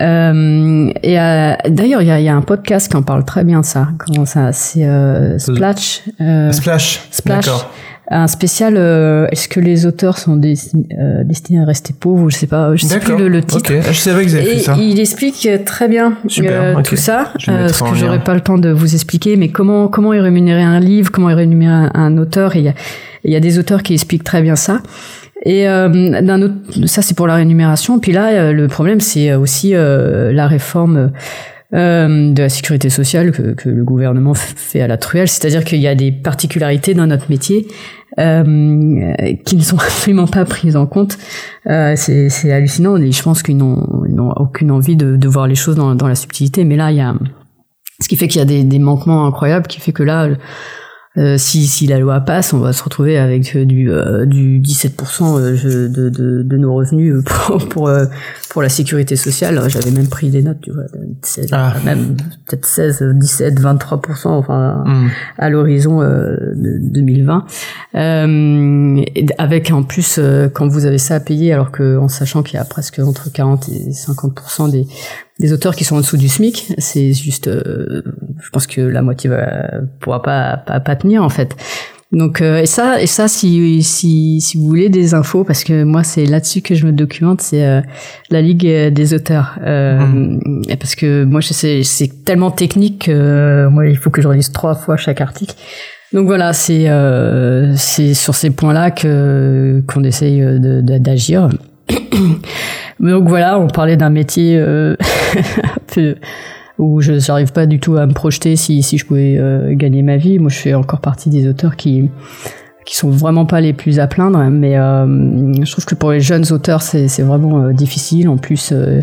Euh, 0.00 0.90
et 1.02 1.18
euh, 1.20 1.54
d'ailleurs, 1.68 2.02
il 2.02 2.08
y 2.08 2.10
a, 2.10 2.20
y 2.20 2.28
a 2.28 2.34
un 2.34 2.40
podcast 2.42 2.90
qui 2.90 2.96
en 2.96 3.02
parle 3.02 3.24
très 3.24 3.44
bien 3.44 3.60
de 3.60 3.64
ça. 3.64 3.88
Comment 3.98 4.26
ça 4.26 4.52
C'est 4.52 4.84
euh, 4.84 5.38
Splash. 5.38 6.02
euh, 6.20 6.50
Splash. 6.52 7.00
Splash. 7.10 7.44
D'accord. 7.46 7.70
Un 8.10 8.26
spécial. 8.26 8.74
euh, 8.76 9.26
Est-ce 9.30 9.48
que 9.48 9.60
les 9.60 9.86
auteurs 9.86 10.18
sont 10.18 10.36
destinés, 10.36 10.86
destinés 11.24 11.60
à 11.62 11.64
rester 11.64 11.94
pauvres 11.98 12.28
Je 12.28 12.36
sais 12.36 12.46
pas. 12.46 12.74
Je 12.76 12.84
sais 12.84 12.98
plus 12.98 13.16
le, 13.16 13.28
le 13.28 13.42
titre. 13.42 13.72
Ok. 13.72 13.82
Ah, 13.88 13.92
Je 13.92 13.98
savais 13.98 14.24
que 14.24 14.28
vous 14.28 14.34
avez 14.34 14.44
fait 14.44 14.56
Et 14.56 14.60
ça. 14.60 14.76
il 14.78 15.00
explique 15.00 15.48
très 15.64 15.88
bien 15.88 16.18
Super, 16.28 16.62
euh, 16.62 16.74
ok. 16.78 16.82
tout 16.84 16.96
ça, 16.96 17.32
ce 17.38 17.46
que 17.82 17.94
j'aurais 17.96 18.22
pas 18.22 18.34
le 18.34 18.40
temps 18.42 18.58
de 18.58 18.68
vous 18.70 18.94
expliquer, 18.94 19.36
mais 19.36 19.48
comment 19.48 19.88
comment 19.88 20.12
est 20.12 20.20
rémunéré 20.20 20.62
un 20.62 20.80
livre, 20.80 21.10
comment 21.12 21.30
est 21.30 21.34
rémunéré 21.34 21.72
un, 21.72 21.90
un 21.94 22.18
auteur. 22.18 22.56
Il 22.56 22.64
y 22.64 22.68
a 22.68 22.74
il 23.26 23.32
y 23.32 23.36
a 23.36 23.40
des 23.40 23.58
auteurs 23.58 23.82
qui 23.82 23.94
expliquent 23.94 24.24
très 24.24 24.42
bien 24.42 24.54
ça. 24.54 24.80
Et 25.44 25.68
euh, 25.68 26.20
d'un 26.22 26.42
autre, 26.42 26.54
ça 26.86 27.02
c'est 27.02 27.16
pour 27.16 27.26
la 27.26 27.36
rémunération. 27.36 27.98
Puis 27.98 28.12
là, 28.12 28.28
euh, 28.28 28.52
le 28.52 28.66
problème 28.66 29.00
c'est 29.00 29.34
aussi 29.34 29.74
euh, 29.74 30.32
la 30.32 30.46
réforme 30.46 31.12
euh, 31.74 32.32
de 32.32 32.40
la 32.40 32.48
sécurité 32.48 32.88
sociale 32.88 33.32
que, 33.32 33.52
que 33.54 33.68
le 33.68 33.82
gouvernement 33.82 34.34
fait 34.34 34.80
à 34.80 34.86
la 34.86 34.96
truelle. 34.96 35.26
C'est-à-dire 35.26 35.64
qu'il 35.64 35.80
y 35.80 35.88
a 35.88 35.96
des 35.96 36.12
particularités 36.12 36.94
dans 36.94 37.08
notre 37.08 37.28
métier 37.30 37.66
euh, 38.20 39.12
qui 39.44 39.56
ne 39.56 39.60
sont 39.62 39.78
absolument 39.80 40.28
pas 40.28 40.44
prises 40.44 40.76
en 40.76 40.86
compte. 40.86 41.18
Euh, 41.66 41.94
c'est 41.96 42.28
c'est 42.28 42.52
hallucinant. 42.52 42.96
Et 42.96 43.10
je 43.10 43.22
pense 43.22 43.42
qu'ils 43.42 43.56
n'ont 43.56 43.84
n'ont 44.08 44.30
aucune 44.36 44.70
envie 44.70 44.94
de, 44.94 45.16
de 45.16 45.28
voir 45.28 45.48
les 45.48 45.56
choses 45.56 45.74
dans, 45.74 45.96
dans 45.96 46.06
la 46.06 46.14
subtilité. 46.14 46.62
Mais 46.62 46.76
là, 46.76 46.92
il 46.92 46.98
y 46.98 47.00
a 47.00 47.12
ce 48.00 48.06
qui 48.06 48.14
fait 48.14 48.28
qu'il 48.28 48.38
y 48.38 48.42
a 48.42 48.46
des, 48.46 48.62
des 48.62 48.78
manquements 48.78 49.26
incroyables, 49.26 49.66
qui 49.66 49.80
fait 49.80 49.92
que 49.92 50.04
là, 50.04 50.28
euh, 51.16 51.38
si, 51.38 51.66
si 51.66 51.86
la 51.86 51.98
loi 51.98 52.20
passe, 52.20 52.52
on 52.52 52.58
va 52.58 52.72
se 52.72 52.82
retrouver 52.82 53.18
avec 53.18 53.54
euh, 53.54 53.64
du, 53.64 53.90
euh, 53.90 54.26
du 54.26 54.60
17% 54.60 55.38
euh, 55.38 55.88
de, 55.88 56.08
de, 56.08 56.42
de 56.42 56.56
nos 56.56 56.74
revenus 56.74 57.22
pour, 57.46 57.68
pour, 57.68 57.88
euh, 57.88 58.06
pour 58.50 58.62
la 58.62 58.68
sécurité 58.68 59.14
sociale. 59.16 59.60
J'avais 59.68 59.90
même 59.92 60.08
pris 60.08 60.30
des 60.30 60.42
notes, 60.42 60.60
tu 60.62 60.72
vois, 60.72 60.82
c'est- 61.22 61.46
Ah. 61.52 61.74
même 61.84 62.16
peut-être 62.46 62.66
16, 62.66 63.02
17, 63.14 63.60
23%, 63.60 64.28
enfin, 64.30 64.82
Hmm. 64.86 65.08
à 65.38 65.50
l'horizon 65.50 66.02
euh, 66.02 66.36
de 66.54 66.78
2020. 66.90 67.44
Euh, 67.94 69.02
et 69.14 69.26
avec 69.38 69.70
en 69.70 69.82
plus, 69.82 70.18
quand 70.52 70.68
vous 70.68 70.84
avez 70.86 70.98
ça 70.98 71.14
à 71.16 71.20
payer, 71.20 71.52
alors 71.52 71.70
que 71.70 71.96
en 71.96 72.08
sachant 72.08 72.42
qu'il 72.42 72.56
y 72.56 72.60
a 72.60 72.64
presque 72.64 72.98
entre 72.98 73.30
40 73.32 73.68
et 73.68 73.92
50% 73.92 74.68
des, 74.70 74.86
des 75.40 75.52
auteurs 75.52 75.74
qui 75.74 75.84
sont 75.84 75.96
en 75.96 76.00
dessous 76.00 76.16
du 76.16 76.28
SMIC, 76.28 76.72
c'est 76.78 77.12
juste, 77.12 77.48
euh, 77.48 78.02
je 78.40 78.50
pense 78.50 78.66
que 78.66 78.80
la 78.80 79.02
moitié 79.02 79.28
va, 79.30 79.80
pourra 80.00 80.22
pas, 80.22 80.56
pas, 80.58 80.80
pas 80.80 80.96
tenir 80.96 81.22
en 81.22 81.28
fait. 81.28 81.56
Donc 82.14 82.40
euh, 82.40 82.58
et 82.58 82.66
ça 82.66 83.02
et 83.02 83.06
ça 83.06 83.26
si 83.26 83.82
si 83.82 84.40
si 84.40 84.56
vous 84.56 84.66
voulez 84.66 84.88
des 84.88 85.14
infos 85.14 85.42
parce 85.42 85.64
que 85.64 85.82
moi 85.82 86.04
c'est 86.04 86.26
là-dessus 86.26 86.60
que 86.60 86.74
je 86.76 86.86
me 86.86 86.92
documente 86.92 87.40
c'est 87.40 87.66
euh, 87.66 87.80
la 88.30 88.40
ligue 88.40 88.66
des 88.92 89.14
auteurs. 89.14 89.58
Euh, 89.64 90.38
et 90.68 90.76
parce 90.76 90.94
que 90.94 91.24
moi 91.24 91.40
sais 91.40 91.82
c'est 91.82 92.24
tellement 92.24 92.52
technique 92.52 93.06
que 93.06 93.10
euh, 93.10 93.70
moi 93.70 93.86
il 93.86 93.96
faut 93.96 94.10
que 94.10 94.22
je 94.22 94.28
relise 94.28 94.52
trois 94.52 94.76
fois 94.76 94.96
chaque 94.96 95.20
article. 95.20 95.54
Donc 96.12 96.26
voilà 96.26 96.52
c'est 96.52 96.88
euh, 96.88 97.74
c'est 97.76 98.14
sur 98.14 98.36
ces 98.36 98.50
points-là 98.50 98.92
que 98.92 99.82
qu'on 99.88 100.04
essaye 100.04 100.40
d'agir 100.60 101.48
donc 103.00 103.28
voilà 103.28 103.58
on 103.58 103.66
parlait 103.68 103.96
d'un 103.96 104.10
métier 104.10 104.56
euh, 104.56 104.96
un 105.62 105.78
peu 105.94 106.16
où 106.78 107.00
je 107.00 107.12
n'arrive 107.28 107.52
pas 107.52 107.66
du 107.66 107.78
tout 107.78 107.96
à 107.96 108.06
me 108.06 108.12
projeter 108.12 108.56
si, 108.56 108.82
si 108.82 108.98
je 108.98 109.06
pouvais 109.06 109.36
euh, 109.38 109.74
gagner 109.74 110.02
ma 110.02 110.16
vie. 110.16 110.38
Moi, 110.38 110.50
je 110.50 110.58
fais 110.58 110.74
encore 110.74 111.00
partie 111.00 111.30
des 111.30 111.48
auteurs 111.48 111.76
qui 111.76 112.10
qui 112.84 112.96
sont 112.96 113.08
vraiment 113.08 113.46
pas 113.46 113.62
les 113.62 113.72
plus 113.72 113.98
à 113.98 114.06
plaindre, 114.06 114.38
mais 114.50 114.76
euh, 114.76 115.06
je 115.62 115.70
trouve 115.70 115.86
que 115.86 115.94
pour 115.94 116.12
les 116.12 116.20
jeunes 116.20 116.44
auteurs, 116.52 116.82
c'est 116.82 117.08
c'est 117.08 117.22
vraiment 117.22 117.64
euh, 117.64 117.72
difficile. 117.72 118.28
En 118.28 118.36
plus, 118.36 118.72
euh, 118.72 119.00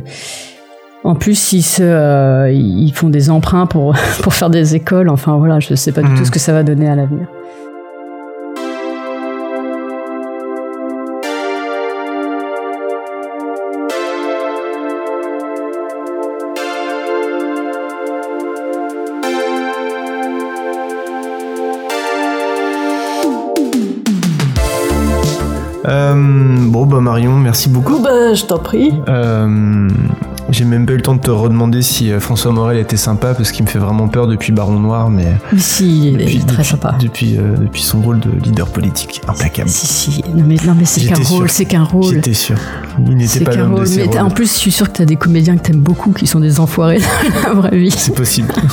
en 1.03 1.15
plus, 1.15 1.53
ils, 1.53 1.63
se, 1.63 1.81
euh, 1.81 2.51
ils 2.51 2.93
font 2.93 3.09
des 3.09 3.31
emprunts 3.31 3.65
pour 3.65 3.95
pour 4.21 4.35
faire 4.35 4.51
des 4.51 4.75
écoles. 4.75 5.09
Enfin 5.09 5.37
voilà, 5.37 5.59
je 5.59 5.73
sais 5.73 5.91
pas 5.91 6.03
du 6.03 6.13
tout 6.13 6.25
ce 6.25 6.31
que 6.31 6.39
ça 6.39 6.53
va 6.53 6.61
donner 6.61 6.87
à 6.87 6.95
l'avenir. 6.95 7.27
Merci 27.61 27.69
beaucoup. 27.69 27.99
Bah, 28.01 28.33
je 28.33 28.43
t'en 28.45 28.57
prie. 28.57 28.91
Euh, 29.07 29.87
J'ai 30.49 30.65
même 30.65 30.85
pas 30.87 30.93
eu 30.93 30.97
le 30.97 31.01
temps 31.03 31.13
de 31.15 31.21
te 31.21 31.29
redemander 31.29 31.81
si 31.83 32.11
euh, 32.11 32.19
François 32.19 32.51
Morel 32.51 32.77
était 32.79 32.97
sympa 32.97 33.33
parce 33.35 33.51
qu'il 33.51 33.63
me 33.63 33.69
fait 33.69 33.77
vraiment 33.79 34.07
peur 34.07 34.25
depuis 34.27 34.51
Baron 34.51 34.79
Noir, 34.79 35.09
mais 35.11 35.27
Mais 35.53 35.59
si, 35.59 36.09
il 36.13 36.21
est 36.21 36.25
très 36.39 36.47
depuis- 36.57 36.63
sympa. 36.65 36.95
depuis, 36.99 37.37
euh, 37.37 37.55
depuis 37.57 37.83
son 37.83 38.01
rôle 38.01 38.19
de 38.19 38.31
leader 38.43 38.67
politique 38.67 39.21
impeccable. 39.27 39.69
Si 39.69 39.85
si, 39.85 40.23
non 40.35 40.43
mais 40.45 40.55
non 40.65 40.73
mais 40.77 40.85
c'est 40.85 41.01
qu'un 41.05 41.23
rôle, 41.23 41.49
c'est 41.49 41.65
qu'un 41.65 41.83
rôle. 41.83 42.15
J'étais 42.15 42.33
sûr. 42.33 42.55
Il 43.05 43.15
n'était 43.15 43.41
pas 43.41 43.55
l'homme 43.55 43.79
de 43.79 43.85
ses 43.85 44.07
Mais 44.07 44.19
en 44.19 44.29
plus, 44.31 44.51
je 44.51 44.57
suis 44.57 44.71
sûr 44.71 44.91
que 44.91 44.97
t'as 44.97 45.05
des 45.05 45.15
comédiens 45.17 45.55
que 45.57 45.61
t'aimes 45.67 45.81
beaucoup 45.81 46.11
qui 46.11 46.25
sont 46.25 46.39
des 46.39 46.59
enfoirés 46.59 46.99
dans 47.43 47.49
la 47.49 47.53
vraie 47.53 47.77
vie. 47.77 47.91
C'est 47.91 48.15
possible. 48.15 48.51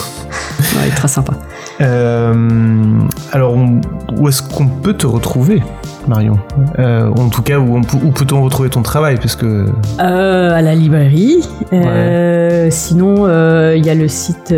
Ouais, 0.60 0.82
il 0.86 0.92
est 0.92 0.96
très 0.96 1.08
sympa. 1.08 1.34
Euh, 1.80 2.98
alors, 3.32 3.54
on- 3.54 3.80
où 4.16 4.28
est-ce 4.28 4.42
qu'on 4.42 4.66
peut 4.66 4.92
te 4.94 5.06
retrouver, 5.06 5.62
Marion 6.08 6.38
Euh, 6.78 7.08
En 7.18 7.28
tout 7.28 7.42
cas, 7.42 7.58
où, 7.58 7.76
on 7.76 7.82
peut- 7.82 7.98
où 8.04 8.10
peut-on 8.10 8.42
retrouver 8.42 8.70
ton 8.70 8.82
travail 8.82 9.16
Parce 9.16 9.36
que 9.36 9.66
Euh, 10.00 10.52
à 10.54 10.62
la 10.62 10.74
librairie. 10.74 11.38
Euh, 11.72 12.68
Sinon, 12.70 13.26
il 13.74 13.84
y 13.86 13.90
a 13.90 13.94
le 13.94 14.08
site 14.08 14.52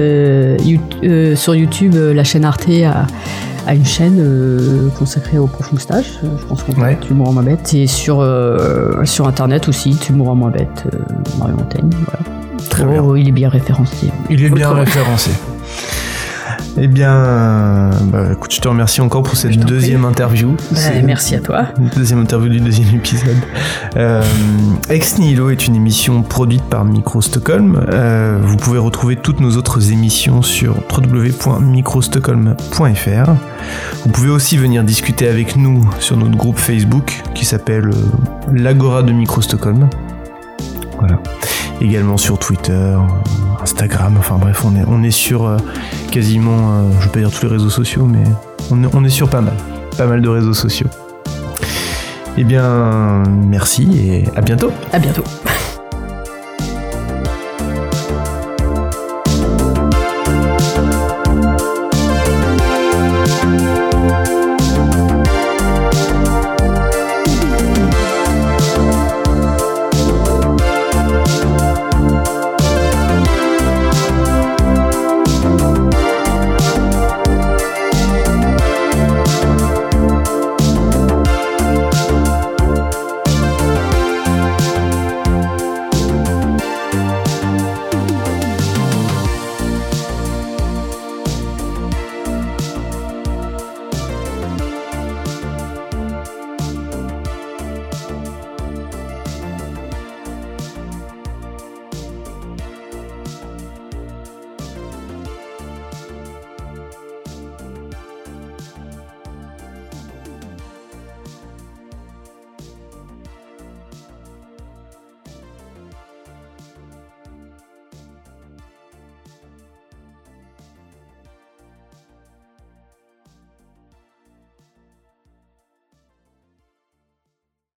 You- 0.64 1.36
sur 1.36 1.54
YouTube, 1.54 1.94
la 1.94 2.24
chaîne 2.24 2.44
Arte 2.44 2.68
a, 2.84 3.06
a 3.68 3.74
une 3.74 3.84
chaîne 3.84 4.90
consacrée 4.98 5.38
au 5.38 5.46
prof 5.46 5.72
moustache. 5.72 6.18
Euh, 6.24 6.28
Je 6.40 6.44
pense 6.46 6.62
qu'on 6.62 6.72
Ouais. 6.80 6.96
Tu 7.00 7.12
mourras 7.14 7.32
moins 7.32 7.42
bête. 7.42 7.74
Et 7.74 7.86
sur, 7.86 8.26
sur 9.04 9.26
Internet 9.28 9.68
aussi, 9.68 9.96
Tu 10.00 10.12
mourras 10.12 10.34
moins 10.34 10.50
bête, 10.50 10.84
Marion 11.38 11.56
Montaigne. 11.56 11.90
Voilà. 12.06 12.24
Très 12.68 12.98
Oh, 12.98 13.16
Il 13.16 13.28
est 13.28 13.32
bien 13.32 13.48
référencé. 13.48 14.08
il 14.30 14.44
est 14.44 14.50
bien 14.50 14.70
référencé. 14.72 15.30
Eh 16.82 16.86
bien, 16.86 17.90
bah, 18.04 18.28
écoute, 18.32 18.54
je 18.54 18.60
te 18.60 18.66
remercie 18.66 19.02
encore 19.02 19.22
pour 19.22 19.36
cette 19.36 19.66
deuxième 19.66 20.06
interview. 20.06 20.56
Bah, 20.70 20.78
merci 21.04 21.34
à 21.34 21.40
toi. 21.40 21.66
Deuxième 21.94 22.20
interview 22.20 22.48
du 22.48 22.58
deuxième 22.58 22.88
épisode. 22.94 23.36
Euh, 23.98 24.22
Ex 24.88 25.18
Nihilo 25.18 25.50
est 25.50 25.66
une 25.66 25.76
émission 25.76 26.22
produite 26.22 26.62
par 26.62 26.86
Micro 26.86 27.20
Stockholm. 27.20 27.86
Euh, 27.92 28.38
vous 28.42 28.56
pouvez 28.56 28.78
retrouver 28.78 29.16
toutes 29.16 29.40
nos 29.40 29.58
autres 29.58 29.92
émissions 29.92 30.40
sur 30.40 30.74
www.microstockholm.fr. 30.90 33.30
Vous 34.04 34.10
pouvez 34.10 34.30
aussi 34.30 34.56
venir 34.56 34.82
discuter 34.82 35.28
avec 35.28 35.56
nous 35.56 35.86
sur 35.98 36.16
notre 36.16 36.38
groupe 36.38 36.58
Facebook 36.58 37.22
qui 37.34 37.44
s'appelle 37.44 37.90
euh, 37.90 38.54
l'Agora 38.54 39.02
de 39.02 39.12
Micro 39.12 39.42
Stockholm. 39.42 39.90
Voilà. 40.98 41.20
Également 41.80 42.16
sur 42.18 42.38
Twitter, 42.38 42.96
Instagram, 43.62 44.16
enfin 44.18 44.36
bref, 44.36 44.64
on 44.64 44.76
est, 44.76 44.84
on 44.86 45.02
est 45.02 45.10
sur 45.10 45.46
euh, 45.46 45.56
quasiment, 46.10 46.72
euh, 46.72 46.82
je 47.00 47.06
vais 47.06 47.12
pas 47.12 47.18
dire 47.20 47.30
tous 47.30 47.46
les 47.46 47.52
réseaux 47.52 47.70
sociaux, 47.70 48.04
mais 48.04 48.22
on 48.70 48.84
est, 48.84 48.94
on 48.94 49.04
est 49.04 49.08
sur 49.10 49.30
pas 49.30 49.40
mal, 49.40 49.56
pas 49.96 50.06
mal 50.06 50.20
de 50.20 50.28
réseaux 50.28 50.54
sociaux. 50.54 50.88
Eh 52.36 52.44
bien, 52.44 53.22
merci 53.48 53.88
et 53.98 54.24
à 54.36 54.40
bientôt. 54.40 54.72
À 54.92 54.98
bientôt. 54.98 55.24